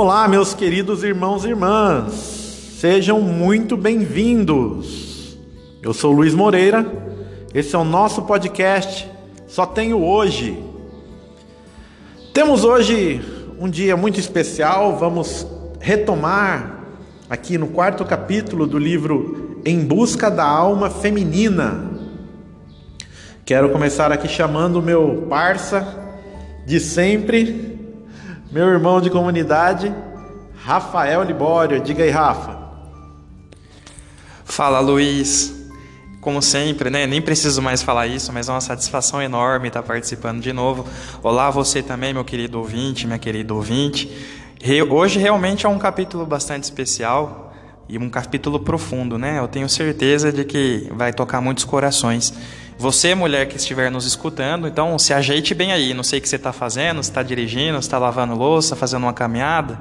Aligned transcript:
Olá, 0.00 0.28
meus 0.28 0.54
queridos 0.54 1.02
irmãos 1.02 1.44
e 1.44 1.48
irmãs, 1.48 2.12
sejam 2.78 3.20
muito 3.20 3.76
bem-vindos. 3.76 5.36
Eu 5.82 5.92
sou 5.92 6.12
Luiz 6.12 6.32
Moreira, 6.34 6.86
esse 7.52 7.74
é 7.74 7.78
o 7.80 7.82
nosso 7.82 8.22
podcast 8.22 9.10
Só 9.48 9.66
Tenho 9.66 10.00
Hoje. 10.00 10.56
Temos 12.32 12.62
hoje 12.62 13.20
um 13.58 13.68
dia 13.68 13.96
muito 13.96 14.20
especial, 14.20 14.96
vamos 14.96 15.44
retomar 15.80 16.78
aqui 17.28 17.58
no 17.58 17.66
quarto 17.66 18.04
capítulo 18.04 18.68
do 18.68 18.78
livro 18.78 19.60
Em 19.64 19.80
Busca 19.80 20.30
da 20.30 20.44
Alma 20.44 20.90
Feminina. 20.90 21.90
Quero 23.44 23.70
começar 23.70 24.12
aqui 24.12 24.28
chamando 24.28 24.78
o 24.78 24.82
meu 24.82 25.26
parça 25.28 26.06
de 26.64 26.78
sempre, 26.78 27.67
meu 28.50 28.66
irmão 28.68 28.98
de 28.98 29.10
comunidade, 29.10 29.94
Rafael 30.56 31.22
Libório. 31.22 31.80
Diga 31.80 32.02
aí, 32.02 32.10
Rafa. 32.10 32.56
Fala, 34.44 34.80
Luiz. 34.80 35.54
Como 36.20 36.40
sempre, 36.42 36.90
né? 36.90 37.06
Nem 37.06 37.22
preciso 37.22 37.60
mais 37.62 37.82
falar 37.82 38.06
isso, 38.06 38.32
mas 38.32 38.48
é 38.48 38.52
uma 38.52 38.60
satisfação 38.60 39.22
enorme 39.22 39.68
estar 39.68 39.82
participando 39.82 40.40
de 40.40 40.52
novo. 40.52 40.86
Olá, 41.22 41.50
você 41.50 41.82
também, 41.82 42.12
meu 42.12 42.24
querido 42.24 42.58
ouvinte, 42.58 43.06
minha 43.06 43.18
querida 43.18 43.52
ouvinte. 43.54 44.10
Hoje 44.90 45.18
realmente 45.18 45.64
é 45.64 45.68
um 45.68 45.78
capítulo 45.78 46.26
bastante 46.26 46.64
especial 46.64 47.54
e 47.88 47.98
um 47.98 48.10
capítulo 48.10 48.58
profundo, 48.58 49.16
né? 49.16 49.38
Eu 49.38 49.46
tenho 49.46 49.68
certeza 49.68 50.32
de 50.32 50.44
que 50.44 50.90
vai 50.92 51.12
tocar 51.12 51.40
muitos 51.40 51.64
corações. 51.64 52.34
Você, 52.78 53.12
mulher 53.12 53.48
que 53.48 53.56
estiver 53.56 53.90
nos 53.90 54.06
escutando, 54.06 54.68
então 54.68 54.96
se 55.00 55.12
ajeite 55.12 55.52
bem 55.52 55.72
aí. 55.72 55.92
Não 55.92 56.04
sei 56.04 56.20
o 56.20 56.22
que 56.22 56.28
você 56.28 56.36
está 56.36 56.52
fazendo, 56.52 57.02
se 57.02 57.10
está 57.10 57.24
dirigindo, 57.24 57.76
se 57.82 57.88
está 57.88 57.98
lavando 57.98 58.36
louça, 58.36 58.76
fazendo 58.76 59.02
uma 59.02 59.12
caminhada, 59.12 59.80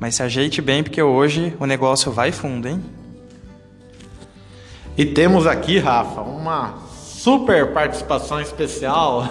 mas 0.00 0.16
se 0.16 0.24
ajeite 0.24 0.60
bem 0.60 0.82
porque 0.82 1.00
hoje 1.00 1.56
o 1.60 1.66
negócio 1.66 2.10
vai 2.10 2.32
fundo, 2.32 2.66
hein? 2.66 2.82
E 4.98 5.06
temos 5.06 5.46
aqui, 5.46 5.78
Rafa, 5.78 6.20
uma 6.20 6.74
super 6.98 7.68
participação 7.72 8.40
especial. 8.40 9.24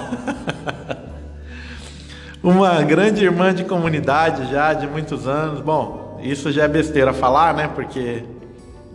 uma 2.41 2.81
grande 2.81 3.25
irmã 3.25 3.53
de 3.53 3.65
comunidade 3.65 4.49
já 4.49 4.73
de 4.73 4.87
muitos 4.87 5.27
anos. 5.27 5.59
Bom, 5.59 6.17
isso 6.23 6.49
já 6.49 6.63
é 6.63 6.67
besteira 6.69 7.11
falar, 7.11 7.53
né? 7.53 7.67
Porque 7.67 8.23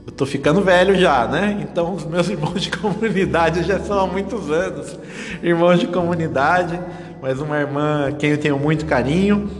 eu 0.06 0.12
tô 0.12 0.24
ficando 0.24 0.62
velho 0.62 0.96
já, 0.96 1.26
né? 1.26 1.58
Então 1.62 1.94
os 1.94 2.04
meus 2.04 2.28
irmãos 2.30 2.62
de 2.62 2.70
comunidade 2.70 3.64
já 3.64 3.80
são 3.80 3.98
há 3.98 4.06
muitos 4.06 4.50
anos 4.50 4.96
irmãos 5.42 5.80
de 5.80 5.88
comunidade, 5.88 6.78
mas 7.20 7.40
uma 7.40 7.58
irmã 7.58 8.12
quem 8.18 8.30
eu 8.30 8.38
tenho 8.38 8.58
muito 8.58 8.86
carinho, 8.86 9.50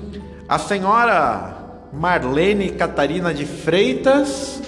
a 0.49 0.59
senhora 0.59 1.57
Marlene 1.93 2.71
Catarina 2.71 3.35
de 3.35 3.45
Freitas 3.45 4.63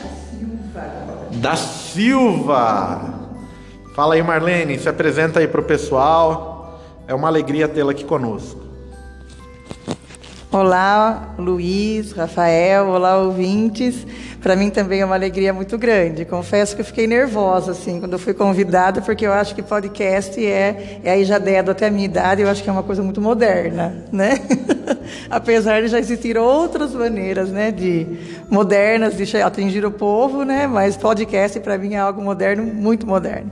da 1.32 1.54
Silva. 1.54 3.14
Fala 3.94 4.14
aí, 4.14 4.22
Marlene, 4.22 4.78
se 4.78 4.88
apresenta 4.88 5.40
aí 5.40 5.48
para 5.48 5.60
o 5.60 5.64
pessoal. 5.64 6.80
É 7.06 7.14
uma 7.14 7.28
alegria 7.28 7.68
tê-la 7.68 7.92
aqui 7.92 8.04
conosco. 8.04 8.60
Olá, 10.50 11.34
Luiz, 11.38 12.12
Rafael, 12.12 12.88
olá, 12.88 13.18
ouvintes. 13.18 14.06
Para 14.48 14.56
mim 14.56 14.70
também 14.70 15.02
é 15.02 15.04
uma 15.04 15.14
alegria 15.14 15.52
muito 15.52 15.76
grande. 15.76 16.24
Confesso 16.24 16.74
que 16.74 16.80
eu 16.80 16.84
fiquei 16.86 17.06
nervosa 17.06 17.72
assim 17.72 18.00
quando 18.00 18.14
eu 18.14 18.18
fui 18.18 18.32
convidada, 18.32 19.02
porque 19.02 19.26
eu 19.26 19.32
acho 19.34 19.54
que 19.54 19.60
podcast 19.60 20.42
é, 20.42 21.00
é 21.04 21.10
aí 21.10 21.22
já 21.22 21.36
dedo 21.36 21.70
até 21.70 21.88
a 21.88 21.90
minha 21.90 22.06
idade, 22.06 22.40
eu 22.40 22.48
acho 22.48 22.62
que 22.62 22.70
é 22.70 22.72
uma 22.72 22.82
coisa 22.82 23.02
muito 23.02 23.20
moderna, 23.20 24.06
né? 24.10 24.40
Apesar 25.28 25.82
de 25.82 25.88
já 25.88 25.98
existir 25.98 26.38
outras 26.38 26.94
maneiras, 26.94 27.50
né, 27.50 27.70
de 27.70 28.06
modernas 28.48 29.18
de 29.18 29.36
atingir 29.36 29.84
o 29.84 29.90
povo, 29.90 30.44
né? 30.44 30.66
Mas 30.66 30.96
podcast 30.96 31.60
para 31.60 31.76
mim 31.76 31.92
é 31.92 31.98
algo 31.98 32.22
moderno, 32.22 32.62
muito 32.62 33.06
moderno. 33.06 33.50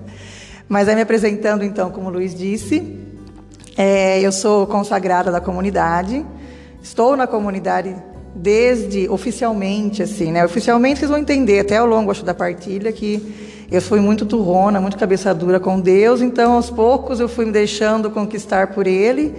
Mas 0.66 0.88
aí 0.88 0.94
me 0.94 1.02
apresentando 1.02 1.62
então, 1.62 1.90
como 1.90 2.08
o 2.08 2.10
Luiz 2.10 2.34
disse, 2.34 2.98
é, 3.76 4.18
eu 4.18 4.32
sou 4.32 4.66
consagrada 4.66 5.30
da 5.30 5.42
comunidade. 5.42 6.24
Estou 6.82 7.14
na 7.18 7.26
comunidade 7.26 7.94
desde 8.36 9.08
oficialmente, 9.08 10.02
assim, 10.02 10.30
né? 10.30 10.44
Oficialmente 10.44 11.00
vocês 11.00 11.10
vão 11.10 11.18
entender 11.18 11.60
até 11.60 11.78
ao 11.78 11.86
longo 11.86 12.10
acho, 12.10 12.24
da 12.24 12.34
partilha 12.34 12.92
que 12.92 13.56
eu 13.70 13.80
fui 13.80 13.98
muito 13.98 14.26
turrona, 14.26 14.80
muito 14.80 14.96
cabeça 14.96 15.34
dura 15.34 15.58
com 15.58 15.80
Deus, 15.80 16.20
então 16.20 16.52
aos 16.52 16.70
poucos 16.70 17.18
eu 17.18 17.28
fui 17.28 17.46
me 17.46 17.50
deixando 17.50 18.10
conquistar 18.10 18.68
por 18.68 18.86
Ele. 18.86 19.34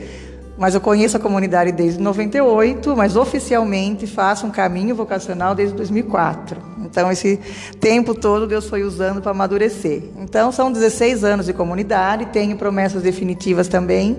Mas 0.58 0.74
eu 0.74 0.81
conheço 0.81 1.16
a 1.16 1.19
comunidade 1.19 1.72
desde 1.72 2.02
98, 2.02 2.97
mas 2.97 3.16
oficialmente 3.16 4.08
faço 4.08 4.47
um 4.47 4.50
caminho 4.50 4.96
vocacional 4.96 5.53
desde 5.53 5.75
2004. 5.75 6.59
Então 6.84 7.12
esse 7.12 7.40
tempo 7.79 8.16
todo 8.16 8.47
Deus 8.47 8.68
foi 8.68 8.81
usando 8.81 9.22
para 9.22 9.29
amadurecer. 9.29 10.02
Então 10.19 10.52
são 10.52 10.72
16 10.72 11.24
anos 11.24 11.46
de 11.46 11.53
comunidade, 11.53 12.25
tenho 12.34 12.58
promessas 12.58 13.03
definitivas 13.03 13.68
também 13.68 14.18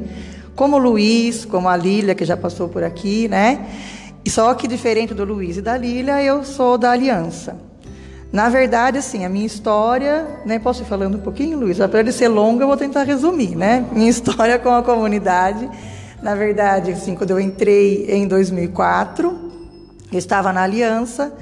como 0.58 0.76
o 0.76 0.78
Luiz, 0.78 1.44
como 1.44 1.68
a 1.68 1.76
Lília, 1.76 2.16
que 2.16 2.24
já 2.24 2.36
passou 2.36 2.68
por 2.68 2.82
aqui, 2.82 3.28
né? 3.28 3.64
E 4.24 4.30
só 4.30 4.52
que 4.54 4.68
diferente 4.68 5.14
do 5.14 5.24
Luiz 5.24 5.56
e 5.56 5.62
da 5.62 5.76
Lília, 5.76 6.22
eu 6.22 6.44
sou 6.44 6.76
da 6.76 6.90
Aliança. 6.90 7.56
Na 8.30 8.50
verdade, 8.50 8.98
assim, 8.98 9.24
a 9.24 9.28
minha 9.28 9.46
história, 9.46 10.26
né? 10.44 10.58
Posso 10.58 10.82
ir 10.82 10.86
falando 10.86 11.16
um 11.16 11.20
pouquinho, 11.20 11.58
Luiz? 11.58 11.78
Para 11.78 12.00
ele 12.00 12.12
ser 12.12 12.28
longa, 12.28 12.62
eu 12.62 12.68
vou 12.68 12.76
tentar 12.76 13.04
resumir, 13.04 13.56
né? 13.56 13.86
Minha 13.92 14.10
história 14.10 14.58
com 14.58 14.70
a 14.70 14.82
comunidade. 14.82 15.68
Na 16.22 16.34
verdade, 16.34 16.92
assim, 16.92 17.14
quando 17.14 17.30
eu 17.30 17.40
entrei 17.40 18.06
em 18.10 18.28
2004, 18.28 19.50
eu 20.12 20.18
estava 20.18 20.52
na 20.52 20.62
Aliança. 20.62 21.32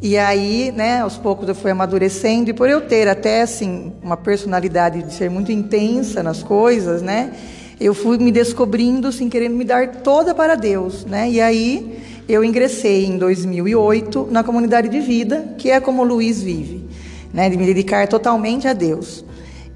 E 0.00 0.16
aí, 0.16 0.72
né, 0.74 1.02
aos 1.02 1.18
poucos 1.18 1.46
eu 1.46 1.54
fui 1.54 1.70
amadurecendo 1.70 2.48
e 2.48 2.54
por 2.54 2.70
eu 2.70 2.80
ter 2.80 3.06
até 3.06 3.42
assim 3.42 3.92
uma 4.02 4.16
personalidade 4.16 5.02
de 5.02 5.12
ser 5.12 5.28
muito 5.28 5.52
intensa 5.52 6.22
nas 6.22 6.42
coisas, 6.42 7.02
né? 7.02 7.32
eu 7.80 7.94
fui 7.94 8.18
me 8.18 8.30
descobrindo, 8.30 9.08
assim, 9.08 9.30
querendo 9.30 9.56
me 9.56 9.64
dar 9.64 9.88
toda 10.02 10.34
para 10.34 10.54
Deus, 10.54 11.06
né? 11.06 11.30
E 11.30 11.40
aí 11.40 11.98
eu 12.32 12.44
ingressei 12.44 13.06
em 13.06 13.18
2008 13.18 14.28
na 14.30 14.44
comunidade 14.44 14.88
de 14.88 15.00
vida, 15.00 15.54
que 15.58 15.70
é 15.70 15.80
como 15.80 16.02
o 16.02 16.04
Luiz 16.04 16.42
vive, 16.42 16.84
né? 17.32 17.48
De 17.50 17.56
me 17.56 17.66
dedicar 17.66 18.06
totalmente 18.08 18.68
a 18.68 18.72
Deus. 18.72 19.24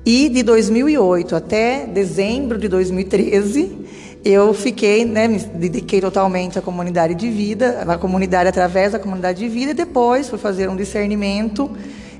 E 0.06 0.28
de 0.28 0.42
2008 0.42 1.34
até 1.34 1.86
dezembro 1.86 2.58
de 2.58 2.68
2013, 2.68 3.84
eu 4.24 4.54
fiquei, 4.54 5.04
né, 5.04 5.28
me 5.28 5.38
dediquei 5.38 6.00
totalmente 6.00 6.58
à 6.58 6.62
comunidade 6.62 7.14
de 7.14 7.28
vida, 7.28 7.84
à 7.86 7.98
comunidade 7.98 8.48
através 8.48 8.92
da 8.92 8.98
comunidade 8.98 9.38
de 9.38 9.48
vida, 9.48 9.72
e 9.72 9.74
depois 9.74 10.28
fui 10.28 10.38
fazer 10.38 10.68
um 10.68 10.76
discernimento 10.76 11.70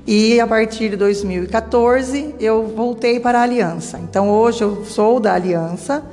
e 0.07 0.39
a 0.39 0.45
partir 0.45 0.89
de 0.89 0.97
2014 0.97 2.35
eu 2.39 2.67
voltei 2.67 3.19
para 3.19 3.39
a 3.39 3.41
Aliança. 3.41 3.99
Então 3.99 4.29
hoje 4.29 4.63
eu 4.63 4.85
sou 4.85 5.19
da 5.19 5.33
Aliança. 5.33 6.03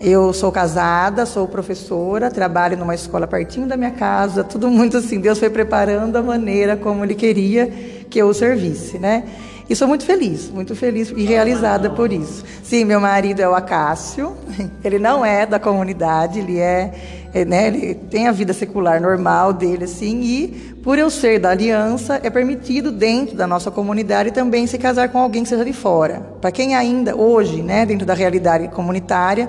Eu 0.00 0.32
sou 0.32 0.50
casada, 0.50 1.24
sou 1.24 1.46
professora, 1.46 2.30
trabalho 2.30 2.76
numa 2.76 2.94
escola 2.94 3.26
pertinho 3.26 3.66
da 3.66 3.76
minha 3.76 3.92
casa, 3.92 4.42
tudo 4.42 4.68
muito 4.68 4.96
assim. 4.96 5.20
Deus 5.20 5.38
foi 5.38 5.48
preparando 5.48 6.16
a 6.16 6.22
maneira 6.22 6.76
como 6.76 7.04
Ele 7.04 7.14
queria 7.14 7.66
que 8.10 8.18
eu 8.18 8.28
o 8.28 8.34
servisse, 8.34 8.98
né? 8.98 9.24
E 9.68 9.74
sou 9.74 9.88
muito 9.88 10.04
feliz, 10.04 10.50
muito 10.50 10.76
feliz 10.76 11.10
e 11.16 11.24
realizada 11.24 11.88
por 11.88 12.12
isso. 12.12 12.44
Sim, 12.62 12.84
meu 12.84 13.00
marido 13.00 13.40
é 13.40 13.48
o 13.48 13.54
Acácio, 13.54 14.36
ele 14.84 14.98
não 14.98 15.24
é 15.24 15.46
da 15.46 15.58
comunidade, 15.58 16.40
ele 16.40 16.58
é, 16.58 16.92
é, 17.32 17.44
né, 17.46 17.68
ele 17.68 17.94
tem 17.94 18.28
a 18.28 18.32
vida 18.32 18.52
secular 18.52 19.00
normal 19.00 19.54
dele, 19.54 19.84
assim, 19.84 20.20
e 20.20 20.48
por 20.82 20.98
eu 20.98 21.08
ser 21.08 21.38
da 21.38 21.50
aliança, 21.50 22.20
é 22.22 22.28
permitido 22.28 22.92
dentro 22.92 23.34
da 23.34 23.46
nossa 23.46 23.70
comunidade 23.70 24.32
também 24.32 24.66
se 24.66 24.76
casar 24.76 25.08
com 25.08 25.18
alguém 25.18 25.44
que 25.44 25.48
seja 25.48 25.64
de 25.64 25.72
fora. 25.72 26.20
Para 26.42 26.52
quem 26.52 26.74
ainda, 26.74 27.16
hoje, 27.16 27.62
né, 27.62 27.86
dentro 27.86 28.04
da 28.04 28.12
realidade 28.12 28.68
comunitária, 28.68 29.48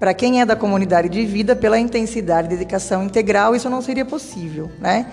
para 0.00 0.14
quem 0.14 0.40
é 0.40 0.46
da 0.46 0.56
comunidade 0.56 1.10
de 1.10 1.26
vida, 1.26 1.54
pela 1.54 1.78
intensidade 1.78 2.46
e 2.46 2.50
dedicação 2.50 3.04
integral, 3.04 3.54
isso 3.54 3.68
não 3.68 3.82
seria 3.82 4.06
possível, 4.06 4.70
né? 4.80 5.06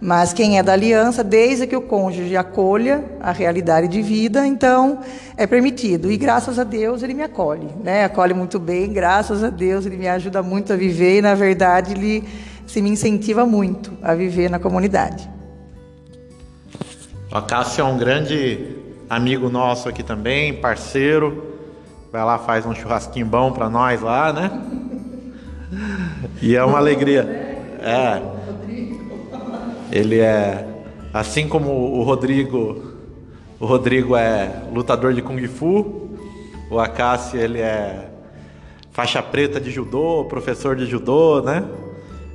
Mas 0.00 0.32
quem 0.32 0.58
é 0.58 0.64
da 0.64 0.72
aliança, 0.72 1.22
desde 1.22 1.64
que 1.64 1.76
o 1.76 1.80
cônjuge 1.80 2.36
acolha 2.36 3.04
a 3.20 3.30
realidade 3.30 3.86
de 3.86 4.02
vida, 4.02 4.44
então 4.44 4.98
é 5.36 5.46
permitido. 5.46 6.10
E 6.10 6.16
graças 6.16 6.58
a 6.58 6.64
Deus 6.64 7.04
ele 7.04 7.14
me 7.14 7.22
acolhe, 7.22 7.68
né? 7.84 8.04
Acolhe 8.04 8.34
muito 8.34 8.58
bem, 8.58 8.92
graças 8.92 9.44
a 9.44 9.48
Deus 9.48 9.86
ele 9.86 9.96
me 9.96 10.08
ajuda 10.08 10.42
muito 10.42 10.72
a 10.72 10.76
viver 10.76 11.18
e, 11.18 11.22
na 11.22 11.36
verdade, 11.36 11.92
ele 11.92 12.24
se 12.66 12.82
me 12.82 12.90
incentiva 12.90 13.46
muito 13.46 13.96
a 14.02 14.12
viver 14.12 14.50
na 14.50 14.58
comunidade. 14.58 15.30
O 17.30 17.40
Cássio 17.42 17.82
é 17.82 17.84
um 17.84 17.96
grande 17.96 18.76
amigo 19.08 19.48
nosso 19.48 19.88
aqui 19.88 20.02
também, 20.02 20.54
parceiro. 20.54 21.51
Vai 22.12 22.22
lá, 22.26 22.38
faz 22.38 22.66
um 22.66 22.74
churrasquinho 22.74 23.24
bom 23.24 23.52
para 23.52 23.70
nós 23.70 24.02
lá, 24.02 24.34
né? 24.34 24.50
E 26.42 26.54
é 26.54 26.62
uma 26.62 26.76
alegria. 26.76 27.22
É. 27.80 28.20
Ele 29.90 30.20
é 30.20 30.68
assim 31.14 31.48
como 31.48 31.70
o 31.70 32.02
Rodrigo, 32.02 32.82
o 33.58 33.64
Rodrigo 33.64 34.14
é 34.14 34.62
lutador 34.70 35.14
de 35.14 35.22
kung 35.22 35.42
fu, 35.48 36.10
o 36.70 36.78
Acácio 36.78 37.40
ele 37.40 37.60
é 37.60 38.10
faixa 38.90 39.22
preta 39.22 39.58
de 39.58 39.70
judô, 39.70 40.26
professor 40.28 40.76
de 40.76 40.84
judô, 40.84 41.40
né? 41.40 41.64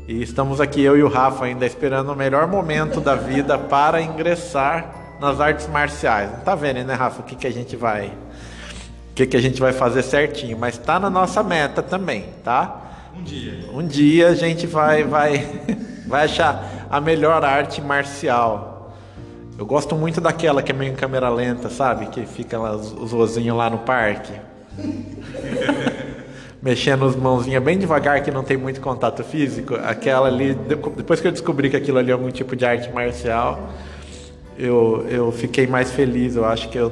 E 0.07 0.23
estamos 0.23 0.59
aqui, 0.59 0.81
eu 0.81 0.97
e 0.97 1.03
o 1.03 1.07
Rafa, 1.07 1.45
ainda 1.45 1.67
esperando 1.67 2.11
o 2.11 2.15
melhor 2.15 2.47
momento 2.47 2.99
da 2.99 3.13
vida 3.13 3.59
para 3.59 4.01
ingressar 4.01 5.17
nas 5.21 5.39
artes 5.39 5.67
marciais. 5.67 6.31
Não 6.31 6.39
tá 6.39 6.55
vendo, 6.55 6.83
né, 6.83 6.95
Rafa, 6.95 7.21
o 7.21 7.23
que, 7.23 7.35
que 7.35 7.45
a 7.45 7.51
gente 7.51 7.75
vai. 7.75 8.11
O 9.17 9.19
que, 9.19 9.25
que 9.25 9.35
a 9.35 9.41
gente 9.41 9.59
vai 9.59 9.73
fazer 9.73 10.03
certinho, 10.03 10.55
mas 10.59 10.77
tá 10.77 10.99
na 10.99 11.09
nossa 11.09 11.41
meta 11.41 11.81
também, 11.81 12.25
tá? 12.43 13.09
Um 13.17 13.23
dia. 13.23 13.53
Um 13.73 13.87
dia 13.87 14.27
a 14.27 14.35
gente 14.35 14.67
vai, 14.67 15.03
vai, 15.03 15.43
vai 16.05 16.25
achar 16.25 16.85
a 16.87 17.01
melhor 17.01 17.43
arte 17.43 17.81
marcial. 17.81 18.95
Eu 19.57 19.65
gosto 19.65 19.95
muito 19.95 20.21
daquela 20.21 20.61
que 20.61 20.71
é 20.71 20.75
meio 20.75 20.93
em 20.93 20.95
câmera 20.95 21.29
lenta, 21.29 21.67
sabe? 21.67 22.05
Que 22.05 22.27
fica 22.27 22.59
lá, 22.59 22.75
os, 22.75 22.93
os 22.93 23.11
ozinhos 23.11 23.57
lá 23.57 23.71
no 23.71 23.79
parque. 23.79 24.33
Mexendo 26.61 27.05
as 27.05 27.15
mãozinhas 27.15 27.63
bem 27.63 27.79
devagar, 27.79 28.21
que 28.21 28.29
não 28.29 28.43
tem 28.43 28.55
muito 28.55 28.79
contato 28.79 29.23
físico. 29.23 29.73
Aquela 29.83 30.27
ali, 30.27 30.53
depois 30.95 31.19
que 31.19 31.27
eu 31.27 31.31
descobri 31.31 31.71
que 31.71 31.75
aquilo 31.75 31.97
ali 31.97 32.11
é 32.11 32.13
algum 32.13 32.29
tipo 32.29 32.55
de 32.55 32.67
arte 32.67 32.91
marcial, 32.91 33.67
eu, 34.59 35.07
eu 35.09 35.31
fiquei 35.31 35.65
mais 35.65 35.89
feliz. 35.89 36.35
Eu 36.35 36.45
acho 36.45 36.69
que 36.69 36.77
eu, 36.77 36.91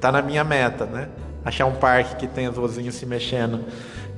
tá 0.00 0.10
na 0.10 0.22
minha 0.22 0.42
meta, 0.42 0.86
né? 0.86 1.08
Achar 1.46 1.64
um 1.64 1.76
parque 1.76 2.16
que 2.16 2.26
tem 2.26 2.48
os 2.48 2.58
ozinhos 2.58 2.96
se 2.96 3.06
mexendo 3.06 3.60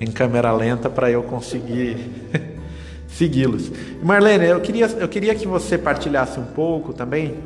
em 0.00 0.10
câmera 0.10 0.50
lenta 0.50 0.88
para 0.88 1.10
eu 1.10 1.22
conseguir 1.22 2.10
segui-los. 3.06 3.70
Marlene, 4.02 4.46
eu 4.46 4.58
queria, 4.62 4.86
eu 4.86 5.06
queria 5.06 5.34
que 5.34 5.46
você 5.46 5.76
partilhasse 5.76 6.40
um 6.40 6.46
pouco 6.46 6.94
também 6.94 7.36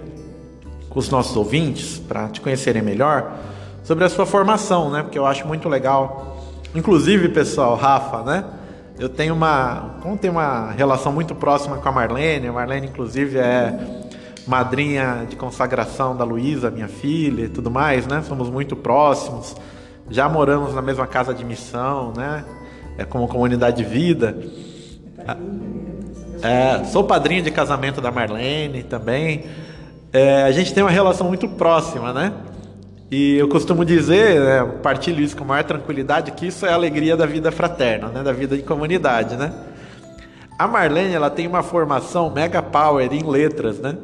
com 0.88 1.00
os 1.00 1.11
nossos 1.11 1.37
ouvintes, 1.37 1.99
para 1.99 2.29
te 2.29 2.40
conhecerem 2.40 2.81
melhor, 2.81 3.37
sobre 3.82 4.05
a 4.05 4.08
sua 4.08 4.25
formação, 4.25 4.88
né? 4.88 5.02
Porque 5.02 5.19
eu 5.19 5.26
acho 5.26 5.49
muito 5.49 5.69
legal. 5.69 6.40
Inclusive, 6.76 7.31
pessoal, 7.31 7.75
Rafa, 7.75 8.23
né? 8.23 8.44
Eu 9.00 9.08
tenho 9.08 9.34
uma, 9.34 9.96
como 10.00 10.17
tem 10.17 10.31
uma 10.31 10.70
relação 10.70 11.11
muito 11.11 11.34
próxima 11.34 11.79
com 11.79 11.88
a 11.88 11.90
Marlene, 11.90 12.46
a 12.46 12.52
Marlene 12.52 12.87
inclusive 12.87 13.37
é 13.37 13.76
madrinha 14.46 15.26
de 15.28 15.36
consagração 15.36 16.16
da 16.16 16.24
Luísa, 16.24 16.70
minha 16.70 16.88
filha, 16.88 17.44
e 17.44 17.48
tudo 17.48 17.70
mais, 17.70 18.06
né? 18.06 18.22
Somos 18.22 18.50
muito 18.50 18.74
próximos. 18.74 19.56
Já 20.10 20.28
moramos 20.28 20.74
na 20.74 20.82
mesma 20.82 21.06
casa 21.06 21.32
de 21.32 21.44
missão, 21.44 22.12
né? 22.16 22.44
É 22.98 23.04
como 23.04 23.28
comunidade 23.28 23.76
de 23.76 23.84
vida. 23.84 24.36
É, 26.42 26.84
sou 26.84 27.04
padrinho 27.04 27.42
de 27.42 27.50
casamento 27.50 28.00
da 28.00 28.10
Marlene 28.10 28.82
também. 28.82 29.44
É, 30.12 30.42
a 30.42 30.50
gente 30.50 30.74
tem 30.74 30.82
uma 30.82 30.90
relação 30.90 31.28
muito 31.28 31.48
próxima, 31.48 32.12
né? 32.12 32.32
E 33.10 33.36
eu 33.36 33.48
costumo 33.48 33.84
dizer, 33.84 34.40
né, 34.40 34.64
partilho 34.82 35.22
isso 35.22 35.36
com 35.36 35.44
maior 35.44 35.64
tranquilidade, 35.64 36.32
que 36.32 36.46
isso 36.46 36.64
é 36.64 36.70
a 36.70 36.74
alegria 36.74 37.16
da 37.16 37.26
vida 37.26 37.52
fraterna, 37.52 38.08
né? 38.08 38.22
Da 38.22 38.32
vida 38.32 38.56
de 38.56 38.62
comunidade, 38.62 39.36
né? 39.36 39.52
A 40.58 40.66
Marlene, 40.66 41.14
ela 41.14 41.30
tem 41.30 41.46
uma 41.46 41.62
formação 41.62 42.30
mega 42.30 42.62
power 42.62 43.12
em 43.12 43.22
letras, 43.22 43.78
né? 43.78 43.96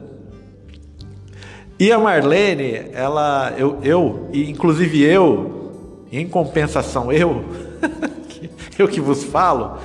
E 1.80 1.92
a 1.92 1.98
Marlene, 1.98 2.90
ela, 2.92 3.54
eu, 3.56 3.78
eu 3.82 4.28
e 4.32 4.50
inclusive 4.50 5.00
eu, 5.00 5.70
em 6.10 6.26
compensação, 6.26 7.12
eu, 7.12 7.44
eu 8.76 8.88
que 8.88 9.00
vos 9.00 9.22
falo, 9.22 9.78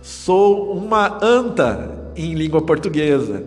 sou 0.00 0.72
uma 0.72 1.18
anta 1.20 2.12
em 2.14 2.34
língua 2.34 2.62
portuguesa. 2.62 3.42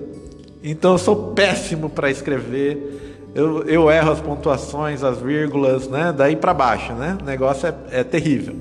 Então 0.62 0.94
eu 0.94 0.98
sou 0.98 1.32
péssimo 1.34 1.90
para 1.90 2.12
escrever. 2.12 3.22
Eu, 3.34 3.64
eu, 3.64 3.90
erro 3.90 4.12
as 4.12 4.20
pontuações, 4.20 5.04
as 5.04 5.22
vírgulas, 5.22 5.88
né? 5.88 6.14
Daí 6.16 6.36
para 6.36 6.54
baixo, 6.54 6.92
né? 6.94 7.18
O 7.22 7.24
negócio 7.24 7.68
é, 7.68 8.00
é 8.00 8.04
terrível. 8.04 8.56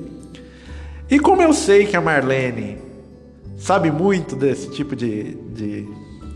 E 1.10 1.18
como 1.18 1.42
eu 1.42 1.52
sei 1.52 1.86
que 1.86 1.96
a 1.96 2.00
Marlene 2.00 2.78
sabe 3.56 3.90
muito 3.90 4.36
desse 4.36 4.70
tipo 4.70 4.94
de, 4.94 5.34
de, 5.34 5.88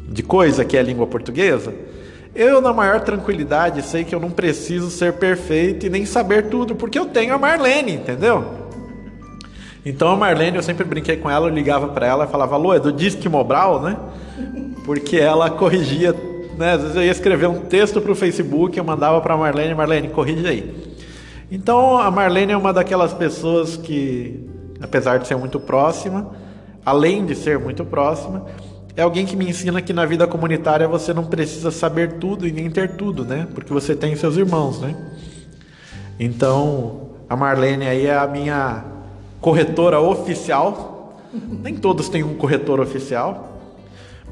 de 0.08 0.22
coisa 0.22 0.64
que 0.64 0.76
é 0.76 0.82
língua 0.82 1.06
portuguesa, 1.06 1.74
eu, 2.34 2.60
na 2.60 2.72
maior 2.72 3.00
tranquilidade, 3.00 3.82
sei 3.82 4.04
que 4.04 4.14
eu 4.14 4.20
não 4.20 4.30
preciso 4.30 4.90
ser 4.90 5.14
perfeito 5.14 5.86
e 5.86 5.90
nem 5.90 6.06
saber 6.06 6.48
tudo, 6.48 6.74
porque 6.74 6.98
eu 6.98 7.06
tenho 7.06 7.34
a 7.34 7.38
Marlene, 7.38 7.94
entendeu? 7.94 8.44
Então 9.84 10.08
a 10.08 10.16
Marlene, 10.16 10.56
eu 10.56 10.62
sempre 10.62 10.84
brinquei 10.84 11.16
com 11.16 11.30
ela, 11.30 11.48
eu 11.48 11.54
ligava 11.54 11.88
para 11.88 12.06
ela 12.06 12.24
e 12.26 12.28
falava, 12.28 12.54
alô, 12.54 12.74
é 12.74 12.78
do 12.78 12.92
Disque 12.92 13.28
Mobral, 13.28 13.80
né? 13.80 13.96
Porque 14.84 15.16
ela 15.16 15.50
corrigia, 15.50 16.14
né? 16.56 16.74
Às 16.74 16.82
vezes 16.82 16.96
eu 16.96 17.02
ia 17.02 17.10
escrever 17.10 17.48
um 17.48 17.60
texto 17.60 18.00
para 18.00 18.12
o 18.12 18.14
Facebook, 18.14 18.76
eu 18.78 18.84
mandava 18.84 19.20
para 19.20 19.34
a 19.34 19.36
Marlene, 19.36 19.74
Marlene, 19.74 20.08
corrige 20.08 20.46
aí. 20.46 20.90
Então 21.50 21.98
a 21.98 22.10
Marlene 22.10 22.52
é 22.52 22.56
uma 22.56 22.72
daquelas 22.72 23.12
pessoas 23.12 23.76
que, 23.76 24.48
apesar 24.80 25.18
de 25.18 25.26
ser 25.26 25.36
muito 25.36 25.58
próxima, 25.58 26.30
além 26.84 27.26
de 27.26 27.34
ser 27.34 27.58
muito 27.58 27.84
próxima, 27.84 28.46
é 28.96 29.02
alguém 29.02 29.24
que 29.24 29.36
me 29.36 29.48
ensina 29.48 29.80
que 29.80 29.92
na 29.92 30.04
vida 30.04 30.26
comunitária 30.26 30.86
você 30.88 31.14
não 31.14 31.24
precisa 31.24 31.70
saber 31.70 32.14
tudo 32.14 32.46
e 32.46 32.52
nem 32.52 32.70
ter 32.70 32.96
tudo, 32.96 33.24
né? 33.24 33.46
Porque 33.54 33.72
você 33.72 33.94
tem 33.94 34.16
seus 34.16 34.36
irmãos, 34.36 34.80
né? 34.80 34.94
Então, 36.18 37.10
a 37.28 37.36
Marlene 37.36 37.86
aí 37.86 38.06
é 38.06 38.16
a 38.16 38.26
minha 38.26 38.84
corretora 39.40 40.00
oficial. 40.00 41.16
Nem 41.32 41.76
todos 41.76 42.08
têm 42.08 42.24
um 42.24 42.34
corretor 42.34 42.80
oficial, 42.80 43.58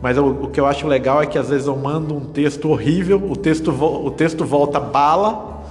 mas 0.03 0.19
o 0.19 0.49
que 0.49 0.59
eu 0.59 0.67
acho 0.67 0.87
legal 0.87 1.23
é 1.23 1.27
que 1.27 1.39
às 1.39 1.49
vezes 1.49 1.67
eu 1.67 1.77
mando 1.77 2.15
um 2.15 2.25
texto 2.27 2.69
horrível, 2.69 3.23
o 3.31 3.37
texto, 3.37 3.71
o 3.71 4.11
texto 4.11 4.45
volta 4.45 4.81
bala, 4.81 5.63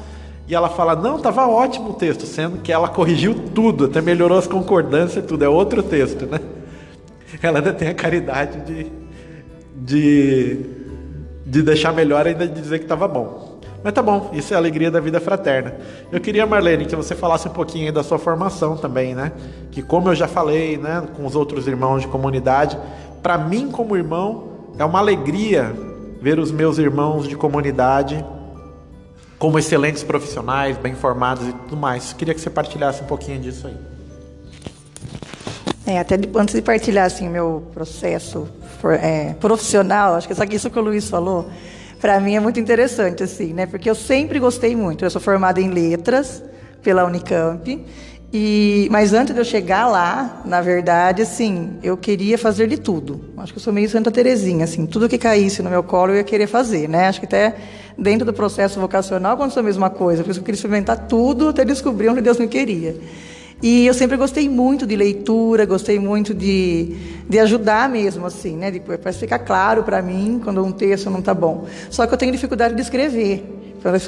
e 0.48 0.56
ela 0.56 0.70
fala: 0.70 0.96
Não, 0.96 1.18
estava 1.18 1.46
ótimo 1.46 1.90
o 1.90 1.94
texto, 1.94 2.26
sendo 2.26 2.60
que 2.62 2.72
ela 2.72 2.88
corrigiu 2.88 3.36
tudo, 3.54 3.86
até 3.86 4.02
melhorou 4.02 4.38
as 4.38 4.48
concordâncias 4.48 5.24
e 5.24 5.28
tudo. 5.28 5.44
É 5.44 5.50
outro 5.50 5.84
texto, 5.84 6.26
né? 6.26 6.40
Ela 7.42 7.60
ainda 7.60 7.74
tem 7.74 7.90
a 7.90 7.94
caridade 7.94 8.60
de, 8.62 8.92
de, 9.76 10.60
de 11.46 11.62
deixar 11.62 11.94
melhor 11.94 12.26
ainda 12.26 12.48
de 12.48 12.62
dizer 12.62 12.80
que 12.80 12.86
estava 12.86 13.08
bom. 13.08 13.58
Mas 13.84 13.94
tá 13.94 14.02
bom, 14.02 14.32
isso 14.34 14.54
é 14.54 14.56
a 14.56 14.60
alegria 14.60 14.90
da 14.90 15.00
vida 15.00 15.20
fraterna. 15.20 15.76
Eu 16.12 16.20
queria, 16.20 16.46
Marlene, 16.46 16.86
que 16.86 16.96
você 16.96 17.16
falasse 17.16 17.48
um 17.48 17.52
pouquinho 17.52 17.94
da 17.94 18.04
sua 18.04 18.18
formação 18.18 18.76
também, 18.76 19.14
né? 19.14 19.32
Que 19.72 19.82
como 19.82 20.10
eu 20.10 20.16
já 20.16 20.28
falei, 20.28 20.78
né, 20.78 21.04
com 21.16 21.26
os 21.26 21.36
outros 21.36 21.68
irmãos 21.68 22.02
de 22.02 22.08
comunidade, 22.08 22.78
para 23.22 23.38
mim 23.38 23.70
como 23.70 23.96
irmão 23.96 24.50
é 24.78 24.84
uma 24.84 25.00
alegria 25.00 25.74
ver 26.22 26.40
os 26.40 26.52
meus 26.52 26.78
irmãos 26.78 27.28
de 27.28 27.36
comunidade 27.36 28.24
como 29.38 29.60
excelentes 29.60 30.04
profissionais, 30.04 30.78
bem 30.78 30.96
formados 30.96 31.48
e 31.48 31.54
tudo 31.54 31.78
mais. 31.78 32.14
Queria 32.14 32.34
que 32.34 32.42
você 32.42 32.50
partilhasse 32.50 33.04
um 33.04 33.06
pouquinho 33.06 33.40
disso 33.40 33.68
aí. 33.68 33.97
É, 35.88 36.00
até 36.00 36.16
antes 36.36 36.54
de 36.54 36.62
partilhar 36.62 37.06
assim 37.06 37.30
meu 37.30 37.64
processo 37.74 38.46
for, 38.82 38.94
é, 38.94 39.34
profissional, 39.40 40.16
acho 40.16 40.28
que 40.28 40.36
só 40.36 40.46
que 40.46 40.58
isso 40.58 40.70
que 40.70 40.78
o 40.78 40.82
Luiz 40.82 41.10
falou, 41.10 41.50
para 42.02 42.20
mim 42.20 42.36
é 42.36 42.42
muito 42.42 42.60
interessante 42.60 43.24
assim, 43.24 43.54
né? 43.54 43.66
Porque 43.66 43.90
eu 43.90 43.96
sempre 43.96 44.38
gostei 44.38 44.76
muito. 44.76 45.06
Eu 45.06 45.10
sou 45.10 45.22
formada 45.22 45.62
em 45.62 45.70
letras 45.70 46.44
pela 46.84 47.06
Unicamp. 47.06 47.86
E, 48.34 48.90
mas 48.92 49.14
antes 49.14 49.34
de 49.34 49.40
eu 49.40 49.46
chegar 49.46 49.88
lá, 49.88 50.42
na 50.44 50.60
verdade, 50.60 51.22
assim, 51.22 51.78
eu 51.82 51.96
queria 51.96 52.38
fazer 52.38 52.68
de 52.68 52.78
tudo. 52.78 53.22
Acho 53.38 53.54
que 53.54 53.60
eu 53.60 53.64
sou 53.64 53.72
meio 53.72 53.90
Santa 53.90 54.12
Terezinha, 54.12 54.66
assim, 54.66 54.86
tudo 54.86 55.08
que 55.08 55.18
caísse 55.18 55.64
no 55.64 55.70
meu 55.70 55.82
colo 55.82 56.12
eu 56.12 56.18
ia 56.18 56.24
querer 56.26 56.48
fazer, 56.48 56.90
né? 56.90 57.08
Acho 57.08 57.22
que 57.22 57.26
até 57.26 57.56
dentro 57.98 58.26
do 58.26 58.34
processo 58.34 58.78
vocacional 58.78 59.36
aconteceu 59.36 59.62
a 59.62 59.64
mesma 59.64 59.90
coisa. 59.90 60.22
Por 60.22 60.32
isso 60.32 60.42
eu 60.42 60.44
queria 60.44 60.58
experimentar 60.58 61.08
tudo 61.08 61.48
até 61.48 61.64
descobrir 61.64 62.10
onde 62.10 62.20
Deus 62.20 62.38
me 62.38 62.50
queria. 62.50 62.98
E 63.62 63.88
eu 63.88 63.94
sempre 63.94 64.18
gostei 64.18 64.48
muito 64.48 64.86
de 64.86 64.96
leitura, 64.96 65.66
gostei 65.66 65.98
muito 65.98 66.34
de, 66.34 66.96
de 67.28 67.40
ajudar 67.40 67.90
mesmo, 67.90 68.26
assim, 68.26 68.56
né? 68.56 68.72
Para 68.80 69.12
ficar 69.12 69.40
claro 69.40 69.84
para 69.84 70.02
mim 70.02 70.40
quando 70.44 70.64
um 70.64 70.72
texto 70.72 71.10
não 71.10 71.20
está 71.20 71.34
bom. 71.34 71.66
Só 71.90 72.06
que 72.06 72.14
eu 72.14 72.18
tenho 72.18 72.32
dificuldade 72.32 72.76
de 72.76 72.82
escrever. 72.82 73.44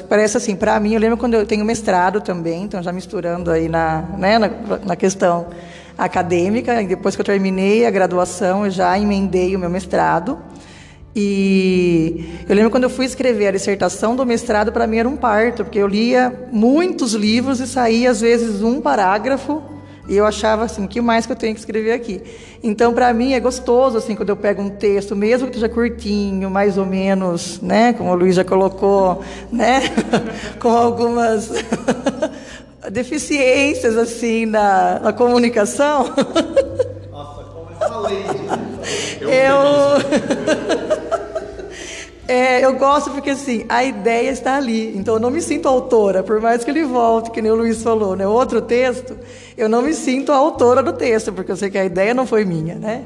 Parece 0.08 0.36
assim, 0.36 0.54
para 0.54 0.78
mim, 0.78 0.94
eu 0.94 1.00
lembro 1.00 1.16
quando 1.16 1.34
eu 1.34 1.46
tenho 1.46 1.64
mestrado 1.64 2.20
também, 2.20 2.64
então 2.64 2.82
já 2.82 2.92
misturando 2.92 3.50
aí 3.50 3.68
na, 3.68 4.02
né, 4.18 4.38
na, 4.38 4.50
na 4.84 4.96
questão 4.96 5.46
acadêmica, 5.96 6.80
e 6.82 6.86
depois 6.86 7.14
que 7.14 7.20
eu 7.20 7.24
terminei 7.24 7.86
a 7.86 7.90
graduação, 7.90 8.64
eu 8.64 8.70
já 8.70 8.98
emendei 8.98 9.54
o 9.56 9.58
meu 9.58 9.70
mestrado. 9.70 10.38
E 11.14 12.24
eu 12.48 12.54
lembro 12.54 12.70
quando 12.70 12.84
eu 12.84 12.90
fui 12.90 13.04
escrever 13.04 13.48
a 13.48 13.50
dissertação 13.50 14.14
do 14.14 14.24
mestrado, 14.24 14.70
para 14.70 14.86
mim 14.86 14.98
era 14.98 15.08
um 15.08 15.16
parto, 15.16 15.64
porque 15.64 15.78
eu 15.78 15.88
lia 15.88 16.32
muitos 16.52 17.14
livros 17.14 17.58
e 17.60 17.66
saía 17.66 18.10
às 18.10 18.20
vezes 18.20 18.62
um 18.62 18.80
parágrafo 18.80 19.62
e 20.10 20.16
eu 20.16 20.26
achava 20.26 20.64
assim, 20.64 20.84
o 20.84 20.88
que 20.88 21.00
mais 21.00 21.24
que 21.24 21.30
eu 21.30 21.36
tenho 21.36 21.54
que 21.54 21.60
escrever 21.60 21.92
aqui? 21.92 22.20
Então, 22.64 22.92
para 22.92 23.14
mim 23.14 23.32
é 23.32 23.38
gostoso 23.38 23.96
assim 23.96 24.16
quando 24.16 24.30
eu 24.30 24.36
pego 24.36 24.60
um 24.60 24.68
texto, 24.68 25.14
mesmo 25.14 25.46
que 25.46 25.54
seja 25.54 25.68
curtinho, 25.68 26.50
mais 26.50 26.76
ou 26.76 26.84
menos, 26.84 27.60
né, 27.60 27.92
como 27.92 28.10
o 28.10 28.14
Luiz 28.16 28.34
já 28.34 28.44
colocou, 28.44 29.22
né, 29.52 29.82
com 30.58 30.68
algumas 30.68 31.48
deficiências 32.90 33.96
assim 33.96 34.46
na, 34.46 34.98
na 34.98 35.12
comunicação. 35.12 36.12
Nossa, 37.12 37.44
como 37.44 37.68
eu 37.70 37.88
falei. 37.88 38.24
Eu, 39.20 39.30
eu... 39.30 40.56
É, 42.30 42.64
eu 42.64 42.74
gosto 42.74 43.10
porque 43.10 43.30
assim, 43.30 43.64
a 43.68 43.82
ideia 43.82 44.30
está 44.30 44.54
ali. 44.54 44.96
Então 44.96 45.14
eu 45.14 45.20
não 45.20 45.32
me 45.32 45.42
sinto 45.42 45.66
autora, 45.66 46.22
por 46.22 46.40
mais 46.40 46.62
que 46.62 46.70
ele 46.70 46.84
volte, 46.84 47.28
que 47.32 47.42
nem 47.42 47.50
o 47.50 47.56
Luiz 47.56 47.82
falou, 47.82 48.14
né? 48.14 48.24
Outro 48.24 48.62
texto, 48.62 49.16
eu 49.58 49.68
não 49.68 49.82
me 49.82 49.92
sinto 49.92 50.30
a 50.30 50.36
autora 50.36 50.80
do 50.80 50.92
texto, 50.92 51.32
porque 51.32 51.50
eu 51.50 51.56
sei 51.56 51.70
que 51.70 51.76
a 51.76 51.84
ideia 51.84 52.14
não 52.14 52.24
foi 52.24 52.44
minha, 52.44 52.76
né? 52.76 53.02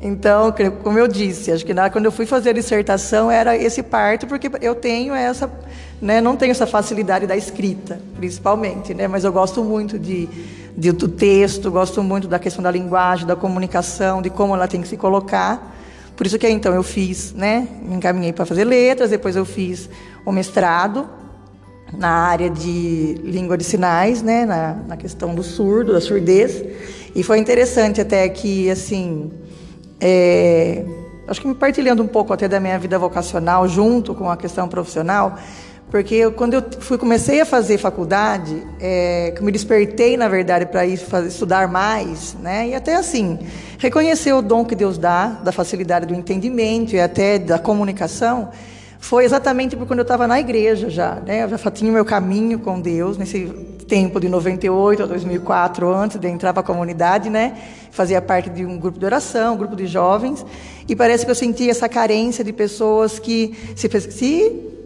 Então, 0.00 0.54
como 0.84 0.96
eu 0.96 1.08
disse, 1.08 1.50
acho 1.50 1.66
que 1.66 1.74
na, 1.74 1.90
quando 1.90 2.04
eu 2.04 2.12
fui 2.12 2.24
fazer 2.24 2.50
a 2.50 2.52
dissertação 2.52 3.28
era 3.28 3.56
esse 3.56 3.82
parto, 3.82 4.28
porque 4.28 4.48
eu 4.60 4.76
tenho 4.76 5.12
essa, 5.12 5.50
né, 6.00 6.20
não 6.20 6.36
tenho 6.36 6.52
essa 6.52 6.64
facilidade 6.64 7.26
da 7.26 7.36
escrita, 7.36 8.00
principalmente, 8.16 8.94
né, 8.94 9.08
mas 9.08 9.24
eu 9.24 9.32
gosto 9.32 9.64
muito 9.64 9.98
de, 9.98 10.28
de, 10.76 10.92
do 10.92 11.08
texto, 11.08 11.68
gosto 11.68 12.00
muito 12.00 12.28
da 12.28 12.38
questão 12.38 12.62
da 12.62 12.70
linguagem, 12.70 13.26
da 13.26 13.34
comunicação, 13.34 14.22
de 14.22 14.30
como 14.30 14.54
ela 14.54 14.68
tem 14.68 14.80
que 14.80 14.86
se 14.86 14.96
colocar. 14.96 15.74
Por 16.18 16.26
isso 16.26 16.36
que 16.36 16.48
então 16.48 16.74
eu 16.74 16.82
fiz, 16.82 17.32
né, 17.32 17.68
me 17.80 17.94
encaminhei 17.94 18.32
para 18.32 18.44
fazer 18.44 18.64
letras, 18.64 19.10
depois 19.10 19.36
eu 19.36 19.44
fiz 19.44 19.88
o 20.26 20.32
mestrado 20.32 21.08
na 21.96 22.10
área 22.10 22.50
de 22.50 23.14
língua 23.22 23.56
de 23.56 23.62
sinais, 23.62 24.20
né, 24.20 24.44
na, 24.44 24.74
na 24.88 24.96
questão 24.96 25.32
do 25.32 25.44
surdo, 25.44 25.92
da 25.92 26.00
surdez. 26.00 26.64
E 27.14 27.22
foi 27.22 27.38
interessante 27.38 28.00
até 28.00 28.28
que, 28.28 28.68
assim, 28.68 29.30
é, 30.00 30.84
acho 31.28 31.40
que 31.40 31.46
me 31.46 31.54
partilhando 31.54 32.02
um 32.02 32.08
pouco 32.08 32.32
até 32.32 32.48
da 32.48 32.58
minha 32.58 32.80
vida 32.80 32.98
vocacional 32.98 33.68
junto 33.68 34.12
com 34.12 34.28
a 34.28 34.36
questão 34.36 34.66
profissional, 34.66 35.38
porque 35.90 36.14
eu, 36.14 36.32
quando 36.32 36.54
eu 36.54 36.64
fui 36.80 36.98
comecei 36.98 37.40
a 37.40 37.46
fazer 37.46 37.78
faculdade, 37.78 38.62
é, 38.78 39.32
que 39.34 39.42
me 39.42 39.50
despertei 39.50 40.16
na 40.16 40.28
verdade 40.28 40.66
para 40.66 40.84
ir 40.84 41.00
estudar 41.26 41.66
mais, 41.68 42.34
né? 42.34 42.68
E 42.68 42.74
até 42.74 42.94
assim 42.94 43.38
reconhecer 43.78 44.32
o 44.32 44.42
dom 44.42 44.64
que 44.64 44.74
Deus 44.74 44.98
dá, 44.98 45.26
da 45.26 45.52
facilidade 45.52 46.04
do 46.06 46.14
entendimento 46.14 46.94
e 46.94 47.00
até 47.00 47.38
da 47.38 47.58
comunicação 47.58 48.50
foi 49.00 49.24
exatamente 49.24 49.76
por 49.76 49.86
quando 49.86 50.00
eu 50.00 50.02
estava 50.02 50.26
na 50.26 50.40
igreja 50.40 50.90
já, 50.90 51.14
né? 51.14 51.44
Eu 51.44 51.48
já 51.48 51.70
tinha 51.70 51.90
o 51.90 51.94
meu 51.94 52.04
caminho 52.04 52.58
com 52.58 52.80
Deus 52.80 53.16
nesse 53.16 53.46
tempo 53.86 54.20
de 54.20 54.28
98 54.28 55.04
a 55.04 55.06
2004, 55.06 55.94
antes 55.94 56.20
de 56.20 56.28
entrar 56.28 56.52
para 56.52 56.60
a 56.60 56.64
comunidade, 56.64 57.30
né? 57.30 57.56
Fazia 57.90 58.20
parte 58.20 58.50
de 58.50 58.66
um 58.66 58.76
grupo 58.76 58.98
de 58.98 59.06
oração, 59.06 59.54
um 59.54 59.56
grupo 59.56 59.74
de 59.74 59.86
jovens, 59.86 60.44
e 60.86 60.94
parece 60.94 61.24
que 61.24 61.30
eu 61.30 61.34
sentia 61.34 61.70
essa 61.70 61.88
carência 61.88 62.44
de 62.44 62.52
pessoas 62.52 63.18
que 63.18 63.56
se, 63.74 63.88
se 64.10 64.77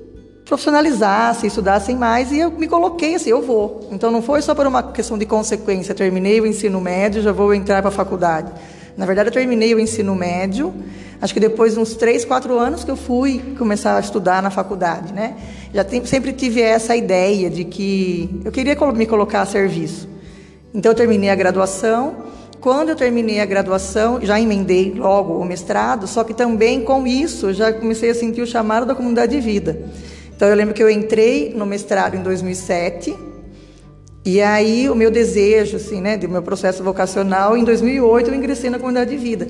profissionalizassem, 0.45 1.47
estudassem 1.47 1.97
mais, 1.97 2.33
e 2.33 2.41
eu 2.41 2.51
me 2.51 2.67
coloquei 2.67 3.15
assim, 3.15 3.31
eu 3.31 3.43
vou. 3.43 3.89
Então 3.91 4.11
não 4.11 4.21
foi 4.21 4.43
só 4.43 4.55
por 4.55 4.67
uma 4.67 4.83
questão 4.83 5.17
de 5.17 5.27
consequência, 5.27 5.95
terminei 5.95 6.41
o 6.41 6.47
ensino 6.47 6.81
médio, 6.81 7.23
já 7.23 7.33
vou 7.33 7.55
entrar 7.55 7.81
para 7.81 7.89
a 7.89 7.93
faculdade. 7.93 8.53
Na 8.97 9.07
verdade, 9.07 9.29
eu 9.29 9.33
terminei 9.33 9.75
o 9.75 9.81
ensino 9.81 10.15
médio, 10.15 10.75
acho 11.21 11.33
que 11.33 11.41
depois 11.41 11.75
de 11.75 11.81
uns 11.81 11.95
três, 11.95 12.25
quatro 12.25 12.59
anos 12.59 12.85
que 12.85 12.91
eu 12.91 12.97
fui 12.97 13.41
começar 13.57 13.97
a 13.97 14.01
estudar 14.01 14.43
na 14.43 14.51
faculdade, 14.51 15.15
né? 15.15 15.37
Já 15.73 15.83
tem, 15.83 16.05
sempre 16.05 16.33
tive 16.33 16.61
essa 16.61 16.95
ideia 16.95 17.49
de 17.49 17.65
que 17.65 18.43
eu 18.45 18.53
queria 18.53 18.77
me 18.93 19.07
colocar 19.07 19.41
a 19.41 19.47
serviço. 19.47 20.09
Então, 20.75 20.93
eu 20.93 20.97
terminei 20.97 21.31
a 21.31 21.35
graduação. 21.35 22.33
Quando 22.61 22.91
eu 22.91 22.97
terminei 22.97 23.41
a 23.41 23.47
graduação, 23.47 24.21
já 24.23 24.39
emendei 24.39 24.93
logo 24.95 25.39
o 25.39 25.45
mestrado, 25.45 26.07
só 26.07 26.23
que 26.23 26.33
também 26.33 26.83
com 26.83 27.07
isso 27.07 27.53
já 27.53 27.73
comecei 27.73 28.11
a 28.11 28.15
sentir 28.15 28.43
o 28.43 28.47
chamado 28.47 28.87
da 28.87 28.95
comunidade 28.95 29.35
de 29.35 29.41
vida. 29.41 29.81
Então, 30.43 30.51
eu 30.51 30.57
lembro 30.57 30.75
que 30.75 30.83
eu 30.83 30.91
entrei 30.91 31.55
no 31.55 31.65
mestrado 31.65 32.17
em 32.17 32.21
2007 32.21 33.17
e 34.25 34.43
aí 34.43 34.91
o 34.91 34.95
meu 34.97 35.09
desejo, 35.09 35.77
assim, 35.77 36.01
né, 36.01 36.17
do 36.17 36.29
meu 36.29 36.43
processo 36.43 36.83
vocacional, 36.83 37.57
em 37.57 37.63
2008 37.63 38.29
eu 38.29 38.35
ingressei 38.35 38.69
na 38.69 38.77
comunidade 38.77 39.11
de 39.11 39.17
vida. 39.19 39.47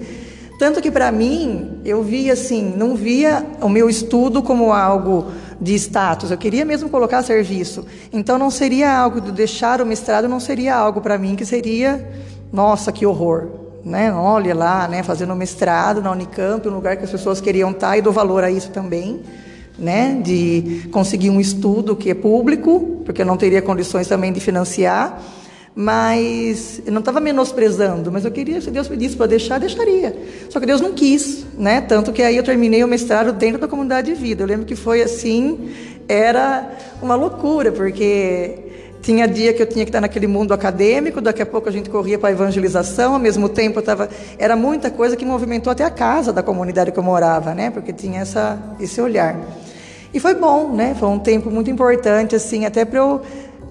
Tanto 0.59 0.83
que 0.83 0.91
para 0.91 1.11
mim, 1.11 1.81
eu 1.83 2.03
via 2.03 2.35
assim, 2.35 2.75
não 2.77 2.95
via 2.95 3.43
o 3.63 3.71
meu 3.71 3.89
estudo 3.89 4.43
como 4.43 4.71
algo 4.71 5.33
de 5.59 5.75
status, 5.77 6.31
eu 6.31 6.37
queria 6.37 6.63
mesmo 6.63 6.91
colocar 6.91 7.23
serviço. 7.23 7.87
Então 8.13 8.37
não 8.37 8.51
seria 8.51 8.95
algo 8.95 9.19
de 9.19 9.33
deixar 9.33 9.81
o 9.81 9.87
mestrado, 9.87 10.29
não 10.29 10.41
seria 10.41 10.77
algo 10.77 11.01
para 11.01 11.17
mim 11.17 11.37
que 11.37 11.47
seria, 11.47 12.07
nossa, 12.53 12.93
que 12.93 13.07
horror, 13.07 13.49
né? 13.83 14.13
Olha 14.13 14.55
lá, 14.55 14.87
né, 14.87 15.03
fazendo 15.03 15.35
mestrado 15.35 16.03
na 16.03 16.13
Unicamp, 16.13 16.69
um 16.69 16.75
lugar 16.75 16.99
que 16.99 17.05
as 17.05 17.11
pessoas 17.11 17.41
queriam 17.41 17.71
estar 17.71 17.97
e 17.97 18.03
dou 18.03 18.13
valor 18.13 18.45
a 18.45 18.51
isso 18.51 18.69
também 18.69 19.23
né, 19.79 20.21
de 20.23 20.89
conseguir 20.93 21.31
um 21.31 21.41
estudo 21.41 21.97
que 21.97 22.11
é 22.11 22.15
público, 22.15 23.03
porque 23.05 23.23
eu 23.23 23.27
não 23.27 23.37
teria 23.37 23.63
condições 23.63 24.07
também 24.07 24.33
de 24.33 24.41
financiar, 24.41 25.23
mas 25.75 26.83
eu 26.85 26.93
não 26.93 27.01
estava 27.01 27.19
menosprezando, 27.21 28.13
mas 28.13 28.25
eu 28.25 28.31
queria, 28.31 28.61
se 28.61 28.71
Deus 28.71 28.89
pedisse 28.89 29.17
para 29.17 29.27
deixar, 29.27 29.59
deixaria. 29.59 30.15
Só 30.51 30.61
que 30.61 30.67
Deus 30.67 30.81
não 30.81 30.93
quis, 30.93 31.47
né? 31.57 31.81
Tanto 31.81 32.13
que 32.13 32.23
aí 32.23 32.37
eu 32.37 32.43
terminei 32.43 32.85
o 32.85 32.89
mestrado 32.89 33.33
dentro 33.33 33.61
da 33.61 33.67
comunidade 33.67 34.13
de 34.13 34.21
vida. 34.21 34.43
Eu 34.43 34.47
lembro 34.47 34.67
que 34.67 34.77
foi 34.77 35.01
assim, 35.01 35.71
era 36.07 36.71
uma 37.01 37.15
loucura, 37.15 37.73
porque 37.73 38.72
tinha 39.03 39.27
dia 39.27 39.53
que 39.53 39.61
eu 39.61 39.67
tinha 39.67 39.85
que 39.85 39.89
estar 39.89 40.01
naquele 40.01 40.29
mundo 40.29 40.55
acadêmico, 40.55 41.21
daqui 41.21 41.43
a 41.43 41.47
pouco 41.47 41.69
a 41.69 41.73
gente 41.73 41.91
corria 41.91 42.19
para 42.19 42.29
a 42.29 42.33
evangelização, 42.33 43.15
ao 43.15 43.19
mesmo 43.19 43.49
tempo 43.49 43.81
eu 43.81 43.83
tava, 43.83 44.09
era 44.39 44.55
muita 44.55 44.91
coisa 44.91 45.17
que 45.17 45.25
movimentou 45.25 45.73
até 45.73 45.85
a 45.85 45.91
casa 45.91 46.33
da 46.33 46.43
comunidade 46.43 46.93
que 46.93 46.99
eu 46.99 47.03
morava, 47.03 47.53
né? 47.53 47.71
Porque 47.71 47.93
tinha 47.93 48.21
essa, 48.21 48.57
esse 48.79 49.01
olhar. 49.01 49.37
E 50.15 50.21
foi 50.21 50.35
bom, 50.35 50.73
né? 50.73 50.95
Foi 50.99 51.09
um 51.09 51.19
tempo 51.19 51.51
muito 51.51 51.69
importante, 51.69 52.37
assim, 52.37 52.65
até 52.65 52.85
para 52.85 53.01
eu 53.01 53.21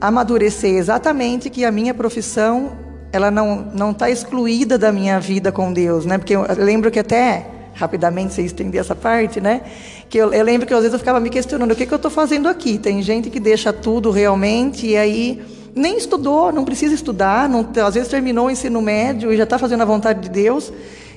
amadurecer 0.02 0.76
exatamente 0.76 1.50
que 1.50 1.64
a 1.64 1.72
minha 1.72 1.94
profissão 1.94 2.72
ela 3.14 3.30
não 3.30 3.72
não 3.74 3.92
está 3.92 4.10
excluída 4.10 4.78
da 4.78 4.92
minha 4.92 5.20
vida 5.20 5.52
com 5.52 5.72
Deus, 5.72 6.06
né? 6.06 6.18
Porque 6.18 6.36
eu 6.36 6.46
lembro 6.58 6.92
que 6.92 7.00
até 7.00 7.46
rapidamente 7.74 8.34
você 8.34 8.42
estender 8.42 8.82
essa 8.82 8.96
parte, 8.96 9.40
né? 9.40 9.62
Que 10.10 10.18
eu, 10.18 10.34
eu, 10.34 10.44
lembro 10.44 10.68
que 10.68 10.74
às 10.74 10.80
vezes 10.80 10.94
eu 10.94 11.00
ficava 11.00 11.20
me 11.20 11.30
questionando 11.30 11.72
o 11.72 11.76
que, 11.76 11.86
que 11.86 11.94
eu 11.94 11.98
estou 11.98 12.12
fazendo 12.12 12.48
aqui. 12.48 12.78
Tem 12.78 13.02
gente 13.02 13.30
que 13.30 13.40
deixa 13.40 13.72
tudo 13.72 14.12
realmente 14.12 14.88
e 14.88 14.98
aí 14.98 15.42
nem 15.74 15.98
estudou, 15.98 16.52
não 16.52 16.66
precisa 16.66 16.94
estudar, 16.94 17.48
não, 17.48 17.68
às 17.86 17.94
vezes 17.94 18.10
terminou 18.10 18.48
o 18.48 18.52
ensino 18.52 18.82
médio 18.82 19.32
e 19.32 19.38
já 19.38 19.44
está 19.44 19.58
fazendo 19.58 19.82
a 19.82 19.86
vontade 19.86 20.22
de 20.22 20.30
Deus. 20.30 20.72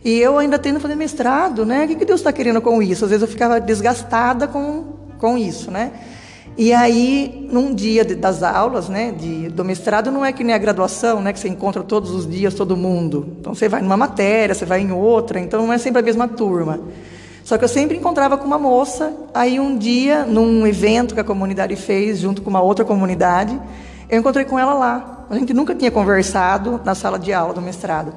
E 0.04 0.18
eu 0.20 0.38
ainda 0.38 0.58
tendo 0.58 0.78
fazer 0.78 0.94
mestrado, 0.94 1.64
né? 1.64 1.84
O 1.84 1.88
que, 1.88 1.94
que 1.96 2.04
Deus 2.04 2.20
está 2.20 2.32
querendo 2.32 2.60
com 2.60 2.82
isso? 2.82 3.04
Às 3.04 3.10
vezes 3.10 3.22
eu 3.22 3.28
ficava 3.28 3.60
desgastada 3.60 4.46
com 4.46 5.04
com 5.24 5.38
isso, 5.38 5.70
né? 5.70 5.90
E 6.56 6.72
aí, 6.72 7.48
num 7.50 7.74
dia 7.74 8.04
de, 8.04 8.14
das 8.14 8.42
aulas, 8.42 8.88
né, 8.88 9.10
de, 9.10 9.48
do 9.48 9.64
mestrado, 9.64 10.10
não 10.12 10.24
é 10.24 10.32
que 10.32 10.44
nem 10.44 10.54
a 10.54 10.58
graduação, 10.58 11.20
né, 11.20 11.32
que 11.32 11.40
você 11.40 11.48
encontra 11.48 11.82
todos 11.82 12.12
os 12.12 12.30
dias 12.30 12.54
todo 12.54 12.76
mundo. 12.76 13.34
Então, 13.40 13.54
você 13.54 13.68
vai 13.68 13.82
numa 13.82 13.96
matéria, 13.96 14.54
você 14.54 14.64
vai 14.64 14.80
em 14.80 14.92
outra, 14.92 15.40
então 15.40 15.66
não 15.66 15.72
é 15.72 15.78
sempre 15.78 16.00
a 16.00 16.04
mesma 16.04 16.28
turma. 16.28 16.80
Só 17.42 17.58
que 17.58 17.64
eu 17.64 17.68
sempre 17.68 17.96
encontrava 17.96 18.38
com 18.38 18.46
uma 18.46 18.58
moça, 18.58 19.12
aí 19.34 19.58
um 19.58 19.76
dia, 19.76 20.24
num 20.24 20.66
evento 20.66 21.12
que 21.12 21.20
a 21.20 21.24
comunidade 21.24 21.74
fez, 21.76 22.20
junto 22.20 22.40
com 22.40 22.48
uma 22.48 22.62
outra 22.62 22.84
comunidade, 22.84 23.60
eu 24.08 24.20
encontrei 24.20 24.44
com 24.44 24.58
ela 24.58 24.74
lá. 24.74 25.26
A 25.28 25.34
gente 25.34 25.52
nunca 25.52 25.74
tinha 25.74 25.90
conversado 25.90 26.80
na 26.84 26.94
sala 26.94 27.18
de 27.18 27.32
aula 27.32 27.52
do 27.52 27.60
mestrado. 27.60 28.14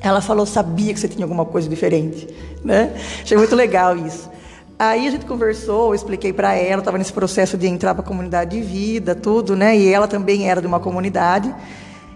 Ela 0.00 0.20
falou, 0.20 0.46
sabia 0.46 0.92
que 0.92 1.00
você 1.00 1.08
tinha 1.08 1.24
alguma 1.24 1.44
coisa 1.44 1.68
diferente, 1.68 2.28
né? 2.64 2.92
Achei 3.22 3.36
muito 3.36 3.56
legal 3.56 3.96
isso. 3.96 4.30
Aí 4.78 5.08
a 5.08 5.10
gente 5.10 5.26
conversou, 5.26 5.88
eu 5.88 5.94
expliquei 5.94 6.32
para 6.32 6.54
ela, 6.54 6.80
estava 6.80 6.96
nesse 6.96 7.12
processo 7.12 7.58
de 7.58 7.66
entrar 7.66 7.94
para 7.94 8.04
a 8.04 8.06
comunidade 8.06 8.56
de 8.56 8.62
vida, 8.62 9.12
tudo, 9.12 9.56
né? 9.56 9.76
E 9.76 9.92
ela 9.92 10.06
também 10.06 10.48
era 10.48 10.60
de 10.60 10.68
uma 10.68 10.78
comunidade. 10.78 11.52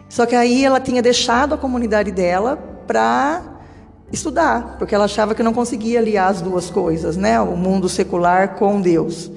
Só 0.08 0.26
que 0.26 0.36
aí 0.36 0.64
ela 0.64 0.78
tinha 0.78 1.02
deixado 1.02 1.54
a 1.54 1.58
comunidade 1.58 2.12
dela 2.12 2.56
para 2.86 3.42
estudar, 4.12 4.76
porque 4.78 4.94
ela 4.94 5.06
achava 5.06 5.34
que 5.34 5.42
não 5.42 5.52
conseguia 5.52 5.98
aliar 5.98 6.30
as 6.30 6.40
duas 6.40 6.70
coisas, 6.70 7.16
né? 7.16 7.40
O 7.40 7.56
mundo 7.56 7.88
secular 7.88 8.54
com 8.54 8.80
Deus. 8.80 9.28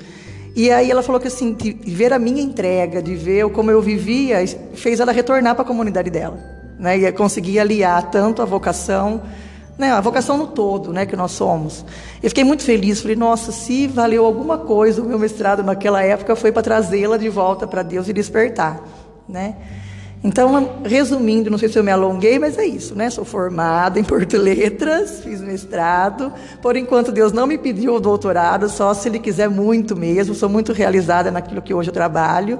E 0.56 0.70
aí 0.70 0.92
ela 0.92 1.02
falou 1.02 1.20
que 1.20 1.28
assim, 1.28 1.52
de 1.54 1.74
ver 1.74 2.14
a 2.14 2.20
minha 2.20 2.44
entrega, 2.44 3.02
de 3.02 3.16
ver 3.16 3.50
como 3.50 3.72
eu 3.72 3.82
vivia, 3.82 4.38
fez 4.76 5.00
ela 5.00 5.12
retornar 5.12 5.56
para 5.56 5.64
a 5.64 5.68
comunidade 5.68 6.12
dela, 6.12 6.38
né? 6.78 6.96
E 6.96 7.12
conseguir 7.12 7.58
aliar 7.60 8.12
tanto 8.12 8.44
a 8.44 8.46
vocação 8.46 9.24
né, 9.78 9.92
a 9.92 10.00
vocação 10.00 10.38
no 10.38 10.48
todo, 10.48 10.94
né, 10.94 11.06
que 11.06 11.16
nós 11.16 11.32
somos. 11.32 11.86
Eu 12.24 12.30
fiquei 12.30 12.44
muito 12.44 12.64
feliz, 12.64 13.02
falei, 13.02 13.16
nossa, 13.16 13.52
se 13.52 13.88
valeu 13.88 14.26
alguma 14.26 14.58
coisa 14.58 15.02
o 15.02 15.06
meu 15.06 15.20
mestrado 15.20 15.64
naquela 15.64 16.02
época 16.02 16.36
foi 16.36 16.52
para 16.52 16.62
trazê-la 16.62 17.18
de 17.18 17.30
volta 17.30 17.68
para 17.68 17.84
Deus 17.84 18.08
e 18.08 18.14
despertar, 18.14 18.82
né? 19.28 19.56
Então, 20.26 20.80
resumindo, 20.84 21.52
não 21.52 21.58
sei 21.60 21.70
se 21.70 21.78
eu 21.78 21.84
me 21.84 21.92
alonguei, 21.92 22.40
mas 22.40 22.58
é 22.58 22.66
isso, 22.66 22.96
né? 22.96 23.12
Sou 23.12 23.24
formada 23.24 24.00
em 24.00 24.04
Porto 24.04 24.38
Letras, 24.42 25.20
fiz 25.24 25.40
mestrado. 25.40 26.34
Por 26.64 26.76
enquanto, 26.76 27.12
Deus 27.12 27.32
não 27.32 27.46
me 27.46 27.60
pediu 27.60 27.94
o 27.94 28.00
doutorado, 28.00 28.68
só 28.68 28.92
se 28.96 29.08
Ele 29.08 29.20
quiser 29.20 29.52
muito 29.52 29.96
mesmo. 29.96 30.34
Sou 30.34 30.50
muito 30.50 30.74
realizada 30.74 31.30
naquilo 31.30 31.62
que 31.62 31.76
hoje 31.76 31.90
eu 31.90 31.94
trabalho. 31.94 32.58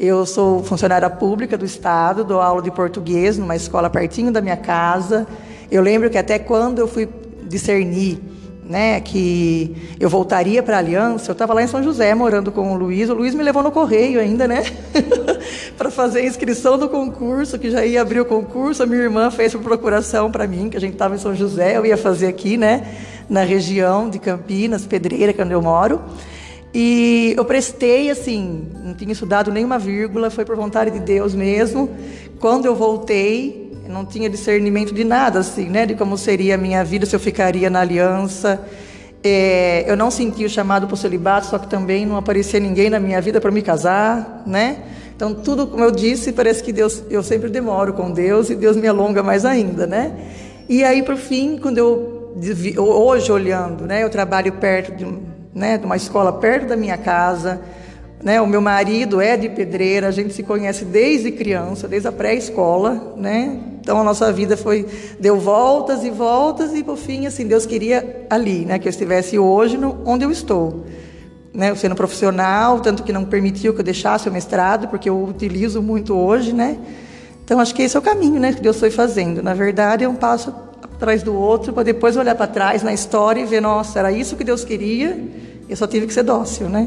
Eu 0.00 0.24
sou 0.24 0.64
funcionária 0.64 1.10
pública 1.10 1.58
do 1.58 1.66
Estado, 1.66 2.24
dou 2.24 2.40
aula 2.40 2.62
de 2.62 2.70
português 2.70 3.36
numa 3.36 3.54
escola 3.54 3.90
pertinho 3.90 4.32
da 4.32 4.40
minha 4.40 4.56
casa. 4.56 5.26
Eu 5.72 5.80
lembro 5.80 6.10
que 6.10 6.18
até 6.18 6.38
quando 6.38 6.80
eu 6.80 6.86
fui 6.86 7.08
discernir 7.44 8.20
né, 8.68 9.00
que 9.00 9.74
eu 9.98 10.06
voltaria 10.06 10.62
para 10.62 10.76
a 10.76 10.78
Aliança, 10.78 11.30
eu 11.30 11.32
estava 11.32 11.54
lá 11.54 11.62
em 11.62 11.66
São 11.66 11.82
José 11.82 12.14
morando 12.14 12.52
com 12.52 12.74
o 12.74 12.76
Luiz, 12.76 13.08
o 13.08 13.14
Luiz 13.14 13.34
me 13.34 13.42
levou 13.42 13.62
no 13.62 13.72
correio 13.72 14.20
ainda, 14.20 14.46
né, 14.46 14.64
para 15.76 15.90
fazer 15.90 16.20
a 16.20 16.26
inscrição 16.26 16.76
do 16.76 16.90
concurso, 16.90 17.58
que 17.58 17.70
já 17.70 17.86
ia 17.86 18.02
abrir 18.02 18.20
o 18.20 18.24
concurso, 18.26 18.82
a 18.82 18.86
minha 18.86 19.00
irmã 19.00 19.30
fez 19.30 19.54
uma 19.54 19.64
procuração 19.64 20.30
para 20.30 20.46
mim, 20.46 20.68
que 20.68 20.76
a 20.76 20.80
gente 20.80 20.92
estava 20.92 21.14
em 21.14 21.18
São 21.18 21.34
José, 21.34 21.76
eu 21.76 21.86
ia 21.86 21.96
fazer 21.96 22.26
aqui, 22.26 22.58
né, 22.58 22.86
na 23.28 23.42
região 23.42 24.10
de 24.10 24.18
Campinas, 24.18 24.84
Pedreira, 24.84 25.32
que 25.32 25.40
é 25.40 25.44
onde 25.44 25.54
eu 25.54 25.62
moro, 25.62 26.02
e 26.74 27.34
eu 27.36 27.46
prestei 27.46 28.10
assim, 28.10 28.66
não 28.84 28.94
tinha 28.94 29.12
estudado 29.12 29.50
nenhuma 29.50 29.78
vírgula, 29.78 30.30
foi 30.30 30.44
por 30.44 30.54
vontade 30.54 30.90
de 30.90 31.00
Deus 31.00 31.34
mesmo. 31.34 31.90
Quando 32.40 32.64
eu 32.64 32.74
voltei, 32.74 33.61
não 33.92 34.04
tinha 34.04 34.28
discernimento 34.28 34.92
de 34.92 35.04
nada, 35.04 35.40
assim, 35.40 35.68
né? 35.68 35.84
De 35.86 35.94
como 35.94 36.16
seria 36.16 36.54
a 36.54 36.58
minha 36.58 36.82
vida, 36.82 37.04
se 37.04 37.14
eu 37.14 37.20
ficaria 37.20 37.68
na 37.68 37.80
aliança. 37.80 38.60
É, 39.22 39.84
eu 39.86 39.96
não 39.96 40.10
senti 40.10 40.44
o 40.44 40.48
chamado 40.48 40.86
para 40.86 40.94
o 40.94 40.96
celibato, 40.96 41.46
só 41.46 41.58
que 41.58 41.68
também 41.68 42.04
não 42.04 42.16
aparecia 42.16 42.58
ninguém 42.58 42.90
na 42.90 42.98
minha 42.98 43.20
vida 43.20 43.40
para 43.40 43.50
me 43.50 43.62
casar, 43.62 44.42
né? 44.46 44.78
Então, 45.14 45.34
tudo, 45.34 45.68
como 45.68 45.84
eu 45.84 45.92
disse, 45.92 46.32
parece 46.32 46.62
que 46.62 46.72
Deus, 46.72 47.04
eu 47.08 47.22
sempre 47.22 47.48
demoro 47.48 47.92
com 47.92 48.10
Deus 48.10 48.50
e 48.50 48.56
Deus 48.56 48.76
me 48.76 48.88
alonga 48.88 49.22
mais 49.22 49.44
ainda, 49.44 49.86
né? 49.86 50.12
E 50.68 50.82
aí, 50.82 51.02
por 51.02 51.16
fim, 51.16 51.58
quando 51.58 51.78
eu, 51.78 52.32
hoje 52.76 53.30
olhando, 53.30 53.86
né? 53.86 54.02
Eu 54.02 54.10
trabalho 54.10 54.52
perto 54.54 54.96
de, 54.96 55.06
né, 55.54 55.78
de 55.78 55.84
uma 55.84 55.96
escola 55.96 56.32
perto 56.32 56.68
da 56.68 56.76
minha 56.76 56.96
casa, 56.96 57.60
né? 58.22 58.40
O 58.40 58.46
meu 58.46 58.60
marido 58.60 59.20
é 59.20 59.36
de 59.36 59.48
pedreira, 59.48 60.06
a 60.06 60.10
gente 60.10 60.32
se 60.32 60.42
conhece 60.42 60.84
desde 60.84 61.32
criança, 61.32 61.88
desde 61.88 62.06
a 62.08 62.12
pré-escola, 62.12 63.14
né? 63.16 63.58
Então 63.80 64.00
a 64.00 64.04
nossa 64.04 64.32
vida 64.32 64.56
foi 64.56 64.86
deu 65.18 65.40
voltas 65.40 66.04
e 66.04 66.10
voltas 66.10 66.72
e 66.72 66.84
por 66.84 66.96
fim 66.96 67.26
assim 67.26 67.46
Deus 67.46 67.66
queria 67.66 68.26
ali, 68.30 68.64
né? 68.64 68.78
Que 68.78 68.86
eu 68.86 68.90
estivesse 68.90 69.38
hoje 69.38 69.76
no, 69.76 69.98
onde 70.04 70.24
eu 70.24 70.30
estou, 70.30 70.84
né? 71.52 71.74
Sendo 71.74 71.96
profissional, 71.96 72.78
tanto 72.78 73.02
que 73.02 73.12
não 73.12 73.24
permitiu 73.24 73.74
que 73.74 73.80
eu 73.80 73.84
deixasse 73.84 74.28
o 74.28 74.32
mestrado, 74.32 74.86
porque 74.86 75.10
eu 75.10 75.24
utilizo 75.24 75.82
muito 75.82 76.14
hoje, 76.14 76.52
né? 76.52 76.78
Então 77.44 77.58
acho 77.58 77.74
que 77.74 77.82
esse 77.82 77.96
é 77.96 77.98
o 77.98 78.02
caminho, 78.02 78.38
né? 78.38 78.52
Que 78.52 78.60
Deus 78.60 78.78
foi 78.78 78.90
fazendo. 78.90 79.42
Na 79.42 79.52
verdade 79.52 80.04
é 80.04 80.08
um 80.08 80.14
passo 80.14 80.54
atrás 80.80 81.24
do 81.24 81.34
outro 81.34 81.72
para 81.72 81.82
depois 81.82 82.16
olhar 82.16 82.36
para 82.36 82.46
trás 82.46 82.84
na 82.84 82.92
história 82.92 83.40
e 83.40 83.44
ver, 83.44 83.60
nossa, 83.60 83.98
era 83.98 84.12
isso 84.12 84.36
que 84.36 84.44
Deus 84.44 84.64
queria. 84.64 85.18
Eu 85.68 85.76
só 85.76 85.88
tive 85.88 86.06
que 86.06 86.14
ser 86.14 86.22
dócil, 86.22 86.68
né? 86.68 86.86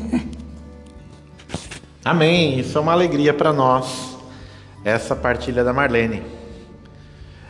Amém. 2.05 2.59
Isso 2.59 2.77
é 2.77 2.81
uma 2.81 2.91
alegria 2.91 3.33
para 3.33 3.51
nós, 3.51 4.15
essa 4.83 5.15
partilha 5.15 5.63
da 5.63 5.73
Marlene. 5.73 6.21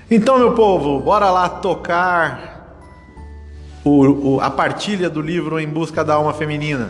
Então, 0.10 0.40
meu 0.40 0.54
povo, 0.54 0.98
bora 1.02 1.30
lá 1.30 1.50
tocar 1.50 2.80
o, 3.84 4.36
o, 4.36 4.40
a 4.40 4.50
partilha 4.50 5.10
do 5.10 5.20
livro 5.20 5.60
Em 5.60 5.68
Busca 5.68 6.06
da 6.06 6.14
Alma 6.14 6.32
Feminina. 6.34 6.90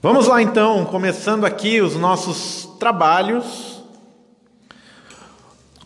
Vamos 0.00 0.28
lá 0.28 0.40
então, 0.40 0.86
começando 0.86 1.44
aqui 1.44 1.82
os 1.82 1.94
nossos 1.94 2.64
trabalhos 2.80 3.73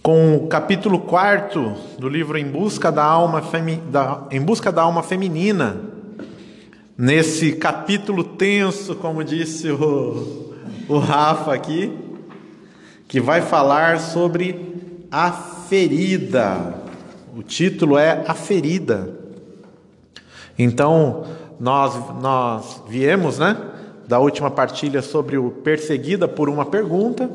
com 0.08 0.36
o 0.36 0.46
capítulo 0.46 1.00
4 1.00 1.76
do 1.98 2.08
livro 2.08 2.38
Em 2.38 2.46
Busca 2.46 2.90
da 2.90 3.04
Alma, 3.04 3.42
Femi, 3.42 3.76
da, 3.76 4.26
em 4.30 4.40
Busca 4.40 4.72
da 4.72 4.80
Alma 4.80 5.02
Feminina. 5.02 5.82
Nesse 6.96 7.52
capítulo 7.52 8.24
tenso, 8.24 8.94
como 8.94 9.22
disse 9.22 9.70
o, 9.70 10.54
o 10.88 10.96
Rafa 10.98 11.52
aqui, 11.52 11.94
que 13.06 13.20
vai 13.20 13.42
falar 13.42 14.00
sobre 14.00 15.04
a 15.10 15.30
ferida. 15.30 16.74
O 17.36 17.42
título 17.42 17.98
é 17.98 18.24
A 18.26 18.32
Ferida. 18.32 19.14
Então, 20.58 21.26
nós, 21.60 21.94
nós 22.18 22.82
viemos, 22.88 23.38
né, 23.38 23.58
da 24.06 24.18
última 24.18 24.50
partilha 24.50 25.02
sobre 25.02 25.36
o 25.36 25.50
perseguida 25.50 26.26
por 26.26 26.48
uma 26.48 26.64
pergunta. 26.64 27.28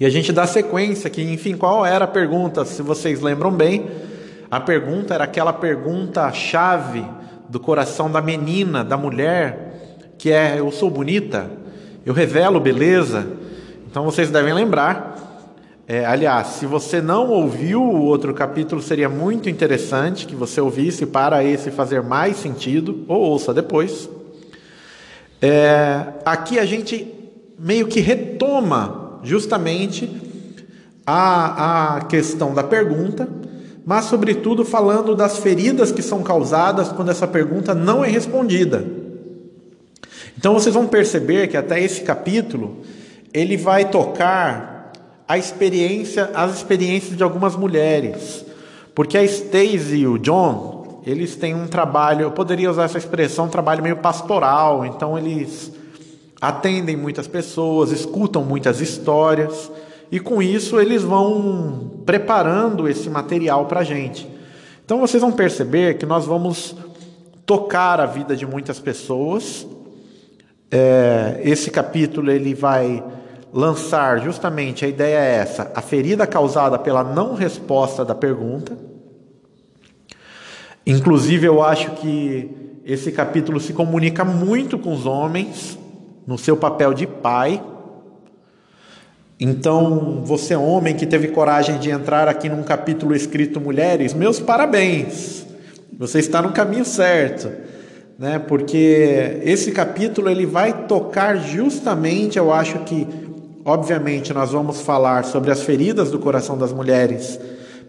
E 0.00 0.06
a 0.06 0.10
gente 0.10 0.32
dá 0.32 0.46
sequência 0.46 1.08
aqui, 1.08 1.22
enfim, 1.22 1.56
qual 1.56 1.84
era 1.84 2.04
a 2.04 2.08
pergunta? 2.08 2.64
Se 2.64 2.82
vocês 2.82 3.20
lembram 3.20 3.50
bem, 3.50 3.90
a 4.48 4.60
pergunta 4.60 5.12
era 5.12 5.24
aquela 5.24 5.52
pergunta 5.52 6.30
chave 6.32 7.04
do 7.48 7.58
coração 7.58 8.08
da 8.08 8.22
menina, 8.22 8.84
da 8.84 8.96
mulher, 8.96 10.12
que 10.16 10.30
é: 10.30 10.60
eu 10.60 10.70
sou 10.70 10.88
bonita, 10.88 11.50
eu 12.06 12.14
revelo 12.14 12.60
beleza. 12.60 13.26
Então 13.90 14.04
vocês 14.04 14.30
devem 14.30 14.54
lembrar. 14.54 15.16
É, 15.84 16.04
aliás, 16.04 16.48
se 16.48 16.66
você 16.66 17.00
não 17.00 17.30
ouviu 17.30 17.82
o 17.82 18.02
outro 18.04 18.32
capítulo, 18.34 18.80
seria 18.80 19.08
muito 19.08 19.48
interessante 19.48 20.26
que 20.26 20.36
você 20.36 20.60
ouvisse 20.60 21.06
para 21.06 21.42
esse 21.42 21.72
fazer 21.72 22.02
mais 22.02 22.36
sentido, 22.36 23.04
ou 23.08 23.18
ouça 23.20 23.52
depois. 23.52 24.08
É, 25.42 26.04
aqui 26.24 26.58
a 26.58 26.64
gente 26.64 27.12
meio 27.58 27.88
que 27.88 28.00
retoma 28.00 29.07
justamente 29.22 30.10
a, 31.06 31.96
a 31.96 32.00
questão 32.02 32.52
da 32.52 32.62
pergunta, 32.62 33.28
mas, 33.84 34.04
sobretudo, 34.04 34.64
falando 34.64 35.16
das 35.16 35.38
feridas 35.38 35.90
que 35.90 36.02
são 36.02 36.22
causadas 36.22 36.92
quando 36.92 37.10
essa 37.10 37.26
pergunta 37.26 37.74
não 37.74 38.04
é 38.04 38.08
respondida. 38.08 38.84
Então, 40.36 40.52
vocês 40.52 40.74
vão 40.74 40.86
perceber 40.86 41.48
que 41.48 41.56
até 41.56 41.82
esse 41.82 42.02
capítulo 42.02 42.82
ele 43.32 43.56
vai 43.56 43.90
tocar 43.90 44.92
a 45.26 45.38
experiência, 45.38 46.30
as 46.34 46.54
experiências 46.56 47.16
de 47.16 47.22
algumas 47.22 47.56
mulheres, 47.56 48.44
porque 48.94 49.16
a 49.16 49.26
Stacey 49.26 50.00
e 50.00 50.06
o 50.06 50.18
John 50.18 50.78
eles 51.06 51.36
têm 51.36 51.54
um 51.54 51.66
trabalho, 51.66 52.22
eu 52.22 52.30
poderia 52.30 52.70
usar 52.70 52.84
essa 52.84 52.98
expressão, 52.98 53.46
um 53.46 53.48
trabalho 53.48 53.82
meio 53.82 53.96
pastoral, 53.96 54.84
então 54.84 55.16
eles 55.16 55.72
atendem 56.40 56.96
muitas 56.96 57.26
pessoas, 57.26 57.90
escutam 57.90 58.44
muitas 58.44 58.80
histórias 58.80 59.70
e 60.10 60.20
com 60.20 60.40
isso 60.40 60.80
eles 60.80 61.02
vão 61.02 62.02
preparando 62.06 62.88
esse 62.88 63.10
material 63.10 63.66
para 63.66 63.80
a 63.80 63.84
gente. 63.84 64.28
Então 64.84 65.00
vocês 65.00 65.20
vão 65.20 65.32
perceber 65.32 65.98
que 65.98 66.06
nós 66.06 66.24
vamos 66.24 66.74
tocar 67.44 68.00
a 68.00 68.06
vida 68.06 68.34
de 68.36 68.46
muitas 68.46 68.78
pessoas. 68.78 69.66
É, 70.70 71.40
esse 71.42 71.70
capítulo 71.70 72.30
ele 72.30 72.54
vai 72.54 73.02
lançar 73.52 74.20
justamente 74.20 74.84
a 74.84 74.88
ideia 74.88 75.18
é 75.18 75.34
essa: 75.36 75.70
a 75.74 75.82
ferida 75.82 76.26
causada 76.26 76.78
pela 76.78 77.02
não 77.02 77.34
resposta 77.34 78.04
da 78.04 78.14
pergunta. 78.14 78.78
Inclusive 80.86 81.46
eu 81.46 81.62
acho 81.62 81.90
que 81.96 82.50
esse 82.84 83.12
capítulo 83.12 83.60
se 83.60 83.74
comunica 83.74 84.24
muito 84.24 84.78
com 84.78 84.94
os 84.94 85.04
homens 85.04 85.78
no 86.28 86.36
seu 86.36 86.58
papel 86.58 86.92
de 86.92 87.06
pai. 87.06 87.58
Então, 89.40 90.20
você 90.26 90.54
homem 90.54 90.94
que 90.94 91.06
teve 91.06 91.28
coragem 91.28 91.78
de 91.78 91.88
entrar 91.88 92.28
aqui 92.28 92.50
num 92.50 92.62
capítulo 92.62 93.14
escrito 93.14 93.58
mulheres, 93.58 94.12
meus 94.12 94.38
parabéns. 94.38 95.46
Você 95.98 96.18
está 96.18 96.42
no 96.42 96.52
caminho 96.52 96.84
certo, 96.84 97.50
né? 98.18 98.38
Porque 98.38 99.40
esse 99.42 99.72
capítulo 99.72 100.28
ele 100.28 100.44
vai 100.44 100.86
tocar 100.86 101.38
justamente, 101.38 102.36
eu 102.36 102.52
acho 102.52 102.80
que 102.80 103.06
obviamente 103.64 104.34
nós 104.34 104.52
vamos 104.52 104.82
falar 104.82 105.24
sobre 105.24 105.50
as 105.50 105.62
feridas 105.62 106.10
do 106.10 106.18
coração 106.18 106.58
das 106.58 106.74
mulheres, 106.74 107.40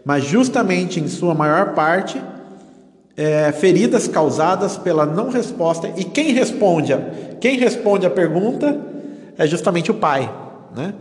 mas 0.05 0.23
justamente 0.23 0.97
em 0.97 1.09
sua 1.09 1.35
maior 1.35 1.73
parte 1.73 2.21
é, 3.19 3.51
feridas 3.51 4.07
causadas 4.07 4.77
pela 4.77 5.05
não 5.05 5.29
resposta. 5.29 5.91
E 5.97 6.05
quem 6.05 6.31
responde, 6.31 6.93
a, 6.93 7.01
quem 7.41 7.59
responde 7.59 8.05
a 8.05 8.09
pergunta 8.09 8.79
é 9.37 9.45
justamente 9.45 9.91
o 9.91 9.95
pai. 9.95 10.33
Né? 10.73 10.93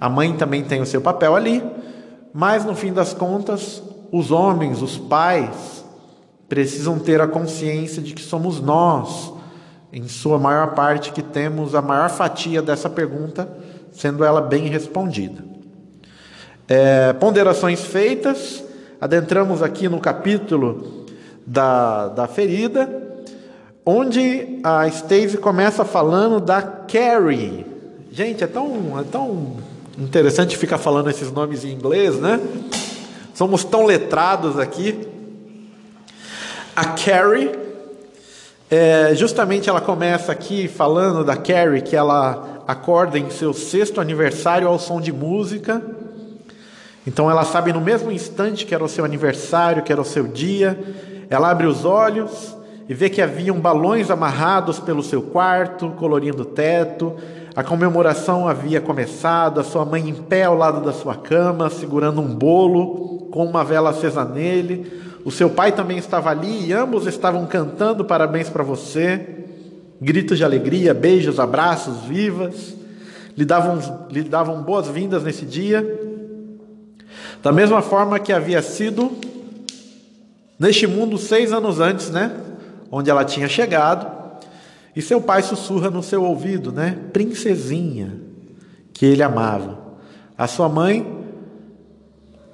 A 0.00 0.08
mãe 0.08 0.34
também 0.34 0.64
tem 0.64 0.80
o 0.80 0.86
seu 0.86 1.02
papel 1.02 1.36
ali, 1.36 1.62
mas 2.32 2.64
no 2.64 2.74
fim 2.74 2.90
das 2.90 3.12
contas, 3.12 3.82
os 4.10 4.30
homens, 4.30 4.80
os 4.80 4.96
pais, 4.96 5.84
precisam 6.48 6.98
ter 6.98 7.20
a 7.20 7.28
consciência 7.28 8.00
de 8.00 8.14
que 8.14 8.22
somos 8.22 8.58
nós, 8.58 9.30
em 9.92 10.08
sua 10.08 10.38
maior 10.38 10.68
parte, 10.74 11.12
que 11.12 11.20
temos 11.22 11.74
a 11.74 11.82
maior 11.82 12.08
fatia 12.08 12.62
dessa 12.62 12.88
pergunta, 12.88 13.46
sendo 13.92 14.24
ela 14.24 14.40
bem 14.40 14.68
respondida. 14.68 15.44
É, 16.66 17.12
ponderações 17.12 17.84
feitas, 17.84 18.64
adentramos 18.98 19.62
aqui 19.62 19.86
no 19.86 20.00
capítulo 20.00 21.01
da, 21.46 22.08
da 22.08 22.26
ferida, 22.26 22.88
onde 23.84 24.60
a 24.62 24.88
Stacey 24.88 25.36
começa 25.36 25.84
falando 25.84 26.40
da 26.40 26.62
Carrie. 26.62 27.66
Gente, 28.10 28.44
é 28.44 28.46
tão, 28.46 28.98
é 29.00 29.04
tão 29.04 29.56
interessante 29.98 30.56
ficar 30.56 30.78
falando 30.78 31.10
esses 31.10 31.30
nomes 31.32 31.64
em 31.64 31.70
inglês, 31.70 32.18
né? 32.18 32.40
Somos 33.34 33.64
tão 33.64 33.84
letrados 33.84 34.58
aqui. 34.58 35.08
A 36.76 36.84
Carrie, 36.84 37.50
é, 38.70 39.14
justamente 39.14 39.68
ela 39.68 39.80
começa 39.80 40.32
aqui 40.32 40.68
falando 40.68 41.24
da 41.24 41.36
Carrie, 41.36 41.82
que 41.82 41.96
ela 41.96 42.62
acorda 42.66 43.18
em 43.18 43.30
seu 43.30 43.52
sexto 43.52 44.00
aniversário 44.00 44.68
ao 44.68 44.78
som 44.78 45.00
de 45.00 45.12
música. 45.12 45.82
Então 47.06 47.30
ela 47.30 47.44
sabe 47.44 47.72
no 47.72 47.80
mesmo 47.80 48.12
instante 48.12 48.64
que 48.64 48.74
era 48.74 48.84
o 48.84 48.88
seu 48.88 49.04
aniversário, 49.04 49.82
que 49.82 49.92
era 49.92 50.00
o 50.00 50.04
seu 50.04 50.26
dia, 50.28 50.78
ela 51.34 51.50
abre 51.50 51.66
os 51.66 51.86
olhos 51.86 52.54
e 52.86 52.92
vê 52.92 53.08
que 53.08 53.22
haviam 53.22 53.58
balões 53.58 54.10
amarrados 54.10 54.78
pelo 54.78 55.02
seu 55.02 55.22
quarto, 55.22 55.88
colorindo 55.92 56.42
o 56.42 56.44
teto. 56.44 57.14
A 57.56 57.64
comemoração 57.64 58.46
havia 58.46 58.82
começado, 58.82 59.58
a 59.58 59.64
sua 59.64 59.82
mãe 59.82 60.10
em 60.10 60.14
pé 60.14 60.44
ao 60.44 60.54
lado 60.54 60.84
da 60.84 60.92
sua 60.92 61.14
cama, 61.14 61.70
segurando 61.70 62.20
um 62.20 62.34
bolo 62.34 63.28
com 63.30 63.46
uma 63.46 63.64
vela 63.64 63.88
acesa 63.88 64.26
nele. 64.26 64.92
O 65.24 65.30
seu 65.30 65.48
pai 65.48 65.72
também 65.72 65.96
estava 65.96 66.28
ali 66.28 66.66
e 66.66 66.72
ambos 66.74 67.06
estavam 67.06 67.46
cantando 67.46 68.04
parabéns 68.04 68.50
para 68.50 68.62
você. 68.62 69.46
Gritos 69.98 70.36
de 70.36 70.44
alegria, 70.44 70.92
beijos, 70.92 71.40
abraços, 71.40 72.00
vivas. 72.02 72.76
Lhe 73.34 73.46
davam, 73.46 73.78
lhe 74.10 74.22
davam 74.22 74.60
boas-vindas 74.62 75.22
nesse 75.22 75.46
dia. 75.46 75.82
Da 77.42 77.50
mesma 77.50 77.80
forma 77.80 78.18
que 78.18 78.34
havia 78.34 78.60
sido 78.60 79.10
neste 80.62 80.86
mundo 80.86 81.18
seis 81.18 81.52
anos 81.52 81.80
antes, 81.80 82.08
né? 82.10 82.30
Onde 82.88 83.10
ela 83.10 83.24
tinha 83.24 83.48
chegado. 83.48 84.06
E 84.94 85.02
seu 85.02 85.20
pai 85.20 85.42
sussurra 85.42 85.90
no 85.90 86.04
seu 86.04 86.22
ouvido, 86.22 86.70
né? 86.70 86.96
Princesinha, 87.12 88.14
que 88.94 89.04
ele 89.04 89.24
amava. 89.24 89.76
A 90.38 90.46
sua 90.46 90.68
mãe 90.68 91.18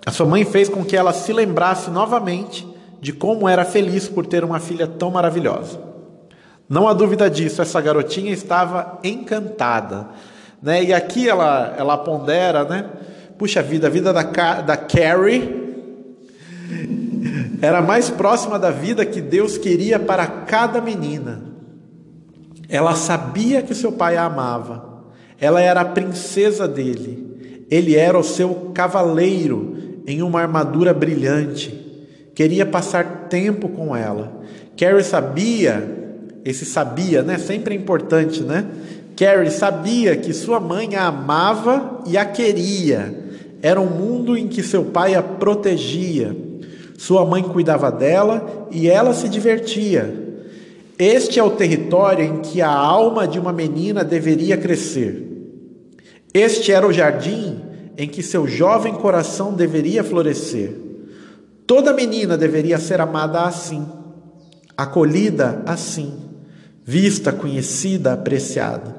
a 0.06 0.10
sua 0.10 0.24
mãe 0.24 0.42
fez 0.42 0.70
com 0.70 0.82
que 0.82 0.96
ela 0.96 1.12
se 1.12 1.34
lembrasse 1.34 1.90
novamente 1.90 2.66
de 2.98 3.12
como 3.12 3.46
era 3.46 3.62
feliz 3.62 4.08
por 4.08 4.24
ter 4.24 4.42
uma 4.42 4.58
filha 4.58 4.86
tão 4.86 5.10
maravilhosa. 5.10 5.78
Não 6.66 6.88
há 6.88 6.94
dúvida 6.94 7.28
disso, 7.28 7.60
essa 7.60 7.78
garotinha 7.78 8.32
estava 8.32 8.98
encantada. 9.04 10.08
Né? 10.62 10.84
E 10.84 10.94
aqui 10.94 11.28
ela, 11.28 11.74
ela 11.76 11.98
pondera, 11.98 12.64
né? 12.64 12.86
Puxa 13.36 13.62
vida, 13.62 13.86
a 13.86 13.90
vida 13.90 14.10
da, 14.10 14.22
da 14.22 14.76
Carrie 14.78 15.68
era 17.60 17.82
mais 17.82 18.08
próxima 18.08 18.58
da 18.58 18.70
vida 18.70 19.04
que 19.04 19.20
Deus 19.20 19.58
queria 19.58 19.98
para 19.98 20.26
cada 20.26 20.80
menina. 20.80 21.42
Ela 22.68 22.94
sabia 22.94 23.62
que 23.62 23.74
seu 23.74 23.92
pai 23.92 24.16
a 24.16 24.24
amava. 24.24 25.04
Ela 25.40 25.60
era 25.60 25.80
a 25.80 25.84
princesa 25.84 26.68
dele. 26.68 27.66
Ele 27.70 27.96
era 27.96 28.18
o 28.18 28.24
seu 28.24 28.72
cavaleiro 28.74 30.02
em 30.06 30.22
uma 30.22 30.40
armadura 30.40 30.92
brilhante. 30.92 31.86
Queria 32.34 32.64
passar 32.64 33.26
tempo 33.28 33.68
com 33.68 33.96
ela. 33.96 34.40
Carrie 34.76 35.02
sabia, 35.02 35.82
esse 36.44 36.64
sabia, 36.64 37.22
né? 37.22 37.38
Sempre 37.38 37.74
é 37.74 37.76
importante, 37.76 38.42
né? 38.42 38.64
Carrie 39.16 39.50
sabia 39.50 40.16
que 40.16 40.32
sua 40.32 40.60
mãe 40.60 40.94
a 40.94 41.06
amava 41.06 42.02
e 42.06 42.16
a 42.16 42.24
queria. 42.24 43.26
Era 43.60 43.80
um 43.80 43.90
mundo 43.90 44.36
em 44.36 44.46
que 44.46 44.62
seu 44.62 44.84
pai 44.84 45.14
a 45.14 45.22
protegia. 45.22 46.34
Sua 46.98 47.24
mãe 47.24 47.44
cuidava 47.44 47.92
dela 47.92 48.66
e 48.72 48.90
ela 48.90 49.14
se 49.14 49.28
divertia. 49.28 50.26
Este 50.98 51.38
é 51.38 51.42
o 51.44 51.52
território 51.52 52.24
em 52.24 52.40
que 52.40 52.60
a 52.60 52.72
alma 52.72 53.26
de 53.28 53.38
uma 53.38 53.52
menina 53.52 54.02
deveria 54.02 54.56
crescer. 54.56 55.24
Este 56.34 56.72
era 56.72 56.84
o 56.84 56.92
jardim 56.92 57.60
em 57.96 58.08
que 58.08 58.20
seu 58.20 58.48
jovem 58.48 58.94
coração 58.94 59.54
deveria 59.54 60.02
florescer. 60.02 60.74
Toda 61.68 61.92
menina 61.92 62.36
deveria 62.36 62.78
ser 62.78 63.00
amada 63.00 63.42
assim, 63.42 63.86
acolhida 64.76 65.62
assim, 65.66 66.14
vista, 66.84 67.30
conhecida, 67.30 68.14
apreciada. 68.14 68.96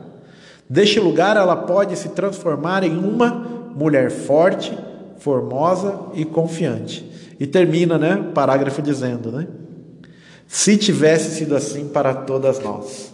Deste 0.69 1.01
lugar 1.01 1.35
ela 1.35 1.57
pode 1.57 1.97
se 1.97 2.09
transformar 2.09 2.81
em 2.81 2.97
uma 2.97 3.29
mulher 3.75 4.09
forte, 4.09 4.77
formosa 5.17 5.99
e 6.13 6.23
confiante. 6.23 7.08
E 7.39 7.47
termina, 7.47 7.97
né, 7.97 8.15
o 8.15 8.33
parágrafo 8.33 8.81
dizendo, 8.81 9.31
né? 9.31 9.47
Se 10.47 10.77
tivesse 10.77 11.37
sido 11.37 11.55
assim 11.55 11.87
para 11.87 12.13
todas 12.13 12.59
nós. 12.59 13.13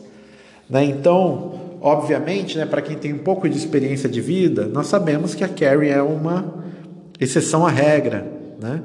Né? 0.70 0.86
Então, 0.86 1.66
Obviamente, 1.88 2.58
né, 2.58 2.66
para 2.66 2.82
quem 2.82 2.98
tem 2.98 3.14
um 3.14 3.20
pouco 3.20 3.48
de 3.48 3.56
experiência 3.56 4.10
de 4.10 4.20
vida, 4.20 4.66
nós 4.66 4.88
sabemos 4.88 5.36
que 5.36 5.44
a 5.44 5.48
Carrie 5.48 5.90
é 5.90 6.02
uma 6.02 6.64
exceção 7.20 7.64
à 7.64 7.70
regra. 7.70 8.26
Né? 8.60 8.82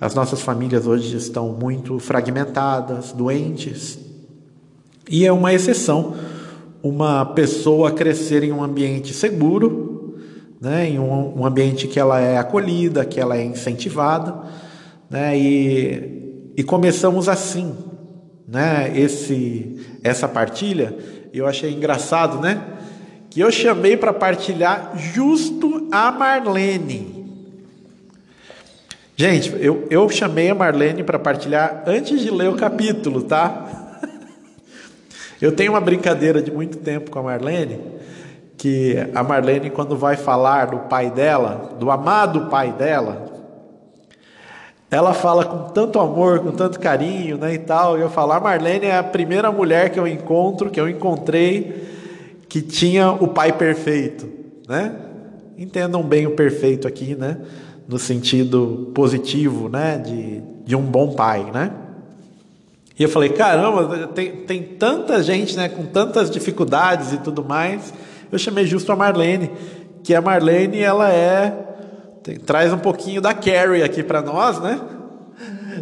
As 0.00 0.14
nossas 0.14 0.40
famílias 0.40 0.86
hoje 0.86 1.14
estão 1.14 1.50
muito 1.50 1.98
fragmentadas, 1.98 3.12
doentes, 3.12 3.98
e 5.10 5.26
é 5.26 5.30
uma 5.30 5.52
exceção 5.52 6.14
uma 6.82 7.26
pessoa 7.26 7.92
crescer 7.92 8.42
em 8.42 8.50
um 8.50 8.64
ambiente 8.64 9.12
seguro, 9.12 10.16
né, 10.58 10.88
em 10.88 10.98
um, 10.98 11.40
um 11.40 11.44
ambiente 11.44 11.86
que 11.86 12.00
ela 12.00 12.18
é 12.18 12.38
acolhida, 12.38 13.04
que 13.04 13.20
ela 13.20 13.36
é 13.36 13.44
incentivada, 13.44 14.34
né, 15.12 15.38
e, 15.38 16.52
e 16.56 16.64
começamos 16.64 17.28
assim, 17.28 17.76
né, 18.48 18.90
esse, 18.96 19.86
essa 20.02 20.26
partilha 20.26 20.96
eu 21.32 21.46
achei 21.46 21.72
engraçado, 21.72 22.40
né? 22.40 22.60
Que 23.30 23.40
eu 23.40 23.50
chamei 23.50 23.96
para 23.96 24.12
partilhar 24.12 24.92
justo 24.96 25.88
a 25.90 26.12
Marlene. 26.12 27.22
Gente, 29.16 29.54
eu, 29.58 29.86
eu 29.88 30.08
chamei 30.10 30.50
a 30.50 30.54
Marlene 30.54 31.02
para 31.02 31.18
partilhar 31.18 31.84
antes 31.86 32.20
de 32.20 32.30
ler 32.30 32.50
o 32.50 32.56
capítulo, 32.56 33.22
tá? 33.22 33.98
Eu 35.40 35.52
tenho 35.52 35.72
uma 35.72 35.80
brincadeira 35.80 36.42
de 36.42 36.50
muito 36.50 36.78
tempo 36.78 37.10
com 37.10 37.18
a 37.18 37.22
Marlene, 37.22 37.80
que 38.58 38.96
a 39.14 39.22
Marlene, 39.22 39.70
quando 39.70 39.96
vai 39.96 40.16
falar 40.16 40.66
do 40.66 40.78
pai 40.80 41.10
dela, 41.10 41.74
do 41.80 41.90
amado 41.90 42.48
pai 42.48 42.72
dela, 42.72 43.31
ela 44.92 45.14
fala 45.14 45.42
com 45.42 45.72
tanto 45.72 45.98
amor, 45.98 46.40
com 46.40 46.50
tanto 46.50 46.78
carinho, 46.78 47.38
né, 47.38 47.54
e 47.54 47.58
tal. 47.58 47.96
E 47.96 48.02
eu 48.02 48.10
falo, 48.10 48.32
a 48.32 48.38
Marlene 48.38 48.84
é 48.84 48.98
a 48.98 49.02
primeira 49.02 49.50
mulher 49.50 49.88
que 49.88 49.98
eu 49.98 50.06
encontro, 50.06 50.68
que 50.68 50.78
eu 50.78 50.86
encontrei, 50.86 51.88
que 52.46 52.60
tinha 52.60 53.10
o 53.10 53.26
pai 53.26 53.54
perfeito, 53.54 54.28
né? 54.68 54.94
Entendam 55.56 56.02
bem 56.02 56.26
o 56.26 56.32
perfeito 56.32 56.86
aqui, 56.86 57.14
né? 57.14 57.38
No 57.88 57.98
sentido 57.98 58.90
positivo, 58.94 59.70
né? 59.70 59.96
De, 59.96 60.42
de 60.66 60.76
um 60.76 60.82
bom 60.82 61.14
pai, 61.14 61.50
né? 61.50 61.72
E 62.98 63.02
eu 63.02 63.08
falei, 63.08 63.30
caramba, 63.30 64.08
tem, 64.08 64.44
tem 64.44 64.62
tanta 64.62 65.22
gente, 65.22 65.56
né? 65.56 65.70
Com 65.70 65.86
tantas 65.86 66.30
dificuldades 66.30 67.14
e 67.14 67.16
tudo 67.16 67.42
mais. 67.42 67.94
Eu 68.30 68.38
chamei 68.38 68.66
justo 68.66 68.92
a 68.92 68.96
Marlene, 68.96 69.50
que 70.04 70.14
a 70.14 70.20
Marlene, 70.20 70.80
ela 70.80 71.10
é 71.10 71.71
tem, 72.22 72.36
traz 72.36 72.72
um 72.72 72.78
pouquinho 72.78 73.20
da 73.20 73.34
Carrie 73.34 73.82
aqui 73.82 74.02
para 74.02 74.22
nós, 74.22 74.60
né? 74.60 74.80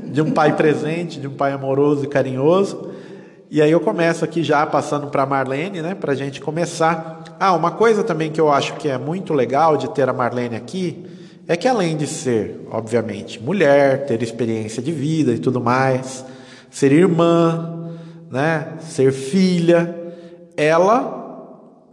De 0.07 0.23
um 0.23 0.31
pai 0.31 0.57
presente, 0.57 1.21
de 1.21 1.27
um 1.27 1.35
pai 1.35 1.53
amoroso 1.53 2.05
e 2.05 2.07
carinhoso. 2.07 2.93
E 3.51 3.61
aí 3.61 3.71
eu 3.71 3.81
começo 3.81 4.25
aqui 4.25 4.43
já 4.43 4.65
passando 4.65 5.09
para 5.09 5.27
Marlene, 5.27 5.83
né? 5.83 5.95
Para 5.95 6.13
a 6.13 6.15
gente 6.15 6.41
começar. 6.41 7.25
Ah, 7.39 7.53
uma 7.53 7.73
coisa 7.73 8.03
também 8.03 8.31
que 8.31 8.41
eu 8.41 8.51
acho 8.51 8.75
que 8.77 8.89
é 8.89 8.97
muito 8.97 9.35
legal 9.35 9.77
de 9.77 9.91
ter 9.91 10.09
a 10.09 10.13
Marlene 10.13 10.57
aqui 10.57 11.05
é 11.49 11.57
que 11.57 11.67
além 11.67 11.97
de 11.97 12.07
ser, 12.07 12.65
obviamente, 12.71 13.43
mulher, 13.43 14.07
ter 14.07 14.23
experiência 14.23 14.81
de 14.81 14.93
vida 14.93 15.33
e 15.33 15.39
tudo 15.39 15.61
mais, 15.61 16.25
ser 16.71 16.93
irmã, 16.93 17.91
né? 18.31 18.75
Ser 18.79 19.13
filha, 19.13 19.97
ela 20.57 21.19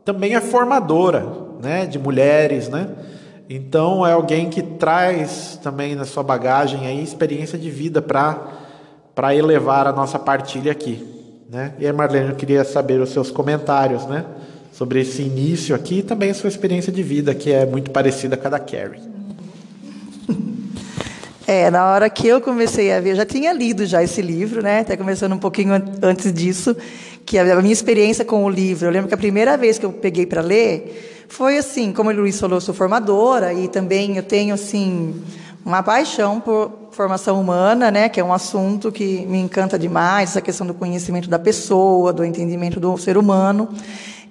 também 0.05 0.35
é 0.35 0.41
formadora, 0.41 1.25
né? 1.59 1.87
De 1.87 1.97
mulheres, 1.97 2.69
né? 2.69 2.87
Então 3.49 4.05
é 4.05 4.11
alguém 4.11 4.49
que 4.49 4.61
traz 4.61 5.57
também 5.63 5.95
na 5.95 6.05
sua 6.05 6.23
bagagem 6.23 6.85
aí 6.85 7.01
experiência 7.01 7.57
de 7.57 7.69
vida 7.69 8.01
para 8.01 8.65
para 9.17 9.35
elevar 9.35 9.87
a 9.87 9.91
nossa 9.91 10.19
partilha 10.19 10.71
aqui, 10.71 11.03
né? 11.49 11.73
E 11.79 11.87
aí, 11.87 11.91
Marlene, 11.91 12.29
eu 12.29 12.35
queria 12.35 12.63
saber 12.63 13.01
os 13.01 13.09
seus 13.09 13.31
comentários, 13.31 14.05
né, 14.05 14.23
sobre 14.71 15.01
esse 15.01 15.23
início 15.23 15.75
aqui 15.75 15.99
e 15.99 16.03
também 16.03 16.29
a 16.29 16.35
sua 16.35 16.49
experiência 16.49 16.93
de 16.93 17.01
vida, 17.01 17.33
que 17.33 17.51
é 17.51 17.65
muito 17.65 17.89
parecida 17.89 18.37
com 18.37 18.45
a 18.45 18.51
da 18.51 18.59
Carrie. 18.59 19.01
É, 21.49 21.71
na 21.71 21.89
hora 21.89 22.09
que 22.09 22.27
eu 22.27 22.41
comecei 22.41 22.91
a 22.91 22.99
ver, 22.99 23.11
eu 23.11 23.15
já 23.15 23.25
tinha 23.25 23.53
lido 23.53 23.85
já 23.85 24.03
esse 24.03 24.21
livro, 24.21 24.61
né? 24.61 24.81
Até 24.81 24.97
começando 24.97 25.31
um 25.31 25.37
pouquinho 25.37 25.81
antes 26.01 26.33
disso, 26.33 26.75
que 27.25 27.39
a 27.39 27.61
minha 27.61 27.71
experiência 27.71 28.25
com 28.25 28.43
o 28.43 28.49
livro. 28.49 28.85
Eu 28.85 28.91
lembro 28.91 29.07
que 29.07 29.13
a 29.13 29.17
primeira 29.17 29.55
vez 29.55 29.79
que 29.79 29.85
eu 29.85 29.93
peguei 29.93 30.25
para 30.25 30.41
ler, 30.41 31.16
foi 31.27 31.57
assim, 31.57 31.91
como 31.91 32.09
o 32.09 32.13
Luiz 32.13 32.39
falou, 32.39 32.57
eu 32.57 32.61
sou 32.61 32.73
formadora 32.73 33.53
e 33.53 33.67
também 33.67 34.17
eu 34.17 34.23
tenho 34.23 34.53
assim 34.53 35.21
uma 35.65 35.83
paixão 35.83 36.39
por 36.39 36.71
formação 36.91 37.39
humana, 37.39 37.91
né, 37.91 38.09
que 38.09 38.19
é 38.19 38.23
um 38.23 38.33
assunto 38.33 38.91
que 38.91 39.25
me 39.25 39.37
encanta 39.37 39.77
demais, 39.77 40.31
essa 40.31 40.41
questão 40.41 40.65
do 40.65 40.73
conhecimento 40.73 41.29
da 41.29 41.37
pessoa, 41.37 42.13
do 42.13 42.23
entendimento 42.23 42.79
do 42.79 42.97
ser 42.97 43.17
humano. 43.17 43.69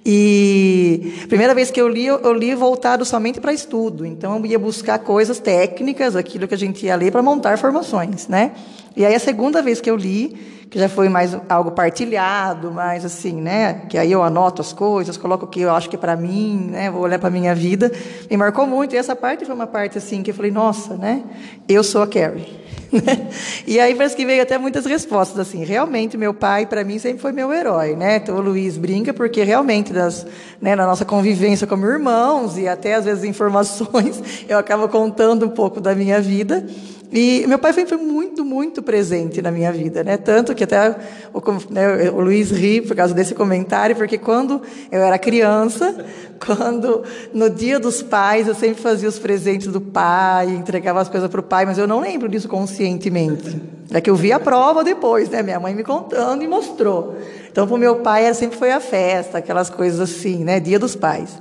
E 0.09 1.25
primeira 1.27 1.53
vez 1.53 1.69
que 1.69 1.79
eu 1.79 1.87
li, 1.87 2.05
eu 2.05 2.33
li 2.33 2.55
voltado 2.55 3.03
somente 3.03 3.39
para 3.41 3.51
estudo. 3.51 4.05
Então 4.05 4.37
eu 4.37 4.45
ia 4.45 4.57
buscar 4.57 4.99
coisas 4.99 5.37
técnicas, 5.37 6.15
aquilo 6.15 6.47
que 6.47 6.53
a 6.53 6.57
gente 6.57 6.85
ia 6.85 6.95
ler 6.95 7.11
para 7.11 7.21
montar 7.21 7.57
formações, 7.57 8.27
né? 8.27 8.53
E 8.95 9.05
aí 9.05 9.13
a 9.13 9.19
segunda 9.19 9.61
vez 9.61 9.81
que 9.81 9.89
eu 9.89 9.95
li, 9.95 10.56
que 10.69 10.77
já 10.77 10.89
foi 10.89 11.07
mais 11.07 11.37
algo 11.47 11.71
partilhado, 11.71 12.71
mais 12.71 13.05
assim, 13.05 13.41
né? 13.41 13.85
Que 13.89 13.97
aí 13.97 14.11
eu 14.11 14.21
anoto 14.21 14.61
as 14.61 14.73
coisas, 14.73 15.15
coloco 15.17 15.45
o 15.45 15.47
que 15.47 15.61
eu 15.61 15.71
acho 15.71 15.89
que 15.89 15.95
é 15.95 15.99
para 15.99 16.15
mim, 16.15 16.69
né? 16.71 16.91
Vou 16.91 17.01
olhar 17.01 17.19
para 17.19 17.29
minha 17.29 17.55
vida. 17.55 17.91
Me 18.29 18.35
marcou 18.35 18.67
muito. 18.67 18.93
E 18.93 18.97
essa 18.97 19.15
parte 19.15 19.45
foi 19.45 19.55
uma 19.55 19.67
parte 19.67 19.97
assim 19.97 20.21
que 20.21 20.31
eu 20.31 20.35
falei, 20.35 20.51
nossa, 20.51 20.95
né? 20.95 21.23
Eu 21.67 21.83
sou 21.83 22.01
a 22.01 22.07
Carrie. 22.07 22.67
e 23.67 23.79
aí 23.79 23.93
parece 23.95 24.15
que 24.15 24.25
veio 24.25 24.41
até 24.41 24.57
muitas 24.57 24.85
respostas 24.85 25.39
assim. 25.39 25.63
Realmente 25.63 26.17
meu 26.17 26.33
pai 26.33 26.65
para 26.65 26.83
mim 26.83 26.99
sempre 26.99 27.21
foi 27.21 27.31
meu 27.31 27.51
herói, 27.51 27.95
né? 27.95 28.17
Então 28.17 28.35
o 28.35 28.41
Luiz 28.41 28.77
brinca 28.77 29.13
porque 29.13 29.43
realmente 29.43 29.91
das, 29.93 30.25
né, 30.61 30.75
na 30.75 30.85
nossa 30.85 31.05
convivência 31.05 31.67
como 31.67 31.85
irmãos 31.85 32.57
e 32.57 32.67
até 32.67 32.95
às 32.95 33.05
vezes 33.05 33.23
informações 33.23 34.21
eu 34.47 34.57
acabo 34.57 34.87
contando 34.87 35.45
um 35.45 35.49
pouco 35.49 35.79
da 35.81 35.93
minha 35.93 36.21
vida. 36.21 36.65
E 37.11 37.45
meu 37.47 37.57
pai 37.57 37.71
foi, 37.71 37.85
foi, 37.85 37.97
muito, 37.97 38.43
muito 38.43 38.83
presente 38.83 39.41
na 39.41 39.49
minha 39.49 39.71
vida, 39.71 40.03
né? 40.03 40.17
Tanto 40.17 40.53
que 40.53 40.65
até 40.65 40.93
o, 41.33 41.41
né, 41.71 42.09
o 42.09 42.19
Luiz 42.19 42.51
ri 42.51 42.81
por 42.81 42.95
causa 42.95 43.13
desse 43.13 43.33
comentário, 43.33 43.95
porque 43.95 44.17
quando 44.17 44.61
eu 44.91 45.01
era 45.01 45.17
criança, 45.17 46.05
quando 46.45 47.03
no 47.33 47.49
dia 47.49 47.79
dos 47.79 48.01
pais 48.01 48.47
eu 48.47 48.53
sempre 48.53 48.81
fazia 48.81 49.07
os 49.07 49.17
presentes 49.17 49.67
do 49.67 49.79
pai, 49.79 50.49
entregava 50.49 50.99
as 50.99 51.07
coisas 51.07 51.29
para 51.29 51.39
o 51.39 51.43
pai, 51.43 51.65
mas 51.65 51.77
eu 51.77 51.87
não 51.87 52.01
lembro 52.01 52.27
disso 52.27 52.49
conscientemente. 52.49 53.61
É 53.91 54.01
que 54.01 54.09
eu 54.09 54.15
vi 54.15 54.33
a 54.33 54.39
prova 54.39 54.83
depois, 54.83 55.29
né? 55.29 55.41
Minha 55.41 55.61
mãe 55.61 55.73
me 55.73 55.83
contando 55.83 56.43
e 56.43 56.47
mostrou. 56.47 57.15
Então, 57.49 57.65
para 57.65 57.75
o 57.75 57.79
meu 57.79 57.97
pai 57.97 58.31
sempre 58.33 58.57
foi 58.57 58.71
a 58.71 58.81
festa, 58.81 59.37
aquelas 59.37 59.69
coisas 59.69 60.01
assim, 60.01 60.43
né? 60.43 60.59
Dia 60.59 60.77
dos 60.77 60.93
pais. 60.93 61.39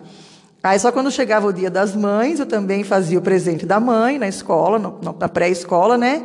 Aí 0.63 0.79
só 0.79 0.91
quando 0.91 1.11
chegava 1.11 1.47
o 1.47 1.53
dia 1.53 1.71
das 1.71 1.95
mães, 1.95 2.41
eu 2.41 2.47
também 2.47 2.83
fazia 2.83 3.19
o 3.19 3.23
presente 3.23 3.65
da 3.65 3.79
mãe 3.79 4.19
na 4.19 4.27
escola, 4.27 4.79
no, 4.79 4.99
na 5.19 5.29
pré-escola, 5.29 5.97
né? 5.97 6.23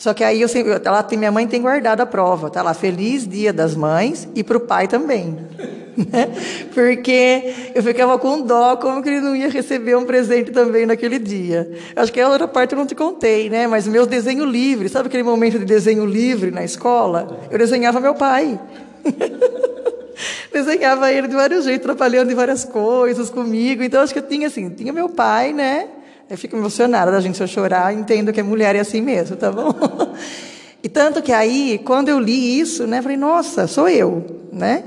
Só 0.00 0.14
que 0.14 0.24
aí 0.24 0.40
eu 0.40 0.48
sempre, 0.48 0.80
ela 0.82 1.02
tem, 1.02 1.18
minha 1.18 1.30
mãe 1.30 1.46
tem 1.46 1.60
guardado 1.60 2.00
a 2.00 2.06
prova, 2.06 2.48
tá 2.48 2.62
lá, 2.62 2.72
feliz 2.72 3.28
dia 3.28 3.52
das 3.52 3.74
mães 3.74 4.26
e 4.34 4.42
para 4.42 4.56
o 4.56 4.60
pai 4.60 4.88
também. 4.88 5.36
Né? 5.96 6.30
Porque 6.72 7.52
eu 7.74 7.82
ficava 7.82 8.18
com 8.18 8.40
dó, 8.40 8.76
como 8.76 9.02
que 9.02 9.08
ele 9.10 9.20
não 9.20 9.36
ia 9.36 9.50
receber 9.50 9.96
um 9.96 10.06
presente 10.06 10.50
também 10.50 10.86
naquele 10.86 11.18
dia. 11.18 11.70
Acho 11.94 12.10
que 12.10 12.20
a 12.20 12.28
outra 12.28 12.48
parte 12.48 12.72
eu 12.72 12.78
não 12.78 12.86
te 12.86 12.94
contei, 12.94 13.50
né? 13.50 13.66
Mas 13.66 13.86
meus 13.86 14.06
desenho 14.06 14.46
livre, 14.46 14.88
sabe 14.88 15.08
aquele 15.08 15.24
momento 15.24 15.58
de 15.58 15.64
desenho 15.66 16.06
livre 16.06 16.50
na 16.50 16.64
escola? 16.64 17.40
Eu 17.50 17.58
desenhava 17.58 18.00
meu 18.00 18.14
pai. 18.14 18.58
desenhava 20.52 21.12
ele 21.12 21.28
de 21.28 21.34
vários 21.34 21.64
jeitos, 21.64 21.84
trabalhando 21.84 22.28
de 22.28 22.34
várias 22.34 22.64
coisas 22.64 23.30
comigo. 23.30 23.82
Então, 23.82 24.02
acho 24.02 24.12
que 24.12 24.18
eu 24.18 24.26
tinha 24.26 24.46
assim, 24.46 24.70
tinha 24.70 24.92
meu 24.92 25.08
pai, 25.08 25.52
né? 25.52 25.88
Eu 26.28 26.38
fico 26.38 26.56
emocionada 26.56 27.10
da 27.10 27.20
gente 27.20 27.36
se 27.36 27.42
eu 27.42 27.46
chorar, 27.46 27.92
entendo 27.92 28.32
que 28.32 28.40
a 28.40 28.44
mulher 28.44 28.76
é 28.76 28.80
assim 28.80 29.00
mesmo, 29.00 29.36
tá 29.36 29.50
bom? 29.50 29.72
E 30.82 30.88
tanto 30.88 31.20
que 31.20 31.30
aí, 31.30 31.78
quando 31.84 32.08
eu 32.08 32.18
li 32.18 32.58
isso, 32.58 32.86
né, 32.86 33.02
falei, 33.02 33.16
nossa, 33.16 33.66
sou 33.66 33.86
eu, 33.86 34.24
né? 34.50 34.84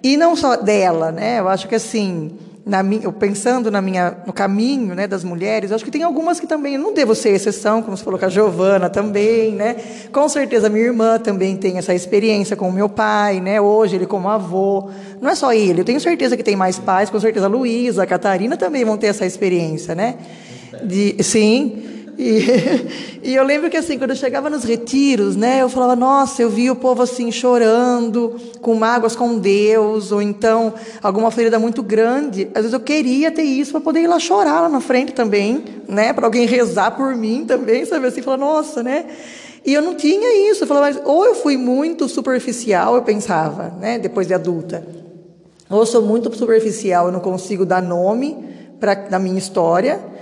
E 0.00 0.16
não 0.16 0.36
só 0.36 0.54
dela, 0.54 1.10
né? 1.10 1.40
Eu 1.40 1.48
acho 1.48 1.66
que 1.66 1.74
assim, 1.74 2.30
na 2.64 2.82
minha, 2.82 3.10
pensando 3.10 3.70
na 3.70 3.82
minha, 3.82 4.18
no 4.26 4.32
caminho 4.32 4.94
né, 4.94 5.06
das 5.06 5.24
mulheres, 5.24 5.72
acho 5.72 5.84
que 5.84 5.90
tem 5.90 6.02
algumas 6.02 6.38
que 6.38 6.46
também, 6.46 6.78
não 6.78 6.94
devo 6.94 7.14
ser 7.14 7.30
exceção, 7.30 7.82
como 7.82 7.96
você 7.96 8.04
falou 8.04 8.18
com 8.18 8.26
a 8.26 8.28
Giovana 8.28 8.88
também, 8.88 9.52
né? 9.52 9.76
Com 10.12 10.28
certeza 10.28 10.68
minha 10.68 10.84
irmã 10.84 11.18
também 11.18 11.56
tem 11.56 11.78
essa 11.78 11.92
experiência 11.92 12.54
com 12.56 12.68
o 12.68 12.72
meu 12.72 12.88
pai, 12.88 13.40
né? 13.40 13.60
Hoje 13.60 13.96
ele 13.96 14.06
como 14.06 14.28
avô. 14.28 14.90
Não 15.20 15.30
é 15.30 15.34
só 15.34 15.52
ele, 15.52 15.80
eu 15.80 15.84
tenho 15.84 16.00
certeza 16.00 16.36
que 16.36 16.42
tem 16.42 16.54
mais 16.54 16.78
pais, 16.78 17.10
com 17.10 17.18
certeza 17.18 17.46
a 17.46 17.48
Luísa, 17.48 18.04
a 18.04 18.06
Catarina 18.06 18.56
também 18.56 18.84
vão 18.84 18.96
ter 18.96 19.08
essa 19.08 19.26
experiência, 19.26 19.94
né? 19.94 20.16
De, 20.84 21.22
sim. 21.22 22.01
E, 22.22 23.20
e, 23.30 23.34
eu 23.34 23.42
lembro 23.42 23.68
que 23.68 23.76
assim, 23.76 23.98
quando 23.98 24.10
eu 24.10 24.16
chegava 24.16 24.48
nos 24.48 24.62
retiros, 24.62 25.34
né, 25.34 25.60
eu 25.60 25.68
falava, 25.68 25.96
nossa, 25.96 26.40
eu 26.40 26.48
vi 26.48 26.70
o 26.70 26.76
povo 26.76 27.02
assim 27.02 27.32
chorando, 27.32 28.36
com 28.60 28.74
mágoas 28.76 29.16
com 29.16 29.38
Deus, 29.38 30.12
ou 30.12 30.22
então 30.22 30.72
alguma 31.02 31.32
ferida 31.32 31.58
muito 31.58 31.82
grande. 31.82 32.48
Às 32.54 32.62
vezes 32.62 32.72
eu 32.72 32.80
queria 32.80 33.32
ter 33.32 33.42
isso 33.42 33.72
para 33.72 33.80
poder 33.80 34.02
ir 34.02 34.06
lá 34.06 34.20
chorar 34.20 34.60
lá 34.60 34.68
na 34.68 34.80
frente 34.80 35.12
também, 35.12 35.64
né, 35.88 36.12
para 36.12 36.26
alguém 36.26 36.46
rezar 36.46 36.92
por 36.92 37.16
mim 37.16 37.44
também, 37.44 37.84
sabe 37.84 38.06
assim, 38.06 38.22
falar, 38.22 38.36
nossa, 38.36 38.82
né? 38.82 39.06
E 39.64 39.74
eu 39.74 39.82
não 39.82 39.94
tinha 39.94 40.50
isso. 40.50 40.62
Eu 40.62 40.68
falava, 40.68 40.86
mas 40.86 41.00
ou 41.04 41.24
eu 41.24 41.34
fui 41.34 41.56
muito 41.56 42.08
superficial, 42.08 42.94
eu 42.94 43.02
pensava, 43.02 43.74
né, 43.80 43.98
depois 43.98 44.28
de 44.28 44.34
adulta. 44.34 44.86
Ou 45.68 45.80
eu 45.80 45.86
sou 45.86 46.02
muito 46.02 46.32
superficial, 46.36 47.06
eu 47.06 47.12
não 47.12 47.20
consigo 47.20 47.66
dar 47.66 47.82
nome 47.82 48.36
para 48.78 49.08
na 49.10 49.18
minha 49.18 49.38
história 49.38 50.12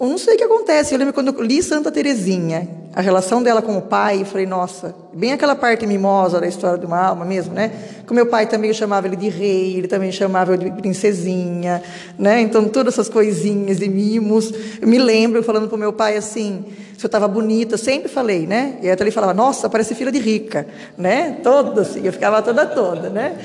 eu 0.00 0.06
não 0.06 0.18
sei 0.18 0.34
o 0.34 0.36
que 0.36 0.44
acontece. 0.44 0.94
Eu 0.94 0.98
lembro 0.98 1.14
quando 1.14 1.34
eu 1.34 1.42
li 1.42 1.62
Santa 1.62 1.90
Terezinha, 1.90 2.68
a 2.94 3.00
relação 3.00 3.42
dela 3.42 3.60
com 3.60 3.76
o 3.76 3.82
pai, 3.82 4.22
eu 4.22 4.26
falei, 4.26 4.46
nossa, 4.46 4.94
bem 5.12 5.32
aquela 5.32 5.54
parte 5.54 5.86
mimosa 5.86 6.40
da 6.40 6.46
história 6.46 6.78
de 6.78 6.86
uma 6.86 6.98
alma 6.98 7.24
mesmo, 7.24 7.52
né? 7.52 7.70
Com 8.06 8.14
meu 8.14 8.26
pai 8.26 8.46
também 8.46 8.72
chamava 8.72 9.06
ele 9.06 9.16
de 9.16 9.28
rei, 9.28 9.76
ele 9.76 9.86
também 9.86 10.10
chamava 10.10 10.52
eu 10.52 10.56
de 10.56 10.70
princesinha, 10.70 11.82
né? 12.18 12.40
Então 12.40 12.66
todas 12.68 12.94
essas 12.94 13.08
coisinhas 13.08 13.78
de 13.78 13.88
mimos. 13.88 14.52
Eu 14.80 14.88
me 14.88 14.98
lembro 14.98 15.42
falando 15.42 15.68
para 15.68 15.76
o 15.76 15.78
meu 15.78 15.92
pai 15.92 16.16
assim, 16.16 16.64
se 16.96 17.04
eu 17.04 17.08
estava 17.08 17.28
bonita, 17.28 17.76
sempre 17.76 18.08
falei, 18.08 18.46
né? 18.46 18.78
E 18.82 18.88
aí 18.88 18.96
ele 18.98 19.10
falava, 19.10 19.34
nossa, 19.34 19.68
parece 19.68 19.94
filha 19.94 20.10
de 20.10 20.18
rica, 20.18 20.66
né? 20.96 21.38
Toda 21.42 21.82
assim, 21.82 22.00
eu 22.04 22.12
ficava 22.12 22.40
toda 22.42 22.66
toda, 22.66 23.10
né? 23.10 23.36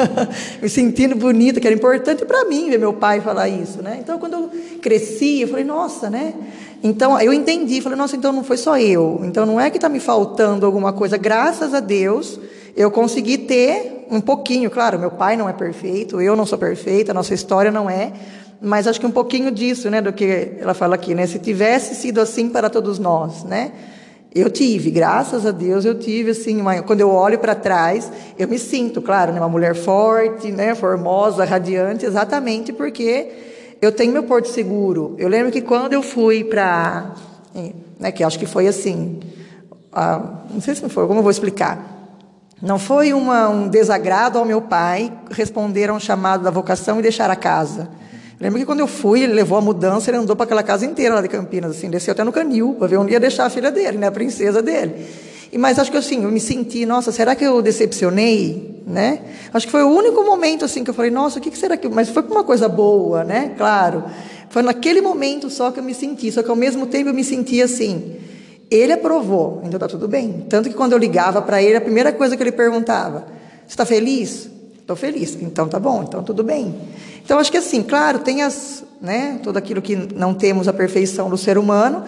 me 0.60 0.68
sentindo 0.68 1.16
bonita, 1.16 1.60
que 1.60 1.66
era 1.66 1.74
importante 1.74 2.24
para 2.26 2.44
mim 2.44 2.68
ver 2.68 2.78
meu 2.78 2.92
pai 2.92 3.20
falar 3.20 3.48
isso, 3.48 3.82
né? 3.82 3.98
Então 4.00 4.18
quando 4.18 4.34
eu 4.34 4.50
cresci, 4.80 5.40
eu 5.40 5.48
falei, 5.48 5.64
nossa, 5.64 6.10
né? 6.10 6.34
Então 6.82 7.20
eu 7.20 7.32
entendi, 7.32 7.80
falei, 7.80 7.96
nossa, 7.96 8.16
então 8.16 8.32
não 8.32 8.42
foi 8.42 8.56
só 8.56 8.78
eu. 8.78 9.20
Então 9.24 9.46
não 9.46 9.60
é 9.60 9.70
que 9.70 9.76
está 9.76 9.88
me 9.88 10.00
faltando 10.00 10.66
alguma 10.66 10.92
coisa. 10.92 11.16
Graças 11.16 11.72
a 11.72 11.80
Deus 11.80 12.40
eu 12.76 12.90
consegui 12.90 13.38
ter 13.38 14.06
um 14.10 14.20
pouquinho. 14.20 14.70
Claro, 14.70 14.98
meu 14.98 15.10
pai 15.10 15.36
não 15.36 15.48
é 15.48 15.52
perfeito, 15.52 16.20
eu 16.20 16.34
não 16.34 16.44
sou 16.44 16.58
perfeita, 16.58 17.12
a 17.12 17.14
nossa 17.14 17.34
história 17.34 17.70
não 17.70 17.88
é. 17.88 18.12
Mas 18.60 18.86
acho 18.86 19.00
que 19.00 19.06
um 19.06 19.10
pouquinho 19.10 19.50
disso, 19.50 19.90
né, 19.90 20.00
do 20.00 20.12
que 20.12 20.52
ela 20.60 20.72
fala 20.72 20.94
aqui, 20.94 21.14
né? 21.14 21.26
Se 21.26 21.38
tivesse 21.38 21.96
sido 21.96 22.20
assim 22.20 22.48
para 22.48 22.70
todos 22.70 22.98
nós, 22.98 23.42
né? 23.42 23.72
Eu 24.34 24.48
tive, 24.48 24.90
graças 24.90 25.44
a 25.44 25.50
Deus, 25.50 25.84
eu 25.84 25.98
tive 25.98 26.30
assim, 26.30 26.58
uma, 26.58 26.80
quando 26.80 27.00
eu 27.02 27.10
olho 27.10 27.38
para 27.38 27.54
trás, 27.54 28.10
eu 28.38 28.48
me 28.48 28.58
sinto, 28.58 29.02
claro, 29.02 29.30
né, 29.30 29.38
uma 29.38 29.48
mulher 29.48 29.74
forte, 29.74 30.50
né, 30.50 30.74
formosa, 30.74 31.44
radiante, 31.44 32.06
exatamente 32.06 32.72
porque 32.72 33.28
eu 33.82 33.90
tenho 33.90 34.12
meu 34.12 34.22
porto 34.22 34.46
seguro. 34.46 35.16
Eu 35.18 35.28
lembro 35.28 35.50
que 35.50 35.60
quando 35.60 35.92
eu 35.92 36.04
fui 36.04 36.44
para. 36.44 37.10
Né, 37.98 38.12
que 38.12 38.22
acho 38.22 38.38
que 38.38 38.46
foi 38.46 38.68
assim. 38.68 39.18
não 39.92 40.60
sei 40.60 40.76
se 40.76 40.88
foi, 40.88 41.06
como 41.08 41.18
eu 41.18 41.22
vou 41.22 41.32
explicar. 41.32 41.90
Não 42.62 42.78
foi 42.78 43.12
uma, 43.12 43.48
um 43.48 43.66
desagrado 43.66 44.38
ao 44.38 44.44
meu 44.44 44.62
pai 44.62 45.12
responder 45.32 45.90
a 45.90 45.94
um 45.94 45.98
chamado 45.98 46.44
da 46.44 46.50
vocação 46.50 47.00
e 47.00 47.02
deixar 47.02 47.28
a 47.28 47.34
casa. 47.34 47.90
Lembro 48.40 48.60
que 48.60 48.64
quando 48.64 48.78
eu 48.78 48.86
fui, 48.86 49.24
ele 49.24 49.32
levou 49.32 49.58
a 49.58 49.60
mudança, 49.60 50.10
ele 50.10 50.18
andou 50.18 50.36
para 50.36 50.44
aquela 50.44 50.62
casa 50.62 50.86
inteira 50.86 51.16
lá 51.16 51.20
de 51.20 51.28
Campinas, 51.28 51.72
assim, 51.72 51.90
desceu 51.90 52.12
até 52.12 52.22
no 52.22 52.32
canil, 52.32 52.76
para 52.78 52.86
ver 52.86 52.98
onde 52.98 53.12
ia 53.12 53.20
deixar 53.20 53.46
a 53.46 53.50
filha 53.50 53.70
dele, 53.70 53.98
né, 53.98 54.06
a 54.06 54.12
princesa 54.12 54.62
dele. 54.62 55.06
E, 55.52 55.58
mas 55.58 55.78
acho 55.78 55.90
que 55.90 55.98
assim, 55.98 56.24
eu 56.24 56.32
me 56.32 56.40
senti, 56.40 56.86
nossa, 56.86 57.12
será 57.12 57.36
que 57.36 57.44
eu 57.44 57.60
decepcionei? 57.60 58.82
Né? 58.86 59.20
Acho 59.52 59.66
que 59.66 59.70
foi 59.70 59.82
o 59.84 59.88
único 59.88 60.24
momento 60.24 60.64
assim 60.64 60.82
que 60.82 60.88
eu 60.88 60.94
falei, 60.94 61.10
nossa, 61.10 61.38
o 61.38 61.42
que, 61.42 61.56
será 61.56 61.76
que. 61.76 61.86
Mas 61.88 62.08
foi 62.08 62.22
uma 62.22 62.42
coisa 62.42 62.68
boa, 62.68 63.22
né? 63.22 63.54
Claro. 63.56 64.02
Foi 64.48 64.62
naquele 64.62 65.00
momento 65.00 65.50
só 65.50 65.70
que 65.70 65.78
eu 65.78 65.84
me 65.84 65.94
senti, 65.94 66.32
só 66.32 66.42
que 66.42 66.50
ao 66.50 66.56
mesmo 66.56 66.86
tempo 66.86 67.10
eu 67.10 67.14
me 67.14 67.22
senti 67.22 67.60
assim. 67.60 68.16
Ele 68.70 68.92
aprovou, 68.92 69.60
então 69.64 69.78
tá 69.78 69.86
tudo 69.86 70.08
bem. 70.08 70.46
Tanto 70.48 70.70
que 70.70 70.74
quando 70.74 70.92
eu 70.92 70.98
ligava 70.98 71.42
para 71.42 71.62
ele, 71.62 71.76
a 71.76 71.80
primeira 71.80 72.10
coisa 72.10 72.36
que 72.36 72.42
ele 72.42 72.52
perguntava: 72.52 73.26
Você 73.66 73.74
está 73.74 73.84
feliz? 73.84 74.48
Estou 74.80 74.96
feliz. 74.96 75.36
Então 75.40 75.68
tá 75.68 75.78
bom, 75.78 76.02
então 76.02 76.22
tudo 76.22 76.42
bem. 76.42 76.74
Então 77.24 77.38
acho 77.38 77.52
que 77.52 77.58
assim, 77.58 77.82
claro, 77.82 78.18
tem 78.18 78.42
as, 78.42 78.82
né, 79.00 79.38
tudo 79.42 79.58
aquilo 79.58 79.80
que 79.80 79.94
não 79.94 80.34
temos 80.34 80.66
a 80.66 80.72
perfeição 80.72 81.30
do 81.30 81.36
ser 81.38 81.56
humano, 81.56 82.04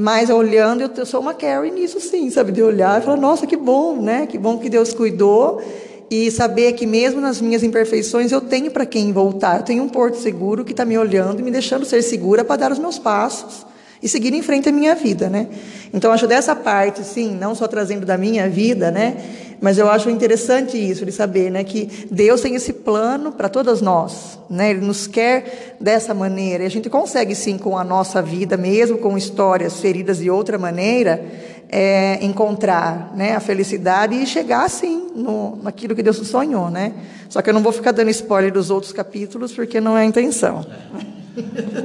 mas 0.00 0.30
olhando, 0.30 0.88
eu 0.96 1.04
sou 1.04 1.20
uma 1.20 1.34
Carrie 1.34 1.72
nisso 1.72 1.98
sim, 1.98 2.30
sabe? 2.30 2.52
De 2.52 2.62
olhar 2.62 3.00
e 3.00 3.04
falar, 3.04 3.16
nossa, 3.16 3.48
que 3.48 3.56
bom, 3.56 4.00
né? 4.00 4.28
Que 4.28 4.38
bom 4.38 4.56
que 4.56 4.70
Deus 4.70 4.92
cuidou. 4.92 5.60
E 6.08 6.30
saber 6.30 6.74
que 6.74 6.86
mesmo 6.86 7.20
nas 7.20 7.40
minhas 7.40 7.64
imperfeições 7.64 8.30
eu 8.30 8.40
tenho 8.40 8.70
para 8.70 8.86
quem 8.86 9.12
voltar. 9.12 9.56
Eu 9.56 9.64
tenho 9.64 9.82
um 9.82 9.88
porto 9.88 10.16
seguro 10.16 10.64
que 10.64 10.70
está 10.70 10.84
me 10.84 10.96
olhando 10.96 11.40
e 11.40 11.42
me 11.42 11.50
deixando 11.50 11.84
ser 11.84 12.00
segura 12.02 12.44
para 12.44 12.54
dar 12.54 12.70
os 12.70 12.78
meus 12.78 12.96
passos 12.96 13.66
e 14.00 14.08
seguir 14.08 14.32
em 14.32 14.40
frente 14.40 14.68
a 14.68 14.72
minha 14.72 14.94
vida, 14.94 15.28
né? 15.28 15.48
Então 15.92 16.12
acho 16.12 16.28
dessa 16.28 16.54
parte, 16.54 17.02
sim, 17.02 17.34
não 17.34 17.56
só 17.56 17.66
trazendo 17.66 18.06
da 18.06 18.16
minha 18.16 18.48
vida, 18.48 18.92
né? 18.92 19.16
Mas 19.60 19.78
eu 19.78 19.90
acho 19.90 20.08
interessante 20.08 20.76
isso 20.76 21.04
de 21.04 21.12
saber, 21.12 21.50
né, 21.50 21.64
que 21.64 22.06
Deus 22.10 22.40
tem 22.40 22.54
esse 22.54 22.72
plano 22.72 23.32
para 23.32 23.48
todas 23.48 23.80
nós, 23.80 24.38
né? 24.48 24.70
Ele 24.70 24.80
nos 24.80 25.06
quer 25.06 25.76
dessa 25.80 26.14
maneira. 26.14 26.62
E 26.62 26.66
a 26.66 26.70
gente 26.70 26.88
consegue 26.88 27.34
sim 27.34 27.58
com 27.58 27.76
a 27.76 27.82
nossa 27.82 28.22
vida, 28.22 28.56
mesmo 28.56 28.98
com 28.98 29.18
histórias 29.18 29.80
feridas 29.80 30.18
de 30.18 30.30
outra 30.30 30.58
maneira, 30.58 31.24
é, 31.68 32.24
encontrar, 32.24 33.12
né, 33.14 33.34
a 33.34 33.40
felicidade 33.40 34.14
e 34.14 34.26
chegar 34.26 34.68
sim 34.70 35.08
no, 35.14 35.58
naquilo 35.62 35.94
que 35.94 36.02
Deus 36.02 36.16
sonhou, 36.28 36.70
né? 36.70 36.92
Só 37.28 37.42
que 37.42 37.50
eu 37.50 37.54
não 37.54 37.62
vou 37.62 37.72
ficar 37.72 37.92
dando 37.92 38.10
spoiler 38.10 38.52
dos 38.52 38.70
outros 38.70 38.92
capítulos 38.92 39.52
porque 39.52 39.80
não 39.80 39.96
é 39.98 40.02
a 40.02 40.04
intenção. 40.04 40.64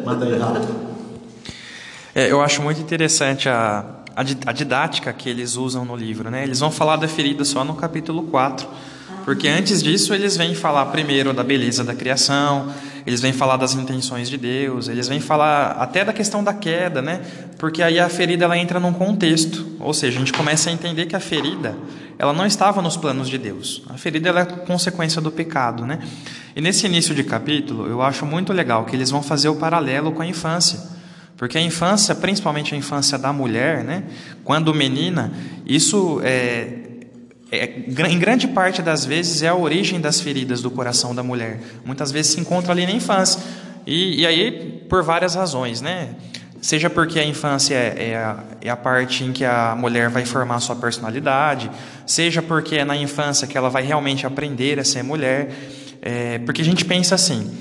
Manda 0.05 0.25
aí. 0.25 0.33
É, 2.15 2.31
eu 2.31 2.41
acho 2.41 2.61
muito 2.61 2.79
interessante 2.79 3.49
a, 3.49 4.02
a, 4.15 4.51
didática 4.51 5.11
que 5.11 5.29
eles 5.29 5.55
usam 5.55 5.85
no 5.85 5.95
livro. 5.95 6.29
Né? 6.29 6.43
Eles 6.43 6.59
vão 6.59 6.71
falar 6.71 6.97
da 6.97 7.07
ferida 7.07 7.43
só 7.43 7.63
no 7.63 7.75
capítulo 7.75 8.23
4. 8.23 8.67
Porque 9.23 9.47
antes 9.47 9.81
disso 9.81 10.13
eles 10.13 10.35
vêm 10.35 10.53
falar 10.53 10.85
primeiro 10.87 11.33
da 11.33 11.43
beleza 11.43 11.83
da 11.83 11.95
criação, 11.95 12.73
eles 13.05 13.21
vêm 13.21 13.31
falar 13.31 13.55
das 13.55 13.73
intenções 13.73 14.29
de 14.29 14.37
Deus, 14.37 14.89
eles 14.89 15.07
vêm 15.07 15.21
falar 15.21 15.71
até 15.79 16.03
da 16.03 16.11
questão 16.11 16.43
da 16.43 16.53
queda, 16.53 17.01
né? 17.01 17.21
Porque 17.57 17.81
aí 17.81 17.99
a 17.99 18.09
ferida 18.09 18.43
ela 18.43 18.57
entra 18.57 18.81
num 18.81 18.91
contexto, 18.91 19.65
ou 19.79 19.93
seja, 19.93 20.17
a 20.17 20.19
gente 20.19 20.33
começa 20.33 20.69
a 20.69 20.73
entender 20.73 21.05
que 21.05 21.15
a 21.15 21.21
ferida 21.21 21.73
ela 22.19 22.33
não 22.33 22.45
estava 22.45 22.81
nos 22.81 22.97
planos 22.97 23.29
de 23.29 23.37
Deus. 23.37 23.83
A 23.89 23.97
ferida 23.97 24.29
ela 24.29 24.41
é 24.41 24.45
consequência 24.45 25.21
do 25.21 25.31
pecado, 25.31 25.85
né? 25.85 25.99
E 26.55 26.61
nesse 26.61 26.85
início 26.85 27.15
de 27.15 27.23
capítulo 27.23 27.87
eu 27.87 28.01
acho 28.01 28.25
muito 28.25 28.51
legal 28.51 28.83
que 28.85 28.95
eles 28.95 29.09
vão 29.09 29.23
fazer 29.23 29.47
o 29.47 29.55
paralelo 29.55 30.11
com 30.11 30.21
a 30.21 30.25
infância. 30.25 30.79
Porque 31.37 31.57
a 31.57 31.61
infância, 31.61 32.13
principalmente 32.15 32.73
a 32.75 32.77
infância 32.77 33.17
da 33.17 33.33
mulher, 33.33 33.83
né, 33.83 34.03
quando 34.43 34.73
menina, 34.73 35.33
isso 35.65 36.21
é, 36.23 36.83
é, 37.51 37.65
em 38.09 38.19
grande 38.19 38.47
parte 38.47 38.81
das 38.81 39.05
vezes 39.05 39.43
é 39.43 39.47
a 39.47 39.55
origem 39.55 40.01
das 40.01 40.19
feridas 40.19 40.61
do 40.61 40.71
coração 40.71 41.13
da 41.13 41.21
mulher. 41.21 41.59
Muitas 41.85 42.11
vezes 42.11 42.33
se 42.33 42.39
encontra 42.39 42.71
ali 42.71 42.85
na 42.85 42.91
infância. 42.91 43.39
E, 43.85 44.21
e 44.21 44.25
aí, 44.25 44.83
por 44.89 45.03
várias 45.03 45.35
razões, 45.35 45.79
né? 45.81 46.15
Seja 46.61 46.89
porque 46.89 47.19
a 47.19 47.25
infância 47.25 47.75
é, 47.75 48.11
é 48.11 48.15
a, 48.15 48.43
é 48.61 48.69
a 48.69 48.77
parte 48.77 49.23
em 49.23 49.33
que 49.33 49.43
a 49.43 49.75
mulher 49.77 50.09
vai 50.09 50.25
formar 50.25 50.61
sua 50.61 50.77
personalidade, 50.77 51.69
seja 52.07 52.41
porque 52.41 52.77
é 52.77 52.85
na 52.85 52.95
infância 52.95 53.45
que 53.45 53.57
ela 53.57 53.69
vai 53.69 53.83
realmente 53.83 54.25
aprender 54.25 54.79
a 54.79 54.83
ser 54.83 55.03
mulher. 55.03 55.53
É, 56.01 56.39
porque 56.39 56.61
a 56.61 56.65
gente 56.65 56.85
pensa 56.85 57.15
assim, 57.15 57.51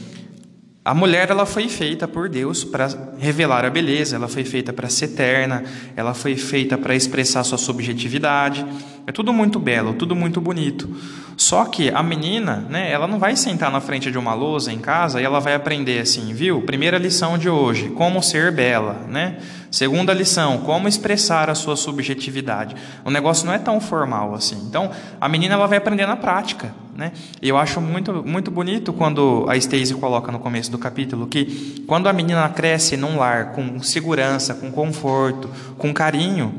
a 0.85 0.93
mulher 0.93 1.31
ela 1.31 1.47
foi 1.47 1.69
feita 1.69 2.09
por 2.09 2.29
Deus 2.29 2.65
para 2.65 2.89
revelar 3.17 3.65
a 3.65 3.71
beleza, 3.71 4.17
ela 4.17 4.27
foi 4.27 4.43
feita 4.43 4.73
para 4.73 4.89
ser 4.89 5.05
eterna, 5.05 5.63
ela 5.95 6.13
foi 6.13 6.37
feita 6.37 6.77
para 6.77 6.95
expressar 6.95 7.45
sua 7.45 7.57
subjetividade. 7.57 8.67
É 9.07 9.13
tudo 9.13 9.33
muito 9.33 9.61
belo, 9.61 9.95
tudo 9.95 10.17
muito 10.17 10.41
bonito. 10.41 10.89
Só 11.37 11.65
que 11.65 11.91
a 11.91 12.03
menina, 12.03 12.65
né, 12.69 12.91
ela 12.91 13.07
não 13.07 13.19
vai 13.19 13.37
sentar 13.37 13.71
na 13.71 13.81
frente 13.81 14.11
de 14.11 14.19
uma 14.19 14.35
lousa 14.35 14.73
em 14.73 14.79
casa 14.79 15.21
e 15.21 15.25
ela 15.25 15.41
vai 15.41 15.55
aprender 15.55 16.01
assim, 16.01 16.33
viu? 16.35 16.63
Primeira 16.63 16.99
lição 16.99 17.39
de 17.39 17.49
hoje, 17.49 17.89
como 17.91 18.23
ser 18.23 18.53
bela, 18.53 19.07
né? 19.09 19.39
Segunda 19.71 20.13
lição, 20.13 20.59
como 20.59 20.87
expressar 20.87 21.49
a 21.49 21.55
sua 21.55 21.77
subjetividade. 21.77 22.77
O 23.05 23.11
negócio 23.11 23.47
não 23.47 23.55
é 23.55 23.59
tão 23.59 23.81
formal 23.81 24.35
assim. 24.35 24.67
Então, 24.69 24.91
a 25.19 25.29
menina 25.29 25.55
ela 25.55 25.67
vai 25.67 25.79
aprender 25.79 26.07
na 26.07 26.17
prática, 26.17 26.75
né? 26.95 27.13
E 27.41 27.49
eu 27.49 27.57
acho 27.57 27.81
muito 27.81 28.23
muito 28.27 28.51
bonito 28.51 28.93
quando 28.93 29.47
a 29.49 29.59
Stacey 29.59 29.97
coloca 29.97 30.31
no 30.31 30.39
começo 30.39 30.71
do 30.71 30.77
capítulo 30.77 31.27
que 31.27 31.85
quando 31.87 32.07
a 32.07 32.13
menina 32.13 32.47
cresce 32.51 32.99
num 32.99 33.17
lar 33.17 33.53
com 33.53 33.83
segurança, 33.83 34.55
com 34.55 34.71
conforto, 34.71 35.49
com 35.79 35.93
carinho, 35.95 36.55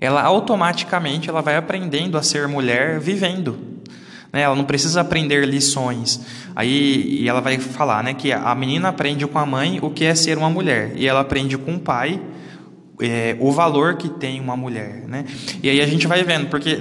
ela 0.00 0.22
automaticamente 0.22 1.28
ela 1.28 1.42
vai 1.42 1.56
aprendendo 1.56 2.16
a 2.16 2.22
ser 2.22 2.46
mulher 2.46 3.00
vivendo. 3.00 3.69
Né? 4.32 4.42
Ela 4.42 4.54
não 4.54 4.64
precisa 4.64 5.00
aprender 5.00 5.46
lições. 5.46 6.20
Aí 6.54 7.20
e 7.20 7.28
ela 7.28 7.40
vai 7.40 7.58
falar 7.58 8.02
né, 8.02 8.14
que 8.14 8.32
a 8.32 8.54
menina 8.54 8.88
aprende 8.88 9.26
com 9.26 9.38
a 9.38 9.46
mãe 9.46 9.78
o 9.82 9.90
que 9.90 10.04
é 10.04 10.14
ser 10.14 10.38
uma 10.38 10.50
mulher, 10.50 10.92
e 10.96 11.06
ela 11.06 11.20
aprende 11.20 11.56
com 11.58 11.74
o 11.74 11.80
pai 11.80 12.20
é, 13.00 13.36
o 13.40 13.50
valor 13.50 13.96
que 13.96 14.08
tem 14.08 14.40
uma 14.40 14.56
mulher. 14.56 15.04
Né? 15.08 15.24
E 15.62 15.68
aí 15.68 15.80
a 15.80 15.86
gente 15.86 16.06
vai 16.06 16.22
vendo, 16.22 16.48
porque 16.48 16.78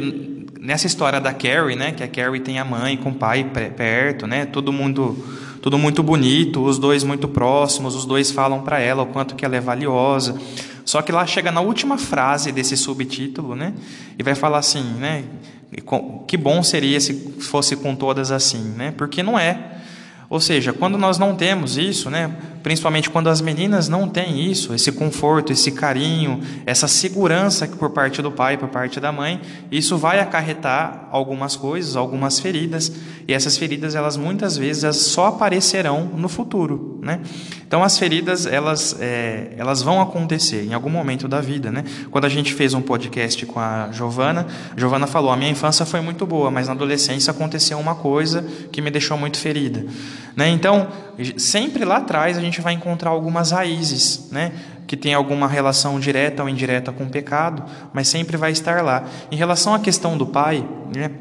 nessa 0.59 0.85
história 0.85 1.19
da 1.19 1.33
Carrie, 1.33 1.75
né, 1.75 1.91
que 1.91 2.03
a 2.03 2.07
Carrie 2.07 2.41
tem 2.41 2.59
a 2.59 2.65
mãe 2.65 2.97
com 2.97 3.09
o 3.09 3.15
pai 3.15 3.49
perto, 3.75 4.27
né, 4.27 4.45
todo 4.45 4.73
mundo 4.73 5.17
tudo 5.61 5.77
muito 5.77 6.01
bonito, 6.01 6.63
os 6.63 6.79
dois 6.79 7.03
muito 7.03 7.27
próximos, 7.27 7.93
os 7.93 8.05
dois 8.05 8.31
falam 8.31 8.61
para 8.61 8.79
ela 8.79 9.03
o 9.03 9.07
quanto 9.07 9.35
que 9.35 9.43
ela 9.43 9.57
é 9.57 9.59
valiosa. 9.59 10.39
Só 10.89 11.03
que 11.03 11.11
lá 11.11 11.23
chega 11.27 11.51
na 11.51 11.61
última 11.61 11.99
frase 11.99 12.51
desse 12.51 12.75
subtítulo, 12.75 13.55
né, 13.55 13.75
e 14.17 14.23
vai 14.23 14.33
falar 14.33 14.57
assim, 14.57 14.81
né, 14.81 15.23
que 16.27 16.35
bom 16.35 16.63
seria 16.63 16.99
se 16.99 17.13
fosse 17.41 17.75
com 17.75 17.95
todas 17.95 18.31
assim, 18.31 18.73
né? 18.75 18.91
Porque 18.97 19.21
não 19.21 19.37
é. 19.37 19.75
Ou 20.31 20.39
seja, 20.39 20.73
quando 20.73 20.97
nós 20.97 21.19
não 21.19 21.35
temos 21.35 21.77
isso, 21.77 22.09
né, 22.09 22.35
principalmente 22.61 23.09
quando 23.09 23.29
as 23.29 23.41
meninas 23.41 23.87
não 23.87 24.07
têm 24.07 24.39
isso, 24.39 24.73
esse 24.73 24.91
conforto, 24.91 25.51
esse 25.51 25.71
carinho, 25.71 26.41
essa 26.65 26.87
segurança 26.87 27.67
por 27.67 27.89
parte 27.91 28.21
do 28.21 28.31
pai, 28.31 28.57
por 28.57 28.69
parte 28.69 28.99
da 28.99 29.11
mãe, 29.11 29.41
isso 29.71 29.97
vai 29.97 30.19
acarretar 30.19 31.07
algumas 31.11 31.55
coisas, 31.55 31.95
algumas 31.95 32.39
feridas, 32.39 32.91
e 33.27 33.33
essas 33.33 33.57
feridas 33.57 33.95
elas 33.95 34.17
muitas 34.17 34.57
vezes 34.57 34.95
só 34.97 35.27
aparecerão 35.27 36.05
no 36.05 36.27
futuro, 36.27 36.99
né? 37.01 37.21
Então 37.67 37.83
as 37.83 37.97
feridas 37.97 38.45
elas 38.45 38.95
é, 38.99 39.53
elas 39.57 39.81
vão 39.81 40.01
acontecer 40.01 40.63
em 40.63 40.73
algum 40.73 40.89
momento 40.89 41.27
da 41.27 41.39
vida, 41.39 41.71
né? 41.71 41.83
Quando 42.09 42.25
a 42.25 42.29
gente 42.29 42.53
fez 42.53 42.73
um 42.73 42.81
podcast 42.81 43.45
com 43.45 43.59
a 43.59 43.89
Giovana, 43.91 44.47
Giovana 44.75 45.05
falou: 45.05 45.31
a 45.31 45.37
minha 45.37 45.51
infância 45.51 45.85
foi 45.85 46.01
muito 46.01 46.25
boa, 46.25 46.49
mas 46.49 46.67
na 46.67 46.73
adolescência 46.73 47.31
aconteceu 47.31 47.77
uma 47.77 47.95
coisa 47.95 48.43
que 48.71 48.81
me 48.81 48.89
deixou 48.89 49.17
muito 49.17 49.37
ferida, 49.37 49.85
né? 50.39 50.49
Então 50.49 50.87
sempre 51.37 51.83
lá 51.83 51.97
atrás 51.97 52.37
a 52.37 52.41
gente 52.41 52.61
vai 52.61 52.73
encontrar 52.73 53.09
algumas 53.09 53.51
raízes, 53.51 54.29
né? 54.31 54.53
que 54.87 54.97
tem 54.97 55.13
alguma 55.13 55.47
relação 55.47 55.99
direta 55.99 56.41
ou 56.41 56.49
indireta 56.49 56.91
com 56.91 57.03
o 57.03 57.09
pecado, 57.09 57.63
mas 57.93 58.07
sempre 58.07 58.37
vai 58.37 58.51
estar 58.51 58.81
lá. 58.83 59.03
Em 59.29 59.35
relação 59.35 59.75
à 59.75 59.79
questão 59.79 60.17
do 60.17 60.25
pai, 60.25 60.67
né, 60.95 61.11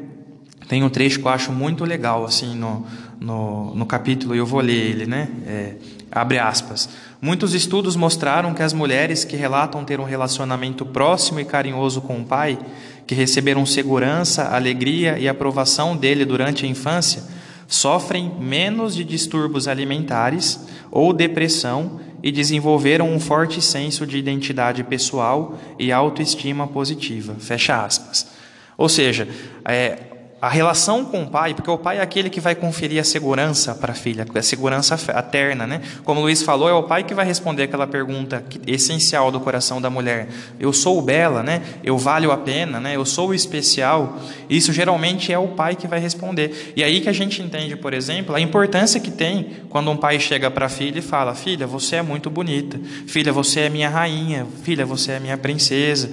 tem 0.67 0.83
um 0.83 0.89
trecho 0.89 1.19
que 1.19 1.25
eu 1.25 1.29
acho 1.29 1.51
muito 1.51 1.85
legal 1.85 2.25
assim 2.25 2.55
no, 2.55 2.87
no, 3.19 3.75
no 3.75 3.85
capítulo, 3.85 4.33
e 4.33 4.39
eu 4.39 4.45
vou 4.45 4.59
ler 4.59 4.73
ele, 4.73 5.05
né? 5.05 5.27
É, 5.45 5.75
abre 6.11 6.39
aspas. 6.39 6.89
Muitos 7.21 7.53
estudos 7.53 7.95
mostraram 7.95 8.55
que 8.55 8.63
as 8.63 8.73
mulheres 8.73 9.23
que 9.23 9.35
relatam 9.35 9.83
ter 9.85 9.99
um 9.99 10.03
relacionamento 10.03 10.83
próximo 10.83 11.39
e 11.39 11.45
carinhoso 11.45 12.01
com 12.01 12.21
o 12.21 12.25
pai, 12.25 12.57
que 13.05 13.13
receberam 13.13 13.67
segurança, 13.67 14.45
alegria 14.45 15.19
e 15.19 15.27
aprovação 15.27 15.95
dele 15.95 16.25
durante 16.25 16.65
a 16.65 16.67
infância, 16.67 17.21
sofrem 17.69 18.31
menos 18.39 18.95
de 18.95 19.05
distúrbios 19.05 19.67
alimentares 19.67 20.59
ou 20.91 21.13
depressão 21.13 22.01
e 22.21 22.31
desenvolveram 22.31 23.07
um 23.07 23.19
forte 23.19 23.61
senso 23.61 24.05
de 24.05 24.17
identidade 24.17 24.83
pessoal 24.83 25.57
e 25.77 25.91
autoestima 25.91 26.67
positiva. 26.67 27.35
Fecha 27.39 27.85
aspas. 27.85 28.27
Ou 28.75 28.89
seja, 28.89 29.27
é, 29.63 29.99
a 30.41 30.47
relação 30.47 31.03
com 31.03 31.23
o 31.23 31.27
pai, 31.27 31.53
porque 31.53 31.69
o 31.69 31.77
pai 31.77 31.97
é 31.97 32.01
aquele 32.01 32.29
que 32.29 32.39
vai 32.39 32.55
conferir 32.55 33.01
a 33.01 33.03
segurança 33.03 33.75
para 33.75 33.91
a 33.91 33.95
filha, 33.95 34.25
a 34.33 34.41
segurança 34.41 34.97
eterna, 35.17 35.67
né? 35.67 35.81
Como 36.05 36.21
o 36.21 36.23
Luiz 36.23 36.41
falou, 36.41 36.69
é 36.69 36.73
o 36.73 36.83
pai 36.83 37.03
que 37.03 37.13
vai 37.13 37.25
responder 37.25 37.63
aquela 37.63 37.85
pergunta 37.85 38.43
essencial 38.65 39.31
do 39.31 39.39
coração 39.41 39.81
da 39.81 39.89
mulher: 39.89 40.29
eu 40.59 40.71
sou 40.71 41.01
bela, 41.01 41.43
né? 41.43 41.61
Eu 41.83 41.97
valho 41.97 42.31
a 42.31 42.37
pena, 42.37 42.79
né? 42.79 42.95
Eu 42.95 43.05
sou 43.05 43.33
especial. 43.33 44.17
Isso 44.49 44.71
geralmente 44.71 45.33
é 45.33 45.37
o 45.37 45.49
pai 45.49 45.75
que 45.75 45.87
vai 45.87 45.99
responder. 45.99 46.73
E 46.75 46.83
aí 46.83 47.01
que 47.01 47.09
a 47.09 47.13
gente 47.13 47.41
entende, 47.41 47.75
por 47.75 47.93
exemplo, 47.93 48.33
a 48.33 48.39
importância 48.39 48.99
que 48.99 49.11
tem 49.11 49.57
quando 49.69 49.91
um 49.91 49.97
pai 49.97 50.19
chega 50.19 50.49
para 50.49 50.67
a 50.67 50.69
filha 50.69 50.99
e 50.99 51.01
fala: 51.01 51.35
"Filha, 51.35 51.67
você 51.67 51.97
é 51.97 52.01
muito 52.01 52.29
bonita. 52.29 52.79
Filha, 53.07 53.33
você 53.33 53.61
é 53.61 53.69
minha 53.69 53.89
rainha. 53.89 54.47
Filha, 54.63 54.85
você 54.85 55.13
é 55.13 55.19
minha 55.19 55.37
princesa." 55.37 56.09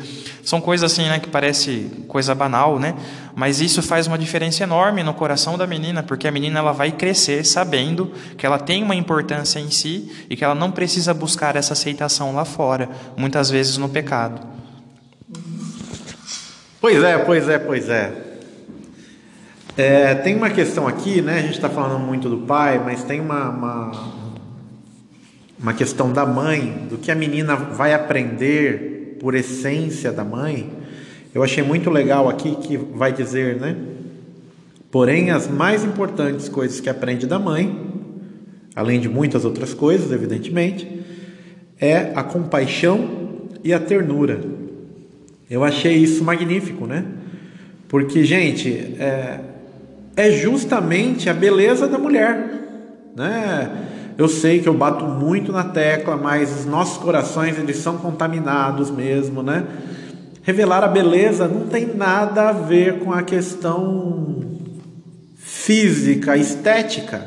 São 0.47 0.61
coisas 0.61 0.93
assim, 0.93 1.03
né, 1.09 1.19
que 1.19 1.29
parece 1.29 1.91
coisa 2.07 2.33
banal, 2.33 2.79
né? 2.79 2.95
Mas 3.37 3.61
isso 3.61 3.83
faz 3.83 4.07
uma 4.07 4.17
diferença 4.17 4.63
enorme 4.63 5.03
no 5.03 5.13
coração 5.13 5.59
da 5.59 5.67
menina, 5.67 6.03
porque 6.03 6.27
a 6.27 6.31
menina 6.31 6.59
ela 6.59 6.73
vai 6.73 6.91
crescer 6.91 7.45
sabendo 7.45 8.11
que 8.39 8.47
ela 8.47 8.59
tem 8.59 8.83
uma 8.83 8.95
importância 8.95 9.61
em 9.61 9.71
si 9.71 10.11
e 10.31 10.35
que 10.35 10.43
ela 10.43 10.55
não 10.55 10.73
precisa 10.73 11.13
buscar 11.13 11.55
essa 11.55 11.75
aceitação 11.75 12.35
lá 12.35 12.47
fora, 12.47 12.89
muitas 13.15 13.51
vezes 13.51 13.77
no 13.77 13.91
pecado. 13.91 14.41
Pois 16.81 17.03
é, 17.05 17.19
pois 17.19 17.47
é, 17.47 17.59
pois 17.59 17.89
é. 17.91 18.13
é 19.77 20.15
tem 20.15 20.35
uma 20.35 20.49
questão 20.49 20.89
aqui, 20.89 21.21
né? 21.21 21.41
A 21.41 21.43
gente 21.43 21.57
está 21.57 21.69
falando 21.69 21.99
muito 21.99 22.31
do 22.31 22.39
pai, 22.39 22.81
mas 22.83 23.05
tem 23.05 23.21
uma, 23.21 23.51
uma, 23.51 24.13
uma 25.61 25.75
questão 25.75 26.11
da 26.11 26.25
mãe, 26.25 26.87
do 26.89 26.97
que 26.97 27.11
a 27.11 27.15
menina 27.15 27.55
vai 27.55 27.93
aprender 27.93 29.19
por 29.21 29.35
essência 29.35 30.11
da 30.11 30.25
mãe 30.25 30.76
eu 31.37 31.43
achei 31.43 31.63
muito 31.63 31.91
legal 31.91 32.31
aqui 32.31 32.55
que 32.55 32.79
vai 32.79 33.13
dizer, 33.13 33.61
né? 33.61 33.77
Porém, 34.91 35.31
as 35.31 35.47
mais 35.47 35.85
importantes 35.85 36.49
coisas 36.49 36.81
que 36.81 36.89
aprende 36.89 37.27
da 37.27 37.39
mãe, 37.39 37.93
além 38.75 38.99
de 38.99 39.07
muitas 39.07 39.45
outras 39.45 39.75
coisas, 39.75 40.11
evidentemente, 40.11 41.05
é 41.79 42.11
a 42.15 42.23
compaixão 42.23 43.51
e 43.63 43.75
a 43.75 43.79
ternura. 43.79 44.41
Eu 45.51 45.63
achei 45.63 45.99
isso 45.99 46.25
magnífico, 46.25 46.87
né? 46.87 47.05
Porque, 47.87 48.25
gente, 48.25 48.71
é, 48.99 49.41
é 50.17 50.31
justamente 50.31 51.29
a 51.29 51.35
beleza 51.35 51.87
da 51.87 51.99
mulher, 51.99 52.49
né? 53.15 53.89
Eu 54.17 54.27
sei 54.27 54.61
que 54.61 54.69
eu 54.71 54.73
bato 54.73 55.05
muito 55.05 55.53
na 55.53 55.65
tecla, 55.65 56.17
mas 56.17 56.61
os 56.61 56.65
nossos 56.65 56.97
corações 56.97 57.59
eles 57.59 57.77
são 57.77 57.99
contaminados 57.99 58.91
mesmo, 58.91 59.43
né? 59.43 59.67
Revelar 60.47 60.85
a 60.85 60.87
beleza 60.87 61.49
não 61.49 61.67
tem 61.67 61.93
nada 61.93 62.51
a 62.51 62.53
ver 62.53 63.01
com 63.01 63.13
a 63.13 63.21
questão 63.21 64.45
física, 65.35 66.37
estética. 66.37 67.27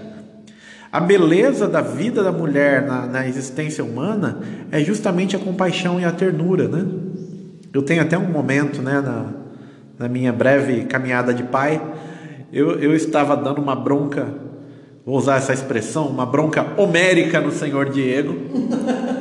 A 0.89 1.01
beleza 1.01 1.67
da 1.67 1.81
vida 1.81 2.23
da 2.23 2.31
mulher 2.31 2.87
na, 2.87 3.05
na, 3.05 3.27
existência 3.27 3.83
humana 3.83 4.39
é 4.71 4.79
justamente 4.79 5.35
a 5.35 5.39
compaixão 5.39 5.99
e 5.99 6.05
a 6.05 6.13
ternura, 6.13 6.69
né? 6.69 6.85
Eu 7.73 7.81
tenho 7.81 8.01
até 8.01 8.17
um 8.17 8.31
momento, 8.31 8.81
né, 8.81 9.01
na, 9.01 9.25
na 9.99 10.07
minha 10.07 10.31
breve 10.31 10.85
caminhada 10.85 11.33
de 11.33 11.43
pai, 11.43 11.81
eu, 12.53 12.79
eu 12.79 12.95
estava 12.95 13.35
dando 13.35 13.61
uma 13.61 13.75
bronca, 13.75 14.33
vou 15.05 15.17
usar 15.17 15.35
essa 15.35 15.51
expressão, 15.51 16.07
uma 16.07 16.25
bronca 16.25 16.65
homérica 16.77 17.41
no 17.41 17.51
senhor 17.51 17.89
Diego. 17.89 18.33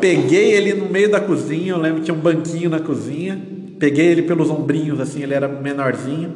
Peguei 0.00 0.52
ele 0.52 0.74
no 0.74 0.88
meio 0.88 1.10
da 1.10 1.20
cozinha, 1.20 1.72
eu 1.72 1.78
lembro 1.78 2.00
que 2.00 2.06
tinha 2.06 2.16
um 2.16 2.20
banquinho 2.20 2.70
na 2.70 2.80
cozinha. 2.80 3.40
Peguei 3.78 4.06
ele 4.06 4.22
pelos 4.22 4.50
ombrinhos, 4.50 5.00
assim, 5.00 5.22
ele 5.22 5.34
era 5.34 5.48
menorzinho. 5.48 6.34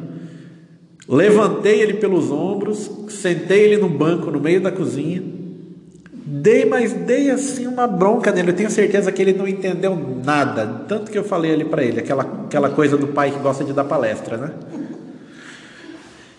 Levantei 1.08 1.80
ele 1.80 1.94
pelos 1.94 2.30
ombros, 2.30 2.90
sentei 3.08 3.64
ele 3.64 3.76
no 3.76 3.88
banco 3.88 4.30
no 4.30 4.40
meio 4.40 4.60
da 4.60 4.70
cozinha. 4.70 5.22
Dei, 6.24 6.64
mas 6.64 6.92
dei 6.92 7.30
assim 7.30 7.66
uma 7.66 7.86
bronca 7.86 8.30
nele. 8.30 8.50
Eu 8.50 8.54
tenho 8.54 8.70
certeza 8.70 9.10
que 9.10 9.20
ele 9.20 9.32
não 9.32 9.46
entendeu 9.46 9.98
nada. 10.24 10.84
Tanto 10.88 11.10
que 11.10 11.18
eu 11.18 11.24
falei 11.24 11.52
ali 11.52 11.64
para 11.64 11.82
ele, 11.82 11.98
aquela, 12.00 12.22
aquela 12.22 12.70
coisa 12.70 12.96
do 12.96 13.08
pai 13.08 13.32
que 13.32 13.38
gosta 13.40 13.64
de 13.64 13.72
dar 13.72 13.84
palestra, 13.84 14.36
né? 14.36 14.50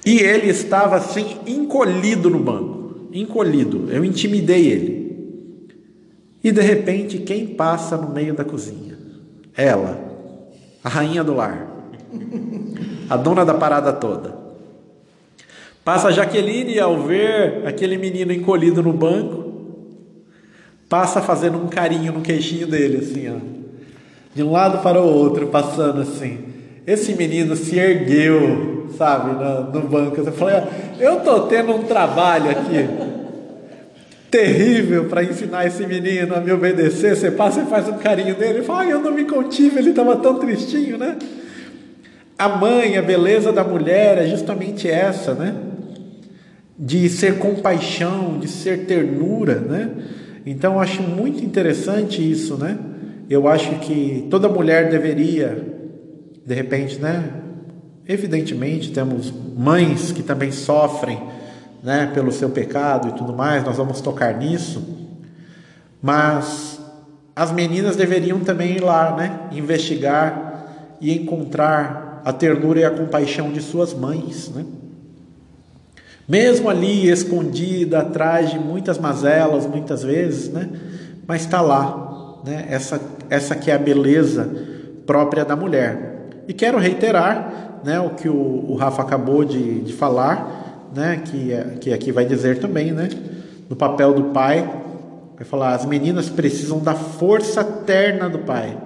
E 0.05 0.19
ele 0.19 0.49
estava 0.49 0.95
assim, 0.95 1.37
encolhido 1.45 2.29
no 2.29 2.39
banco. 2.39 3.07
Encolhido. 3.13 3.87
Eu 3.89 4.03
intimidei 4.03 4.67
ele. 4.67 5.02
E 6.43 6.51
de 6.51 6.61
repente, 6.61 7.19
quem 7.19 7.47
passa 7.47 7.95
no 7.95 8.09
meio 8.09 8.33
da 8.33 8.43
cozinha? 8.43 8.97
Ela, 9.55 9.97
a 10.83 10.89
rainha 10.89 11.23
do 11.23 11.33
lar, 11.33 11.67
a 13.09 13.15
dona 13.15 13.45
da 13.45 13.53
parada 13.53 13.93
toda. 13.93 14.35
Passa 15.85 16.09
a 16.09 16.11
Jaqueline 16.11 16.79
ao 16.79 17.01
ver 17.01 17.65
aquele 17.65 17.97
menino 17.97 18.33
encolhido 18.33 18.83
no 18.83 18.91
banco, 18.91 19.53
passa 20.89 21.21
fazendo 21.21 21.57
um 21.57 21.67
carinho 21.67 22.11
no 22.11 22.21
queixinho 22.21 22.67
dele, 22.67 22.97
assim, 22.97 23.29
ó. 23.29 23.37
De 24.35 24.43
um 24.43 24.51
lado 24.51 24.81
para 24.81 25.01
o 25.01 25.05
outro, 25.05 25.47
passando 25.47 26.01
assim. 26.01 26.39
Esse 26.85 27.13
menino 27.13 27.55
se 27.55 27.77
ergueu, 27.77 28.87
sabe, 28.97 29.31
no, 29.31 29.71
no 29.71 29.87
banco. 29.87 30.19
Eu 30.19 30.31
falei, 30.33 30.63
eu 30.99 31.21
tô 31.21 31.41
tendo 31.41 31.73
um 31.73 31.83
trabalho 31.83 32.49
aqui 32.49 33.12
terrível 34.33 35.05
para 35.05 35.23
ensinar 35.23 35.67
esse 35.67 35.85
menino 35.85 36.33
a 36.33 36.41
me 36.41 36.51
obedecer. 36.51 37.15
Você 37.15 37.29
passa 37.29 37.61
e 37.61 37.65
faz 37.67 37.87
um 37.87 37.99
carinho 37.99 38.35
nele. 38.35 38.57
Ele 38.57 38.63
fala, 38.63 38.85
eu 38.85 38.99
não 38.99 39.13
me 39.13 39.25
contive, 39.25 39.77
ele 39.77 39.91
estava 39.91 40.15
tão 40.15 40.39
tristinho, 40.39 40.97
né? 40.97 41.19
A 42.35 42.49
mãe, 42.49 42.97
a 42.97 43.01
beleza 43.03 43.53
da 43.53 43.63
mulher 43.63 44.17
é 44.17 44.25
justamente 44.25 44.89
essa, 44.89 45.35
né? 45.35 45.53
De 46.75 47.07
ser 47.09 47.37
compaixão, 47.37 48.39
de 48.39 48.47
ser 48.47 48.87
ternura, 48.87 49.59
né? 49.59 49.91
Então 50.47 50.73
eu 50.73 50.79
acho 50.79 51.03
muito 51.03 51.45
interessante 51.45 52.19
isso, 52.19 52.57
né? 52.57 52.79
Eu 53.29 53.47
acho 53.47 53.75
que 53.81 54.25
toda 54.31 54.49
mulher 54.49 54.89
deveria 54.89 55.63
de 56.43 56.55
repente, 56.55 56.97
né? 56.97 57.23
Evidentemente, 58.07 58.91
temos 58.91 59.31
mães 59.55 60.11
que 60.11 60.23
também 60.23 60.51
sofrem, 60.51 61.21
né, 61.83 62.09
pelo 62.13 62.31
seu 62.31 62.49
pecado 62.49 63.09
e 63.09 63.11
tudo 63.11 63.33
mais, 63.33 63.63
nós 63.63 63.77
vamos 63.77 63.99
tocar 64.01 64.33
nisso. 64.37 64.81
Mas 66.01 66.79
as 67.35 67.51
meninas 67.51 67.95
deveriam 67.95 68.39
também 68.39 68.77
ir 68.77 68.81
lá, 68.81 69.15
né, 69.15 69.41
investigar 69.51 70.65
e 71.01 71.13
encontrar 71.13 72.21
a 72.23 72.31
ternura 72.31 72.79
e 72.79 72.85
a 72.85 72.91
compaixão 72.91 73.51
de 73.51 73.61
suas 73.61 73.93
mães, 73.93 74.49
né? 74.49 74.65
Mesmo 76.25 76.69
ali 76.69 77.09
escondida 77.09 77.99
atrás 77.99 78.49
de 78.49 78.57
muitas 78.57 78.97
mazelas, 78.97 79.67
muitas 79.67 80.03
vezes, 80.03 80.47
né? 80.47 80.69
Mas 81.27 81.41
está 81.41 81.59
lá, 81.59 82.39
né? 82.45 82.65
Essa 82.69 82.97
essa 83.33 83.55
que 83.55 83.71
é 83.71 83.73
a 83.73 83.79
beleza 83.79 84.49
própria 85.07 85.43
da 85.43 85.55
mulher. 85.55 86.29
E 86.47 86.53
quero 86.53 86.77
reiterar 86.77 87.81
né, 87.83 87.99
o 87.99 88.11
que 88.11 88.29
o, 88.29 88.65
o 88.69 88.75
Rafa 88.75 89.01
acabou 89.01 89.43
de, 89.43 89.81
de 89.81 89.93
falar, 89.93 90.62
né, 90.93 91.21
que, 91.25 91.51
é, 91.51 91.63
que 91.79 91.93
aqui 91.93 92.11
vai 92.11 92.25
dizer 92.25 92.59
também, 92.59 92.91
né, 92.91 93.09
no 93.69 93.75
papel 93.75 94.13
do 94.13 94.25
pai, 94.25 94.69
vai 95.35 95.45
falar: 95.45 95.73
as 95.73 95.85
meninas 95.85 96.29
precisam 96.29 96.79
da 96.79 96.93
força 96.93 97.63
terna 97.63 98.29
do 98.29 98.39
pai, 98.39 98.77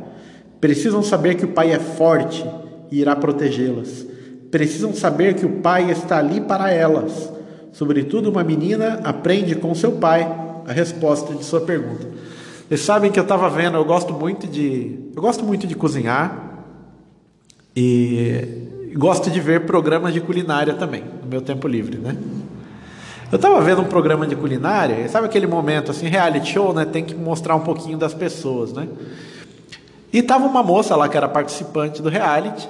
precisam 0.62 1.04
saber 1.04 1.36
que 1.36 1.46
o 1.46 1.50
pai 1.50 1.72
é 1.72 1.80
forte 1.80 2.46
e 2.92 3.00
irá 3.00 3.16
protegê-las, 3.16 4.06
precisam 4.50 4.94
saber 4.94 5.36
que 5.36 5.46
o 5.46 5.60
pai 5.60 5.92
está 5.92 6.18
ali 6.18 6.42
para 6.42 6.72
elas. 6.72 7.32
Sobretudo, 7.74 8.30
uma 8.30 8.44
menina 8.44 9.02
aprende 9.04 9.54
com 9.56 9.76
seu 9.76 9.94
pai 9.94 10.24
a 10.66 10.72
resposta 10.72 11.34
de 11.34 11.44
sua 11.44 11.62
pergunta. 11.62 12.08
Vocês 12.68 12.82
sabem 12.82 13.12
que 13.12 13.20
eu 13.20 13.24
estava 13.24 13.50
vendo, 13.50 13.78
eu 13.78 13.86
gosto 13.86 14.14
muito 14.14 14.48
de, 14.48 15.00
eu 15.16 15.22
gosto 15.22 15.46
muito 15.46 15.68
de 15.68 15.76
cozinhar. 15.76 16.66
E 17.76 18.68
gosto 18.96 19.30
de 19.30 19.40
ver 19.40 19.66
programas 19.66 20.14
de 20.14 20.22
culinária 20.22 20.74
também, 20.74 21.04
no 21.22 21.28
meu 21.28 21.42
tempo 21.42 21.68
livre, 21.68 21.98
né? 21.98 22.16
Eu 23.32 23.36
estava 23.36 23.60
vendo 23.60 23.82
um 23.82 23.86
programa 23.86 24.26
de 24.26 24.36
culinária, 24.36 25.08
sabe 25.10 25.26
aquele 25.26 25.48
momento 25.48 25.92
assim, 25.92 26.08
reality 26.08 26.54
show, 26.54 26.74
né? 26.74 26.86
Tem 26.86 27.04
que 27.04 27.14
mostrar 27.14 27.56
um 27.56 27.60
pouquinho 27.60 27.98
das 27.98 28.14
pessoas, 28.14 28.72
né? 28.72 28.88
E 30.14 30.22
tava 30.22 30.46
uma 30.46 30.64
moça 30.64 30.96
lá 30.96 31.10
que 31.10 31.18
era 31.18 31.28
participante 31.28 32.02
do 32.02 32.08
reality, 32.08 32.70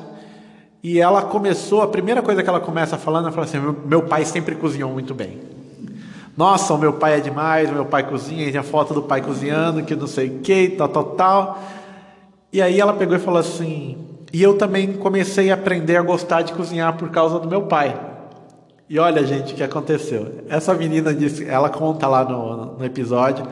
e 0.82 1.00
ela 1.00 1.22
começou, 1.22 1.82
a 1.82 1.88
primeira 1.88 2.22
coisa 2.22 2.42
que 2.42 2.50
ela 2.50 2.60
começa 2.60 2.98
falando, 2.98 3.26
ela 3.26 3.32
fala 3.32 3.46
assim: 3.46 3.60
meu 3.86 4.04
pai 4.04 4.26
sempre 4.26 4.56
cozinhou 4.56 4.92
muito 4.92 5.14
bem. 5.14 5.40
Nossa, 6.36 6.74
o 6.74 6.78
meu 6.78 6.94
pai 6.94 7.18
é 7.18 7.20
demais, 7.20 7.70
o 7.70 7.74
meu 7.74 7.86
pai 7.86 8.08
cozinha, 8.08 8.48
e 8.48 8.52
tem 8.52 8.60
a 8.60 8.64
foto 8.64 8.94
do 8.94 9.02
pai 9.02 9.22
cozinhando, 9.22 9.84
que 9.84 9.96
não 9.96 10.08
sei 10.08 10.30
o 10.30 10.40
que, 10.40 10.70
tal, 10.70 10.88
tal, 10.88 11.04
tal. 11.04 11.64
E 12.54 12.62
aí 12.62 12.80
ela 12.80 12.94
pegou 12.94 13.16
e 13.16 13.20
falou 13.20 13.40
assim: 13.40 14.07
e 14.32 14.44
eu 14.44 14.58
também 14.58 14.94
comecei 14.94 15.52
a 15.52 15.54
aprender 15.54 15.98
a 15.98 16.02
gostar 16.02 16.42
de 16.42 16.54
cozinhar 16.54 16.98
por 16.98 17.10
causa 17.10 17.40
do 17.40 17.48
meu 17.48 17.64
pai. 17.64 17.98
E 18.90 19.00
olha, 19.00 19.26
gente, 19.26 19.54
o 19.54 19.56
que 19.56 19.64
aconteceu. 19.64 20.44
Essa 20.50 20.74
menina 20.74 21.14
disse, 21.14 21.46
ela 21.46 21.70
conta 21.70 22.08
lá 22.08 22.24
no, 22.24 22.78
no 22.78 22.86
episódio 22.86 23.46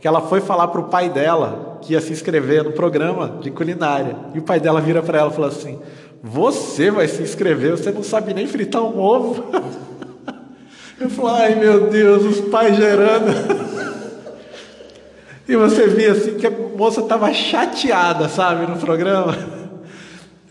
que 0.00 0.08
ela 0.08 0.20
foi 0.20 0.40
falar 0.40 0.66
para 0.66 0.80
o 0.80 0.84
pai 0.84 1.08
dela 1.08 1.78
que 1.80 1.92
ia 1.92 2.00
se 2.00 2.12
inscrever 2.12 2.64
no 2.64 2.72
programa 2.72 3.38
de 3.40 3.52
culinária. 3.52 4.16
E 4.34 4.40
o 4.40 4.42
pai 4.42 4.58
dela 4.58 4.80
vira 4.80 5.00
para 5.00 5.20
ela 5.20 5.30
e 5.30 5.34
falou 5.34 5.48
assim: 5.48 5.78
Você 6.20 6.90
vai 6.90 7.06
se 7.06 7.22
inscrever? 7.22 7.70
Você 7.72 7.92
não 7.92 8.02
sabe 8.02 8.34
nem 8.34 8.46
fritar 8.48 8.82
um 8.82 8.98
ovo? 8.98 9.44
Eu 11.00 11.08
falei: 11.08 11.42
Ai 11.42 11.54
meu 11.54 11.88
Deus, 11.88 12.24
os 12.24 12.40
pais 12.48 12.76
gerando. 12.76 13.72
E 15.48 15.56
você 15.56 15.88
via 15.88 16.12
assim 16.12 16.34
que 16.34 16.46
a 16.46 16.50
moça 16.50 17.00
estava 17.00 17.30
chateada, 17.32 18.28
sabe, 18.28 18.64
no 18.64 18.78
programa. 18.78 19.36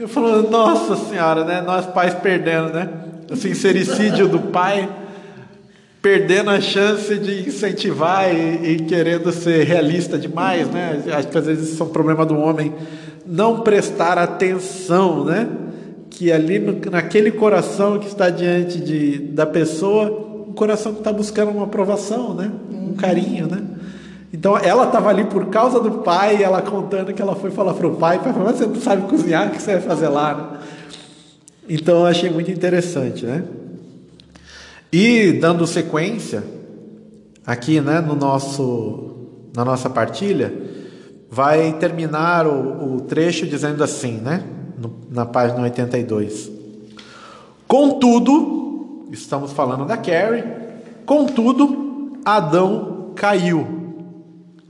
Eu 0.01 0.07
falo, 0.07 0.49
nossa 0.49 0.95
senhora, 0.95 1.45
né? 1.45 1.61
Nós 1.61 1.85
pais 1.85 2.15
perdendo, 2.15 2.73
né? 2.73 2.89
O 3.29 3.35
sincericídio 3.35 4.27
do 4.27 4.39
pai, 4.39 4.89
perdendo 6.01 6.49
a 6.49 6.59
chance 6.59 7.19
de 7.19 7.47
incentivar 7.47 8.33
e, 8.33 8.71
e, 8.71 8.79
querendo 8.79 9.31
ser 9.31 9.63
realista 9.63 10.17
demais, 10.17 10.67
né? 10.71 11.03
Acho 11.13 11.27
que 11.27 11.37
às 11.37 11.45
vezes 11.45 11.73
isso 11.73 11.83
é 11.83 11.85
um 11.85 11.89
problema 11.89 12.25
do 12.25 12.35
homem 12.35 12.73
não 13.27 13.59
prestar 13.59 14.17
atenção, 14.17 15.23
né? 15.23 15.47
Que 16.09 16.31
ali 16.31 16.57
no, 16.57 16.81
naquele 16.89 17.29
coração 17.29 17.99
que 17.99 18.07
está 18.07 18.31
diante 18.31 18.79
de, 18.79 19.19
da 19.19 19.45
pessoa, 19.45 20.45
um 20.49 20.53
coração 20.53 20.93
que 20.93 21.01
está 21.01 21.13
buscando 21.13 21.51
uma 21.51 21.65
aprovação, 21.65 22.33
né? 22.33 22.51
Um 22.71 22.95
carinho, 22.95 23.45
né? 23.45 23.61
Então 24.33 24.57
ela 24.57 24.85
estava 24.85 25.09
ali 25.09 25.25
por 25.25 25.47
causa 25.47 25.79
do 25.79 25.91
pai, 25.99 26.41
ela 26.41 26.61
contando 26.61 27.13
que 27.13 27.21
ela 27.21 27.35
foi 27.35 27.51
falar 27.51 27.73
para 27.73 27.87
o 27.87 27.95
pai, 27.97 28.19
pai 28.19 28.31
falou, 28.31 28.47
mas 28.47 28.57
você 28.57 28.65
não 28.65 28.75
sabe 28.75 29.07
cozinhar, 29.07 29.47
o 29.47 29.51
que 29.51 29.61
você 29.61 29.73
vai 29.73 29.81
fazer 29.81 30.07
lá? 30.07 30.33
Né? 30.33 30.59
Então 31.67 31.99
eu 31.99 32.05
achei 32.05 32.29
muito 32.29 32.49
interessante, 32.49 33.25
né? 33.25 33.43
E 34.91 35.33
dando 35.33 35.67
sequência, 35.67 36.43
aqui 37.45 37.81
né, 37.81 37.99
no 37.99 38.15
nosso, 38.15 39.27
na 39.55 39.65
nossa 39.65 39.89
partilha, 39.89 40.53
vai 41.29 41.73
terminar 41.73 42.47
o, 42.47 42.95
o 42.95 43.01
trecho 43.01 43.45
dizendo 43.45 43.83
assim, 43.83 44.13
né? 44.13 44.43
No, 44.77 44.93
na 45.09 45.25
página 45.25 45.61
82. 45.61 46.49
Contudo, 47.67 49.07
estamos 49.11 49.51
falando 49.51 49.85
da 49.85 49.97
Carrie, 49.97 50.43
contudo, 51.05 52.17
Adão 52.25 53.11
caiu 53.15 53.80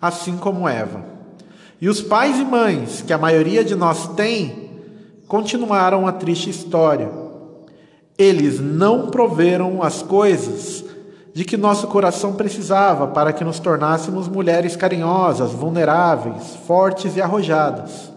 assim 0.01 0.35
como 0.37 0.67
Eva. 0.67 1.03
E 1.79 1.87
os 1.87 2.01
pais 2.01 2.39
e 2.39 2.43
mães, 2.43 3.03
que 3.05 3.13
a 3.13 3.17
maioria 3.17 3.63
de 3.63 3.75
nós 3.75 4.07
tem, 4.15 4.71
continuaram 5.27 6.07
a 6.07 6.11
triste 6.11 6.49
história. 6.49 7.09
Eles 8.17 8.59
não 8.59 9.09
proveram 9.09 9.81
as 9.81 10.01
coisas 10.01 10.83
de 11.33 11.45
que 11.45 11.55
nosso 11.55 11.87
coração 11.87 12.33
precisava 12.33 13.07
para 13.07 13.31
que 13.31 13.43
nos 13.43 13.59
tornássemos 13.59 14.27
mulheres 14.27 14.75
carinhosas, 14.75 15.51
vulneráveis, 15.51 16.55
fortes 16.67 17.15
e 17.15 17.21
arrojadas. 17.21 18.11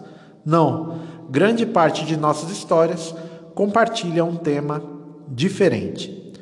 Não, 0.45 0.99
grande 1.29 1.65
parte 1.65 2.05
de 2.05 2.17
nossas 2.17 2.51
histórias 2.51 3.15
compartilha 3.53 4.25
um 4.25 4.35
tema 4.35 4.83
diferente. 5.27 6.33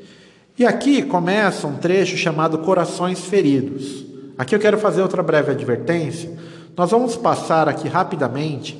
E 0.58 0.66
aqui 0.66 1.04
começa 1.04 1.68
um 1.68 1.78
trecho 1.78 2.18
chamado 2.18 2.58
Corações 2.60 3.22
Feridos. 3.22 4.12
Aqui 4.38 4.56
eu 4.56 4.60
quero 4.60 4.78
fazer 4.78 5.02
outra 5.02 5.22
breve 5.22 5.52
advertência. 5.52 6.32
Nós 6.76 6.90
vamos 6.90 7.16
passar 7.16 7.70
aqui 7.70 7.88
rapidamente, 7.88 8.78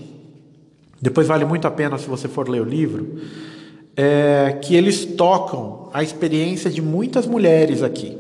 depois 1.00 1.28
vale 1.28 1.46
muito 1.46 1.68
a 1.68 1.72
pena 1.72 1.98
se 1.98 2.08
você 2.08 2.28
for 2.28 2.50
ler 2.50 2.62
o 2.62 2.66
livro, 2.66 3.20
é, 3.96 4.58
que 4.62 4.76
eles 4.76 5.06
tocam 5.06 5.90
a 5.94 6.02
experiência 6.02 6.72
de 6.72 6.82
muitas 6.82 7.28
mulheres 7.28 7.84
aqui. 7.84 8.18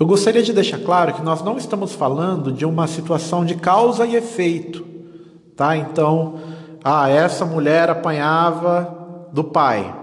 Eu 0.00 0.06
gostaria 0.06 0.42
de 0.42 0.52
deixar 0.52 0.78
claro 0.78 1.12
que 1.12 1.22
nós 1.22 1.42
não 1.42 1.56
estamos 1.56 1.92
falando 1.92 2.50
de 2.50 2.64
uma 2.64 2.86
situação 2.86 3.44
de 3.44 3.54
causa 3.54 4.06
e 4.06 4.16
efeito, 4.16 4.84
tá? 5.54 5.76
Então, 5.76 6.40
ah, 6.82 7.08
essa 7.08 7.44
mulher 7.44 7.88
apanhava 7.90 9.28
do 9.32 9.44
pai, 9.44 9.94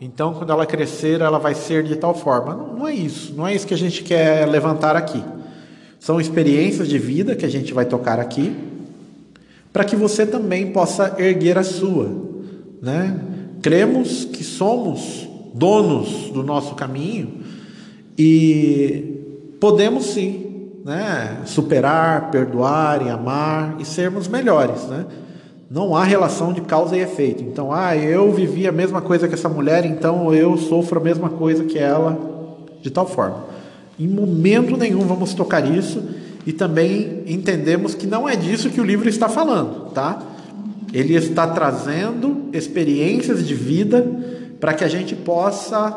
então, 0.00 0.34
quando 0.34 0.50
ela 0.50 0.66
crescer, 0.66 1.20
ela 1.20 1.38
vai 1.38 1.54
ser 1.54 1.82
de 1.82 1.96
tal 1.96 2.14
forma. 2.14 2.54
Não, 2.54 2.74
não, 2.74 2.88
é 2.88 2.94
isso, 2.94 3.34
não 3.34 3.46
é 3.46 3.54
isso 3.54 3.66
que 3.66 3.74
a 3.74 3.78
gente 3.78 4.02
quer 4.02 4.46
levantar 4.46 4.94
aqui. 4.94 5.22
São 5.98 6.20
experiências 6.20 6.88
de 6.88 6.98
vida 6.98 7.34
que 7.34 7.46
a 7.46 7.48
gente 7.48 7.72
vai 7.72 7.86
tocar 7.86 8.20
aqui, 8.20 8.54
para 9.72 9.84
que 9.84 9.96
você 9.96 10.26
também 10.26 10.70
possa 10.70 11.16
erguer 11.18 11.58
a 11.58 11.64
sua, 11.64 12.10
né? 12.80 13.18
Cremos 13.62 14.24
que 14.24 14.44
somos 14.44 15.26
donos 15.54 16.30
do 16.30 16.42
nosso 16.42 16.74
caminho 16.74 17.40
e 18.18 19.56
podemos 19.58 20.04
sim, 20.06 20.70
né, 20.84 21.42
superar, 21.46 22.30
perdoar 22.30 23.04
e 23.04 23.10
amar 23.10 23.76
e 23.80 23.84
sermos 23.84 24.28
melhores, 24.28 24.84
né? 24.84 25.06
Não 25.68 25.96
há 25.96 26.04
relação 26.04 26.52
de 26.52 26.60
causa 26.60 26.96
e 26.96 27.00
efeito. 27.00 27.42
Então, 27.42 27.72
ah, 27.72 27.96
eu 27.96 28.32
vivi 28.32 28.68
a 28.68 28.72
mesma 28.72 29.02
coisa 29.02 29.26
que 29.26 29.34
essa 29.34 29.48
mulher, 29.48 29.84
então 29.84 30.32
eu 30.32 30.56
sofro 30.56 31.00
a 31.00 31.02
mesma 31.02 31.28
coisa 31.28 31.64
que 31.64 31.78
ela, 31.78 32.16
de 32.80 32.90
tal 32.90 33.06
forma. 33.06 33.44
Em 33.98 34.06
momento 34.06 34.76
nenhum 34.76 35.00
vamos 35.00 35.34
tocar 35.34 35.68
isso 35.68 36.02
e 36.46 36.52
também 36.52 37.24
entendemos 37.26 37.94
que 37.94 38.06
não 38.06 38.28
é 38.28 38.36
disso 38.36 38.70
que 38.70 38.80
o 38.80 38.84
livro 38.84 39.08
está 39.08 39.28
falando, 39.28 39.90
tá? 39.90 40.22
Ele 40.92 41.14
está 41.14 41.48
trazendo 41.48 42.48
experiências 42.52 43.44
de 43.44 43.54
vida 43.54 44.06
para 44.60 44.72
que 44.72 44.84
a 44.84 44.88
gente 44.88 45.16
possa 45.16 45.96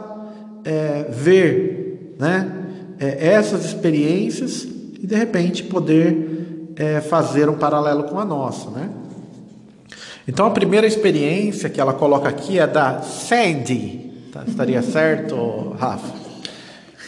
é, 0.63 1.05
ver, 1.09 2.15
né? 2.17 2.51
É, 2.99 3.34
essas 3.34 3.65
experiências 3.65 4.63
e 4.99 5.05
de 5.05 5.15
repente 5.15 5.63
poder 5.63 6.72
é, 6.76 6.99
fazer 7.01 7.47
um 7.47 7.55
paralelo 7.55 8.05
com 8.05 8.20
a 8.20 8.26
nossa, 8.26 8.72
né? 8.72 8.89
Então 10.30 10.46
a 10.46 10.52
primeira 10.52 10.86
experiência 10.86 11.72
que 11.72 11.82
ela 11.82 11.92
coloca 11.92 12.30
aqui 12.30 12.60
é 12.60 12.68
da 12.68 13.02
Sandy. 13.02 14.12
Tá, 14.32 14.44
estaria 14.48 14.80
certo, 14.84 15.76
Rafa? 15.80 16.14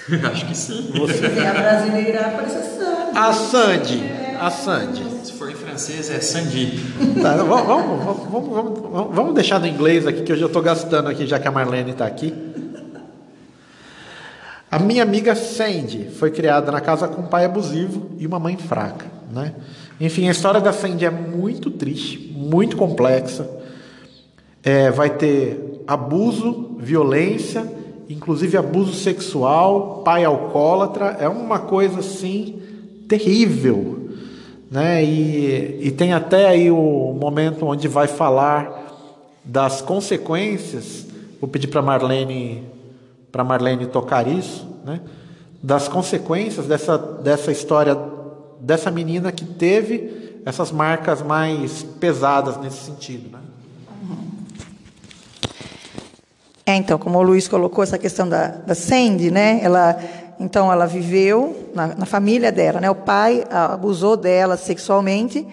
Acho 0.32 0.48
que 0.48 0.58
sim. 0.58 0.92
Você. 0.96 1.28
É 1.28 1.48
a 1.48 1.54
brasileira 1.54 2.26
aparece 2.26 2.80
Sandy. 2.80 3.16
A 3.16 3.32
Sandy. 3.32 4.12
A 4.40 4.50
Sandy. 4.50 5.04
Se 5.24 5.34
for 5.34 5.52
em 5.52 5.54
francês 5.54 6.10
é 6.10 6.20
Sandy. 6.20 6.80
Tá, 7.22 7.36
vamos, 7.36 7.68
vamos, 7.68 8.04
vamos, 8.04 8.50
vamos, 8.50 9.16
vamos 9.16 9.36
deixar 9.36 9.60
no 9.60 9.68
inglês 9.68 10.08
aqui, 10.08 10.24
que 10.24 10.34
hoje 10.34 10.42
eu 10.42 10.48
estou 10.48 10.64
gastando 10.64 11.08
aqui, 11.08 11.28
já 11.28 11.40
que 11.40 11.48
a 11.48 11.52
Marlene 11.52 11.92
está 11.92 12.08
aqui. 12.08 12.34
A 14.72 14.80
minha 14.80 15.04
amiga 15.04 15.36
Sandy 15.36 16.10
foi 16.10 16.32
criada 16.32 16.72
na 16.72 16.82
casa 16.82 17.08
com 17.08 17.22
um 17.22 17.28
pai 17.28 17.46
abusivo 17.46 18.10
e 18.18 18.26
uma 18.26 18.40
mãe 18.40 18.58
fraca. 18.58 19.21
Né? 19.32 19.54
Enfim, 20.00 20.28
a 20.28 20.32
história 20.32 20.60
da 20.60 20.74
Sandy 20.74 21.06
é 21.06 21.10
muito 21.10 21.72
triste, 21.72 22.32
muito 22.36 22.76
complexa. 22.76 23.50
É, 24.64 24.92
vai 24.92 25.10
ter 25.10 25.84
abuso, 25.88 26.76
violência, 26.80 27.66
inclusive 28.10 28.58
abuso 28.58 28.94
sexual, 28.94 30.02
pai 30.04 30.26
alcoólatra, 30.26 31.18
é 31.20 31.28
uma 31.28 31.60
coisa 31.60 32.00
assim 32.00 32.62
terrível. 33.08 34.10
Né? 34.70 35.04
E, 35.04 35.88
e 35.88 35.92
tem 35.92 36.14
até 36.14 36.48
aí 36.48 36.70
o 36.70 37.16
momento 37.20 37.66
onde 37.66 37.88
vai 37.88 38.08
falar 38.08 38.82
das 39.44 39.82
consequências. 39.82 41.08
Vou 41.40 41.50
pedir 41.50 41.68
para 41.68 41.82
Marlene 41.82 42.64
para 43.32 43.46
Marlene 43.46 43.86
tocar 43.86 44.28
isso, 44.28 44.68
né? 44.84 45.00
Das 45.64 45.88
consequências 45.88 46.66
dessa 46.66 46.98
dessa 46.98 47.52
história 47.52 47.96
dessa 48.62 48.92
menina 48.92 49.32
que 49.32 49.44
teve 49.44 50.40
essas 50.46 50.72
marcas 50.72 51.22
mais 51.22 51.84
pesadas 52.00 52.58
nesse 52.58 52.86
sentido. 52.86 53.30
Né? 53.32 53.40
É, 56.66 56.76
então, 56.76 56.98
como 56.98 57.18
o 57.18 57.22
Luiz 57.22 57.48
colocou 57.48 57.84
essa 57.84 57.98
questão 57.98 58.30
da, 58.30 58.48
da 58.48 58.76
Sandy, 58.76 59.32
né? 59.32 59.60
Ela, 59.62 60.00
então, 60.40 60.72
ela 60.72 60.86
viveu 60.86 61.70
na, 61.74 61.88
na 61.88 62.06
família 62.06 62.52
dela, 62.52 62.80
né? 62.80 62.90
O 62.90 62.96
pai 62.96 63.44
abusou 63.50 64.16
dela 64.16 64.56
sexualmente 64.56 65.46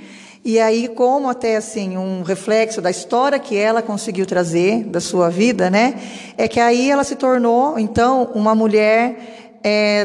e 0.45 0.59
aí, 0.59 0.89
como 0.89 1.29
até 1.29 1.57
assim 1.57 1.97
um 1.99 2.23
reflexo 2.23 2.81
da 2.81 2.91
história 2.91 3.39
que 3.39 3.57
ela 3.57 3.83
conseguiu 3.83 4.25
trazer 4.25 4.85
da 4.85 5.01
sua 5.01 5.29
vida, 5.29 5.69
né? 5.69 5.95
É 6.37 6.47
que 6.47 6.61
aí 6.61 6.91
ela 6.91 7.05
se 7.05 7.17
tornou 7.17 7.79
então 7.79 8.31
uma 8.35 8.55
mulher 8.55 9.48
é, 9.63 10.05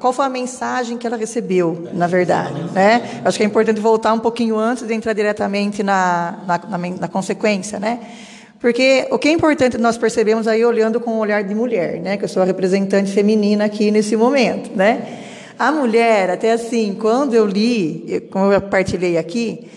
qual 0.00 0.12
foi 0.12 0.26
a 0.26 0.28
mensagem 0.28 0.98
que 0.98 1.06
ela 1.06 1.16
recebeu, 1.16 1.88
na 1.92 2.06
verdade. 2.06 2.60
Né? 2.72 3.20
Acho 3.24 3.38
que 3.38 3.44
é 3.44 3.46
importante 3.46 3.80
voltar 3.80 4.12
um 4.12 4.18
pouquinho 4.18 4.56
antes 4.58 4.86
de 4.86 4.94
entrar 4.94 5.12
diretamente 5.12 5.82
na, 5.82 6.38
na, 6.46 6.58
na, 6.58 6.78
na 6.78 7.08
consequência. 7.08 7.78
Né? 7.78 8.00
Porque 8.60 9.06
o 9.10 9.18
que 9.18 9.28
é 9.28 9.32
importante 9.32 9.78
nós 9.78 9.96
percebemos 9.96 10.48
aí 10.48 10.64
olhando 10.64 11.00
com 11.00 11.12
o 11.12 11.18
olhar 11.18 11.44
de 11.44 11.54
mulher, 11.54 12.00
né? 12.00 12.16
que 12.16 12.24
eu 12.24 12.28
sou 12.28 12.42
a 12.42 12.44
representante 12.44 13.12
feminina 13.12 13.64
aqui 13.64 13.90
nesse 13.90 14.16
momento. 14.16 14.70
Né? 14.74 15.20
A 15.58 15.70
mulher, 15.70 16.30
até 16.30 16.52
assim, 16.52 16.96
quando 17.00 17.34
eu 17.34 17.46
li, 17.46 18.28
como 18.30 18.52
eu 18.52 18.60
partilhei 18.60 19.16
aqui, 19.16 19.68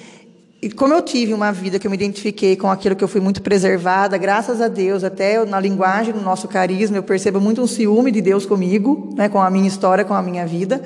e 0.62 0.70
como 0.70 0.94
eu 0.94 1.02
tive 1.02 1.34
uma 1.34 1.52
vida 1.52 1.80
que 1.80 1.88
eu 1.88 1.92
me 1.92 1.98
identifiquei 1.98 2.56
com 2.56 2.70
aquilo 2.70 2.96
que 2.96 3.04
eu 3.04 3.08
fui 3.08 3.20
muito 3.20 3.42
preservada, 3.42 4.16
graças 4.16 4.62
a 4.62 4.68
Deus, 4.68 5.04
até 5.04 5.44
na 5.44 5.60
linguagem 5.60 6.14
do 6.14 6.22
nosso 6.22 6.48
carisma, 6.48 6.98
eu 6.98 7.04
percebo 7.04 7.42
muito 7.42 7.64
um 7.64 7.66
ciúme 7.66 8.12
de 8.12 8.22
Deus 8.22 8.46
comigo, 8.46 9.10
né, 9.16 9.28
com 9.28 9.42
a 9.42 9.50
minha 9.50 9.68
história, 9.68 10.06
com 10.06 10.14
a 10.14 10.22
minha 10.22 10.46
vida. 10.46 10.80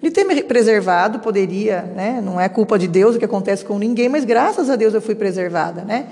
De 0.00 0.12
ter 0.12 0.22
me 0.22 0.40
preservado, 0.44 1.18
poderia, 1.18 1.82
né, 1.96 2.22
não 2.24 2.40
é 2.40 2.48
culpa 2.48 2.78
de 2.78 2.86
Deus 2.86 3.16
o 3.16 3.18
que 3.18 3.24
acontece 3.24 3.64
com 3.64 3.76
ninguém, 3.80 4.08
mas 4.08 4.24
graças 4.24 4.70
a 4.70 4.76
Deus 4.76 4.94
eu 4.94 5.00
fui 5.00 5.16
preservada, 5.16 5.82
né? 5.82 6.06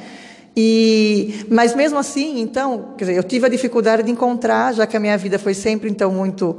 E, 0.56 1.46
mas 1.48 1.72
mesmo 1.74 1.98
assim, 1.98 2.40
então, 2.40 2.94
quer 2.98 3.04
dizer, 3.04 3.16
eu 3.16 3.22
tive 3.22 3.46
a 3.46 3.48
dificuldade 3.48 4.02
de 4.02 4.10
encontrar, 4.10 4.72
já 4.72 4.86
que 4.88 4.96
a 4.96 5.00
minha 5.00 5.16
vida 5.16 5.38
foi 5.38 5.54
sempre 5.54 5.88
então 5.88 6.10
muito 6.10 6.58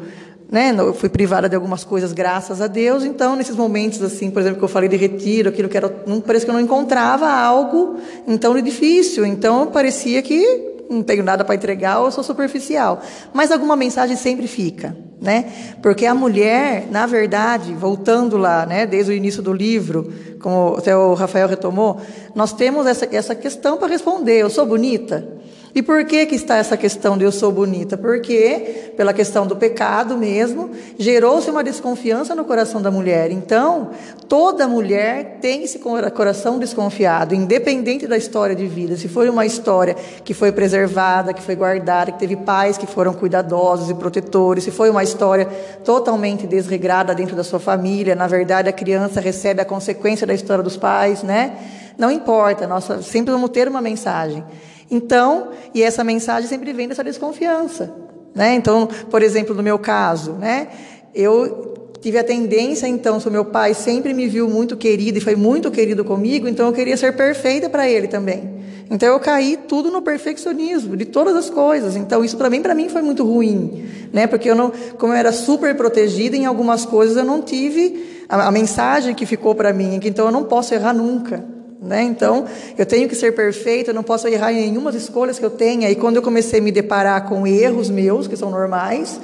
né, 0.52 0.74
eu 0.78 0.94
fui 0.94 1.10
privada 1.10 1.50
de 1.50 1.56
algumas 1.56 1.84
coisas, 1.84 2.14
graças 2.14 2.62
a 2.62 2.68
Deus. 2.68 3.04
Então, 3.04 3.36
nesses 3.36 3.56
momentos, 3.56 4.02
assim, 4.02 4.30
por 4.30 4.42
exemplo, 4.42 4.60
que 4.60 4.64
eu 4.64 4.70
falei 4.70 4.88
de 4.88 4.96
retiro, 4.96 5.50
aquilo 5.50 5.68
que 5.68 5.78
era, 5.78 5.94
não 6.06 6.22
parece 6.22 6.46
que 6.46 6.52
eu 6.52 6.54
não 6.54 6.62
encontrava 6.62 7.30
algo 7.30 7.98
então 8.28 8.60
difícil. 8.62 9.26
Então, 9.26 9.68
parecia 9.68 10.22
que 10.22 10.76
não 10.90 11.02
tenho 11.02 11.24
nada 11.24 11.44
para 11.44 11.56
entregar 11.56 12.00
ou 12.00 12.12
sou 12.12 12.24
superficial. 12.24 13.02
Mas 13.34 13.52
alguma 13.52 13.76
mensagem 13.76 14.16
sempre 14.16 14.48
fica, 14.48 14.96
né? 15.22 15.46
Porque 15.82 16.06
a 16.06 16.14
mulher, 16.14 16.88
na 16.92 17.06
verdade, 17.06 17.74
voltando 17.74 18.38
lá, 18.38 18.66
né, 18.66 18.86
desde 18.86 19.12
o 19.12 19.16
início 19.16 19.42
do 19.42 19.52
livro, 19.52 20.14
como 20.40 20.76
até 20.78 20.96
o 20.96 21.14
Rafael 21.14 21.48
retomou, 21.48 22.00
nós 22.36 22.54
temos 22.54 22.86
essa, 22.86 23.08
essa 23.12 23.36
questão 23.36 23.78
para 23.78 23.88
responder. 23.88 24.42
Eu 24.42 24.50
sou 24.50 24.66
bonita? 24.66 25.35
E 25.76 25.82
por 25.82 26.06
que, 26.06 26.26
que 26.26 26.36
está 26.36 26.56
essa 26.56 26.78
questão 26.78 27.18
de 27.18 27.26
eu 27.26 27.34
sou 27.34 27.52
bonita? 27.52 27.98
Porque, 27.98 28.94
pela 28.96 29.14
questão 29.14 29.46
do 29.46 29.58
pecado 29.58 30.16
mesmo, 30.16 30.70
gerou-se 30.98 31.52
uma 31.52 31.62
desconfiança 31.62 32.34
no 32.34 32.46
coração 32.46 32.82
da 32.82 32.90
mulher. 32.90 33.30
Então, 33.30 33.90
toda 34.30 34.70
mulher 34.70 35.40
tem 35.42 35.64
esse 35.64 35.78
coração 35.78 36.58
desconfiado, 36.58 37.36
independente 37.36 38.08
da 38.08 38.16
história 38.16 38.56
de 38.56 38.66
vida. 38.66 38.96
Se 38.96 39.10
foi 39.10 39.28
uma 39.28 39.46
história 39.46 39.98
que 40.24 40.34
foi 40.34 40.50
preservada, 40.54 41.34
que 41.34 41.42
foi 41.42 41.58
guardada, 41.58 42.14
que 42.14 42.20
teve 42.20 42.38
pais 42.38 42.78
que 42.78 42.88
foram 42.88 43.14
cuidadosos 43.14 43.90
e 43.90 43.94
protetores, 43.96 44.64
se 44.64 44.72
foi 44.72 44.90
uma 44.90 45.04
história 45.04 45.46
totalmente 45.84 46.48
desregrada 46.48 47.14
dentro 47.14 47.36
da 47.36 47.44
sua 47.44 47.60
família, 47.60 48.16
na 48.16 48.28
verdade 48.28 48.70
a 48.70 48.74
criança 48.74 49.20
recebe 49.20 49.60
a 49.60 49.66
consequência 49.66 50.26
da 50.26 50.34
história 50.34 50.64
dos 50.64 50.78
pais, 50.78 51.22
né? 51.22 51.52
Não 51.98 52.10
importa, 52.10 52.66
nós 52.66 52.88
sempre 53.04 53.34
vamos 53.34 53.50
ter 53.50 53.68
uma 53.68 53.82
mensagem. 53.82 54.42
Então, 54.90 55.50
e 55.74 55.82
essa 55.82 56.04
mensagem 56.04 56.48
sempre 56.48 56.72
vem 56.74 56.88
dessa 56.88 57.04
desconfiança. 57.04 57.94
Né? 58.34 58.56
Então, 58.56 58.88
por 59.10 59.22
exemplo, 59.22 59.56
no 59.56 59.64
meu 59.64 59.80
caso, 59.80 60.34
né, 60.34 60.68
eu 61.14 61.74
tive 62.02 62.20
a 62.20 62.24
tendência, 62.24 62.88
então, 62.88 63.20
se 63.20 63.28
o 63.28 63.32
meu 63.32 63.46
pai 63.46 63.74
sempre 63.74 64.14
me 64.14 64.28
viu 64.28 64.48
muito 64.48 64.78
querido 64.78 65.18
e 65.18 65.22
foi 65.22 65.36
muito 65.36 65.72
querido 65.72 66.04
comigo, 66.04 66.48
então 66.48 66.68
eu 66.68 66.74
queria 66.74 66.98
ser 66.98 67.16
perfeita 67.16 67.70
para 67.70 67.90
ele 67.90 68.08
também. 68.08 68.56
Então 68.90 69.10
eu 69.10 69.20
caí 69.20 69.58
tudo 69.68 69.90
no 69.90 70.02
perfeccionismo 70.02 70.96
de 70.96 71.06
todas 71.06 71.36
as 71.36 71.50
coisas. 71.50 71.96
Então 71.96 72.24
isso 72.24 72.38
mim, 72.50 72.62
para 72.62 72.76
mim 72.76 72.90
foi 72.90 73.02
muito 73.02 73.24
ruim, 73.24 73.86
né? 74.14 74.28
Porque 74.28 74.50
eu 74.50 74.56
não, 74.56 74.72
como 74.98 75.14
eu 75.14 75.18
era 75.18 75.32
super 75.32 75.76
protegida 75.76 76.36
em 76.36 76.46
algumas 76.46 76.86
coisas, 76.86 77.18
eu 77.18 77.24
não 77.24 77.42
tive 77.42 78.26
a, 78.30 78.48
a 78.48 78.52
mensagem 78.52 79.16
que 79.16 79.26
ficou 79.26 79.56
para 79.56 79.74
mim, 79.74 80.00
que 80.00 80.08
então 80.08 80.28
eu 80.28 80.32
não 80.32 80.44
posso 80.44 80.74
errar 80.74 80.94
nunca. 80.94 81.55
Né? 81.86 82.02
Então, 82.02 82.46
eu 82.76 82.86
tenho 82.86 83.08
que 83.08 83.14
ser 83.14 83.36
perfeita, 83.36 83.92
eu 83.92 83.94
não 83.94 84.02
posso 84.02 84.28
errar 84.28 84.52
em 84.52 84.70
nenhuma 84.70 84.90
escolhas 84.90 85.38
que 85.38 85.46
eu 85.46 85.52
tenha. 85.52 85.90
E 85.90 85.96
quando 85.96 86.16
eu 86.16 86.22
comecei 86.22 86.60
a 86.60 86.64
me 86.64 86.72
deparar 86.72 87.30
com 87.30 87.46
erros 87.46 87.92
meus, 87.92 88.28
que 88.28 88.36
são 88.36 88.50
normais, 88.50 89.20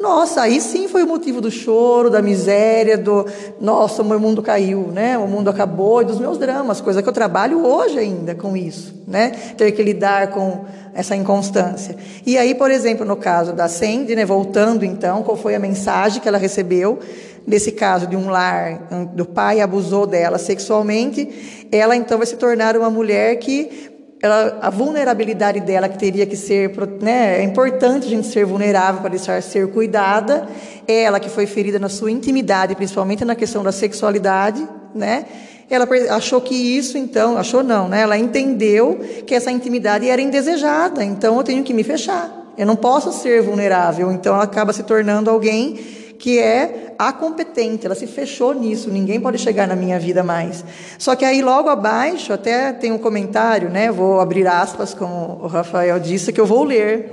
nossa, 0.00 0.42
aí 0.42 0.60
sim 0.60 0.88
foi 0.88 1.02
o 1.02 1.06
motivo 1.06 1.40
do 1.40 1.50
choro, 1.50 2.08
da 2.08 2.22
miséria, 2.22 2.96
do 2.96 3.26
nossa, 3.60 4.00
o 4.00 4.04
meu 4.04 4.18
mundo 4.18 4.40
caiu, 4.40 4.90
né? 4.92 5.18
O 5.18 5.26
mundo 5.26 5.50
acabou, 5.50 6.00
e 6.00 6.04
dos 6.06 6.18
meus 6.18 6.38
dramas, 6.38 6.80
coisa 6.80 7.02
que 7.02 7.08
eu 7.08 7.12
trabalho 7.12 7.66
hoje 7.66 7.98
ainda 7.98 8.34
com 8.34 8.56
isso, 8.56 8.94
né? 9.06 9.32
Ter 9.56 9.72
que 9.72 9.82
lidar 9.82 10.28
com 10.28 10.64
essa 10.94 11.14
inconstância. 11.14 11.96
E 12.24 12.38
aí, 12.38 12.54
por 12.54 12.70
exemplo, 12.70 13.04
no 13.04 13.16
caso 13.16 13.52
da 13.52 13.68
Sandy, 13.68 14.16
né, 14.16 14.24
voltando 14.24 14.84
então, 14.84 15.22
qual 15.22 15.36
foi 15.36 15.54
a 15.54 15.58
mensagem 15.58 16.22
que 16.22 16.28
ela 16.28 16.38
recebeu? 16.38 17.00
Nesse 17.48 17.72
caso 17.72 18.06
de 18.06 18.14
um 18.14 18.28
lar, 18.28 18.88
do 19.14 19.24
pai 19.24 19.62
abusou 19.62 20.06
dela 20.06 20.36
sexualmente, 20.36 21.66
ela 21.72 21.96
então 21.96 22.18
vai 22.18 22.26
se 22.26 22.36
tornar 22.36 22.76
uma 22.76 22.90
mulher 22.90 23.36
que 23.36 23.88
ela, 24.22 24.58
a 24.60 24.68
vulnerabilidade 24.68 25.58
dela 25.60 25.88
que 25.88 25.96
teria 25.96 26.26
que 26.26 26.36
ser, 26.36 26.70
né, 27.00 27.38
é 27.38 27.42
importante 27.42 28.06
a 28.06 28.10
gente 28.10 28.26
ser 28.26 28.44
vulnerável 28.44 29.00
para 29.00 29.08
deixar 29.08 29.42
ser 29.42 29.66
cuidada. 29.68 30.46
Ela 30.86 31.18
que 31.18 31.30
foi 31.30 31.46
ferida 31.46 31.78
na 31.78 31.88
sua 31.88 32.10
intimidade, 32.10 32.74
principalmente 32.74 33.24
na 33.24 33.34
questão 33.34 33.62
da 33.62 33.72
sexualidade, 33.72 34.68
né? 34.94 35.24
Ela 35.70 35.88
achou 36.10 36.42
que 36.42 36.54
isso, 36.54 36.98
então, 36.98 37.38
achou 37.38 37.62
não, 37.62 37.88
né? 37.88 38.02
Ela 38.02 38.18
entendeu 38.18 38.98
que 39.26 39.34
essa 39.34 39.50
intimidade 39.50 40.06
era 40.06 40.20
indesejada, 40.20 41.02
então 41.02 41.38
eu 41.38 41.42
tenho 41.42 41.64
que 41.64 41.72
me 41.72 41.82
fechar. 41.82 42.30
Eu 42.58 42.66
não 42.66 42.76
posso 42.76 43.10
ser 43.10 43.40
vulnerável, 43.40 44.12
então 44.12 44.34
ela 44.34 44.44
acaba 44.44 44.70
se 44.74 44.82
tornando 44.82 45.30
alguém 45.30 45.78
que 46.18 46.38
é 46.40 46.94
a 46.98 47.12
competente, 47.12 47.86
ela 47.86 47.94
se 47.94 48.06
fechou 48.06 48.52
nisso, 48.52 48.90
ninguém 48.90 49.20
pode 49.20 49.38
chegar 49.38 49.68
na 49.68 49.76
minha 49.76 50.00
vida 50.00 50.24
mais. 50.24 50.64
Só 50.98 51.14
que 51.14 51.24
aí 51.24 51.40
logo 51.40 51.68
abaixo, 51.68 52.32
até 52.32 52.72
tem 52.72 52.90
um 52.90 52.98
comentário, 52.98 53.70
né? 53.70 53.92
Vou 53.92 54.20
abrir 54.20 54.44
aspas, 54.46 54.92
como 54.92 55.38
o 55.40 55.46
Rafael 55.46 56.00
disse, 56.00 56.32
que 56.32 56.40
eu 56.40 56.46
vou 56.46 56.64
ler. 56.64 57.12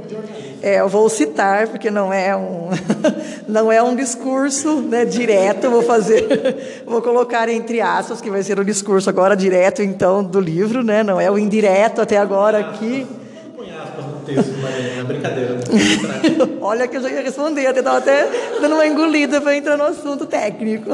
É, 0.64 0.80
eu 0.80 0.90
vou 0.90 1.08
citar, 1.08 1.68
porque 1.68 1.92
não 1.92 2.12
é 2.12 2.36
um, 2.36 2.70
não 3.48 3.72
é 3.72 3.84
um 3.84 3.96
discurso 3.96 4.82
né, 4.82 5.06
direto, 5.06 5.70
vou 5.70 5.84
fazer, 5.84 6.82
vou 6.88 7.00
colocar 7.00 7.48
entre 7.48 7.82
aspas, 7.82 8.20
que 8.20 8.32
vai 8.32 8.42
ser 8.42 8.58
o 8.58 8.66
discurso 8.66 9.08
agora 9.08 9.36
direto, 9.36 9.84
então, 9.84 10.24
do 10.24 10.40
livro, 10.40 10.84
né? 10.84 11.04
Não 11.04 11.22
é 11.22 11.30
o 11.30 11.38
indireto 11.38 12.02
até 12.02 12.18
agora 12.18 12.58
aqui 12.58 13.06
texto, 14.26 14.54
mas 14.62 14.74
é 14.76 15.04
brincadeira. 15.06 15.58
Olha 16.62 16.88
que 16.88 16.98
eu 16.98 17.02
já 17.02 17.10
ia 17.10 17.22
responder, 17.22 17.66
eu 17.66 17.72
estava 17.72 17.98
até 17.98 18.28
dando 18.60 18.76
uma 18.76 18.86
engolida 18.86 19.40
para 19.40 19.56
entrar 19.56 19.78
no 19.78 19.84
assunto 19.84 20.26
técnico. 20.26 20.90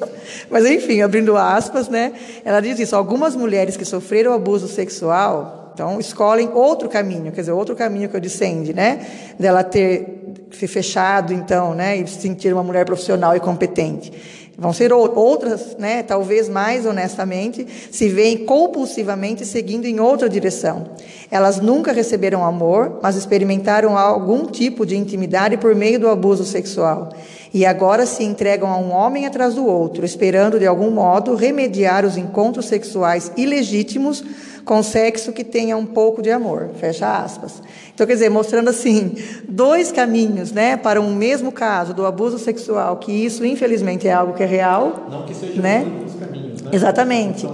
mas 0.50 0.64
enfim, 0.66 1.02
abrindo 1.02 1.36
aspas, 1.36 1.88
né? 1.88 2.12
Ela 2.44 2.60
diz 2.60 2.78
isso: 2.78 2.96
algumas 2.96 3.36
mulheres 3.36 3.76
que 3.76 3.84
sofreram 3.84 4.32
abuso 4.32 4.68
sexual, 4.68 5.72
então 5.74 6.00
escolhem 6.00 6.50
outro 6.52 6.88
caminho, 6.88 7.30
quer 7.32 7.40
dizer, 7.40 7.52
outro 7.52 7.76
caminho 7.76 8.08
que 8.08 8.16
eu 8.16 8.20
dissende, 8.20 8.72
né? 8.72 9.06
Dela 9.38 9.62
ter 9.62 10.18
se 10.52 10.66
fechado, 10.66 11.32
então, 11.32 11.74
né? 11.74 11.96
E 11.96 12.06
se 12.06 12.20
sentir 12.20 12.52
uma 12.52 12.62
mulher 12.62 12.84
profissional 12.84 13.36
e 13.36 13.40
competente. 13.40 14.12
Vão 14.60 14.74
ser 14.74 14.92
outras, 14.92 15.74
né, 15.78 16.02
talvez 16.02 16.46
mais 16.46 16.84
honestamente, 16.84 17.66
se 17.90 18.10
veem 18.10 18.44
compulsivamente 18.44 19.46
seguindo 19.46 19.86
em 19.86 20.00
outra 20.00 20.28
direção. 20.28 20.84
Elas 21.30 21.62
nunca 21.62 21.92
receberam 21.92 22.44
amor, 22.44 22.98
mas 23.02 23.16
experimentaram 23.16 23.96
algum 23.96 24.44
tipo 24.44 24.84
de 24.84 24.98
intimidade 24.98 25.56
por 25.56 25.74
meio 25.74 25.98
do 25.98 26.10
abuso 26.10 26.44
sexual. 26.44 27.08
E 27.54 27.64
agora 27.64 28.04
se 28.04 28.22
entregam 28.22 28.70
a 28.70 28.76
um 28.76 28.92
homem 28.92 29.24
atrás 29.24 29.54
do 29.54 29.64
outro, 29.64 30.04
esperando 30.04 30.58
de 30.58 30.66
algum 30.66 30.90
modo 30.90 31.34
remediar 31.34 32.04
os 32.04 32.18
encontros 32.18 32.66
sexuais 32.66 33.32
ilegítimos 33.38 34.22
com 34.70 34.84
sexo 34.84 35.32
que 35.32 35.42
tenha 35.42 35.76
um 35.76 35.84
pouco 35.84 36.22
de 36.22 36.30
amor. 36.30 36.70
Fecha 36.78 37.24
aspas. 37.24 37.60
Então, 37.92 38.06
quer 38.06 38.12
dizer, 38.12 38.30
mostrando 38.30 38.70
assim, 38.70 39.16
dois 39.48 39.90
caminhos, 39.90 40.52
né, 40.52 40.76
para 40.76 41.00
um 41.00 41.12
mesmo 41.12 41.50
caso 41.50 41.92
do 41.92 42.06
abuso 42.06 42.38
sexual, 42.38 42.98
que 42.98 43.10
isso, 43.10 43.44
infelizmente, 43.44 44.06
é 44.06 44.12
algo 44.12 44.32
que 44.32 44.44
é 44.44 44.46
real. 44.46 45.08
Não 45.10 45.24
que 45.24 45.34
seja 45.34 45.60
né? 45.60 45.84
os 46.06 46.14
caminhos, 46.14 46.62
né? 46.62 46.70
Exatamente. 46.72 47.48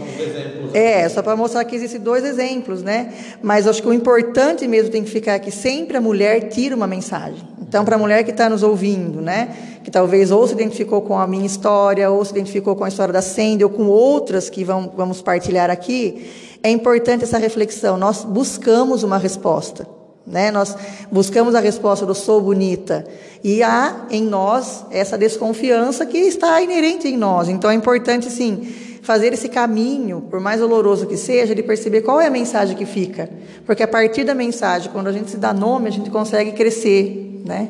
É, 0.75 1.09
só 1.09 1.23
para 1.23 1.35
mostrar 1.35 1.65
que 1.65 1.75
existem 1.75 2.03
dois 2.03 2.23
exemplos, 2.23 2.83
né? 2.83 3.11
Mas 3.43 3.67
acho 3.67 3.81
que 3.81 3.89
o 3.89 3.95
importante 3.95 4.69
mesmo 4.69 4.91
tem 4.91 5.03
que 5.03 5.09
ficar 5.09 5.39
que 5.39 5.51
sempre 5.51 5.97
a 5.97 6.03
mulher 6.03 6.51
tira 6.51 6.77
uma 6.77 6.87
mensagem. 6.87 7.43
Então, 7.67 7.83
para 7.83 7.97
a 7.97 7.99
mulher 7.99 8.25
que 8.25 8.31
está 8.31 8.51
nos 8.51 8.63
ouvindo, 8.63 9.23
né? 9.23 9.57
Que 9.87 9.91
talvez 9.93 10.33
ou 10.33 10.45
se 10.45 10.53
identificou 10.53 11.01
com 11.01 11.17
a 11.17 11.29
minha 11.29 11.47
história, 11.47 12.11
ou 12.11 12.25
se 12.25 12.33
identificou 12.33 12.75
com 12.75 12.83
a 12.83 12.89
história 12.89 13.13
da 13.13 13.23
Sandy, 13.23 13.63
ou 13.63 13.71
com 13.71 13.87
outras 13.87 14.51
que 14.51 14.65
vão, 14.65 14.93
vamos 14.97 15.23
partilhar 15.23 15.71
aqui, 15.71 16.29
é 16.61 16.69
importante 16.69 17.23
essa 17.23 17.39
reflexão. 17.39 17.97
Nós 17.97 18.25
buscamos 18.25 19.05
uma 19.05 19.17
resposta. 19.17 19.87
Né? 20.27 20.51
Nós 20.51 20.77
buscamos 21.09 21.55
a 21.55 21.61
resposta 21.61 22.05
do 22.05 22.17
sou 22.17 22.41
bonita. 22.41 23.07
E 23.45 23.63
há 23.63 24.07
em 24.11 24.25
nós 24.25 24.85
essa 24.91 25.17
desconfiança 25.17 26.05
que 26.05 26.19
está 26.19 26.61
inerente 26.61 27.07
em 27.07 27.17
nós. 27.17 27.49
Então 27.49 27.71
é 27.71 27.75
importante, 27.75 28.29
sim, 28.29 28.69
fazer 29.03 29.33
esse 29.35 29.49
caminho, 29.49 30.21
por 30.29 30.41
mais 30.41 30.59
doloroso 30.59 31.07
que 31.07 31.17
seja, 31.17 31.55
de 31.55 31.63
perceber 31.63 32.01
qual 32.01 32.21
é 32.21 32.27
a 32.27 32.31
mensagem 32.31 32.77
que 32.77 32.85
fica. 32.85 33.31
Porque 33.65 33.85
a 33.85 33.89
partir 33.89 34.25
da 34.25 34.35
mensagem, 34.35 34.91
quando 34.91 35.07
a 35.07 35.13
gente 35.13 35.31
se 35.31 35.37
dá 35.37 35.55
nome, 35.55 35.87
a 35.87 35.93
gente 35.93 36.11
consegue 36.11 36.51
crescer. 36.51 37.41
Né? 37.45 37.69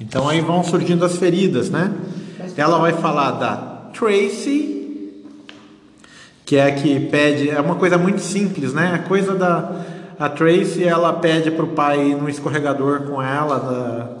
Então 0.00 0.28
aí 0.28 0.40
vão 0.40 0.62
surgindo 0.62 1.04
as 1.04 1.16
feridas, 1.16 1.70
né? 1.70 1.92
Ela 2.56 2.78
vai 2.78 2.92
falar 2.92 3.32
da 3.32 3.56
Tracy 3.92 4.76
que 6.46 6.56
é 6.56 6.70
que 6.70 7.00
pede, 7.00 7.50
é 7.50 7.60
uma 7.60 7.74
coisa 7.74 7.98
muito 7.98 8.20
simples, 8.20 8.72
né? 8.72 8.92
A 8.94 8.98
coisa 9.00 9.34
da 9.34 9.82
a 10.18 10.30
Tracy, 10.30 10.82
ela 10.82 11.12
pede 11.12 11.50
para 11.50 11.64
o 11.64 11.68
pai 11.68 12.10
ir 12.10 12.14
no 12.14 12.28
escorregador 12.28 13.02
com 13.02 13.20
ela 13.20 14.16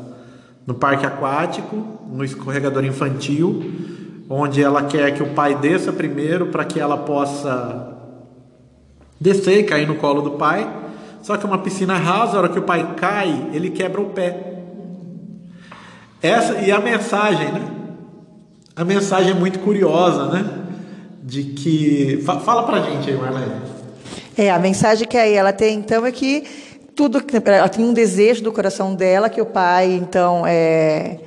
no 0.66 0.74
parque 0.74 1.06
aquático, 1.06 2.00
no 2.12 2.24
escorregador 2.24 2.84
infantil, 2.84 3.72
onde 4.28 4.60
ela 4.60 4.82
quer 4.82 5.14
que 5.14 5.22
o 5.22 5.30
pai 5.30 5.54
desça 5.54 5.92
primeiro 5.92 6.46
para 6.46 6.64
que 6.64 6.80
ela 6.80 6.98
possa 6.98 7.96
descer 9.18 9.60
e 9.60 9.62
cair 9.62 9.86
no 9.86 9.94
colo 9.94 10.20
do 10.20 10.32
pai. 10.32 10.68
Só 11.22 11.36
que 11.36 11.46
é 11.46 11.48
uma 11.48 11.58
piscina 11.58 11.96
rasa, 11.96 12.36
a 12.36 12.40
hora 12.40 12.48
que 12.48 12.58
o 12.58 12.62
pai 12.62 12.94
cai, 12.96 13.50
ele 13.52 13.70
quebra 13.70 14.00
o 14.00 14.10
pé. 14.10 14.55
Essa 16.26 16.54
e 16.54 16.72
a 16.72 16.80
mensagem, 16.80 17.52
né? 17.52 17.62
A 18.74 18.84
mensagem 18.84 19.30
é 19.30 19.34
muito 19.34 19.58
curiosa, 19.60 20.26
né? 20.26 20.66
de 21.26 21.42
que. 21.42 22.22
Fala 22.24 22.62
pra 22.62 22.80
gente 22.82 23.10
aí, 23.10 23.16
Marlene. 23.16 23.60
É, 24.38 24.50
a 24.50 24.58
mensagem 24.58 25.08
que 25.08 25.18
aí 25.18 25.34
ela 25.34 25.52
tem, 25.52 25.76
então, 25.76 26.06
é 26.06 26.12
que 26.12 26.44
tudo. 26.94 27.20
Ela 27.44 27.68
tem 27.68 27.84
um 27.84 27.92
desejo 27.92 28.44
do 28.44 28.52
coração 28.52 28.94
dela, 28.94 29.28
que 29.28 29.40
o 29.40 29.46
pai, 29.46 29.92
então, 29.92 30.44
é 30.46 31.18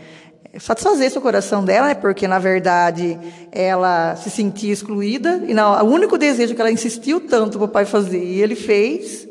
satisfazer 0.57 1.15
o 1.15 1.21
coração 1.21 1.63
dela, 1.63 1.87
né? 1.87 1.93
porque 1.93 2.27
na 2.27 2.39
verdade 2.39 3.17
ela 3.51 4.15
se 4.15 4.31
sentia 4.31 4.73
excluída 4.73 5.43
e 5.47 5.53
não, 5.53 5.85
o 5.85 5.89
único 5.89 6.17
desejo 6.17 6.55
que 6.55 6.59
ela 6.59 6.71
insistiu 6.71 7.21
tanto 7.21 7.59
para 7.59 7.65
o 7.65 7.67
pai 7.67 7.85
fazer 7.85 8.21
e 8.21 8.41
ele 8.41 8.55
fez, 8.55 9.27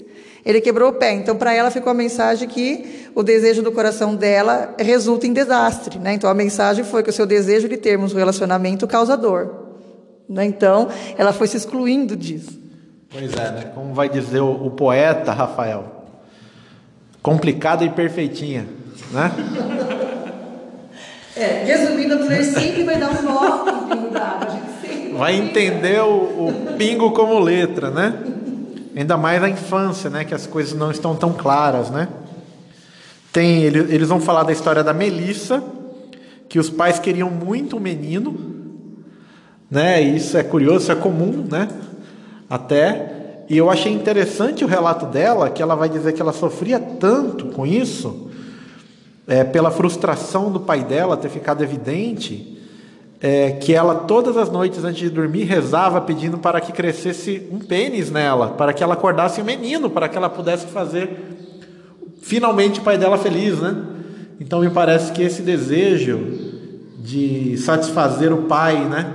ele 0.48 0.62
quebrou 0.62 0.88
o 0.88 0.92
pé. 0.94 1.12
Então 1.12 1.36
para 1.36 1.52
ela 1.52 1.70
ficou 1.70 1.90
a 1.90 1.94
mensagem 1.94 2.48
que 2.48 3.10
o 3.14 3.22
desejo 3.22 3.62
do 3.62 3.70
coração 3.70 4.14
dela 4.16 4.74
resulta 4.78 5.26
em 5.26 5.32
desastre, 5.34 5.98
né? 5.98 6.14
Então 6.14 6.30
a 6.30 6.34
mensagem 6.34 6.84
foi 6.84 7.02
que 7.02 7.10
o 7.10 7.12
seu 7.12 7.26
desejo 7.26 7.68
de 7.68 7.76
termos 7.76 8.14
um 8.14 8.16
relacionamento 8.16 8.86
causa 8.86 9.14
dor. 9.14 9.68
Né? 10.26 10.46
Então, 10.46 10.88
ela 11.16 11.32
foi 11.32 11.46
se 11.46 11.56
excluindo 11.56 12.16
disso. 12.16 12.60
Pois 13.10 13.32
é, 13.34 13.50
né? 13.50 13.72
como 13.74 13.92
vai 13.94 14.08
dizer 14.08 14.40
o, 14.40 14.66
o 14.66 14.70
poeta 14.70 15.32
Rafael, 15.32 16.04
complicada 17.22 17.84
e 17.84 17.90
perfeitinha, 17.90 18.66
né? 19.10 19.32
É, 21.34 21.64
resumindo, 21.64 22.14
a 22.14 22.18
mulher 22.18 22.42
sempre 22.42 22.84
vai 22.84 22.98
dar 22.98 23.10
um 23.10 23.22
nó 23.22 23.64
no 23.64 23.88
pingo 23.88 24.10
d'água. 24.10 24.58
Vai 25.16 25.36
entender 25.36 26.00
o, 26.02 26.48
o 26.48 26.74
pingo 26.76 27.12
como 27.12 27.38
letra, 27.38 27.90
né? 27.90 28.37
Ainda 28.98 29.16
mais 29.16 29.40
na 29.40 29.48
infância, 29.48 30.10
né? 30.10 30.24
Que 30.24 30.34
as 30.34 30.44
coisas 30.44 30.76
não 30.76 30.90
estão 30.90 31.14
tão 31.14 31.32
claras, 31.32 31.88
né? 31.88 32.08
Tem, 33.32 33.62
eles 33.62 34.08
vão 34.08 34.20
falar 34.20 34.42
da 34.42 34.50
história 34.50 34.82
da 34.82 34.92
Melissa, 34.92 35.62
que 36.48 36.58
os 36.58 36.68
pais 36.68 36.98
queriam 36.98 37.30
muito 37.30 37.76
um 37.76 37.80
menino, 37.80 38.36
né? 39.70 40.02
Isso 40.02 40.36
é 40.36 40.42
curioso, 40.42 40.78
isso 40.78 40.90
é 40.90 40.96
comum, 40.96 41.46
né? 41.48 41.68
Até. 42.50 43.44
E 43.48 43.56
eu 43.56 43.70
achei 43.70 43.92
interessante 43.92 44.64
o 44.64 44.66
relato 44.66 45.06
dela, 45.06 45.48
que 45.48 45.62
ela 45.62 45.76
vai 45.76 45.88
dizer 45.88 46.12
que 46.12 46.20
ela 46.20 46.32
sofria 46.32 46.80
tanto 46.80 47.46
com 47.52 47.64
isso, 47.64 48.28
é, 49.28 49.44
pela 49.44 49.70
frustração 49.70 50.50
do 50.50 50.58
pai 50.58 50.82
dela 50.82 51.16
ter 51.16 51.28
ficado 51.28 51.62
evidente, 51.62 52.57
é, 53.20 53.52
que 53.52 53.74
ela 53.74 53.94
todas 53.94 54.36
as 54.36 54.50
noites 54.50 54.84
antes 54.84 55.00
de 55.00 55.10
dormir 55.10 55.44
rezava 55.44 56.00
pedindo 56.00 56.38
para 56.38 56.60
que 56.60 56.72
crescesse 56.72 57.48
um 57.50 57.58
pênis 57.58 58.10
nela, 58.10 58.48
para 58.50 58.72
que 58.72 58.82
ela 58.82 58.94
acordasse 58.94 59.40
um 59.40 59.44
menino, 59.44 59.90
para 59.90 60.08
que 60.08 60.16
ela 60.16 60.30
pudesse 60.30 60.66
fazer 60.66 61.10
finalmente 62.22 62.80
o 62.80 62.82
pai 62.82 62.98
dela 62.98 63.18
feliz, 63.18 63.58
né? 63.58 63.76
Então 64.40 64.60
me 64.60 64.70
parece 64.70 65.12
que 65.12 65.22
esse 65.22 65.42
desejo 65.42 66.18
de 66.98 67.56
satisfazer 67.56 68.32
o 68.32 68.42
pai, 68.42 68.84
né? 68.84 69.14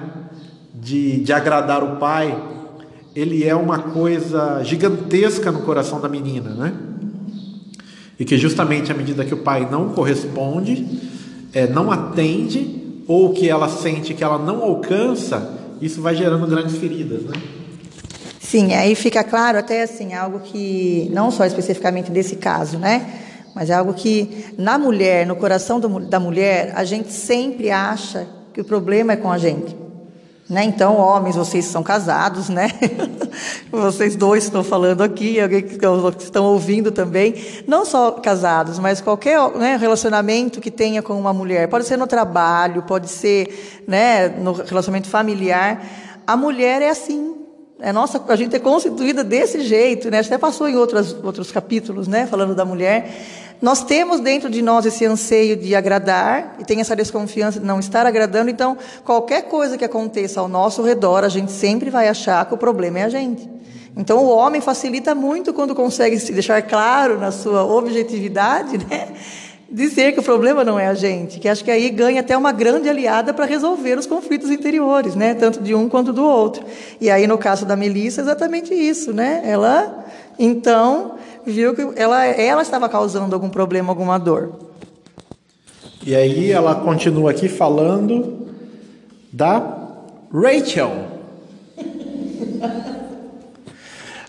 de, 0.83 1.23
de 1.23 1.31
agradar 1.31 1.81
o 1.83 1.95
pai, 1.95 2.37
ele 3.15 3.43
é 3.43 3.55
uma 3.55 3.79
coisa 3.79 4.61
gigantesca 4.63 5.51
no 5.51 5.61
coração 5.61 6.01
da 6.01 6.09
menina, 6.09 6.49
né? 6.49 6.73
E 8.19 8.25
que 8.25 8.37
justamente 8.37 8.91
à 8.91 8.95
medida 8.95 9.23
que 9.23 9.33
o 9.33 9.37
pai 9.37 9.67
não 9.69 9.89
corresponde, 9.89 10.85
é, 11.53 11.67
não 11.67 11.91
atende, 11.91 12.82
ou 13.07 13.33
que 13.33 13.49
ela 13.49 13.69
sente 13.69 14.13
que 14.13 14.23
ela 14.23 14.37
não 14.37 14.61
alcança, 14.63 15.53
isso 15.81 16.01
vai 16.01 16.15
gerando 16.15 16.47
grandes 16.47 16.77
feridas, 16.77 17.23
né? 17.23 17.33
Sim, 18.39 18.73
aí 18.73 18.93
fica 18.95 19.23
claro 19.23 19.57
até 19.57 19.83
assim, 19.83 20.13
algo 20.13 20.39
que, 20.39 21.09
não 21.11 21.31
só 21.31 21.45
especificamente 21.45 22.11
desse 22.11 22.35
caso, 22.35 22.77
né? 22.77 23.19
Mas 23.55 23.69
é 23.69 23.73
algo 23.73 23.93
que 23.93 24.45
na 24.57 24.77
mulher, 24.77 25.25
no 25.25 25.35
coração 25.35 25.79
do, 25.79 25.99
da 25.99 26.19
mulher, 26.19 26.71
a 26.75 26.83
gente 26.83 27.11
sempre 27.11 27.69
acha 27.71 28.27
que 28.53 28.61
o 28.61 28.65
problema 28.65 29.13
é 29.13 29.15
com 29.15 29.31
a 29.31 29.37
gente. 29.37 29.82
Né? 30.53 30.65
Então, 30.65 30.97
homens, 30.97 31.35
vocês 31.35 31.65
são 31.65 31.81
casados, 31.81 32.47
né? 32.47 32.69
vocês 33.71 34.15
dois 34.15 34.43
estão 34.43 34.63
falando 34.63 35.01
aqui, 35.01 35.41
alguém 35.41 35.63
que 35.63 35.83
estão 36.23 36.45
ouvindo 36.45 36.91
também. 36.91 37.33
Não 37.67 37.83
só 37.83 38.11
casados, 38.11 38.77
mas 38.77 39.01
qualquer 39.01 39.39
né, 39.57 39.77
relacionamento 39.77 40.61
que 40.61 40.69
tenha 40.69 41.01
com 41.01 41.19
uma 41.19 41.33
mulher. 41.33 41.67
Pode 41.67 41.87
ser 41.87 41.97
no 41.97 42.05
trabalho, 42.05 42.83
pode 42.83 43.09
ser 43.09 43.81
né, 43.87 44.29
no 44.29 44.51
relacionamento 44.51 45.09
familiar. 45.09 45.83
A 46.27 46.37
mulher 46.37 46.83
é 46.83 46.89
assim. 46.91 47.33
É 47.79 47.91
nossa, 47.91 48.23
a 48.27 48.35
gente 48.35 48.55
é 48.55 48.59
constituída 48.59 49.23
desse 49.23 49.59
jeito, 49.61 50.11
né? 50.11 50.19
Até 50.19 50.37
passou 50.37 50.69
em 50.69 50.75
outros, 50.75 51.17
outros 51.23 51.51
capítulos, 51.51 52.07
né? 52.07 52.27
Falando 52.27 52.53
da 52.53 52.63
mulher. 52.63 53.11
Nós 53.63 53.81
temos 53.81 54.19
dentro 54.19 54.49
de 54.49 54.61
nós 54.61 54.85
esse 54.85 55.05
anseio 55.05 55.55
de 55.55 55.73
agradar 55.73 56.57
e 56.59 56.65
tem 56.65 56.81
essa 56.81 56.93
desconfiança 56.97 57.61
de 57.61 57.65
não 57.65 57.79
estar 57.79 58.05
agradando, 58.05 58.49
então 58.49 58.77
qualquer 59.05 59.43
coisa 59.43 59.77
que 59.77 59.85
aconteça 59.85 60.41
ao 60.41 60.49
nosso 60.49 60.83
redor, 60.83 61.23
a 61.23 61.29
gente 61.29 61.49
sempre 61.49 61.89
vai 61.89 62.09
achar 62.09 62.45
que 62.45 62.53
o 62.53 62.57
problema 62.57 62.99
é 62.99 63.03
a 63.03 63.09
gente. 63.09 63.49
Então 63.95 64.17
o 64.17 64.27
homem 64.27 64.59
facilita 64.59 65.15
muito 65.15 65.53
quando 65.53 65.73
consegue 65.73 66.19
se 66.19 66.33
deixar 66.33 66.61
claro 66.63 67.17
na 67.17 67.31
sua 67.31 67.63
objetividade, 67.63 68.79
né? 68.79 69.07
Dizer 69.71 70.11
que 70.11 70.19
o 70.19 70.23
problema 70.23 70.65
não 70.65 70.77
é 70.77 70.87
a 70.87 70.93
gente, 70.93 71.39
que 71.39 71.47
acho 71.47 71.63
que 71.63 71.71
aí 71.71 71.89
ganha 71.89 72.19
até 72.19 72.37
uma 72.37 72.51
grande 72.51 72.89
aliada 72.89 73.33
para 73.33 73.45
resolver 73.45 73.97
os 73.97 74.05
conflitos 74.05 74.51
interiores, 74.51 75.15
né? 75.15 75.35
Tanto 75.35 75.63
de 75.63 75.73
um 75.73 75.87
quanto 75.87 76.11
do 76.11 76.25
outro. 76.25 76.65
E 76.99 77.09
aí 77.09 77.25
no 77.25 77.37
caso 77.37 77.65
da 77.65 77.77
Melissa, 77.77 78.19
exatamente 78.19 78.73
isso, 78.73 79.13
né? 79.13 79.41
Ela 79.45 80.03
então 80.37 81.13
viu 81.45 81.73
que 81.75 81.81
ela, 81.95 82.25
ela 82.25 82.61
estava 82.61 82.87
causando 82.89 83.33
algum 83.33 83.49
problema, 83.49 83.89
alguma 83.89 84.17
dor. 84.17 84.51
E 86.05 86.15
aí 86.15 86.51
ela 86.51 86.75
continua 86.75 87.31
aqui 87.31 87.47
falando 87.47 88.47
da 89.31 89.83
Rachel. 90.33 90.91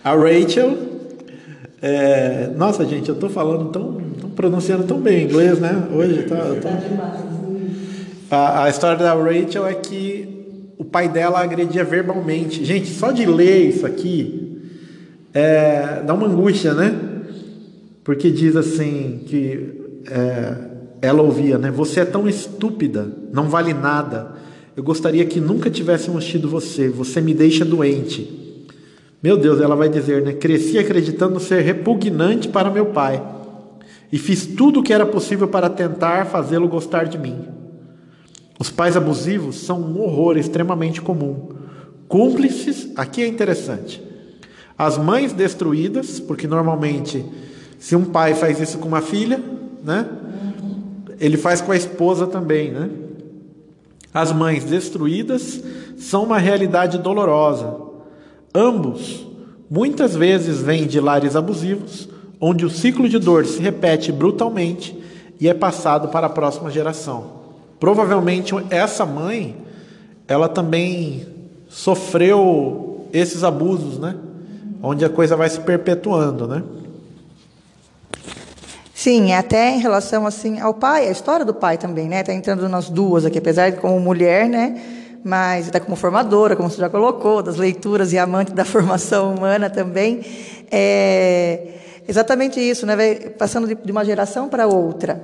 A 0.03 0.13
Rachel, 0.13 0.77
é, 1.81 2.49
nossa 2.55 2.85
gente, 2.85 3.09
eu 3.09 3.15
estou 3.15 3.29
falando 3.29 3.71
tão, 3.71 4.01
tão, 4.21 4.29
pronunciando 4.29 4.83
tão 4.83 4.99
bem 4.99 5.23
inglês, 5.23 5.59
né? 5.59 5.87
Hoje 5.93 6.23
tá, 6.23 6.37
tô... 6.61 6.67
a, 8.29 8.63
a 8.63 8.69
história 8.69 8.97
da 8.97 9.13
Rachel 9.13 9.65
é 9.65 9.73
que 9.73 10.73
o 10.77 10.85
pai 10.85 11.09
dela 11.09 11.41
agredia 11.41 11.83
verbalmente. 11.83 12.63
Gente, 12.63 12.87
só 12.87 13.11
de 13.11 13.25
ler 13.25 13.69
isso 13.69 13.85
aqui, 13.85 14.61
é, 15.33 16.03
dá 16.05 16.13
uma 16.13 16.27
angústia, 16.27 16.73
né? 16.73 16.95
Porque 18.05 18.29
diz 18.29 18.55
assim 18.55 19.23
que 19.25 19.81
é, 20.09 20.55
ela 21.01 21.23
ouvia, 21.23 21.57
né? 21.57 21.71
Você 21.71 22.01
é 22.01 22.05
tão 22.05 22.29
estúpida, 22.29 23.11
não 23.33 23.49
vale 23.49 23.73
nada. 23.73 24.35
Eu 24.77 24.83
gostaria 24.83 25.25
que 25.25 25.39
nunca 25.41 25.71
tivéssemos 25.71 26.23
tido 26.23 26.47
você. 26.47 26.87
Você 26.87 27.19
me 27.19 27.33
deixa 27.33 27.65
doente. 27.65 28.45
Meu 29.23 29.35
Deus, 29.35 29.59
ela 29.59 29.75
vai 29.75 29.89
dizer, 29.89 30.21
né? 30.21 30.33
Cresci 30.33 30.77
acreditando 30.77 31.39
ser 31.39 31.61
repugnante 31.61 32.47
para 32.47 32.69
meu 32.69 32.85
pai 32.85 33.21
e 34.11 34.19
fiz 34.19 34.45
tudo 34.45 34.81
o 34.81 34.83
que 34.83 34.93
era 34.93 35.05
possível 35.05 35.47
para 35.47 35.67
tentar 35.67 36.27
fazê-lo 36.27 36.67
gostar 36.67 37.05
de 37.05 37.17
mim. 37.17 37.47
Os 38.59 38.69
pais 38.69 38.95
abusivos 38.95 39.55
são 39.55 39.81
um 39.81 39.99
horror 39.99 40.37
extremamente 40.37 41.01
comum. 41.01 41.49
Cúmplices, 42.07 42.91
aqui 42.95 43.23
é 43.23 43.27
interessante. 43.27 43.99
As 44.77 44.95
mães 44.95 45.33
destruídas, 45.33 46.19
porque 46.19 46.47
normalmente, 46.47 47.25
se 47.85 47.95
um 47.95 48.03
pai 48.03 48.33
faz 48.33 48.59
isso 48.59 48.79
com 48.79 48.87
uma 48.87 48.99
filha, 48.99 49.39
né? 49.83 50.07
Ele 51.19 51.37
faz 51.37 51.61
com 51.61 51.71
a 51.71 51.77
esposa 51.77 52.25
também, 52.25 52.71
né? 52.71 52.89
As 54.11 54.31
mães 54.31 54.63
destruídas 54.63 55.61
são 55.95 56.23
uma 56.23 56.39
realidade 56.39 56.97
dolorosa. 56.97 57.77
Ambos, 58.55 59.27
muitas 59.69 60.15
vezes, 60.15 60.63
vêm 60.63 60.87
de 60.87 60.99
lares 60.99 61.35
abusivos, 61.35 62.09
onde 62.41 62.65
o 62.65 62.71
ciclo 62.71 63.07
de 63.07 63.19
dor 63.19 63.45
se 63.45 63.61
repete 63.61 64.11
brutalmente 64.11 64.99
e 65.39 65.47
é 65.47 65.53
passado 65.53 66.07
para 66.07 66.25
a 66.25 66.31
próxima 66.31 66.71
geração. 66.71 67.33
Provavelmente 67.79 68.55
essa 68.71 69.05
mãe, 69.05 69.55
ela 70.27 70.49
também 70.49 71.27
sofreu 71.69 73.07
esses 73.13 73.43
abusos, 73.43 73.99
né? 73.99 74.15
onde 74.81 75.05
a 75.05 75.09
coisa 75.09 75.35
vai 75.35 75.49
se 75.49 75.59
perpetuando, 75.59 76.47
né? 76.47 76.63
Sim, 78.93 79.33
até 79.33 79.71
em 79.71 79.79
relação 79.79 80.25
assim 80.25 80.59
ao 80.59 80.73
pai, 80.73 81.07
a 81.07 81.11
história 81.11 81.45
do 81.45 81.53
pai 81.53 81.77
também, 81.77 82.07
né? 82.07 82.21
Está 82.21 82.33
entrando 82.33 82.67
nas 82.69 82.89
duas 82.89 83.25
aqui, 83.25 83.37
apesar 83.37 83.69
de 83.69 83.77
como 83.77 83.99
mulher, 83.99 84.47
né? 84.47 84.81
Mas 85.23 85.65
está 85.65 85.79
como 85.79 85.95
formadora, 85.95 86.55
como 86.55 86.69
você 86.69 86.77
já 86.77 86.89
colocou, 86.89 87.43
das 87.43 87.57
leituras 87.57 88.13
e 88.13 88.17
amante 88.17 88.53
da 88.53 88.63
formação 88.65 89.35
humana 89.35 89.69
também. 89.69 90.21
É 90.71 91.73
exatamente 92.07 92.59
isso, 92.59 92.85
né? 92.85 92.95
Vai 92.95 93.15
passando 93.15 93.67
de 93.67 93.91
uma 93.91 94.05
geração 94.05 94.47
para 94.47 94.67
outra. 94.67 95.21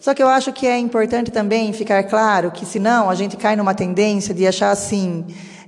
Só 0.00 0.14
que 0.14 0.22
eu 0.22 0.28
acho 0.28 0.52
que 0.52 0.66
é 0.66 0.78
importante 0.78 1.30
também 1.30 1.72
ficar 1.72 2.04
claro 2.04 2.50
que, 2.50 2.64
senão, 2.64 3.10
a 3.10 3.14
gente 3.14 3.36
cai 3.36 3.56
numa 3.56 3.74
tendência 3.74 4.32
de 4.32 4.46
achar 4.46 4.70
assim: 4.70 5.24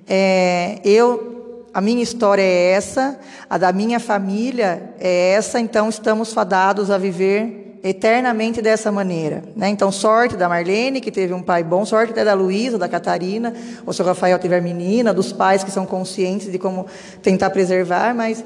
é, 0.08 0.78
eu 0.84 1.39
a 1.72 1.80
minha 1.80 2.02
história 2.02 2.42
é 2.42 2.72
essa, 2.72 3.18
a 3.48 3.56
da 3.56 3.72
minha 3.72 4.00
família 4.00 4.94
é 4.98 5.32
essa, 5.32 5.60
então 5.60 5.88
estamos 5.88 6.32
fadados 6.32 6.90
a 6.90 6.98
viver 6.98 7.78
eternamente 7.82 8.60
dessa 8.60 8.90
maneira. 8.92 9.42
Né? 9.56 9.68
Então, 9.68 9.90
sorte 9.90 10.36
da 10.36 10.48
Marlene, 10.48 11.00
que 11.00 11.10
teve 11.10 11.32
um 11.32 11.42
pai 11.42 11.62
bom, 11.62 11.84
sorte 11.84 12.12
até 12.12 12.24
da 12.24 12.34
Luísa, 12.34 12.76
da 12.76 12.88
Catarina, 12.88 13.54
ou 13.86 13.92
se 13.92 14.02
o 14.02 14.04
Rafael 14.04 14.38
tiver 14.38 14.60
menina, 14.60 15.14
dos 15.14 15.32
pais 15.32 15.64
que 15.64 15.70
são 15.70 15.86
conscientes 15.86 16.50
de 16.50 16.58
como 16.58 16.86
tentar 17.22 17.50
preservar, 17.50 18.14
mas. 18.14 18.44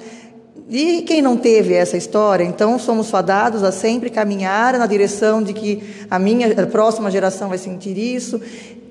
E 0.66 1.02
quem 1.02 1.20
não 1.20 1.36
teve 1.36 1.74
essa 1.74 1.94
história? 1.94 2.42
Então, 2.42 2.78
somos 2.78 3.10
fadados 3.10 3.62
a 3.62 3.70
sempre 3.70 4.08
caminhar 4.08 4.78
na 4.78 4.86
direção 4.86 5.42
de 5.42 5.52
que 5.52 6.06
a 6.10 6.18
minha 6.18 6.62
a 6.62 6.66
próxima 6.66 7.10
geração 7.10 7.50
vai 7.50 7.58
sentir 7.58 7.98
isso 7.98 8.40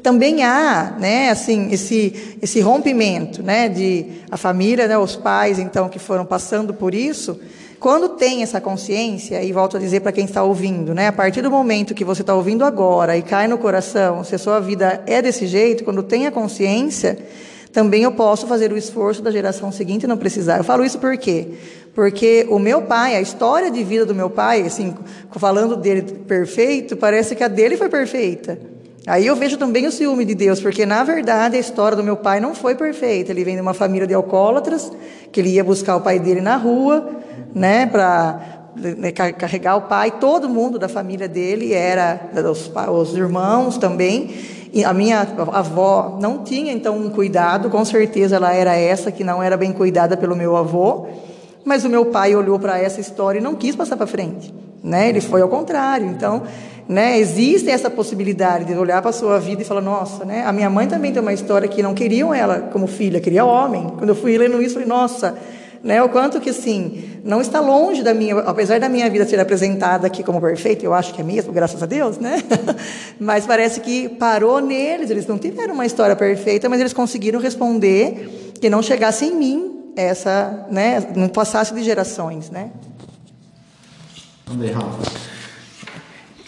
também 0.03 0.43
há, 0.43 0.97
né, 0.99 1.29
assim, 1.29 1.69
esse, 1.71 2.35
esse 2.41 2.59
rompimento, 2.59 3.41
né, 3.41 3.69
de 3.69 4.05
a 4.29 4.35
família, 4.35 4.85
né, 4.85 4.97
os 4.97 5.15
pais, 5.15 5.57
então, 5.57 5.87
que 5.87 5.97
foram 5.97 6.25
passando 6.25 6.73
por 6.73 6.93
isso, 6.93 7.39
quando 7.79 8.09
tem 8.09 8.43
essa 8.43 8.59
consciência, 8.59 9.41
e 9.41 9.51
volto 9.53 9.77
a 9.77 9.79
dizer 9.79 10.01
para 10.01 10.11
quem 10.11 10.25
está 10.25 10.43
ouvindo, 10.43 10.93
né, 10.93 11.07
a 11.07 11.13
partir 11.13 11.41
do 11.41 11.49
momento 11.49 11.93
que 11.93 12.03
você 12.03 12.21
está 12.21 12.35
ouvindo 12.35 12.65
agora 12.65 13.15
e 13.15 13.21
cai 13.21 13.47
no 13.47 13.57
coração, 13.57 14.25
se 14.25 14.35
a 14.35 14.37
sua 14.37 14.59
vida 14.59 15.01
é 15.07 15.21
desse 15.21 15.47
jeito, 15.47 15.85
quando 15.85 16.03
tem 16.03 16.27
a 16.27 16.31
consciência, 16.31 17.17
também 17.71 18.03
eu 18.03 18.11
posso 18.11 18.45
fazer 18.45 18.73
o 18.73 18.77
esforço 18.77 19.21
da 19.21 19.31
geração 19.31 19.71
seguinte 19.71 20.05
não 20.05 20.15
precisar. 20.15 20.57
Eu 20.57 20.63
falo 20.63 20.85
isso 20.85 20.99
por 20.99 21.17
quê? 21.17 21.47
Porque 21.95 22.45
o 22.49 22.59
meu 22.59 22.83
pai, 22.83 23.15
a 23.15 23.21
história 23.21 23.71
de 23.71 23.83
vida 23.83 24.05
do 24.05 24.13
meu 24.13 24.29
pai, 24.29 24.61
assim, 24.61 24.93
falando 25.31 25.75
dele 25.75 26.03
perfeito, 26.03 26.95
parece 26.95 27.35
que 27.35 27.43
a 27.43 27.47
dele 27.47 27.75
foi 27.75 27.89
perfeita. 27.89 28.59
Aí 29.05 29.27
eu 29.27 29.35
vejo 29.35 29.57
também 29.57 29.85
o 29.85 29.91
ciúme 29.91 30.23
de 30.23 30.33
Deus, 30.33 30.61
porque 30.61 30.85
na 30.85 31.03
verdade 31.03 31.57
a 31.57 31.59
história 31.59 31.97
do 31.97 32.03
meu 32.03 32.15
pai 32.15 32.39
não 32.39 32.55
foi 32.55 32.73
perfeita. 32.73 33.31
Ele 33.31 33.43
vem 33.43 33.55
de 33.55 33.61
uma 33.61 33.73
família 33.73 34.07
de 34.07 34.13
alcoólatras, 34.13 34.91
que 35.29 35.41
ele 35.41 35.49
ia 35.49 35.63
buscar 35.63 35.97
o 35.97 36.01
pai 36.01 36.19
dele 36.19 36.39
na 36.39 36.55
rua, 36.55 37.09
né, 37.53 37.85
para 37.85 38.69
né, 38.75 39.11
carregar 39.11 39.75
o 39.75 39.81
pai. 39.81 40.09
Todo 40.09 40.47
mundo 40.47 40.79
da 40.79 40.87
família 40.87 41.27
dele 41.27 41.73
era, 41.73 42.29
os, 42.49 42.71
os 42.89 43.17
irmãos 43.17 43.77
também. 43.77 44.33
E 44.71 44.85
a 44.85 44.93
minha 44.93 45.19
avó 45.51 46.17
não 46.19 46.43
tinha 46.43 46.71
então 46.71 46.97
um 46.97 47.09
cuidado, 47.09 47.69
com 47.69 47.83
certeza 47.83 48.37
ela 48.37 48.53
era 48.53 48.73
essa 48.73 49.11
que 49.11 49.23
não 49.23 49.43
era 49.43 49.57
bem 49.57 49.73
cuidada 49.73 50.15
pelo 50.15 50.35
meu 50.35 50.55
avô. 50.55 51.07
Mas 51.65 51.83
o 51.83 51.89
meu 51.89 52.05
pai 52.05 52.35
olhou 52.35 52.57
para 52.57 52.79
essa 52.79 53.01
história 53.01 53.39
e 53.39 53.41
não 53.41 53.53
quis 53.53 53.75
passar 53.75 53.97
para 53.97 54.07
frente, 54.07 54.53
né? 54.81 55.09
Ele 55.09 55.21
foi 55.21 55.41
ao 55.41 55.49
contrário. 55.49 56.07
Então 56.07 56.43
né? 56.87 57.17
Existe 57.17 57.69
essa 57.69 57.89
possibilidade 57.89 58.65
de 58.65 58.73
olhar 58.73 59.01
para 59.01 59.09
a 59.09 59.13
sua 59.13 59.39
vida 59.39 59.61
e 59.61 59.65
falar, 59.65 59.81
nossa, 59.81 60.25
né? 60.25 60.43
a 60.45 60.51
minha 60.51 60.69
mãe 60.69 60.87
também 60.87 61.11
tem 61.11 61.21
uma 61.21 61.33
história 61.33 61.67
que 61.67 61.81
não 61.81 61.93
queriam 61.93 62.33
ela 62.33 62.69
como 62.71 62.87
filha, 62.87 63.19
queria 63.19 63.45
homem. 63.45 63.87
Quando 63.97 64.09
eu 64.09 64.15
fui 64.15 64.37
lendo 64.37 64.61
isso, 64.61 64.73
falei, 64.73 64.87
nossa, 64.87 65.35
né? 65.81 66.01
o 66.03 66.09
quanto 66.09 66.41
que 66.41 66.49
assim, 66.49 67.19
não 67.23 67.41
está 67.41 67.61
longe 67.61 68.03
da 68.03 68.13
minha, 68.13 68.39
apesar 68.39 68.79
da 68.79 68.89
minha 68.89 69.09
vida 69.09 69.25
ser 69.25 69.39
apresentada 69.39 70.07
aqui 70.07 70.23
como 70.23 70.41
perfeita, 70.41 70.85
eu 70.85 70.93
acho 70.93 71.13
que 71.13 71.21
é 71.21 71.23
mesmo, 71.23 71.53
graças 71.53 71.81
a 71.81 71.85
Deus, 71.85 72.17
né? 72.17 72.43
mas 73.19 73.45
parece 73.45 73.79
que 73.79 74.09
parou 74.09 74.59
neles, 74.59 75.09
eles 75.09 75.25
não 75.25 75.37
tiveram 75.37 75.73
uma 75.73 75.85
história 75.85 76.15
perfeita, 76.15 76.67
mas 76.67 76.79
eles 76.79 76.93
conseguiram 76.93 77.39
responder 77.39 78.53
que 78.59 78.69
não 78.69 78.81
chegasse 78.81 79.25
em 79.25 79.35
mim 79.35 79.83
essa, 79.95 80.67
né? 80.69 81.05
não 81.15 81.29
passasse 81.29 81.73
de 81.73 81.83
gerações, 81.83 82.49
né? 82.49 82.71
Ver, 84.47 84.71
Rafa. 84.71 85.32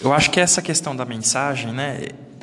Eu 0.05 0.13
acho 0.13 0.29
que 0.29 0.39
essa 0.39 0.61
questão 0.61 0.95
da 0.95 1.03
mensagem, 1.03 1.73
né, 1.73 2.01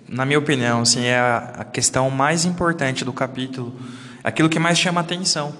na 0.08 0.26
minha 0.26 0.38
opinião, 0.38 0.80
assim, 0.80 1.04
é 1.04 1.18
a, 1.18 1.64
questão 1.64 2.10
mais 2.10 2.44
importante 2.44 3.04
do 3.04 3.12
capítulo, 3.12 3.72
aquilo 4.24 4.48
que 4.48 4.58
mais 4.58 4.76
chama 4.76 5.00
atenção. 5.00 5.54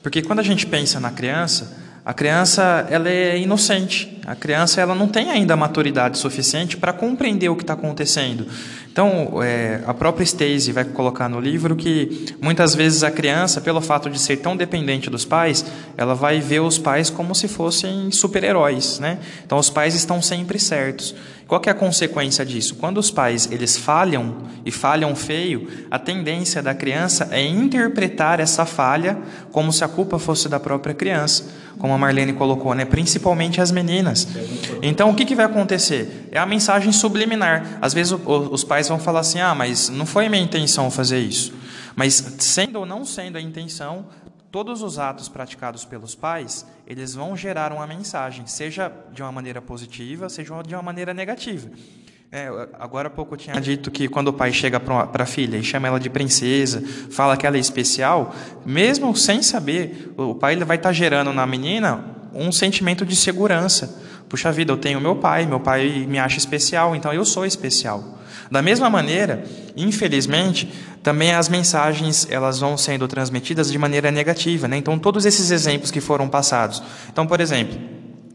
Porque 0.00 0.22
quando 0.22 0.38
a 0.38 0.44
gente 0.44 0.64
pensa 0.66 1.00
na 1.00 1.10
criança, 1.10 1.76
A 2.08 2.14
criança 2.14 2.86
ela 2.88 3.06
é 3.06 3.38
inocente. 3.38 4.18
A 4.26 4.34
criança 4.34 4.80
ela 4.80 4.94
não 4.94 5.08
tem 5.08 5.30
ainda 5.30 5.54
maturidade 5.54 6.16
suficiente 6.16 6.74
para 6.74 6.90
compreender 6.90 7.50
o 7.50 7.54
que 7.54 7.62
está 7.62 7.74
acontecendo. 7.74 8.46
Então, 8.90 9.42
é, 9.42 9.82
a 9.86 9.92
própria 9.92 10.24
Stacey 10.24 10.72
vai 10.72 10.86
colocar 10.86 11.28
no 11.28 11.38
livro 11.38 11.76
que 11.76 12.34
muitas 12.40 12.74
vezes 12.74 13.02
a 13.02 13.10
criança, 13.10 13.60
pelo 13.60 13.82
fato 13.82 14.08
de 14.08 14.18
ser 14.18 14.38
tão 14.38 14.56
dependente 14.56 15.10
dos 15.10 15.26
pais, 15.26 15.66
ela 15.98 16.14
vai 16.14 16.40
ver 16.40 16.60
os 16.60 16.78
pais 16.78 17.10
como 17.10 17.34
se 17.34 17.46
fossem 17.46 18.10
super-heróis, 18.10 18.98
né? 18.98 19.18
Então, 19.44 19.58
os 19.58 19.68
pais 19.68 19.94
estão 19.94 20.22
sempre 20.22 20.58
certos. 20.58 21.14
Qual 21.48 21.62
é 21.64 21.70
a 21.70 21.74
consequência 21.74 22.44
disso? 22.44 22.74
Quando 22.74 22.98
os 22.98 23.10
pais 23.10 23.48
eles 23.50 23.74
falham 23.74 24.36
e 24.66 24.70
falham 24.70 25.16
feio, 25.16 25.66
a 25.90 25.98
tendência 25.98 26.62
da 26.62 26.74
criança 26.74 27.26
é 27.32 27.42
interpretar 27.42 28.38
essa 28.38 28.66
falha 28.66 29.16
como 29.50 29.72
se 29.72 29.82
a 29.82 29.88
culpa 29.88 30.18
fosse 30.18 30.46
da 30.46 30.60
própria 30.60 30.94
criança, 30.94 31.46
como 31.78 31.94
a 31.94 31.96
Marlene 31.96 32.34
colocou, 32.34 32.74
né? 32.74 32.84
Principalmente 32.84 33.62
as 33.62 33.72
meninas. 33.72 34.28
Então 34.82 35.08
o 35.08 35.14
que, 35.14 35.24
que 35.24 35.34
vai 35.34 35.46
acontecer? 35.46 36.28
É 36.30 36.38
a 36.38 36.44
mensagem 36.44 36.92
subliminar. 36.92 37.78
Às 37.80 37.94
vezes 37.94 38.12
o, 38.12 38.20
o, 38.26 38.52
os 38.52 38.62
pais 38.62 38.86
vão 38.86 38.98
falar 38.98 39.20
assim: 39.20 39.40
ah, 39.40 39.54
mas 39.54 39.88
não 39.88 40.04
foi 40.04 40.28
minha 40.28 40.42
intenção 40.42 40.90
fazer 40.90 41.18
isso. 41.18 41.54
Mas 41.96 42.36
sendo 42.40 42.78
ou 42.80 42.84
não 42.84 43.06
sendo 43.06 43.38
a 43.38 43.40
intenção, 43.40 44.04
todos 44.50 44.82
os 44.82 44.98
atos 44.98 45.28
praticados 45.28 45.84
pelos 45.84 46.14
pais, 46.14 46.66
eles 46.86 47.14
vão 47.14 47.36
gerar 47.36 47.72
uma 47.72 47.86
mensagem, 47.86 48.46
seja 48.46 48.92
de 49.12 49.22
uma 49.22 49.32
maneira 49.32 49.60
positiva, 49.60 50.28
seja 50.28 50.62
de 50.62 50.74
uma 50.74 50.82
maneira 50.82 51.12
negativa. 51.12 51.70
É, 52.30 52.46
agora 52.78 53.08
há 53.08 53.10
pouco 53.10 53.34
eu 53.34 53.38
tinha 53.38 53.58
dito 53.58 53.90
que 53.90 54.06
quando 54.06 54.28
o 54.28 54.32
pai 54.34 54.52
chega 54.52 54.78
para 54.78 55.22
a 55.22 55.26
filha 55.26 55.56
e 55.56 55.64
chama 55.64 55.88
ela 55.88 55.98
de 55.98 56.10
princesa, 56.10 56.82
fala 57.10 57.36
que 57.38 57.46
ela 57.46 57.56
é 57.56 57.60
especial, 57.60 58.34
mesmo 58.66 59.16
sem 59.16 59.42
saber, 59.42 60.12
o 60.16 60.34
pai 60.34 60.54
vai 60.56 60.76
estar 60.76 60.90
tá 60.90 60.92
gerando 60.92 61.32
na 61.32 61.46
menina 61.46 62.04
um 62.34 62.52
sentimento 62.52 63.06
de 63.06 63.16
segurança. 63.16 64.07
Puxa 64.28 64.52
vida, 64.52 64.72
eu 64.72 64.76
tenho 64.76 65.00
meu 65.00 65.16
pai, 65.16 65.46
meu 65.46 65.60
pai 65.60 66.06
me 66.08 66.18
acha 66.18 66.38
especial, 66.38 66.94
então 66.94 67.12
eu 67.12 67.24
sou 67.24 67.46
especial. 67.46 68.18
Da 68.50 68.62
mesma 68.62 68.88
maneira, 68.88 69.44
infelizmente, 69.76 70.72
também 71.02 71.32
as 71.32 71.48
mensagens 71.48 72.26
elas 72.30 72.58
vão 72.58 72.76
sendo 72.76 73.06
transmitidas 73.06 73.70
de 73.70 73.78
maneira 73.78 74.10
negativa. 74.10 74.66
Né? 74.66 74.76
Então, 74.76 74.98
todos 74.98 75.24
esses 75.24 75.50
exemplos 75.50 75.90
que 75.90 76.00
foram 76.00 76.28
passados. 76.28 76.82
Então, 77.10 77.26
por 77.26 77.40
exemplo, 77.40 77.78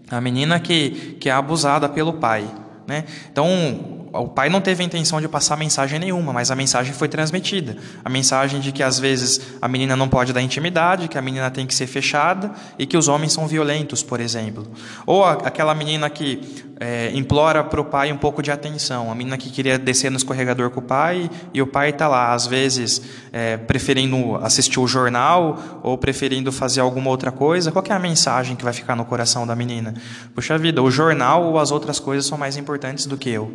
a 0.09 0.21
menina 0.21 0.59
que, 0.59 1.17
que 1.19 1.29
é 1.29 1.31
abusada 1.31 1.89
pelo 1.89 2.13
pai. 2.13 2.45
Né? 2.87 3.05
Então, 3.31 3.92
o 4.13 4.27
pai 4.27 4.47
não 4.47 4.61
teve 4.61 4.83
a 4.83 4.85
intenção 4.85 5.19
de 5.19 5.27
passar 5.27 5.57
mensagem 5.57 5.97
nenhuma, 5.99 6.31
mas 6.31 6.51
a 6.51 6.55
mensagem 6.55 6.93
foi 6.93 7.07
transmitida. 7.07 7.75
A 8.05 8.09
mensagem 8.09 8.59
de 8.59 8.71
que 8.71 8.83
às 8.83 8.99
vezes 8.99 9.41
a 9.59 9.67
menina 9.67 9.95
não 9.95 10.07
pode 10.07 10.31
dar 10.31 10.41
intimidade, 10.41 11.07
que 11.07 11.17
a 11.17 11.21
menina 11.21 11.49
tem 11.49 11.65
que 11.65 11.73
ser 11.73 11.87
fechada 11.87 12.51
e 12.77 12.85
que 12.85 12.95
os 12.95 13.07
homens 13.07 13.33
são 13.33 13.47
violentos, 13.47 14.03
por 14.03 14.19
exemplo. 14.19 14.67
Ou 15.05 15.25
aquela 15.25 15.73
menina 15.73 16.09
que 16.11 16.63
é, 16.79 17.11
implora 17.13 17.63
para 17.63 17.81
o 17.81 17.85
pai 17.85 18.11
um 18.11 18.17
pouco 18.17 18.43
de 18.43 18.51
atenção. 18.51 19.11
A 19.11 19.15
menina 19.15 19.37
que 19.37 19.49
queria 19.49 19.79
descer 19.79 20.11
no 20.11 20.17
escorregador 20.17 20.69
com 20.69 20.79
o 20.79 20.83
pai 20.83 21.29
e 21.53 21.61
o 21.61 21.67
pai 21.67 21.89
está 21.89 22.07
lá, 22.07 22.33
às 22.33 22.45
vezes 22.45 23.01
é, 23.33 23.57
preferindo 23.57 24.35
assistir 24.35 24.79
o 24.79 24.87
jornal 24.87 25.81
ou 25.81 25.97
preferindo 25.97 26.51
fazer 26.51 26.81
alguma 26.81 27.09
outra 27.09 27.31
coisa. 27.31 27.71
Qual 27.71 27.83
é 27.89 27.91
a 27.91 27.97
mensagem 27.97 28.55
que 28.55 28.63
vai 28.63 28.71
ficar 28.71 28.95
no 28.95 29.03
coração 29.03 29.47
da 29.47 29.55
menina? 29.55 29.95
Puxa 30.35 30.55
vida, 30.55 30.83
o 30.83 30.91
jornal 30.91 31.45
ou 31.45 31.57
as 31.57 31.71
outras 31.71 31.99
coisas 31.99 32.27
são 32.27 32.37
mais 32.37 32.57
importantes 32.57 33.07
do 33.07 33.17
que 33.17 33.31
eu. 33.31 33.51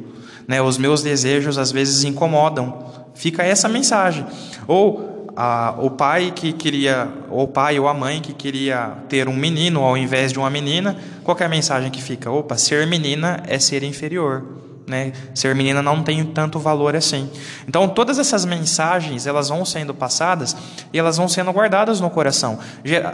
Né? 0.48 0.60
Os 0.60 0.76
meus 0.76 1.00
desejos 1.00 1.56
às 1.56 1.70
vezes 1.70 2.02
incomodam. 2.02 2.76
Fica 3.14 3.44
essa 3.44 3.68
mensagem. 3.68 4.26
Ou 4.66 5.30
o 5.78 5.90
pai 5.90 6.32
que 6.34 6.52
queria, 6.52 7.08
ou 7.30 7.44
o 7.44 7.48
pai 7.48 7.78
ou 7.78 7.86
a 7.86 7.94
mãe 7.94 8.20
que 8.20 8.32
queria 8.32 8.94
ter 9.08 9.28
um 9.28 9.36
menino 9.36 9.84
ao 9.84 9.96
invés 9.96 10.32
de 10.32 10.38
uma 10.40 10.50
menina, 10.50 10.96
qual 11.22 11.36
é 11.38 11.44
a 11.44 11.48
mensagem 11.48 11.88
que 11.88 12.02
fica? 12.02 12.28
Opa, 12.28 12.56
ser 12.56 12.84
menina 12.88 13.40
é 13.46 13.60
ser 13.60 13.84
inferior. 13.84 14.67
Né? 14.88 15.12
Ser 15.34 15.54
menina 15.54 15.82
não 15.82 16.02
tem 16.02 16.24
tanto 16.24 16.58
valor 16.58 16.96
assim. 16.96 17.30
Então, 17.68 17.86
todas 17.86 18.18
essas 18.18 18.46
mensagens, 18.46 19.26
elas 19.26 19.50
vão 19.50 19.62
sendo 19.64 19.92
passadas 19.92 20.56
e 20.92 20.98
elas 20.98 21.18
vão 21.18 21.28
sendo 21.28 21.52
guardadas 21.52 22.00
no 22.00 22.08
coração. 22.08 22.58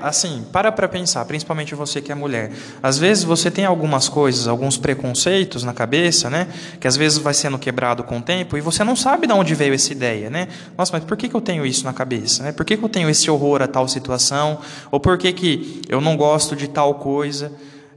Assim, 0.02 0.46
para 0.52 0.70
para 0.70 0.86
pensar, 0.86 1.24
principalmente 1.24 1.74
você 1.74 2.00
que 2.00 2.12
é 2.12 2.14
mulher. 2.14 2.52
Às 2.80 2.96
vezes 2.96 3.24
você 3.24 3.50
tem 3.50 3.64
algumas 3.64 4.08
coisas, 4.08 4.46
alguns 4.46 4.76
preconceitos 4.76 5.64
na 5.64 5.74
cabeça, 5.74 6.30
né? 6.30 6.46
Que 6.78 6.86
às 6.86 6.96
vezes 6.96 7.18
vai 7.18 7.34
sendo 7.34 7.58
quebrado 7.58 8.04
com 8.04 8.18
o 8.18 8.22
tempo 8.22 8.56
e 8.56 8.60
você 8.60 8.84
não 8.84 8.94
sabe 8.94 9.26
de 9.26 9.32
onde 9.32 9.54
veio 9.54 9.74
essa 9.74 9.90
ideia, 9.90 10.30
né? 10.30 10.46
Nossa, 10.78 10.92
mas 10.92 11.04
por 11.04 11.16
que, 11.16 11.28
que 11.28 11.34
eu 11.34 11.40
tenho 11.40 11.66
isso 11.66 11.84
na 11.84 11.92
cabeça? 11.92 12.44
Né? 12.44 12.52
Por 12.52 12.64
que, 12.64 12.76
que 12.76 12.84
eu 12.84 12.88
tenho 12.88 13.10
esse 13.10 13.28
horror 13.28 13.62
a 13.62 13.66
tal 13.66 13.88
situação? 13.88 14.60
Ou 14.92 15.00
por 15.00 15.18
que, 15.18 15.32
que 15.32 15.82
eu 15.88 16.00
não 16.00 16.16
gosto 16.16 16.54
de 16.54 16.68
tal 16.68 16.94
coisa? 16.94 17.50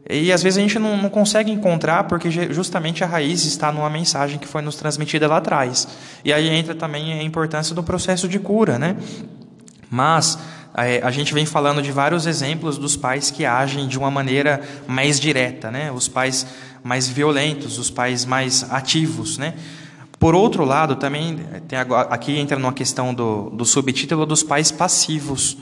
E 0.09 0.31
às 0.31 0.41
vezes 0.41 0.57
a 0.57 0.61
gente 0.61 0.79
não, 0.79 0.95
não, 0.95 1.09
consegue 1.09 1.51
encontrar 1.51 2.05
porque 2.05 2.31
justamente 2.53 3.03
a 3.03 3.07
raiz 3.07 3.43
está 3.43 3.71
numa 3.71 3.89
mensagem 3.89 4.39
que 4.39 4.47
foi 4.47 4.61
nos 4.61 4.75
transmitida 4.75 5.27
lá 5.27 5.37
atrás. 5.37 5.87
E 6.23 6.31
aí 6.31 6.47
entra 6.47 6.73
também 6.73 7.19
a 7.19 7.23
importância 7.23 7.75
do 7.75 7.83
processo 7.83 8.27
de 8.27 8.39
cura, 8.39 8.79
né? 8.79 8.95
Mas 9.89 10.39
é, 10.75 11.01
a 11.03 11.11
gente 11.11 11.33
vem 11.33 11.45
falando 11.45 11.81
de 11.81 11.91
vários 11.91 12.25
exemplos 12.25 12.77
dos 12.77 12.95
pais 12.95 13.31
que 13.31 13.45
agem 13.45 13.87
de 13.87 13.97
uma 13.97 14.09
maneira 14.09 14.61
mais 14.87 15.19
direta, 15.19 15.69
né? 15.69 15.91
Os 15.91 16.07
pais 16.07 16.47
mais 16.83 17.09
violentos, 17.09 17.77
os 17.77 17.89
pais 17.89 18.25
mais 18.25 18.65
ativos, 18.71 19.37
né? 19.37 19.55
Por 20.19 20.33
outro 20.33 20.63
lado, 20.63 20.95
também 20.95 21.37
tem 21.67 21.77
aqui 22.09 22.37
entra 22.37 22.57
numa 22.57 22.73
questão 22.73 23.13
do, 23.13 23.49
do 23.49 23.65
subtítulo 23.65 24.25
dos 24.25 24.41
pais 24.41 24.71
passivos. 24.71 25.53
O 25.53 25.57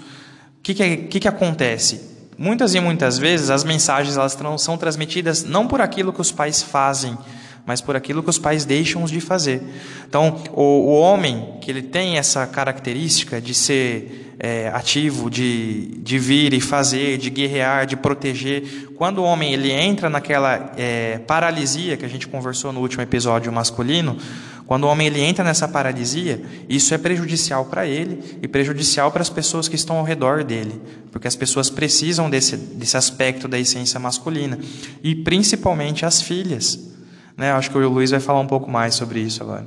que, 0.62 0.74
que, 0.74 0.98
que, 0.98 1.20
que 1.22 1.28
acontece? 1.28 2.14
Muitas 2.38 2.76
e 2.76 2.80
muitas 2.80 3.18
vezes 3.18 3.50
as 3.50 3.64
mensagens 3.64 4.18
elas 4.18 4.38
são 4.58 4.78
transmitidas 4.78 5.44
não 5.44 5.68
por 5.68 5.80
aquilo 5.80 6.12
que 6.12 6.22
os 6.22 6.32
pais 6.32 6.62
fazem, 6.62 7.18
mas 7.66 7.82
por 7.82 7.95
aquilo 7.95 8.22
que 8.22 8.30
os 8.30 8.38
pais 8.38 8.66
deixam 8.66 9.03
de 9.05 9.20
fazer. 9.20 9.61
Então, 10.07 10.41
o, 10.53 10.61
o 10.61 10.99
homem 10.99 11.57
que 11.61 11.72
ele 11.72 11.82
tem 11.82 12.18
essa 12.18 12.45
característica 12.45 13.41
de 13.41 13.53
ser 13.53 14.36
é, 14.39 14.70
ativo, 14.70 15.30
de, 15.30 15.97
de 15.97 16.20
vir 16.20 16.53
e 16.53 16.61
fazer, 16.61 17.18
de 17.18 17.30
guerrear, 17.30 17.86
de 17.86 17.95
proteger, 17.95 18.89
quando 18.95 19.20
o 19.20 19.24
homem 19.24 19.53
ele 19.53 19.72
entra 19.72 20.09
naquela 20.09 20.74
é, 20.78 21.20
paralisia 21.20 21.97
que 21.97 22.05
a 22.05 22.09
gente 22.09 22.28
conversou 22.28 22.72
no 22.72 22.82
último 22.82 23.01
episódio 23.01 23.51
masculino, 23.51 24.18
quando 24.66 24.86
o 24.86 24.88
homem 24.88 25.07
ele 25.07 25.22
entra 25.22 25.43
nessa 25.43 25.68
paralisia, 25.68 26.41
isso 26.68 26.93
é 26.93 26.97
prejudicial 26.97 27.66
para 27.66 27.86
ele 27.86 28.39
e 28.41 28.47
prejudicial 28.47 29.11
para 29.11 29.22
as 29.22 29.30
pessoas 29.30 29.68
que 29.68 29.76
estão 29.76 29.97
ao 29.97 30.03
redor 30.03 30.43
dele, 30.43 30.82
porque 31.11 31.28
as 31.28 31.36
pessoas 31.36 31.70
precisam 31.70 32.30
desse, 32.30 32.57
desse 32.57 32.97
aspecto 32.97 33.47
da 33.47 33.59
essência 33.59 33.99
masculina 33.99 34.57
e 35.03 35.13
principalmente 35.13 36.05
as 36.05 36.22
filhas. 36.22 36.95
Né? 37.38 37.52
Acho 37.52 37.72
que 37.72 37.78
o 37.78 37.90
Luiz 37.90 38.12
vai 38.12 38.20
falar 38.20 38.40
um 38.40 38.48
pouco 38.48 38.70
mais 38.70 38.96
sobre 38.96 39.20
isso 39.20 39.44
agora. 39.44 39.66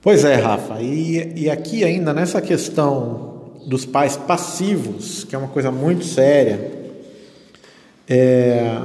Pois 0.00 0.24
é, 0.24 0.36
Rafa. 0.36 0.80
E, 0.80 1.42
e 1.42 1.50
aqui 1.50 1.84
ainda 1.84 2.14
nessa 2.14 2.40
questão 2.40 3.52
dos 3.66 3.84
pais 3.84 4.16
passivos, 4.16 5.24
que 5.24 5.34
é 5.34 5.38
uma 5.38 5.48
coisa 5.48 5.70
muito 5.70 6.04
séria, 6.04 6.72
é, 8.08 8.78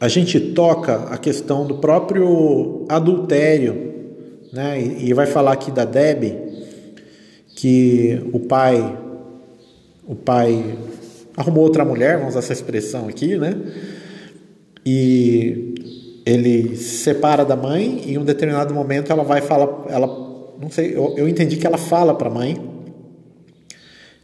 a 0.00 0.08
gente 0.08 0.38
toca 0.38 1.08
a 1.10 1.18
questão 1.18 1.66
do 1.66 1.74
próprio 1.78 2.86
adultério 2.88 3.88
né? 4.52 4.80
E, 4.80 5.12
vai 5.12 5.26
falar 5.26 5.52
aqui 5.52 5.70
da 5.70 5.84
Deb 5.84 6.34
que 7.54 8.20
o 8.32 8.40
pai 8.40 8.98
o 10.06 10.14
pai 10.14 10.78
arrumou 11.36 11.64
outra 11.64 11.84
mulher, 11.84 12.16
vamos 12.16 12.30
usar 12.30 12.38
essa 12.38 12.52
expressão 12.52 13.08
aqui, 13.08 13.36
né? 13.36 13.54
E 14.86 15.74
ele 16.28 16.76
se 16.76 16.98
separa 16.98 17.44
da 17.44 17.56
mãe 17.56 18.02
e 18.04 18.12
em 18.12 18.18
um 18.18 18.24
determinado 18.24 18.74
momento 18.74 19.10
ela 19.10 19.24
vai 19.24 19.40
falar, 19.40 19.86
ela 19.88 20.06
não 20.60 20.70
sei, 20.70 20.94
eu, 20.94 21.14
eu 21.16 21.28
entendi 21.28 21.56
que 21.56 21.66
ela 21.66 21.78
fala 21.78 22.14
para 22.14 22.28
a 22.28 22.32
mãe 22.32 22.60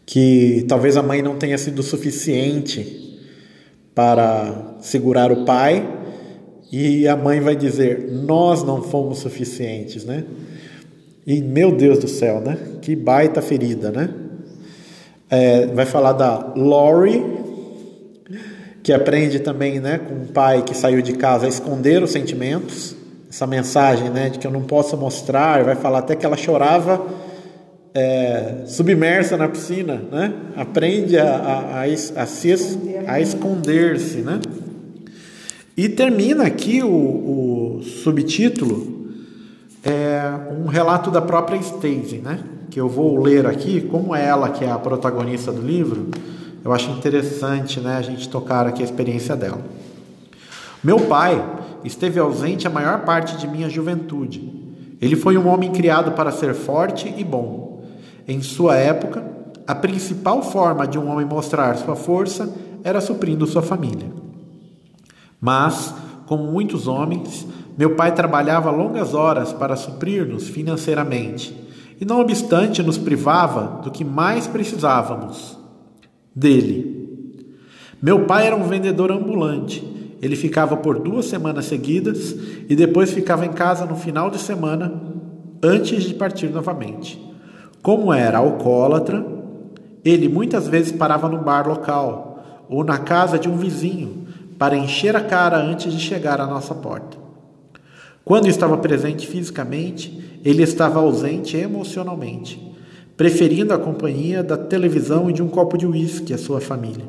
que 0.05 0.67
talvez 0.69 0.97
a 0.97 1.03
mãe 1.03 1.23
não 1.23 1.37
tenha 1.37 1.57
sido 1.57 1.83
suficiente 1.83 3.19
para 3.95 4.77
segurar 4.81 5.33
o 5.33 5.45
pai 5.45 5.89
e 6.71 7.09
a 7.09 7.17
mãe 7.17 7.41
vai 7.41 7.57
dizer: 7.57 8.11
Nós 8.11 8.63
não 8.63 8.83
fomos 8.83 9.21
suficientes, 9.21 10.05
né? 10.05 10.25
E 11.27 11.41
meu 11.41 11.75
Deus 11.75 11.99
do 11.99 12.09
céu, 12.09 12.41
né? 12.41 12.59
Que 12.83 12.95
baita 12.95 13.41
ferida, 13.41 13.91
né? 13.91 14.11
É, 15.31 15.67
vai 15.69 15.87
falar 15.87 16.13
da 16.13 16.53
Lori, 16.55 17.44
que 18.85 18.93
aprende 18.93 19.41
também, 19.41 19.80
né, 19.80 19.99
com 19.99 20.14
um 20.14 20.26
pai 20.26 20.62
que 20.62 20.76
saiu 20.76 21.03
de 21.03 21.14
casa 21.14 21.47
a 21.47 21.49
esconder 21.49 22.03
os 22.03 22.12
sentimentos. 22.12 22.95
Essa 23.28 23.47
mensagem, 23.47 24.11
né, 24.11 24.28
de 24.28 24.39
que 24.39 24.47
eu 24.47 24.51
não 24.51 24.62
posso 24.62 24.97
mostrar. 24.97 25.64
Vai 25.64 25.74
falar 25.74 26.01
até 26.01 26.14
que 26.14 26.24
ela 26.24 26.37
chorava 26.37 27.05
é, 27.95 28.62
submersa 28.66 29.37
na 29.37 29.49
piscina, 29.49 30.03
né? 30.12 30.32
Aprende 30.55 31.18
a, 31.18 31.35
a, 31.35 31.80
a, 31.80 31.82
a, 31.85 32.26
se, 32.26 32.55
a 33.07 33.20
esconder-se, 33.20 34.18
né? 34.18 34.39
E 35.76 35.89
termina 35.89 36.45
aqui 36.45 36.82
o, 36.82 36.89
o 37.78 37.82
subtítulo, 37.82 39.09
é 39.82 40.20
um 40.62 40.66
relato 40.66 41.11
da 41.11 41.22
própria 41.22 41.61
Stacey, 41.61 42.20
né? 42.22 42.39
que 42.74 42.80
eu 42.80 42.89
vou 42.89 43.22
ler 43.22 43.47
aqui, 43.47 43.80
como 43.80 44.16
ela, 44.16 44.51
que 44.51 44.64
é 44.64 44.70
a 44.70 44.76
protagonista 44.76 45.53
do 45.53 45.62
livro, 45.62 46.09
eu 46.65 46.73
acho 46.73 46.91
interessante 46.91 47.79
né, 47.79 47.99
a 47.99 48.03
gente 48.03 48.27
tocar 48.27 48.67
aqui 48.67 48.81
a 48.81 48.85
experiência 48.85 49.37
dela. 49.37 49.61
Meu 50.83 50.99
pai 51.01 51.45
esteve 51.85 52.19
ausente 52.19 52.67
a 52.67 52.71
maior 52.71 53.05
parte 53.05 53.37
de 53.37 53.47
minha 53.47 53.69
juventude. 53.69 54.51
Ele 54.99 55.15
foi 55.15 55.37
um 55.37 55.47
homem 55.47 55.71
criado 55.71 56.12
para 56.12 56.33
ser 56.33 56.55
forte 56.55 57.12
e 57.15 57.23
bom. 57.23 57.85
Em 58.27 58.41
sua 58.41 58.77
época, 58.77 59.23
a 59.67 59.75
principal 59.75 60.43
forma 60.43 60.87
de 60.87 60.99
um 60.99 61.11
homem 61.11 61.27
mostrar 61.27 61.77
sua 61.77 61.95
força 61.95 62.51
era 62.83 63.01
suprindo 63.03 63.47
sua 63.47 63.61
família. 63.61 64.11
Mas, 65.39 65.95
como 66.25 66.45
muitos 66.45 66.89
homens, 66.89 67.47
meu 67.77 67.95
pai 67.95 68.15
trabalhava 68.15 68.71
longas 68.71 69.12
horas 69.12 69.53
para 69.53 69.77
suprir-nos 69.77 70.49
financeiramente 70.49 71.55
e, 72.01 72.07
não 72.07 72.21
obstante, 72.21 72.83
nos 72.83 72.97
privava 72.97 73.83
do 73.83 73.91
que 73.91 74.05
mais 74.05 74.47
precisávamos 74.47 75.64
dele. 76.35 76.95
Meu 78.03 78.26
pai 78.26 78.47
era 78.47 78.57
um 78.57 78.64
vendedor 78.64 79.11
ambulante. 79.11 79.82
Ele 80.20 80.37
ficava 80.37 80.76
por 80.76 80.99
duas 80.99 81.26
semanas 81.26 81.66
seguidas 81.66 82.35
e 82.68 82.74
depois 82.74 83.12
ficava 83.12 83.45
em 83.45 83.53
casa 83.53 83.85
no 83.85 83.97
final 83.97 84.30
de 84.30 84.39
semana 84.39 84.93
antes 85.62 86.05
de 86.05 86.14
partir 86.14 86.49
novamente. 86.49 87.22
Como 87.82 88.12
era 88.12 88.39
alcoólatra, 88.39 89.24
ele 90.05 90.28
muitas 90.28 90.68
vezes 90.68 90.93
parava 90.93 91.28
no 91.28 91.43
bar 91.43 91.68
local 91.68 92.64
ou 92.68 92.82
na 92.82 92.99
casa 92.99 93.39
de 93.39 93.49
um 93.49 93.57
vizinho 93.57 94.26
para 94.59 94.76
encher 94.76 95.16
a 95.16 95.20
cara 95.20 95.59
antes 95.59 95.93
de 95.93 96.01
chegar 96.01 96.41
à 96.41 96.47
nossa 96.47 96.74
porta. 96.74 97.18
Quando 98.24 98.49
estava 98.49 98.78
presente 98.78 99.26
fisicamente, 99.26 100.41
ele 100.45 100.62
estava 100.62 101.01
ausente 101.01 101.57
emocionalmente, 101.57 102.74
preferindo 103.17 103.73
a 103.73 103.79
companhia 103.79 104.43
da 104.43 104.57
televisão 104.57 105.31
e 105.31 105.33
de 105.33 105.43
um 105.43 105.49
copo 105.49 105.77
de 105.77 105.87
uísque 105.87 106.33
à 106.33 106.39
sua 106.39 106.61
família. 106.61 107.05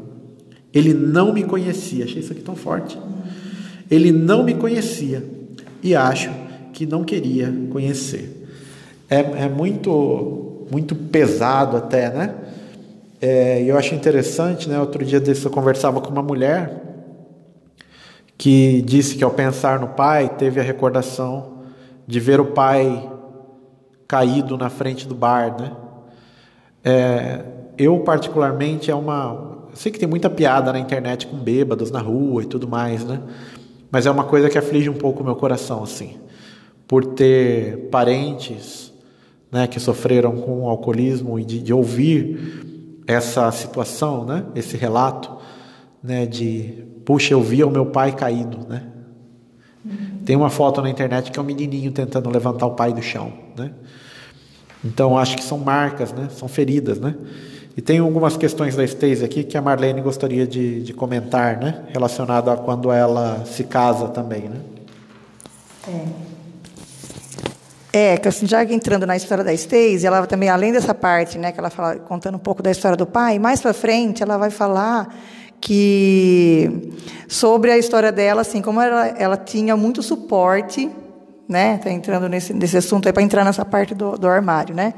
Ele 0.73 0.93
não 0.93 1.33
me 1.33 1.43
conhecia, 1.43 2.05
achei 2.05 2.19
isso 2.19 2.31
aqui 2.31 2.41
tão 2.41 2.55
forte. 2.55 2.97
Ele 3.89 4.11
não 4.11 4.43
me 4.43 4.53
conhecia 4.53 5.23
e 5.81 5.95
acho 5.95 6.29
que 6.73 6.85
não 6.85 7.03
queria 7.03 7.53
conhecer. 7.71 8.47
É, 9.09 9.19
é 9.19 9.49
muito, 9.49 10.67
muito 10.69 10.95
pesado 10.95 11.77
até, 11.77 12.09
né? 12.09 12.35
É, 13.21 13.63
eu 13.63 13.77
acho 13.77 13.95
interessante, 13.95 14.67
né? 14.67 14.79
Outro 14.79 15.03
dia 15.05 15.19
desse 15.19 15.45
eu 15.45 15.51
conversava 15.51 16.01
com 16.01 16.09
uma 16.09 16.21
mulher 16.21 16.81
que 18.37 18.81
disse 18.81 19.15
que 19.15 19.23
ao 19.23 19.31
pensar 19.31 19.79
no 19.79 19.87
pai 19.87 20.29
teve 20.37 20.59
a 20.59 20.63
recordação 20.63 21.59
de 22.05 22.19
ver 22.19 22.39
o 22.39 22.47
pai 22.47 23.09
caído 24.07 24.57
na 24.57 24.69
frente 24.69 25.07
do 25.07 25.15
bar, 25.15 25.55
né? 25.59 25.71
É, 26.85 27.43
eu 27.77 27.99
particularmente 28.01 28.91
é 28.91 28.95
uma, 28.95 29.67
sei 29.73 29.91
que 29.91 29.97
tem 29.97 30.07
muita 30.07 30.29
piada 30.29 30.71
na 30.71 30.77
internet 30.77 31.25
com 31.25 31.35
bêbados 31.35 31.89
na 31.89 31.99
rua 31.99 32.43
e 32.43 32.45
tudo 32.45 32.67
mais, 32.67 33.03
né? 33.03 33.19
Mas 33.91 34.05
é 34.05 34.11
uma 34.11 34.23
coisa 34.23 34.49
que 34.49 34.57
aflige 34.57 34.89
um 34.89 34.93
pouco 34.93 35.23
o 35.23 35.25
meu 35.25 35.35
coração, 35.35 35.81
assim, 35.81 36.17
por 36.87 37.03
ter 37.03 37.89
parentes, 37.89 38.93
né, 39.51 39.65
que 39.67 39.79
sofreram 39.79 40.35
com 40.37 40.63
o 40.63 40.69
alcoolismo 40.69 41.39
e 41.39 41.45
de, 41.45 41.59
de 41.59 41.73
ouvir 41.73 43.03
essa 43.07 43.49
situação, 43.51 44.25
né, 44.25 44.45
esse 44.55 44.77
relato, 44.77 45.31
né, 46.03 46.25
de 46.25 46.85
puxa, 47.03 47.33
eu 47.33 47.41
via 47.41 47.65
o 47.65 47.71
meu 47.71 47.85
pai 47.85 48.11
caído, 48.11 48.67
né? 48.67 48.91
Tem 50.25 50.35
uma 50.35 50.49
foto 50.49 50.81
na 50.81 50.89
internet 50.89 51.31
que 51.31 51.37
é 51.37 51.41
um 51.41 51.45
menininho 51.45 51.91
tentando 51.91 52.29
levantar 52.29 52.65
o 52.65 52.71
pai 52.71 52.91
do 52.91 53.01
chão, 53.01 53.31
né? 53.55 53.71
Então 54.85 55.17
acho 55.17 55.35
que 55.35 55.43
são 55.43 55.57
marcas, 55.57 56.13
né? 56.13 56.29
São 56.37 56.47
feridas, 56.47 56.99
né? 56.99 57.15
E 57.75 57.81
tem 57.81 57.97
algumas 57.99 58.37
questões 58.37 58.75
da 58.75 58.83
Stacy 58.85 59.25
aqui 59.25 59.43
que 59.43 59.57
a 59.57 59.61
Marlene 59.61 59.99
gostaria 59.99 60.45
de, 60.47 60.83
de 60.83 60.93
comentar, 60.93 61.57
né? 61.57 61.83
Relacionado 61.89 62.49
a 62.51 62.55
quando 62.55 62.91
ela 62.91 63.43
se 63.45 63.63
casa 63.63 64.07
também, 64.09 64.43
né? 64.43 64.57
É. 65.87 66.35
É, 67.97 68.21
assim, 68.27 68.45
já 68.45 68.63
entrando 68.63 69.05
na 69.05 69.15
história 69.15 69.43
da 69.43 69.53
Stacy, 69.53 70.05
ela 70.05 70.27
também, 70.27 70.49
além 70.49 70.73
dessa 70.73 70.93
parte, 70.93 71.37
né, 71.37 71.53
que 71.53 71.59
ela 71.59 71.69
fala, 71.69 71.95
contando 71.95 72.35
um 72.35 72.39
pouco 72.39 72.61
da 72.61 72.69
história 72.69 72.97
do 72.97 73.05
pai, 73.05 73.39
mais 73.39 73.61
para 73.61 73.73
frente 73.73 74.21
ela 74.21 74.37
vai 74.37 74.49
falar 74.49 75.15
que 75.61 76.91
sobre 77.29 77.71
a 77.71 77.77
história 77.77 78.11
dela, 78.11 78.41
assim, 78.41 78.61
como 78.61 78.81
ela, 78.81 79.07
ela 79.17 79.37
tinha 79.37 79.77
muito 79.77 80.03
suporte, 80.03 80.91
né? 81.47 81.77
Tá 81.77 81.91
entrando 81.91 82.27
nesse, 82.27 82.53
nesse 82.53 82.77
assunto 82.77 83.07
aí 83.07 83.13
para 83.13 83.23
entrar 83.23 83.43
nessa 83.43 83.65
parte 83.65 83.93
do, 83.93 84.17
do 84.17 84.27
armário, 84.27 84.75
né? 84.75 84.93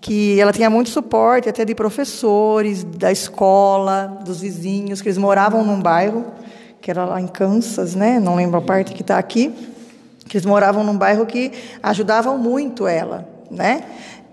Que 0.00 0.40
ela 0.40 0.52
tinha 0.52 0.70
muito 0.70 0.90
suporte 0.90 1.48
até 1.48 1.64
de 1.64 1.74
professores, 1.74 2.84
da 2.84 3.12
escola, 3.12 4.20
dos 4.24 4.40
vizinhos, 4.40 5.02
que 5.02 5.08
eles 5.08 5.18
moravam 5.18 5.62
num 5.62 5.80
bairro 5.80 6.24
que 6.80 6.90
era 6.90 7.04
lá 7.04 7.20
em 7.20 7.26
Kansas, 7.26 7.94
né? 7.94 8.18
Não 8.18 8.34
lembro 8.36 8.58
a 8.58 8.62
parte 8.62 8.94
que 8.94 9.02
está 9.02 9.18
aqui. 9.18 9.54
Que 10.26 10.36
eles 10.36 10.46
moravam 10.46 10.84
num 10.84 10.96
bairro 10.96 11.26
que 11.26 11.52
ajudavam 11.82 12.38
muito 12.38 12.86
ela, 12.86 13.28
né? 13.50 13.84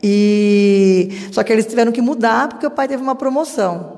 E 0.01 1.09
só 1.31 1.43
que 1.43 1.51
eles 1.51 1.65
tiveram 1.65 1.91
que 1.91 2.01
mudar 2.01 2.47
porque 2.47 2.67
o 2.67 2.71
pai 2.71 2.87
teve 2.87 3.01
uma 3.01 3.15
promoção. 3.15 3.97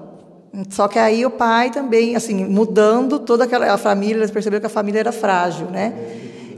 Só 0.69 0.87
que 0.87 0.97
aí 0.97 1.25
o 1.25 1.29
pai 1.29 1.69
também, 1.69 2.15
assim, 2.15 2.45
mudando 2.45 3.19
toda 3.19 3.43
aquela 3.43 3.71
a 3.71 3.77
família, 3.77 4.15
eles 4.15 4.31
perceberam 4.31 4.61
que 4.61 4.65
a 4.65 4.69
família 4.69 4.99
era 4.99 5.11
frágil, 5.11 5.67
né? 5.67 5.93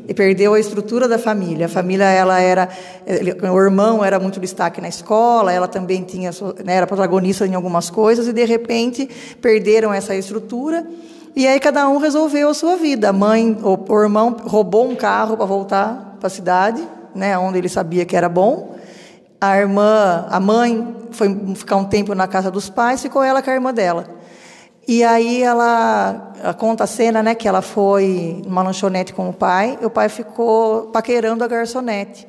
E 0.08 0.14
perdeu 0.14 0.54
a 0.54 0.60
estrutura 0.60 1.08
da 1.08 1.18
família. 1.18 1.68
A 1.68 1.70
família, 1.70 2.06
ela 2.06 2.40
era, 2.40 2.68
o 3.52 3.60
irmão 3.60 4.04
era 4.04 4.20
muito 4.20 4.40
destaque 4.40 4.82
na 4.82 4.88
escola, 4.88 5.52
ela 5.52 5.68
também 5.68 6.04
tinha, 6.04 6.32
né, 6.64 6.76
era 6.76 6.88
protagonista 6.88 7.46
em 7.46 7.56
algumas 7.56 7.90
coisas 7.90 8.28
e 8.28 8.34
de 8.34 8.46
repente 8.46 9.10
perderam 9.42 9.94
essa 9.94 10.16
estrutura. 10.16 10.86
E 11.36 11.48
aí 11.48 11.60
cada 11.60 11.88
um 11.88 11.98
resolveu 11.98 12.50
a 12.50 12.54
sua 12.54 12.76
vida. 12.76 13.10
A 13.10 13.14
mãe, 13.14 13.58
o, 13.64 13.78
o 13.92 14.02
irmão 14.02 14.36
roubou 14.44 14.90
um 14.90 14.96
carro 14.96 15.38
para 15.38 15.46
voltar 15.46 16.18
para 16.20 16.28
a 16.28 16.30
cidade, 16.30 16.86
né, 17.16 17.38
onde 17.38 17.58
ele 17.58 17.70
sabia 17.70 18.06
que 18.06 18.16
era 18.16 18.28
bom. 18.28 18.76
A 19.40 19.58
irmã, 19.58 20.26
a 20.30 20.40
mãe 20.40 20.96
foi 21.12 21.56
ficar 21.56 21.78
um 21.78 21.86
tempo 21.86 22.14
na 22.14 22.28
casa 22.28 22.52
dos 22.52 22.70
pais, 22.70 23.02
ficou 23.02 23.24
ela 23.24 23.42
com 23.42 23.50
a 23.50 23.54
irmã 23.54 23.74
dela. 23.74 24.21
E 24.92 25.06
aí 25.06 25.42
ela, 25.42 26.34
ela 26.44 26.54
conta 26.54 26.84
a 26.84 26.88
cena, 26.88 27.24
né, 27.24 27.34
que 27.34 27.48
ela 27.48 27.62
foi 27.62 28.42
numa 28.46 28.62
lanchonete 28.62 29.14
com 29.14 29.30
o 29.30 29.32
pai, 29.32 29.80
e 29.82 29.86
o 29.86 29.90
pai 29.90 30.10
ficou 30.10 30.88
paquerando 30.88 31.46
a 31.46 31.48
garçonete. 31.48 32.28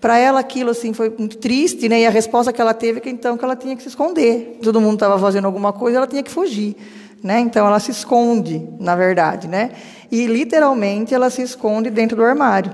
Para 0.00 0.18
ela 0.18 0.40
aquilo 0.40 0.70
assim 0.70 0.92
foi 0.92 1.14
muito 1.16 1.38
triste, 1.38 1.88
né? 1.88 2.00
E 2.00 2.06
a 2.08 2.10
resposta 2.10 2.52
que 2.52 2.60
ela 2.60 2.74
teve 2.74 2.98
é 2.98 3.00
que 3.00 3.10
então 3.10 3.36
que 3.36 3.44
ela 3.44 3.54
tinha 3.54 3.76
que 3.76 3.82
se 3.84 3.90
esconder. 3.90 4.58
Todo 4.60 4.80
mundo 4.80 4.94
estava 4.94 5.20
fazendo 5.20 5.44
alguma 5.44 5.72
coisa, 5.72 5.98
ela 5.98 6.06
tinha 6.08 6.24
que 6.24 6.32
fugir, 6.32 6.74
né? 7.22 7.38
Então 7.38 7.64
ela 7.64 7.78
se 7.78 7.92
esconde, 7.92 8.68
na 8.80 8.96
verdade, 8.96 9.46
né? 9.46 9.70
E 10.10 10.26
literalmente 10.26 11.14
ela 11.14 11.30
se 11.30 11.42
esconde 11.42 11.90
dentro 11.90 12.16
do 12.16 12.24
armário. 12.24 12.72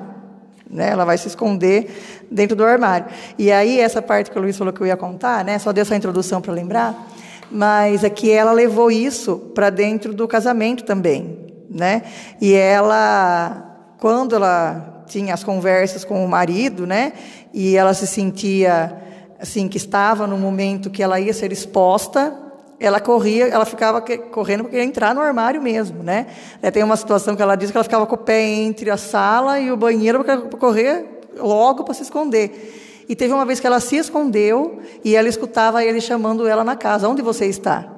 Né? 0.70 0.88
Ela 0.88 1.04
vai 1.04 1.18
se 1.18 1.28
esconder 1.28 2.24
dentro 2.30 2.56
do 2.56 2.64
armário. 2.64 3.06
E 3.38 3.52
aí, 3.52 3.80
essa 3.80 4.00
parte 4.00 4.30
que 4.30 4.38
o 4.38 4.40
Luiz 4.40 4.56
falou 4.56 4.72
que 4.72 4.80
eu 4.80 4.86
ia 4.86 4.96
contar, 4.96 5.44
né? 5.44 5.58
só 5.58 5.72
deu 5.72 5.82
essa 5.82 5.94
introdução 5.94 6.40
para 6.40 6.52
lembrar, 6.52 7.06
mas 7.50 8.04
é 8.04 8.10
que 8.10 8.30
ela 8.30 8.52
levou 8.52 8.90
isso 8.90 9.36
para 9.54 9.70
dentro 9.70 10.12
do 10.12 10.26
casamento 10.26 10.84
também. 10.84 11.46
Né? 11.70 12.02
E 12.40 12.54
ela, 12.54 13.94
quando 13.98 14.36
ela 14.36 15.04
tinha 15.06 15.34
as 15.34 15.44
conversas 15.44 16.04
com 16.04 16.24
o 16.24 16.28
marido, 16.28 16.86
né? 16.86 17.12
e 17.52 17.76
ela 17.76 17.94
se 17.94 18.06
sentia 18.06 19.02
assim 19.38 19.68
que 19.68 19.76
estava 19.76 20.26
no 20.26 20.38
momento 20.38 20.90
que 20.90 21.02
ela 21.02 21.20
ia 21.20 21.32
ser 21.32 21.52
exposta 21.52 22.46
ela 22.78 23.00
corria, 23.00 23.46
ela 23.46 23.64
ficava 23.64 24.02
correndo 24.30 24.64
porque 24.64 24.76
ia 24.76 24.84
entrar 24.84 25.14
no 25.14 25.20
armário 25.20 25.62
mesmo, 25.62 26.02
né? 26.02 26.26
Tem 26.72 26.82
uma 26.82 26.96
situação 26.96 27.34
que 27.34 27.40
ela 27.40 27.56
diz 27.56 27.70
que 27.70 27.76
ela 27.76 27.84
ficava 27.84 28.06
com 28.06 28.14
o 28.14 28.18
pé 28.18 28.42
entre 28.42 28.90
a 28.90 28.96
sala 28.96 29.58
e 29.58 29.72
o 29.72 29.76
banheiro 29.76 30.22
para 30.22 30.36
correr 30.42 31.22
logo 31.38 31.84
para 31.84 31.94
se 31.94 32.02
esconder. 32.02 32.85
E 33.08 33.14
teve 33.14 33.32
uma 33.32 33.44
vez 33.44 33.60
que 33.60 33.66
ela 33.66 33.80
se 33.80 33.96
escondeu 33.96 34.80
e 35.04 35.14
ela 35.14 35.28
escutava 35.28 35.84
ele 35.84 36.00
chamando 36.00 36.46
ela 36.46 36.64
na 36.64 36.76
casa: 36.76 37.08
Onde 37.08 37.22
você 37.22 37.46
está? 37.46 37.96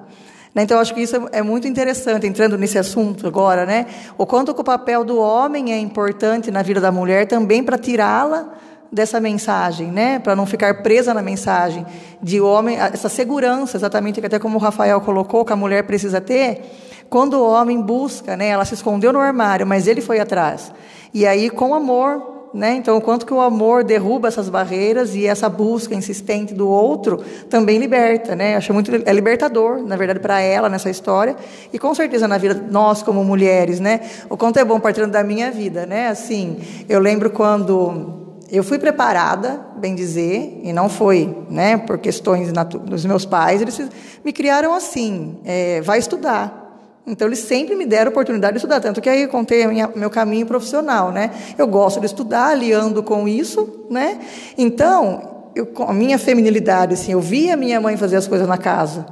Né? 0.55 0.63
Então, 0.63 0.77
eu 0.77 0.81
acho 0.81 0.95
que 0.95 1.01
isso 1.01 1.29
é 1.33 1.43
muito 1.43 1.69
interessante, 1.69 2.27
entrando 2.27 2.59
nesse 2.59 2.79
assunto 2.79 3.27
agora, 3.27 3.65
né? 3.65 3.87
O 4.17 4.27
quanto 4.27 4.55
que 4.55 4.61
o 4.61 4.65
papel 4.65 5.05
do 5.05 5.19
homem 5.19 5.73
é 5.73 5.79
importante 5.79 6.51
na 6.51 6.63
vida 6.63 6.81
da 6.81 6.91
mulher 6.91 7.27
também 7.27 7.63
para 7.63 7.79
tirá-la 7.79 8.55
dessa 8.91 9.21
mensagem, 9.21 9.91
né? 9.91 10.19
Para 10.19 10.35
não 10.35 10.47
ficar 10.47 10.83
presa 10.83 11.13
na 11.13 11.23
mensagem 11.23 11.87
de 12.23 12.41
homem, 12.41 12.77
essa 12.77 13.09
segurança, 13.09 13.77
exatamente 13.77 14.25
até 14.25 14.39
como 14.39 14.57
o 14.57 14.61
Rafael 14.61 15.01
colocou, 15.01 15.45
que 15.45 15.53
a 15.53 15.57
mulher 15.57 15.85
precisa 15.85 16.21
ter. 16.21 16.63
Quando 17.09 17.35
o 17.35 17.49
homem 17.49 17.81
busca, 17.81 18.37
né? 18.37 18.49
Ela 18.49 18.65
se 18.65 18.75
escondeu 18.75 19.13
no 19.13 19.21
armário, 19.21 19.67
mas 19.67 19.87
ele 19.87 20.01
foi 20.01 20.19
atrás. 20.19 20.73
E 21.13 21.27
aí, 21.27 21.51
com 21.51 21.75
amor, 21.75 22.38
né? 22.53 22.75
Então, 22.75 22.97
o 22.97 23.01
quanto 23.01 23.27
que 23.27 23.33
o 23.33 23.41
amor 23.41 23.85
derruba 23.85 24.29
essas 24.29 24.49
barreiras 24.49 25.15
e 25.15 25.27
essa 25.27 25.49
busca 25.49 25.95
insistente 25.95 26.55
do 26.55 26.69
outro 26.69 27.23
também 27.49 27.79
liberta, 27.79 28.35
né? 28.35 28.57
Acho 28.57 28.73
muito 28.73 28.91
é 28.95 29.13
libertador, 29.13 29.83
na 29.83 29.97
verdade, 29.97 30.21
para 30.21 30.41
ela 30.41 30.69
nessa 30.69 30.91
história 30.91 31.37
e 31.73 31.79
com 31.79 31.95
certeza 31.95 32.27
na 32.27 32.39
vida 32.39 32.67
nós 32.71 33.03
como 33.03 33.25
mulheres, 33.25 33.81
né? 33.81 34.01
O 34.29 34.37
quanto 34.37 34.59
é 34.59 34.65
bom 34.65 34.81
partindo 34.81 35.11
da 35.11 35.23
minha 35.23 35.51
vida, 35.51 35.87
né? 35.87 36.09
Assim, 36.09 36.59
eu 36.89 37.01
lembro 37.01 37.31
quando 37.31 38.19
eu 38.51 38.65
fui 38.65 38.79
preparada, 38.79 39.61
bem 39.77 39.95
dizer, 39.95 40.61
e 40.63 40.73
não 40.73 40.89
foi 40.89 41.37
né, 41.51 41.77
por 41.77 41.99
questões 41.99 42.51
dos 42.85 43.05
meus 43.05 43.27
pais, 43.27 43.61
eles 43.61 43.79
me 44.25 44.33
criaram 44.33 44.75
assim, 44.75 45.39
é, 45.45 45.81
vai 45.83 45.99
estudar. 45.99 46.68
Então, 47.09 47.27
eles 47.27 47.39
sempre 47.39 47.75
me 47.75 47.87
deram 47.87 48.11
oportunidade 48.11 48.53
de 48.53 48.59
estudar, 48.59 48.81
tanto 48.81 49.01
que 49.01 49.09
aí 49.09 49.23
eu 49.23 49.29
contei 49.31 49.67
minha, 49.67 49.91
meu 49.97 50.11
caminho 50.11 50.45
profissional, 50.45 51.11
né? 51.11 51.31
Eu 51.57 51.67
gosto 51.67 52.01
de 52.01 52.07
estudar, 52.07 52.51
aliando 52.51 53.03
com 53.03 53.27
isso, 53.27 53.87
né? 53.89 54.19
Então, 54.59 55.49
eu, 55.55 55.67
a 55.87 55.93
minha 55.95 56.19
feminilidade, 56.19 56.93
assim, 56.93 57.13
eu 57.13 57.21
via 57.21 57.57
minha 57.57 57.81
mãe 57.81 57.97
fazer 57.97 58.17
as 58.17 58.29
coisas 58.29 58.47
na 58.47 58.59
casa, 58.59 59.07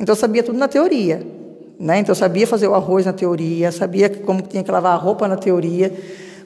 então 0.00 0.14
eu 0.14 0.16
sabia 0.16 0.42
tudo 0.42 0.56
na 0.56 0.66
teoria, 0.66 1.26
né? 1.78 1.98
Então, 1.98 2.12
eu 2.12 2.16
sabia 2.16 2.46
fazer 2.46 2.68
o 2.68 2.74
arroz 2.74 3.04
na 3.04 3.12
teoria, 3.12 3.70
sabia 3.70 4.08
como 4.08 4.40
tinha 4.40 4.64
que 4.64 4.70
lavar 4.70 4.94
a 4.94 4.96
roupa 4.96 5.28
na 5.28 5.36
teoria. 5.36 5.92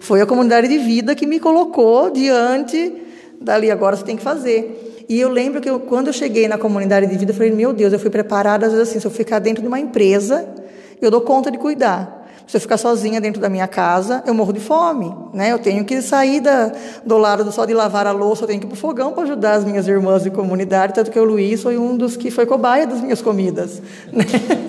Foi 0.00 0.20
a 0.20 0.26
comunidade 0.26 0.66
de 0.66 0.76
vida 0.76 1.14
que 1.14 1.24
me 1.24 1.38
colocou 1.38 2.10
diante 2.10 2.92
dali, 3.40 3.70
agora 3.70 3.94
você 3.94 4.04
tem 4.04 4.16
que 4.16 4.24
fazer. 4.24 5.04
E 5.08 5.20
eu 5.20 5.28
lembro 5.28 5.60
que 5.60 5.70
eu, 5.70 5.78
quando 5.78 6.08
eu 6.08 6.12
cheguei 6.12 6.48
na 6.48 6.58
comunidade 6.58 7.06
de 7.06 7.16
vida, 7.16 7.30
eu 7.30 7.36
falei, 7.36 7.52
meu 7.52 7.72
Deus, 7.72 7.92
eu 7.92 7.98
fui 7.98 8.10
preparada, 8.10 8.66
às 8.66 8.72
vezes 8.72 8.88
assim, 8.88 8.98
se 8.98 9.06
eu 9.06 9.10
ficar 9.10 9.38
dentro 9.38 9.62
de 9.62 9.68
uma 9.68 9.78
empresa 9.78 10.65
eu 11.00 11.10
dou 11.10 11.20
conta 11.20 11.50
de 11.50 11.58
cuidar. 11.58 12.16
Se 12.46 12.56
eu 12.56 12.60
ficar 12.60 12.76
sozinha 12.76 13.20
dentro 13.20 13.40
da 13.40 13.48
minha 13.48 13.66
casa, 13.66 14.22
eu 14.24 14.32
morro 14.32 14.52
de 14.52 14.60
fome, 14.60 15.12
né? 15.34 15.50
Eu 15.52 15.58
tenho 15.58 15.84
que 15.84 16.00
sair 16.00 16.40
da, 16.40 16.70
do 17.04 17.18
lado 17.18 17.50
só 17.50 17.64
de 17.64 17.74
lavar 17.74 18.06
a 18.06 18.12
louça, 18.12 18.44
eu 18.44 18.46
tenho 18.46 18.60
que 18.60 18.66
ir 18.66 18.68
para 18.68 18.76
o 18.76 18.78
fogão 18.78 19.12
para 19.12 19.24
ajudar 19.24 19.54
as 19.54 19.64
minhas 19.64 19.88
irmãs 19.88 20.22
de 20.22 20.30
comunidade, 20.30 20.94
tanto 20.94 21.10
que 21.10 21.18
o 21.18 21.24
Luiz 21.24 21.60
foi 21.60 21.76
um 21.76 21.96
dos 21.96 22.16
que 22.16 22.30
foi 22.30 22.46
cobaia 22.46 22.86
das 22.86 23.00
minhas 23.00 23.20
comidas, 23.20 23.82
né? 24.12 24.24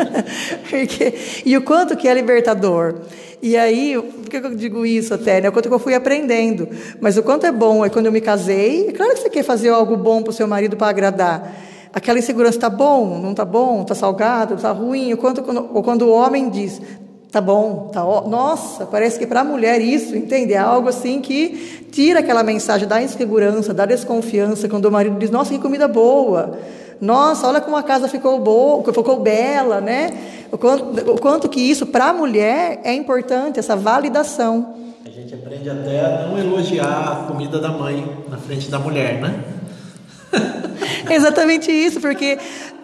Porque, 0.68 1.14
e 1.46 1.56
o 1.56 1.62
quanto 1.62 1.96
que 1.96 2.08
é 2.08 2.14
libertador. 2.16 2.96
E 3.44 3.56
aí, 3.56 3.96
por 4.02 4.28
que 4.28 4.38
eu 4.38 4.56
digo 4.56 4.84
isso 4.84 5.14
até? 5.14 5.40
Né? 5.40 5.50
O 5.50 5.52
quanto 5.52 5.70
que 5.70 5.76
eu 5.76 5.80
fui 5.80 5.94
aprendendo. 5.94 6.68
Mas 7.00 7.16
o 7.16 7.22
quanto 7.22 7.46
é 7.46 7.52
bom 7.52 7.86
é 7.86 7.90
quando 7.90 8.08
eu 8.08 8.12
me 8.12 8.20
casei. 8.20 8.88
É 8.88 8.92
claro 8.92 9.14
que 9.14 9.20
você 9.20 9.30
quer 9.30 9.44
fazer 9.44 9.70
algo 9.70 9.96
bom 9.96 10.24
para 10.24 10.32
o 10.32 10.34
seu 10.34 10.48
marido 10.48 10.76
para 10.76 10.88
agradar 10.88 11.54
aquela 11.98 12.20
insegurança 12.20 12.58
está 12.58 12.70
bom, 12.70 13.20
não 13.20 13.32
está 13.32 13.44
bom, 13.44 13.82
está 13.82 13.96
salgado, 13.96 14.54
está 14.54 14.72
ruim. 14.72 15.12
Ou 15.12 15.18
quando, 15.18 15.70
ou 15.74 15.82
quando 15.82 16.04
o 16.04 16.12
homem 16.12 16.48
diz, 16.48 16.80
está 17.26 17.42
bom, 17.42 17.90
tá 17.92 18.06
ó... 18.06 18.28
nossa, 18.28 18.86
parece 18.86 19.18
que 19.18 19.26
para 19.26 19.42
a 19.42 19.44
mulher 19.44 19.82
isso, 19.82 20.16
entende? 20.16 20.54
É 20.54 20.60
algo 20.60 20.88
assim 20.90 21.20
que 21.20 21.88
tira 21.92 22.20
aquela 22.20 22.44
mensagem 22.44 22.88
da 22.88 23.02
insegurança, 23.02 23.74
da 23.74 23.88
desconfiança, 23.88 24.70
quando 24.70 24.86
o 24.86 24.92
marido 24.92 25.18
diz, 25.18 25.32
nossa, 25.32 25.52
que 25.52 25.60
comida 25.60 25.88
boa. 25.88 26.60
Nossa, 27.02 27.48
olha 27.48 27.62
como 27.62 27.76
a 27.76 27.82
casa 27.82 28.08
ficou 28.08 28.40
boa, 28.40 28.84
ficou 28.94 29.20
bela, 29.20 29.82
né? 29.82 30.12
O 30.52 30.58
quanto, 30.58 31.12
o 31.12 31.20
quanto 31.20 31.50
que 31.50 31.60
isso 31.60 31.88
para 31.88 32.10
a 32.10 32.14
mulher 32.14 32.80
é 32.84 32.94
importante, 32.94 33.60
essa 33.60 33.76
validação. 33.76 34.76
A 35.04 35.10
gente 35.10 35.34
aprende 35.34 35.68
até 35.68 36.00
a 36.00 36.28
não 36.28 36.38
elogiar 36.38 37.24
a 37.24 37.28
comida 37.28 37.60
da 37.60 37.70
mãe 37.70 38.08
na 38.30 38.38
frente 38.38 38.70
da 38.70 38.78
mulher, 38.78 39.20
né? 39.20 39.57
Exatamente 41.10 41.72
isso, 41.72 42.00
porque 42.00 42.38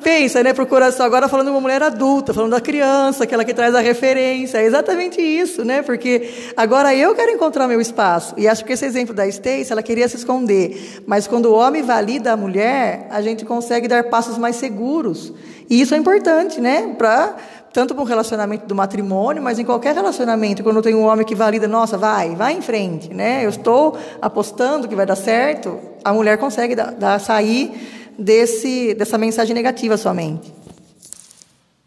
pensa, 0.04 0.44
né, 0.44 0.54
procuração 0.54 1.06
agora 1.06 1.30
falando 1.30 1.48
de 1.48 1.52
uma 1.52 1.62
mulher 1.62 1.82
adulta, 1.82 2.34
falando 2.34 2.52
da 2.52 2.62
criança, 2.62 3.24
aquela 3.24 3.46
que 3.46 3.54
traz 3.54 3.74
a 3.74 3.80
referência, 3.80 4.58
é 4.58 4.66
exatamente 4.66 5.22
isso, 5.22 5.64
né? 5.64 5.82
Porque 5.82 6.30
agora 6.58 6.94
eu 6.94 7.16
quero 7.16 7.32
encontrar 7.32 7.68
meu 7.68 7.80
espaço. 7.80 8.36
E 8.38 8.48
acho 8.48 8.66
que 8.66 8.74
esse 8.74 8.86
exemplo 8.86 9.14
da 9.14 9.26
Stacy, 9.26 9.72
ela 9.72 9.82
queria 9.82 10.08
se 10.10 10.18
esconder, 10.18 11.02
mas 11.08 11.26
quando 11.26 11.46
o 11.46 11.54
homem 11.54 11.82
valida 11.82 12.34
a 12.34 12.38
mulher, 12.38 13.08
a 13.10 13.22
gente 13.22 13.46
consegue 13.46 13.88
dar 13.88 14.04
passos 14.06 14.38
mais 14.38 14.58
seguros. 14.58 15.34
E 15.70 15.80
isso 15.80 15.96
é 15.96 15.98
importante, 15.98 16.60
né, 16.60 16.94
para 16.98 17.36
tanto 17.74 17.95
para 17.95 18.03
o 18.03 18.05
relacionamento 18.05 18.67
do 18.67 18.76
matrimônio, 18.76 19.41
mas 19.41 19.57
em 19.57 19.65
qualquer 19.65 19.95
relacionamento, 19.95 20.63
quando 20.63 20.82
tem 20.82 20.93
um 20.93 21.05
homem 21.05 21.26
que 21.26 21.34
valida, 21.34 21.67
nossa, 21.67 21.97
vai, 21.97 22.36
vai 22.36 22.53
em 22.53 22.61
frente, 22.61 23.11
né? 23.11 23.43
Eu 23.43 23.49
estou 23.49 23.97
apostando 24.21 24.88
que 24.88 24.95
vai 24.95 25.07
dar 25.07 25.15
certo, 25.15 25.80
a 26.03 26.13
mulher 26.13 26.38
consegue 26.38 26.76
dar, 26.76 26.91
dar 26.91 27.19
sair 27.19 28.13
desse, 28.17 28.93
dessa 28.93 29.17
mensagem 29.17 29.55
negativa 29.55 29.97
somente. 29.97 30.53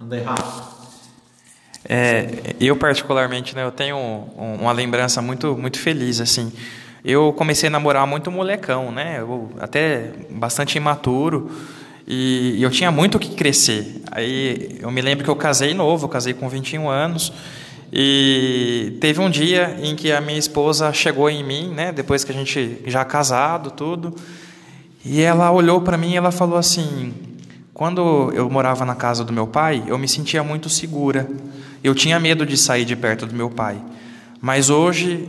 Anda 0.01 0.17
errado. 0.17 0.77
É, 1.89 2.57
eu 2.61 2.77
particularmente, 2.77 3.55
né, 3.55 3.63
eu 3.63 3.71
tenho 3.71 3.97
uma 3.97 4.73
lembrança 4.73 5.23
muito, 5.23 5.57
muito 5.57 5.79
feliz 5.79 6.21
assim. 6.21 6.53
Eu 7.05 7.33
comecei 7.33 7.69
a 7.69 7.71
namorar 7.71 8.05
muito 8.09 8.33
molecão, 8.33 8.91
né? 8.91 9.21
Eu, 9.21 9.49
até 9.61 10.11
bastante 10.29 10.77
imaturo. 10.77 11.49
E, 12.07 12.63
eu 12.63 12.71
tinha 12.71 12.91
muito 12.91 13.19
que 13.19 13.35
crescer. 13.35 14.03
Aí 14.11 14.79
eu 14.81 14.91
me 14.91 15.01
lembro 15.01 15.25
que 15.25 15.31
eu 15.31 15.37
casei 15.37 15.75
novo, 15.75 16.05
eu 16.05 16.09
casei 16.09 16.35
com 16.35 16.49
21 16.49 16.89
anos. 16.89 17.33
E 17.93 18.97
teve 19.01 19.21
um 19.21 19.31
dia 19.31 19.79
em 19.83 19.95
que 19.95 20.13
a 20.13 20.21
minha 20.21 20.39
esposa 20.39 20.93
chegou 20.93 21.31
em 21.31 21.43
mim, 21.45 21.69
né, 21.69 21.93
depois 21.93 22.25
que 22.25 22.33
a 22.33 22.35
gente 22.35 22.83
já 22.87 23.05
casado, 23.05 23.71
tudo. 23.71 24.15
E 25.05 25.21
ela 25.21 25.51
olhou 25.51 25.81
para 25.81 25.97
mim 25.97 26.13
e 26.13 26.17
ela 26.17 26.33
falou 26.33 26.59
assim: 26.59 27.15
"Quando 27.73 28.33
eu 28.35 28.51
morava 28.51 28.85
na 28.85 28.95
casa 28.95 29.25
do 29.25 29.33
meu 29.33 29.47
pai, 29.47 29.85
eu 29.87 29.97
me 29.99 30.09
sentia 30.09 30.43
muito 30.43 30.69
segura. 30.69 31.29
Eu 31.83 31.95
tinha 31.95 32.19
medo 32.19 32.45
de 32.45 32.57
sair 32.57 32.85
de 32.85 32.97
perto 32.97 33.27
do 33.27 33.35
meu 33.35 33.51
pai. 33.51 33.81
Mas 34.41 34.69
hoje 34.69 35.29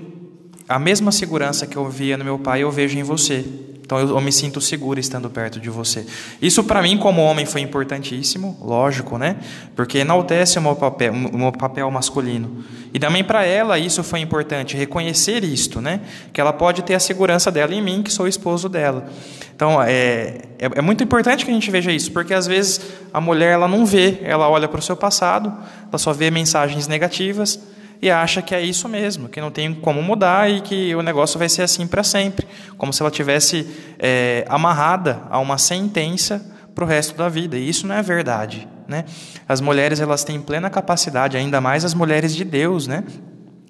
a 0.68 0.78
mesma 0.78 1.12
segurança 1.12 1.66
que 1.66 1.78
eu 1.78 1.90
via 1.90 2.18
no 2.18 2.26
meu 2.26 2.38
pai, 2.38 2.64
eu 2.64 2.70
vejo 2.70 2.98
em 2.98 3.04
você. 3.04 3.46
Então 3.88 3.98
eu, 4.02 4.10
eu 4.10 4.20
me 4.20 4.34
sinto 4.34 4.60
seguro 4.60 5.00
estando 5.00 5.30
perto 5.30 5.62
de 5.62 5.70
você. 5.70 6.06
Isso 6.42 6.62
para 6.62 6.82
mim 6.82 6.98
como 6.98 7.22
homem 7.22 7.46
foi 7.46 7.62
importantíssimo, 7.62 8.58
lógico, 8.62 9.18
né? 9.18 9.38
Porque 9.78 10.00
enaltece 10.00 10.60
o 10.60 10.62
meu 10.62 10.76
papel, 10.76 11.14
o 11.14 11.38
meu 11.38 11.54
papel 11.54 11.90
masculino. 11.90 12.66
E 12.94 13.00
também 13.00 13.24
para 13.24 13.46
ela 13.46 13.80
isso 13.80 14.04
foi 14.04 14.20
importante, 14.20 14.76
reconhecer 14.76 15.42
isto, 15.42 15.80
né? 15.80 16.02
Que 16.34 16.42
ela 16.42 16.52
pode 16.52 16.82
ter 16.82 16.96
a 16.96 17.00
segurança 17.00 17.50
dela 17.50 17.74
em 17.74 17.82
mim, 17.82 18.04
que 18.04 18.12
sou 18.12 18.26
o 18.26 18.30
esposo 18.30 18.68
dela. 18.68 19.10
Então 19.56 19.82
é, 19.82 20.42
é, 20.60 20.70
é 20.76 20.82
muito 20.82 21.02
importante 21.02 21.46
que 21.46 21.52
a 21.52 21.54
gente 21.54 21.72
veja 21.72 21.90
isso, 21.90 22.12
porque 22.12 22.34
às 22.34 22.46
vezes 22.46 22.82
a 23.14 23.22
mulher 23.22 23.54
ela 23.54 23.70
não 23.70 23.86
vê, 23.86 24.20
ela 24.22 24.50
olha 24.50 24.68
para 24.68 24.80
o 24.80 24.84
seu 24.84 24.98
passado, 24.98 25.48
ela 25.88 25.98
só 25.98 26.12
vê 26.12 26.30
mensagens 26.30 26.90
negativas 26.90 27.58
e 28.02 28.10
acha 28.12 28.42
que 28.42 28.54
é 28.54 28.62
isso 28.62 28.88
mesmo, 28.88 29.28
que 29.28 29.42
não 29.42 29.52
tem 29.52 29.74
como 29.74 30.02
mudar 30.02 30.50
e 30.50 30.62
que 30.62 30.96
o 30.96 31.02
negócio 31.02 31.40
vai 31.40 31.50
ser 31.50 31.64
assim 31.64 31.88
para 31.88 32.04
sempre, 32.04 32.48
como 32.78 32.94
se 32.94 33.02
ela 33.02 33.12
tivesse 33.12 33.68
é, 33.98 34.46
amarrada 34.48 35.22
a 35.30 35.40
uma 35.40 35.58
sentença 35.58 36.46
para 36.76 36.84
o 36.84 36.88
resto 36.88 37.16
da 37.16 37.28
vida. 37.28 37.58
E 37.58 37.68
isso 37.68 37.88
não 37.88 37.96
é 37.96 38.02
verdade, 38.04 38.68
né? 38.88 39.06
As 39.48 39.60
mulheres 39.60 40.00
elas 40.00 40.24
têm 40.24 40.40
plena 40.40 40.70
capacidade, 40.70 41.36
ainda 41.36 41.60
mais 41.60 41.84
as 41.84 41.94
mulheres 41.94 42.36
de 42.36 42.44
Deus, 42.44 42.86
né? 42.86 43.04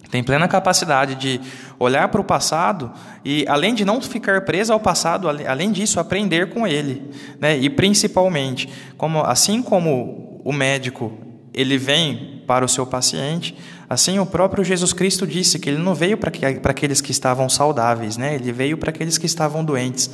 Tem 0.10 0.24
plena 0.24 0.48
capacidade 0.48 1.16
de 1.16 1.42
olhar 1.78 2.08
para 2.08 2.22
o 2.22 2.24
passado 2.24 2.92
e, 3.26 3.46
além 3.48 3.74
de 3.74 3.84
não 3.84 4.02
ficar 4.02 4.42
presa 4.42 4.74
ao 4.74 4.80
passado, 4.80 5.28
além 5.28 5.72
disso, 5.72 6.00
aprender 6.00 6.50
com 6.50 6.66
ele. 6.66 7.12
Né? 7.40 7.58
E, 7.58 7.70
principalmente, 7.70 8.70
como, 8.98 9.22
assim 9.22 9.62
como 9.62 10.42
o 10.46 10.54
médico 10.54 11.18
ele 11.54 11.78
vem 11.78 12.44
para 12.48 12.64
o 12.64 12.70
seu 12.70 12.86
paciente, 12.86 13.58
Assim, 13.90 14.20
o 14.20 14.26
próprio 14.26 14.64
Jesus 14.64 14.92
Cristo 14.92 15.26
disse 15.26 15.58
que 15.60 15.70
ele 15.70 15.78
não 15.78 15.96
veio 15.96 16.18
para 16.18 16.30
aqueles 16.72 17.00
que 17.00 17.12
estavam 17.12 17.48
saudáveis, 17.48 18.18
né? 18.18 18.36
ele 18.36 18.52
veio 18.52 18.78
para 18.78 18.90
aqueles 18.90 19.18
que 19.18 19.26
estavam 19.26 19.64
doentes. 19.64 20.10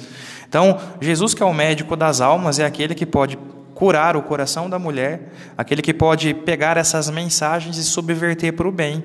Então, 0.47 0.79
Jesus, 1.01 1.33
que 1.33 1.41
é 1.41 1.45
o 1.45 1.53
médico 1.53 1.95
das 1.95 2.21
almas, 2.21 2.59
é 2.59 2.65
aquele 2.65 2.93
que 2.93 3.05
pode 3.05 3.37
curar 3.73 4.15
o 4.15 4.21
coração 4.21 4.69
da 4.69 4.77
mulher, 4.77 5.33
aquele 5.57 5.81
que 5.81 5.93
pode 5.93 6.33
pegar 6.35 6.77
essas 6.77 7.09
mensagens 7.09 7.77
e 7.77 7.83
subverter 7.83 8.53
para 8.53 8.67
o 8.67 8.71
bem. 8.71 9.03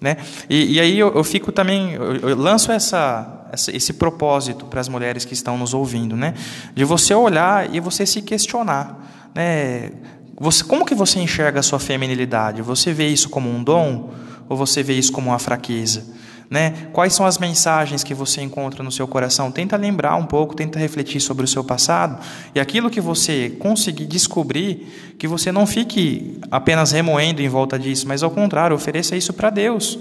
Né? 0.00 0.16
E, 0.48 0.74
e 0.74 0.80
aí 0.80 0.98
eu, 0.98 1.14
eu, 1.14 1.22
fico 1.22 1.52
também, 1.52 1.92
eu, 1.92 2.16
eu 2.16 2.36
lanço 2.36 2.72
essa, 2.72 3.46
essa, 3.52 3.74
esse 3.74 3.92
propósito 3.92 4.64
para 4.64 4.80
as 4.80 4.88
mulheres 4.88 5.24
que 5.24 5.34
estão 5.34 5.56
nos 5.56 5.72
ouvindo, 5.72 6.16
né? 6.16 6.34
de 6.74 6.84
você 6.84 7.14
olhar 7.14 7.72
e 7.72 7.78
você 7.78 8.04
se 8.04 8.22
questionar. 8.22 9.30
Né? 9.34 9.92
Você, 10.40 10.64
como 10.64 10.86
que 10.86 10.94
você 10.94 11.20
enxerga 11.20 11.60
a 11.60 11.62
sua 11.62 11.78
feminilidade? 11.78 12.62
Você 12.62 12.94
vê 12.94 13.06
isso 13.08 13.28
como 13.28 13.50
um 13.50 13.62
dom 13.62 14.10
ou 14.48 14.56
você 14.56 14.82
vê 14.82 14.94
isso 14.94 15.12
como 15.12 15.28
uma 15.28 15.38
fraqueza? 15.38 16.02
Né? 16.48 16.88
Quais 16.94 17.12
são 17.12 17.26
as 17.26 17.36
mensagens 17.36 18.02
que 18.02 18.14
você 18.14 18.40
encontra 18.40 18.82
no 18.82 18.90
seu 18.90 19.06
coração? 19.06 19.52
Tenta 19.52 19.76
lembrar 19.76 20.16
um 20.16 20.24
pouco, 20.24 20.56
tenta 20.56 20.78
refletir 20.78 21.20
sobre 21.20 21.44
o 21.44 21.46
seu 21.46 21.62
passado 21.62 22.18
e 22.54 22.58
aquilo 22.58 22.88
que 22.88 23.02
você 23.02 23.50
conseguir 23.58 24.06
descobrir, 24.06 25.14
que 25.18 25.28
você 25.28 25.52
não 25.52 25.66
fique 25.66 26.40
apenas 26.50 26.90
remoendo 26.90 27.42
em 27.42 27.48
volta 27.48 27.78
disso, 27.78 28.08
mas 28.08 28.22
ao 28.22 28.30
contrário, 28.30 28.74
ofereça 28.74 29.14
isso 29.14 29.34
para 29.34 29.50
Deus. 29.50 29.98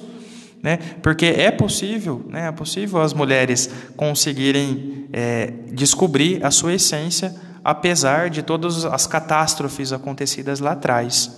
Né? 0.63 0.79
Porque 1.03 1.25
é 1.25 1.51
possível, 1.51 2.25
né? 2.29 2.47
é 2.47 2.51
possível 2.53 3.01
as 3.01 3.13
mulheres 3.13 3.69
conseguirem 3.97 5.05
é, 5.11 5.51
descobrir 5.73 6.43
a 6.45 6.49
sua 6.49 6.73
essência 6.73 7.48
apesar 7.64 8.30
de 8.30 8.41
todas 8.44 8.86
as 8.86 9.07
catástrofes 9.07 9.91
acontecidas 9.91 10.60
lá 10.60 10.72
atrás. 10.72 11.31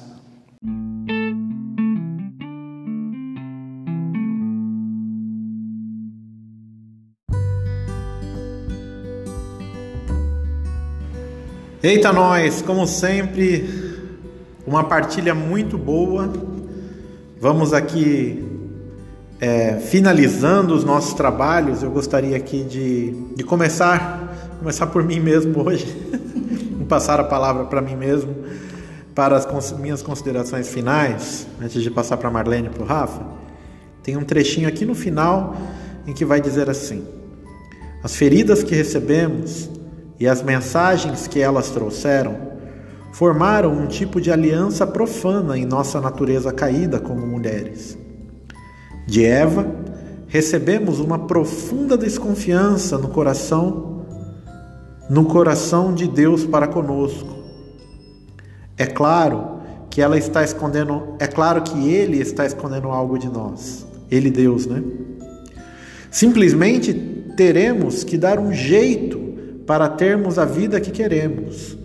Eita, 11.84 12.14
nós, 12.14 12.61
como 12.61 12.85
sempre, 12.85 13.68
uma 14.68 14.84
partilha 14.84 15.34
muito 15.34 15.80
boa. 15.80 16.31
Vamos 17.39 17.73
aqui 17.73 18.52
é, 19.41 19.80
finalizando 19.80 20.76
os 20.76 20.84
nossos 20.84 21.15
trabalhos, 21.15 21.81
eu 21.81 21.89
gostaria 21.89 22.38
aqui 22.38 22.64
de, 22.64 23.11
de 23.35 23.43
começar, 23.43 24.30
começar 24.61 24.85
por 24.85 25.03
mim 25.03 25.19
mesmo 25.19 25.59
hoje, 25.67 25.88
passar 26.88 27.19
a 27.19 27.23
palavra 27.23 27.65
para 27.65 27.81
mim 27.81 27.95
mesmo, 27.95 28.35
para 29.15 29.35
as 29.35 29.71
minhas 29.71 30.03
considerações 30.03 30.67
finais, 30.67 31.47
antes 31.59 31.81
de 31.81 31.89
passar 31.89 32.15
para 32.17 32.29
Marlene 32.29 32.67
e 32.67 32.69
para 32.69 32.83
o 32.83 32.85
Rafa. 32.85 33.25
Tem 34.03 34.15
um 34.15 34.23
trechinho 34.23 34.67
aqui 34.67 34.85
no 34.85 34.93
final 34.93 35.57
em 36.05 36.13
que 36.13 36.23
vai 36.23 36.39
dizer 36.39 36.69
assim: 36.69 37.03
As 38.03 38.15
feridas 38.15 38.61
que 38.61 38.75
recebemos 38.75 39.67
e 40.19 40.27
as 40.27 40.43
mensagens 40.43 41.25
que 41.25 41.39
elas 41.39 41.71
trouxeram 41.71 42.38
formaram 43.11 43.73
um 43.73 43.88
tipo 43.88 44.21
de 44.21 44.31
aliança 44.31 44.85
profana 44.85 45.57
em 45.57 45.65
nossa 45.65 45.99
natureza 45.99 46.53
caída 46.53 46.99
como 46.99 47.25
mulheres. 47.25 47.97
De 49.07 49.25
Eva, 49.25 49.65
recebemos 50.27 50.99
uma 50.99 51.17
profunda 51.25 51.97
desconfiança 51.97 52.99
no 52.99 53.07
coração, 53.07 53.91
no 55.11 55.25
coração 55.25 55.93
de 55.93 56.07
Deus 56.07 56.45
para 56.45 56.65
conosco. 56.65 57.35
É 58.77 58.85
claro 58.85 59.59
que 59.89 60.01
ela 60.01 60.17
está 60.17 60.41
escondendo, 60.41 61.15
é 61.19 61.27
claro 61.27 61.61
que 61.61 61.91
ele 61.91 62.19
está 62.19 62.45
escondendo 62.45 62.88
algo 62.88 63.19
de 63.19 63.27
nós. 63.27 63.85
Ele 64.09 64.31
Deus, 64.31 64.65
né? 64.65 64.81
Simplesmente 66.09 66.93
teremos 67.35 68.05
que 68.05 68.17
dar 68.17 68.39
um 68.39 68.53
jeito 68.53 69.19
para 69.67 69.89
termos 69.89 70.39
a 70.39 70.45
vida 70.45 70.79
que 70.79 70.91
queremos. 70.91 71.77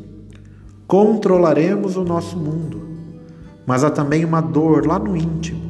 Controlaremos 0.86 1.96
o 1.96 2.04
nosso 2.04 2.36
mundo, 2.36 2.80
mas 3.66 3.82
há 3.82 3.90
também 3.90 4.24
uma 4.24 4.40
dor 4.40 4.86
lá 4.86 5.00
no 5.00 5.16
íntimo 5.16 5.66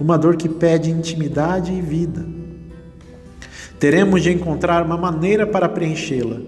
uma 0.00 0.16
dor 0.16 0.36
que 0.36 0.48
pede 0.48 0.90
intimidade 0.90 1.72
e 1.72 1.80
vida. 1.80 2.24
Teremos 3.78 4.22
de 4.22 4.32
encontrar 4.32 4.84
uma 4.84 4.96
maneira 4.96 5.46
para 5.46 5.68
preenchê-la, 5.68 6.40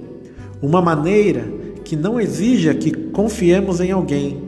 uma 0.62 0.80
maneira 0.82 1.44
que 1.84 1.96
não 1.96 2.20
exija 2.20 2.74
que 2.74 2.90
confiemos 2.90 3.80
em 3.80 3.90
alguém, 3.90 4.42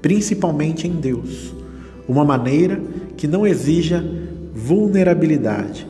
principalmente 0.00 0.86
em 0.86 0.92
Deus, 0.92 1.54
uma 2.08 2.24
maneira 2.24 2.80
que 3.16 3.26
não 3.26 3.46
exija 3.46 4.04
vulnerabilidade. 4.52 5.86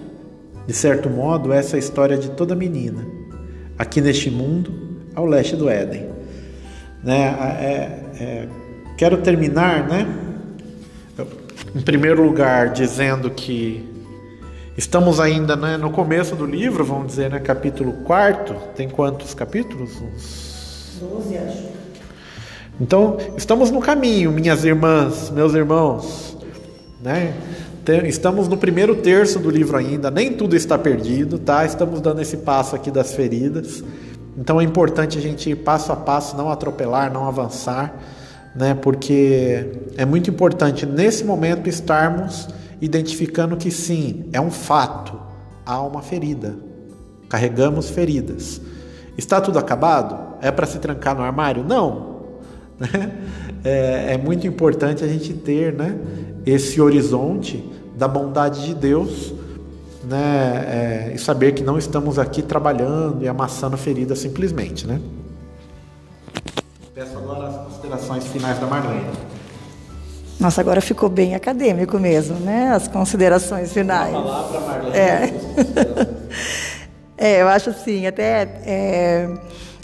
De 0.67 0.73
certo 0.73 1.09
modo, 1.11 1.53
essa 1.53 1.77
é 1.77 1.79
a 1.79 1.81
história 1.81 2.17
de 2.17 2.31
toda 2.31 2.55
menina, 2.55 3.07
aqui 3.79 4.01
neste 4.01 4.31
mundo, 4.31 4.73
ao 5.15 5.27
leste 5.27 5.55
do 5.55 5.69
Éden. 5.69 6.07
Né? 7.03 7.25
É, 7.61 8.23
é, 8.23 8.49
quero 8.97 9.19
terminar, 9.19 9.87
né? 9.89 10.07
em 11.75 11.81
primeiro 11.81 12.25
lugar, 12.25 12.71
dizendo 12.73 13.31
que 13.31 13.96
estamos 14.77 15.21
ainda 15.21 15.57
né, 15.57 15.77
no 15.77 15.91
começo 15.91 16.35
do 16.35 16.45
livro, 16.45 16.85
vamos 16.85 17.09
dizer, 17.09 17.31
né, 17.31 17.39
capítulo 17.39 17.93
4. 18.05 18.55
Tem 18.75 18.89
quantos 18.89 19.35
capítulos? 19.35 19.91
Uns 20.01 20.99
12, 21.01 21.39
acho. 21.39 21.77
Então, 22.81 23.17
estamos 23.37 23.71
no 23.71 23.81
caminho, 23.81 24.31
minhas 24.31 24.65
irmãs, 24.65 25.31
meus 25.31 25.55
irmãos. 25.55 26.37
Né? 27.03 27.35
Estamos 28.05 28.49
no 28.49 28.57
primeiro 28.57 28.97
terço 28.97 29.39
do 29.39 29.49
livro 29.49 29.77
ainda, 29.77 30.11
nem 30.11 30.33
tudo 30.33 30.57
está 30.57 30.77
perdido, 30.77 31.39
tá? 31.39 31.65
Estamos 31.65 32.01
dando 32.01 32.21
esse 32.21 32.39
passo 32.39 32.75
aqui 32.75 32.91
das 32.91 33.15
feridas. 33.15 33.83
Então 34.37 34.61
é 34.61 34.65
importante 34.65 35.17
a 35.17 35.21
gente 35.21 35.51
ir 35.51 35.57
passo 35.57 35.93
a 35.93 35.97
passo, 35.97 36.37
não 36.37 36.51
atropelar, 36.51 37.13
não 37.13 37.29
avançar 37.29 37.95
né? 38.57 38.75
Porque 38.75 39.71
é 39.99 40.07
muito 40.07 40.31
importante 40.31 40.87
nesse 40.87 41.25
momento 41.25 41.69
estarmos 41.69 42.49
identificando 42.81 43.57
que 43.57 43.71
sim, 43.71 44.29
é 44.33 44.41
um 44.41 44.51
fato, 44.51 45.19
há 45.65 45.81
uma 45.83 46.03
ferida. 46.03 46.57
Carregamos 47.29 47.91
feridas. 47.91 48.61
Está 49.17 49.41
tudo 49.41 49.59
acabado? 49.59 50.37
É 50.41 50.51
para 50.51 50.67
se 50.67 50.79
trancar 50.79 51.17
no 51.17 51.23
armário? 51.23 51.65
Não. 51.65 52.17
Né? 52.79 53.11
É, 53.65 54.13
é, 54.13 54.19
muito 54.19 54.47
importante 54.47 55.03
a 55.03 55.09
gente 55.09 55.33
ter 55.33 55.73
né, 55.73 55.99
esse 56.45 56.79
horizonte 56.79 57.65
da 57.97 58.07
bondade 58.07 58.67
de 58.67 58.75
Deus 58.75 59.33
né, 60.05 61.09
é, 61.09 61.13
e 61.15 61.19
saber 61.19 61.53
que 61.53 61.65
não 61.65 61.79
estamos 61.79 62.19
aqui 62.19 62.43
trabalhando 62.43 63.25
e 63.25 63.29
amassando 63.29 63.79
feridas 63.79 64.19
simplesmente. 64.19 64.87
Né? 64.87 65.01
Peço 66.95 67.17
agora 67.17 67.49
as 67.49 67.57
considerações 67.67 68.27
finais 68.27 68.59
da 68.61 68.67
Marlene. 68.67 69.11
Nossa, 70.39 70.61
agora 70.61 70.81
ficou 70.81 71.09
bem 71.09 71.35
acadêmico 71.35 71.99
mesmo, 71.99 72.39
né? 72.39 72.71
As 72.71 72.87
considerações 72.89 73.73
finais. 73.73 74.15
Uma 74.15 74.23
palavra, 74.23 74.61
Marlene. 74.61 74.97
É. 74.99 75.35
é, 77.39 77.43
eu 77.43 77.49
acho 77.49 77.71
assim, 77.71 78.07
até 78.07 78.43
é, 78.65 79.29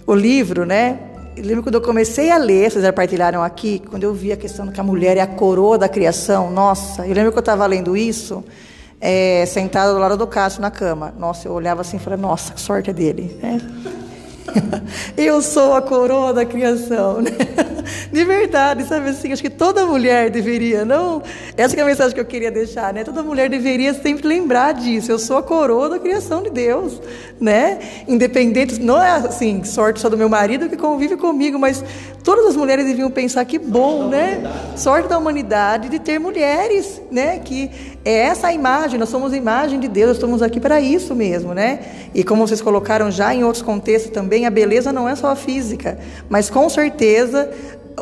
o 0.06 0.14
livro, 0.14 0.66
né? 0.66 0.98
Eu 1.34 1.44
lembro 1.44 1.62
quando 1.62 1.76
eu 1.76 1.80
comecei 1.80 2.30
a 2.30 2.36
ler, 2.36 2.70
vocês 2.70 2.84
já 2.84 2.92
partilharam 2.92 3.42
aqui, 3.42 3.82
quando 3.90 4.04
eu 4.04 4.12
vi 4.12 4.30
a 4.32 4.36
questão 4.36 4.66
de 4.66 4.72
que 4.72 4.80
a 4.80 4.84
mulher 4.84 5.16
é 5.16 5.20
a 5.20 5.26
coroa 5.26 5.78
da 5.78 5.88
criação, 5.88 6.50
nossa, 6.50 7.06
eu 7.06 7.14
lembro 7.14 7.32
que 7.32 7.38
eu 7.38 7.40
estava 7.40 7.64
lendo 7.64 7.96
isso, 7.96 8.44
é, 9.00 9.46
sentado 9.46 9.94
do 9.94 9.98
lado 9.98 10.18
do 10.18 10.26
Cássio 10.26 10.60
na 10.60 10.70
cama. 10.70 11.14
Nossa, 11.18 11.48
eu 11.48 11.52
olhava 11.52 11.80
assim 11.80 11.96
e 11.96 12.00
falava, 12.00 12.20
nossa, 12.20 12.52
que 12.52 12.60
sorte 12.60 12.90
é 12.90 12.92
dele, 12.92 13.36
né? 13.42 13.58
Eu 15.16 15.40
sou 15.42 15.74
a 15.74 15.82
coroa 15.82 16.32
da 16.32 16.44
criação, 16.44 17.20
né? 17.20 17.30
De 18.12 18.24
verdade, 18.24 18.84
sabe 18.84 19.08
assim? 19.08 19.32
Acho 19.32 19.42
que 19.42 19.50
toda 19.50 19.86
mulher 19.86 20.30
deveria, 20.30 20.84
não? 20.84 21.22
Essa 21.56 21.76
é 21.76 21.80
a 21.80 21.84
mensagem 21.84 22.14
que 22.14 22.20
eu 22.20 22.24
queria 22.24 22.50
deixar, 22.50 22.92
né? 22.92 23.04
Toda 23.04 23.22
mulher 23.22 23.48
deveria 23.48 23.92
sempre 23.94 24.28
lembrar 24.28 24.72
disso. 24.72 25.10
Eu 25.10 25.18
sou 25.18 25.38
a 25.38 25.42
coroa 25.42 25.88
da 25.88 25.98
criação 25.98 26.42
de 26.42 26.50
Deus, 26.50 27.00
né? 27.40 27.78
Independente, 28.06 28.80
não 28.80 29.02
é 29.02 29.10
assim, 29.10 29.64
sorte 29.64 30.00
só 30.00 30.08
do 30.08 30.16
meu 30.16 30.28
marido 30.28 30.68
que 30.68 30.76
convive 30.76 31.16
comigo, 31.16 31.58
mas 31.58 31.82
todas 32.22 32.46
as 32.46 32.56
mulheres 32.56 32.86
deviam 32.86 33.10
pensar 33.10 33.44
que 33.44 33.58
bom, 33.58 34.08
né? 34.08 34.42
Sorte 34.76 35.08
da 35.08 35.18
humanidade 35.18 35.88
de 35.88 35.98
ter 35.98 36.18
mulheres, 36.18 37.00
né? 37.10 37.38
Que 37.38 37.70
é 38.04 38.12
essa 38.12 38.48
a 38.48 38.52
imagem, 38.52 38.98
nós 38.98 39.08
somos 39.08 39.32
a 39.32 39.36
imagem 39.36 39.80
de 39.80 39.88
Deus, 39.88 40.12
estamos 40.12 40.42
aqui 40.42 40.60
para 40.60 40.80
isso 40.80 41.14
mesmo, 41.14 41.52
né? 41.52 41.80
E 42.14 42.22
como 42.22 42.46
vocês 42.46 42.60
colocaram 42.60 43.10
já 43.10 43.34
em 43.34 43.44
outros 43.44 43.62
contextos 43.62 44.10
também, 44.10 44.46
a 44.46 44.50
beleza 44.50 44.92
não 44.92 45.08
é 45.08 45.14
só 45.14 45.28
a 45.28 45.36
física, 45.36 45.98
mas 46.28 46.48
com 46.48 46.68
certeza 46.68 47.50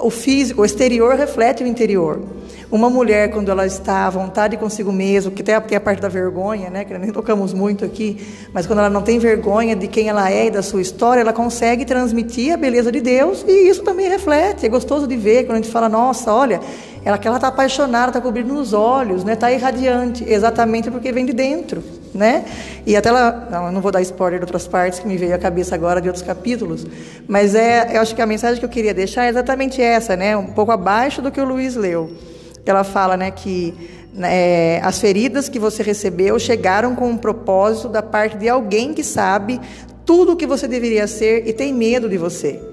o 0.02 0.10
físico, 0.10 0.62
o 0.62 0.64
exterior 0.64 1.14
reflete 1.16 1.64
o 1.64 1.66
interior. 1.66 2.22
Uma 2.70 2.88
mulher, 2.88 3.32
quando 3.32 3.50
ela 3.50 3.66
está 3.66 4.06
à 4.06 4.10
vontade 4.10 4.56
consigo 4.56 4.92
mesma, 4.92 5.32
que 5.32 5.42
até 5.42 5.74
a 5.74 5.80
parte 5.80 6.00
da 6.00 6.08
vergonha, 6.08 6.70
né, 6.70 6.84
que 6.84 6.96
nem 6.96 7.10
tocamos 7.10 7.52
muito 7.52 7.84
aqui, 7.84 8.24
mas 8.52 8.64
quando 8.64 8.78
ela 8.78 8.88
não 8.88 9.02
tem 9.02 9.18
vergonha 9.18 9.74
de 9.74 9.88
quem 9.88 10.08
ela 10.08 10.30
é 10.30 10.46
e 10.46 10.50
da 10.52 10.62
sua 10.62 10.80
história, 10.80 11.20
ela 11.20 11.32
consegue 11.32 11.84
transmitir 11.84 12.54
a 12.54 12.56
beleza 12.56 12.92
de 12.92 13.00
Deus 13.00 13.44
e 13.48 13.68
isso 13.68 13.82
também 13.82 14.08
reflete. 14.08 14.66
É 14.66 14.68
gostoso 14.68 15.08
de 15.08 15.16
ver 15.16 15.46
quando 15.46 15.58
a 15.58 15.62
gente 15.62 15.72
fala, 15.72 15.88
nossa, 15.88 16.32
olha, 16.32 16.60
ela 17.04 17.18
que 17.18 17.26
ela 17.26 17.38
está 17.38 17.48
apaixonada, 17.48 18.10
está 18.10 18.20
cobrindo 18.20 18.54
nos 18.54 18.72
olhos, 18.72 19.24
né, 19.24 19.32
está 19.32 19.50
irradiante, 19.50 20.24
exatamente 20.28 20.92
porque 20.92 21.10
vem 21.10 21.26
de 21.26 21.32
dentro, 21.32 21.82
né? 22.14 22.44
E 22.86 22.94
até 22.94 23.08
ela, 23.08 23.48
não, 23.50 23.66
eu 23.66 23.72
não 23.72 23.80
vou 23.80 23.90
dar 23.90 24.00
spoiler 24.02 24.38
de 24.38 24.44
outras 24.44 24.68
partes 24.68 25.00
que 25.00 25.08
me 25.08 25.16
veio 25.16 25.34
à 25.34 25.38
cabeça 25.38 25.74
agora 25.74 26.00
de 26.00 26.06
outros 26.06 26.24
capítulos, 26.24 26.86
mas 27.26 27.56
é, 27.56 27.96
eu 27.96 28.00
acho 28.00 28.14
que 28.14 28.22
a 28.22 28.26
mensagem 28.26 28.60
que 28.60 28.64
eu 28.64 28.70
queria 28.70 28.94
deixar 28.94 29.24
é 29.24 29.28
exatamente 29.28 29.82
essa, 29.82 30.14
né, 30.14 30.36
um 30.36 30.52
pouco 30.52 30.70
abaixo 30.70 31.20
do 31.20 31.32
que 31.32 31.40
o 31.40 31.44
Luiz 31.44 31.74
leu 31.74 32.29
ela 32.70 32.84
fala 32.84 33.16
né, 33.16 33.30
que 33.30 33.74
é, 34.22 34.80
as 34.82 34.98
feridas 34.98 35.48
que 35.48 35.58
você 35.58 35.82
recebeu 35.82 36.38
chegaram 36.38 36.94
com 36.94 37.08
um 37.08 37.16
propósito 37.16 37.88
da 37.88 38.02
parte 38.02 38.36
de 38.36 38.48
alguém 38.48 38.94
que 38.94 39.04
sabe 39.04 39.60
tudo 40.04 40.32
o 40.32 40.36
que 40.36 40.46
você 40.46 40.66
deveria 40.66 41.06
ser 41.06 41.46
e 41.46 41.52
tem 41.52 41.72
medo 41.72 42.08
de 42.08 42.16
você 42.16 42.69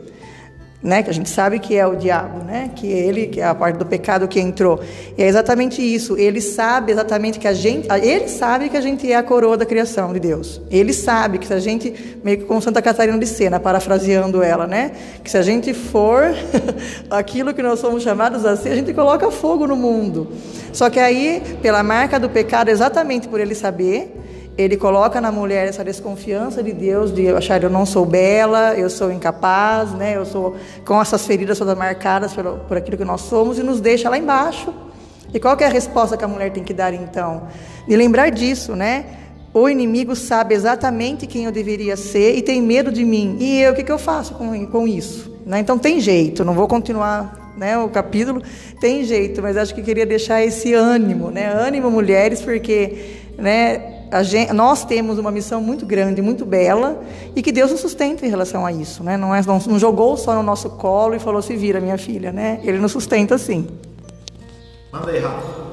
né? 0.81 1.01
Que 1.01 1.09
a 1.09 1.13
gente 1.13 1.29
sabe 1.29 1.59
que 1.59 1.75
é 1.75 1.85
o 1.87 1.95
diabo, 1.95 2.43
né? 2.43 2.69
Que 2.75 2.91
é 2.93 2.97
ele, 2.97 3.27
que 3.27 3.41
é 3.41 3.45
a 3.45 3.55
parte 3.55 3.77
do 3.77 3.85
pecado 3.85 4.27
que 4.27 4.39
entrou. 4.39 4.79
E 5.17 5.23
é 5.23 5.27
exatamente 5.27 5.81
isso. 5.81 6.17
Ele 6.17 6.39
sabe 6.39 6.91
exatamente 6.91 7.39
que 7.39 7.47
a 7.47 7.53
gente, 7.53 7.87
ele 8.03 8.27
sabe 8.27 8.69
que 8.69 8.77
a 8.77 8.81
gente 8.81 9.11
é 9.11 9.15
a 9.15 9.23
coroa 9.23 9.57
da 9.57 9.65
criação 9.65 10.13
de 10.13 10.19
Deus. 10.19 10.61
Ele 10.69 10.93
sabe 10.93 11.39
que 11.39 11.47
se 11.47 11.53
a 11.53 11.59
gente, 11.59 12.19
meio 12.23 12.37
que 12.37 12.45
como 12.45 12.61
Santa 12.61 12.81
Catarina 12.81 13.17
de 13.17 13.25
Sena, 13.25 13.59
parafraseando 13.59 14.43
ela, 14.43 14.67
né? 14.67 14.91
Que 15.23 15.31
se 15.31 15.37
a 15.37 15.41
gente 15.41 15.73
for 15.73 16.35
aquilo 17.09 17.53
que 17.53 17.63
nós 17.63 17.79
somos 17.79 18.03
chamados 18.03 18.45
a 18.45 18.55
ser, 18.55 18.69
a 18.69 18.75
gente 18.75 18.93
coloca 18.93 19.31
fogo 19.31 19.65
no 19.65 19.75
mundo. 19.75 20.31
Só 20.71 20.89
que 20.89 20.99
aí, 20.99 21.41
pela 21.61 21.81
marca 21.81 22.19
do 22.19 22.29
pecado, 22.29 22.69
exatamente 22.69 23.27
por 23.27 23.39
ele 23.39 23.55
saber, 23.55 24.13
ele 24.57 24.75
coloca 24.75 25.21
na 25.21 25.31
mulher 25.31 25.67
essa 25.67 25.83
desconfiança 25.83 26.63
de 26.63 26.73
Deus, 26.73 27.13
de 27.13 27.27
achar 27.27 27.61
eu 27.61 27.69
não 27.69 27.85
sou 27.85 28.05
bela, 28.05 28.73
eu 28.73 28.89
sou 28.89 29.11
incapaz, 29.11 29.91
né? 29.91 30.15
eu 30.15 30.25
sou 30.25 30.55
com 30.83 30.99
essas 30.99 31.27
feridas 31.27 31.59
todas 31.59 31.77
marcadas 31.77 32.33
por, 32.33 32.43
por 32.67 32.77
aquilo 32.77 32.97
que 32.97 33.05
nós 33.05 33.21
somos 33.21 33.59
e 33.59 33.63
nos 33.63 33.79
deixa 33.79 34.09
lá 34.09 34.17
embaixo. 34.17 34.73
E 35.31 35.39
qual 35.39 35.55
é 35.59 35.65
a 35.65 35.69
resposta 35.69 36.17
que 36.17 36.25
a 36.25 36.27
mulher 36.27 36.51
tem 36.51 36.63
que 36.63 36.73
dar 36.73 36.93
então? 36.93 37.47
De 37.87 37.95
lembrar 37.95 38.29
disso, 38.29 38.75
né? 38.75 39.05
O 39.53 39.69
inimigo 39.69 40.15
sabe 40.15 40.55
exatamente 40.55 41.27
quem 41.27 41.45
eu 41.45 41.51
deveria 41.51 41.95
ser 41.95 42.35
e 42.35 42.41
tem 42.41 42.61
medo 42.61 42.91
de 42.91 43.03
mim. 43.03 43.37
E 43.39 43.61
eu, 43.61 43.73
o 43.73 43.75
que, 43.75 43.83
que 43.83 43.91
eu 43.91 43.99
faço 43.99 44.33
com, 44.35 44.65
com 44.67 44.87
isso? 44.87 45.31
Né? 45.45 45.59
Então 45.59 45.77
tem 45.77 45.99
jeito, 45.99 46.43
não 46.43 46.53
vou 46.53 46.67
continuar 46.67 47.53
né, 47.57 47.77
o 47.77 47.89
capítulo, 47.89 48.41
tem 48.79 49.03
jeito, 49.03 49.41
mas 49.41 49.57
acho 49.57 49.73
que 49.73 49.81
queria 49.81 50.05
deixar 50.05 50.43
esse 50.43 50.73
ânimo, 50.73 51.31
né? 51.31 51.47
Ânimo, 51.47 51.89
mulheres, 51.89 52.39
porque 52.41 53.15
né, 53.37 53.96
Gente, 54.23 54.53
nós 54.53 54.85
temos 54.85 55.17
uma 55.17 55.31
missão 55.31 55.61
muito 55.61 55.85
grande, 55.85 56.21
muito 56.21 56.45
bela, 56.45 57.01
e 57.35 57.41
que 57.41 57.51
Deus 57.51 57.71
nos 57.71 57.81
sustenta 57.81 58.25
em 58.25 58.29
relação 58.29 58.65
a 58.65 58.71
isso. 58.71 59.03
Né? 59.03 59.17
Não, 59.17 59.33
é, 59.35 59.41
não, 59.45 59.59
não 59.59 59.79
jogou 59.79 60.15
só 60.17 60.33
no 60.33 60.43
nosso 60.43 60.69
colo 60.71 61.15
e 61.15 61.19
falou: 61.19 61.41
se 61.41 61.55
vira, 61.55 61.79
minha 61.79 61.97
filha. 61.97 62.31
Né? 62.31 62.59
Ele 62.63 62.77
nos 62.77 62.91
sustenta 62.91 63.37
sim. 63.37 63.67
Manda 64.91 65.11
aí, 65.11 65.19
Rafa. 65.19 65.67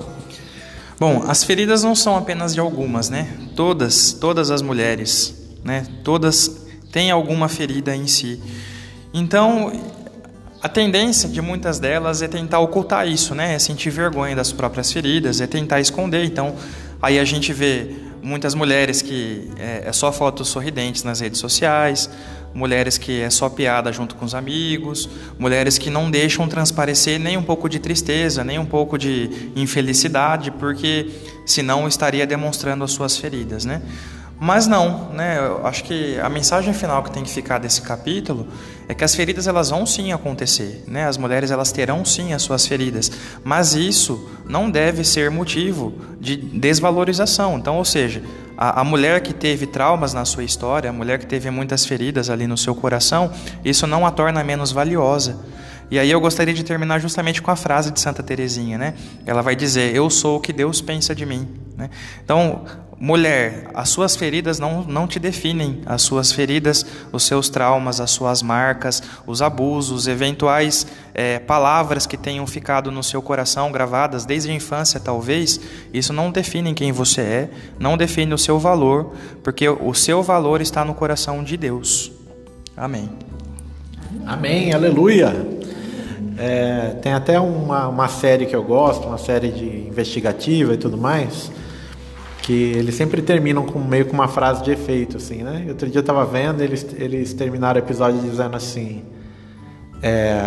Bom, 0.99 1.25
as 1.27 1.43
feridas 1.43 1.83
não 1.83 1.95
são 1.95 2.17
apenas 2.17 2.55
de 2.55 2.61
algumas, 2.61 3.11
né? 3.11 3.29
Todas, 3.57 4.13
todas 4.13 4.51
as 4.51 4.63
mulheres, 4.63 5.35
né? 5.65 5.87
Todas 6.05 6.65
têm 6.93 7.11
alguma 7.11 7.49
ferida 7.49 7.95
em 7.95 8.07
si. 8.07 8.41
Então, 9.13 9.73
a 10.63 10.69
tendência 10.69 11.29
de 11.29 11.43
muitas 11.43 11.81
delas 11.81 12.23
é 12.23 12.29
tentar 12.29 12.61
ocultar 12.61 13.09
isso, 13.09 13.35
né? 13.35 13.55
É 13.55 13.59
sentir 13.59 13.91
vergonha 13.91 14.37
das 14.37 14.53
próprias 14.53 14.93
feridas, 14.93 15.41
é 15.41 15.47
tentar 15.47 15.81
esconder. 15.81 16.25
Então, 16.25 16.55
aí 17.03 17.19
a 17.19 17.25
gente 17.25 17.53
vê 17.53 18.04
muitas 18.25 18.55
mulheres 18.55 19.03
que 19.03 19.51
é, 19.59 19.83
é 19.87 19.93
só 19.93 20.11
fotos 20.11 20.49
sorridentes 20.49 21.05
nas 21.05 21.21
redes 21.21 21.39
sociais, 21.39 22.09
mulheres 22.55 22.97
que 22.97 23.21
é 23.21 23.29
só 23.29 23.51
piada 23.51 23.93
junto 23.93 24.15
com 24.15 24.25
os 24.25 24.35
amigos, 24.35 25.09
mulheres 25.39 25.77
que 25.77 25.91
não 25.91 26.11
deixam 26.11 26.49
transparecer 26.49 27.21
nem 27.21 27.37
um 27.37 27.43
pouco 27.43 27.69
de 27.69 27.79
tristeza, 27.79 28.43
nem 28.43 28.59
um 28.59 28.65
pouco 28.65 28.97
de 28.97 29.51
infelicidade, 29.55 30.51
porque 30.53 31.11
senão 31.45 31.87
estaria 31.87 32.27
demonstrando 32.27 32.83
as 32.83 32.93
suas 32.93 33.17
feridas, 33.17 33.67
né? 33.67 33.83
Mas 34.45 34.67
não, 34.67 35.09
né? 35.09 35.39
Eu 35.39 35.67
acho 35.67 35.83
que 35.85 36.21
a 36.21 36.29
mensagem 36.29 36.75
final 36.75 37.03
que 37.03 37.11
tem 37.11 37.23
que 37.23 37.31
ficar 37.31 37.57
desse 37.57 37.81
capítulo 37.81 38.47
é 38.87 38.93
que 38.93 39.03
as 39.03 39.15
feridas 39.15 39.47
elas 39.47 39.71
vão 39.71 39.87
sim 39.87 40.13
acontecer, 40.13 40.85
né? 40.87 41.07
As 41.07 41.17
mulheres 41.17 41.51
elas 41.51 41.73
terão 41.73 42.05
sim 42.05 42.35
as 42.35 42.43
suas 42.43 42.67
feridas, 42.67 43.11
mas 43.43 43.73
isso 43.75 44.29
não 44.47 44.71
deve 44.71 45.03
ser 45.03 45.31
motivo 45.31 45.95
de 46.21 46.37
desvalorização. 46.37 47.57
Então, 47.57 47.79
ou 47.79 47.87
seja, 47.87 48.23
a, 48.55 48.83
a 48.83 48.85
mulher 48.85 49.23
que 49.23 49.33
teve 49.33 49.67
traumas 49.67 50.13
na 50.13 50.27
sua 50.27 50.45
história, 50.45 50.91
a 50.91 50.93
mulher 50.93 51.19
que 51.19 51.27
teve 51.27 51.49
muitas 51.51 51.87
feridas 51.87 52.29
ali 52.29 52.47
no 52.47 52.59
seu 52.59 52.75
coração, 52.75 53.33
isso 53.65 53.87
não 53.87 54.07
a 54.07 54.11
torna 54.11 54.45
menos 54.45 54.73
valiosa. 54.73 55.39
E 55.91 55.99
aí 55.99 56.11
eu 56.11 56.21
gostaria 56.21 56.53
de 56.53 56.63
terminar 56.63 56.99
justamente 56.99 57.41
com 57.41 57.51
a 57.51 57.57
frase 57.57 57.91
de 57.91 57.99
Santa 57.99 58.23
Teresinha, 58.23 58.77
né? 58.77 58.93
Ela 59.25 59.41
vai 59.41 59.57
dizer: 59.57 59.95
"Eu 59.97 60.11
sou 60.11 60.37
o 60.37 60.41
que 60.41 60.53
Deus 60.53 60.83
pensa 60.83 61.15
de 61.15 61.25
mim". 61.25 61.65
Né? 61.77 61.91
Então, 62.25 62.65
mulher, 62.99 63.71
as 63.75 63.89
suas 63.89 64.17
feridas 64.17 64.59
não, 64.59 64.85
não 64.85 65.07
te 65.07 65.19
definem, 65.19 65.81
as 65.87 66.03
suas 66.03 66.33
feridas, 66.33 66.85
os 67.13 67.25
seus 67.25 67.49
traumas, 67.49 68.01
as 68.01 68.11
suas 68.11 68.43
marcas, 68.43 69.03
os 69.27 69.43
abusos, 69.43 70.07
eventuais 70.07 70.87
é, 71.15 71.39
palavras 71.39 72.07
que 72.07 72.17
tenham 72.17 72.47
ficado 72.47 72.91
no 72.91 73.03
seu 73.03 73.23
coração 73.23 73.71
gravadas 73.71 74.25
desde 74.25 74.51
a 74.51 74.55
infância, 74.55 74.99
talvez, 74.99 75.61
isso 75.93 76.13
não 76.13 76.31
define 76.31 76.75
quem 76.75 76.93
você 76.93 77.21
é, 77.21 77.51
não 77.79 77.97
define 77.97 78.35
o 78.35 78.39
seu 78.39 78.59
valor, 78.59 79.13
porque 79.43 79.69
o 79.69 79.95
seu 79.95 80.23
valor 80.23 80.61
está 80.61 80.85
no 80.85 80.95
coração 80.95 81.43
de 81.43 81.57
Deus. 81.57 82.13
Amém. 82.77 83.09
Amém, 84.27 84.73
aleluia. 84.73 85.35
É, 86.37 86.97
tem 87.01 87.13
até 87.13 87.39
uma, 87.39 87.89
uma 87.89 88.09
série 88.09 88.47
que 88.47 88.57
eu 88.57 88.65
gosto, 88.65 89.07
uma 89.07 89.19
série 89.19 89.51
de 89.51 89.87
investigativa 89.87 90.75
e 90.75 90.77
tudo 90.77 90.97
mais, 90.97 91.51
que 92.45 92.53
eles 92.53 92.95
sempre 92.95 93.23
terminam 93.23 93.65
com 93.65 93.79
meio 93.79 94.07
com 94.07 94.13
uma 94.13 94.29
frase 94.29 94.63
de 94.63 94.71
efeito, 94.71 95.17
assim, 95.17 95.43
né? 95.43 95.65
Outro 95.69 95.89
dia 95.89 95.99
eu 95.99 96.01
estava 96.01 96.25
vendo, 96.25 96.61
eles, 96.63 96.87
eles 96.99 97.33
terminaram 97.33 97.81
o 97.81 97.85
episódio 97.85 98.21
dizendo 98.21 98.55
assim: 98.55 99.03
é, 100.03 100.43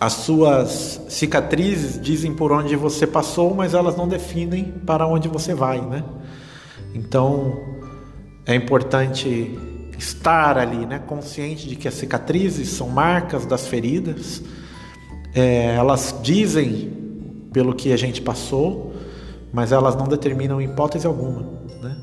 as 0.00 0.12
suas 0.14 1.00
cicatrizes 1.08 2.00
dizem 2.00 2.32
por 2.34 2.50
onde 2.50 2.74
você 2.76 3.06
passou, 3.06 3.54
mas 3.54 3.74
elas 3.74 3.96
não 3.96 4.08
definem 4.08 4.72
para 4.86 5.06
onde 5.06 5.28
você 5.28 5.54
vai, 5.54 5.80
né? 5.80 6.02
Então 6.94 7.60
é 8.46 8.54
importante 8.54 9.58
estar 9.98 10.56
ali, 10.56 10.86
né? 10.86 10.98
Consciente 11.06 11.68
de 11.68 11.76
que 11.76 11.86
as 11.86 11.94
cicatrizes 11.94 12.70
são 12.70 12.88
marcas 12.88 13.44
das 13.44 13.66
feridas 13.66 14.42
é, 15.36 15.74
elas 15.74 16.18
dizem 16.22 16.90
pelo 17.52 17.74
que 17.74 17.92
a 17.92 17.96
gente 17.96 18.22
passou, 18.22 18.94
mas 19.56 19.72
elas 19.72 19.96
não 19.96 20.06
determinam 20.06 20.60
hipótese 20.60 21.06
alguma. 21.06 21.40
Né? 21.82 21.96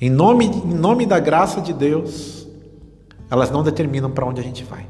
Em, 0.00 0.08
nome, 0.08 0.46
em 0.46 0.72
nome 0.72 1.04
da 1.04 1.20
graça 1.20 1.60
de 1.60 1.74
Deus, 1.74 2.48
elas 3.30 3.50
não 3.50 3.62
determinam 3.62 4.10
para 4.10 4.24
onde 4.24 4.40
a 4.40 4.42
gente 4.42 4.64
vai. 4.64 4.86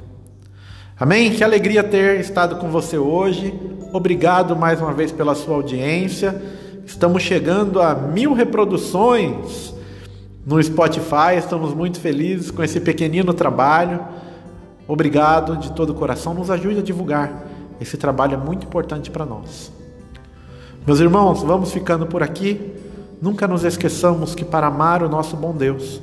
Amém? 0.96 1.32
Que 1.32 1.42
alegria 1.42 1.82
ter 1.82 2.20
estado 2.20 2.54
com 2.54 2.70
você 2.70 2.96
hoje. 2.96 3.52
Obrigado 3.92 4.54
mais 4.54 4.80
uma 4.80 4.92
vez 4.92 5.10
pela 5.10 5.34
sua 5.34 5.56
audiência. 5.56 6.40
Estamos 6.86 7.20
chegando 7.20 7.82
a 7.82 7.96
mil 7.96 8.32
reproduções 8.32 9.74
no 10.46 10.62
Spotify. 10.62 11.36
Estamos 11.36 11.74
muito 11.74 11.98
felizes 11.98 12.52
com 12.52 12.62
esse 12.62 12.78
pequenino 12.78 13.34
trabalho. 13.34 14.06
Obrigado 14.86 15.56
de 15.56 15.72
todo 15.72 15.90
o 15.90 15.94
coração. 15.94 16.32
Nos 16.32 16.48
ajude 16.48 16.78
a 16.78 16.82
divulgar. 16.82 17.44
Esse 17.80 17.96
trabalho 17.96 18.34
é 18.34 18.36
muito 18.36 18.64
importante 18.64 19.10
para 19.10 19.26
nós. 19.26 19.76
Meus 20.86 21.00
irmãos, 21.00 21.42
vamos 21.42 21.72
ficando 21.72 22.06
por 22.06 22.22
aqui. 22.22 22.72
Nunca 23.20 23.46
nos 23.46 23.64
esqueçamos 23.64 24.34
que 24.34 24.44
para 24.44 24.68
amar 24.68 25.02
o 25.02 25.08
nosso 25.08 25.36
bom 25.36 25.52
Deus, 25.52 26.00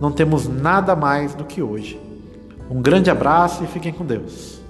não 0.00 0.10
temos 0.10 0.48
nada 0.48 0.96
mais 0.96 1.34
do 1.34 1.44
que 1.44 1.60
hoje. 1.60 2.00
Um 2.70 2.80
grande 2.80 3.10
abraço 3.10 3.62
e 3.64 3.66
fiquem 3.66 3.92
com 3.92 4.04
Deus. 4.06 4.61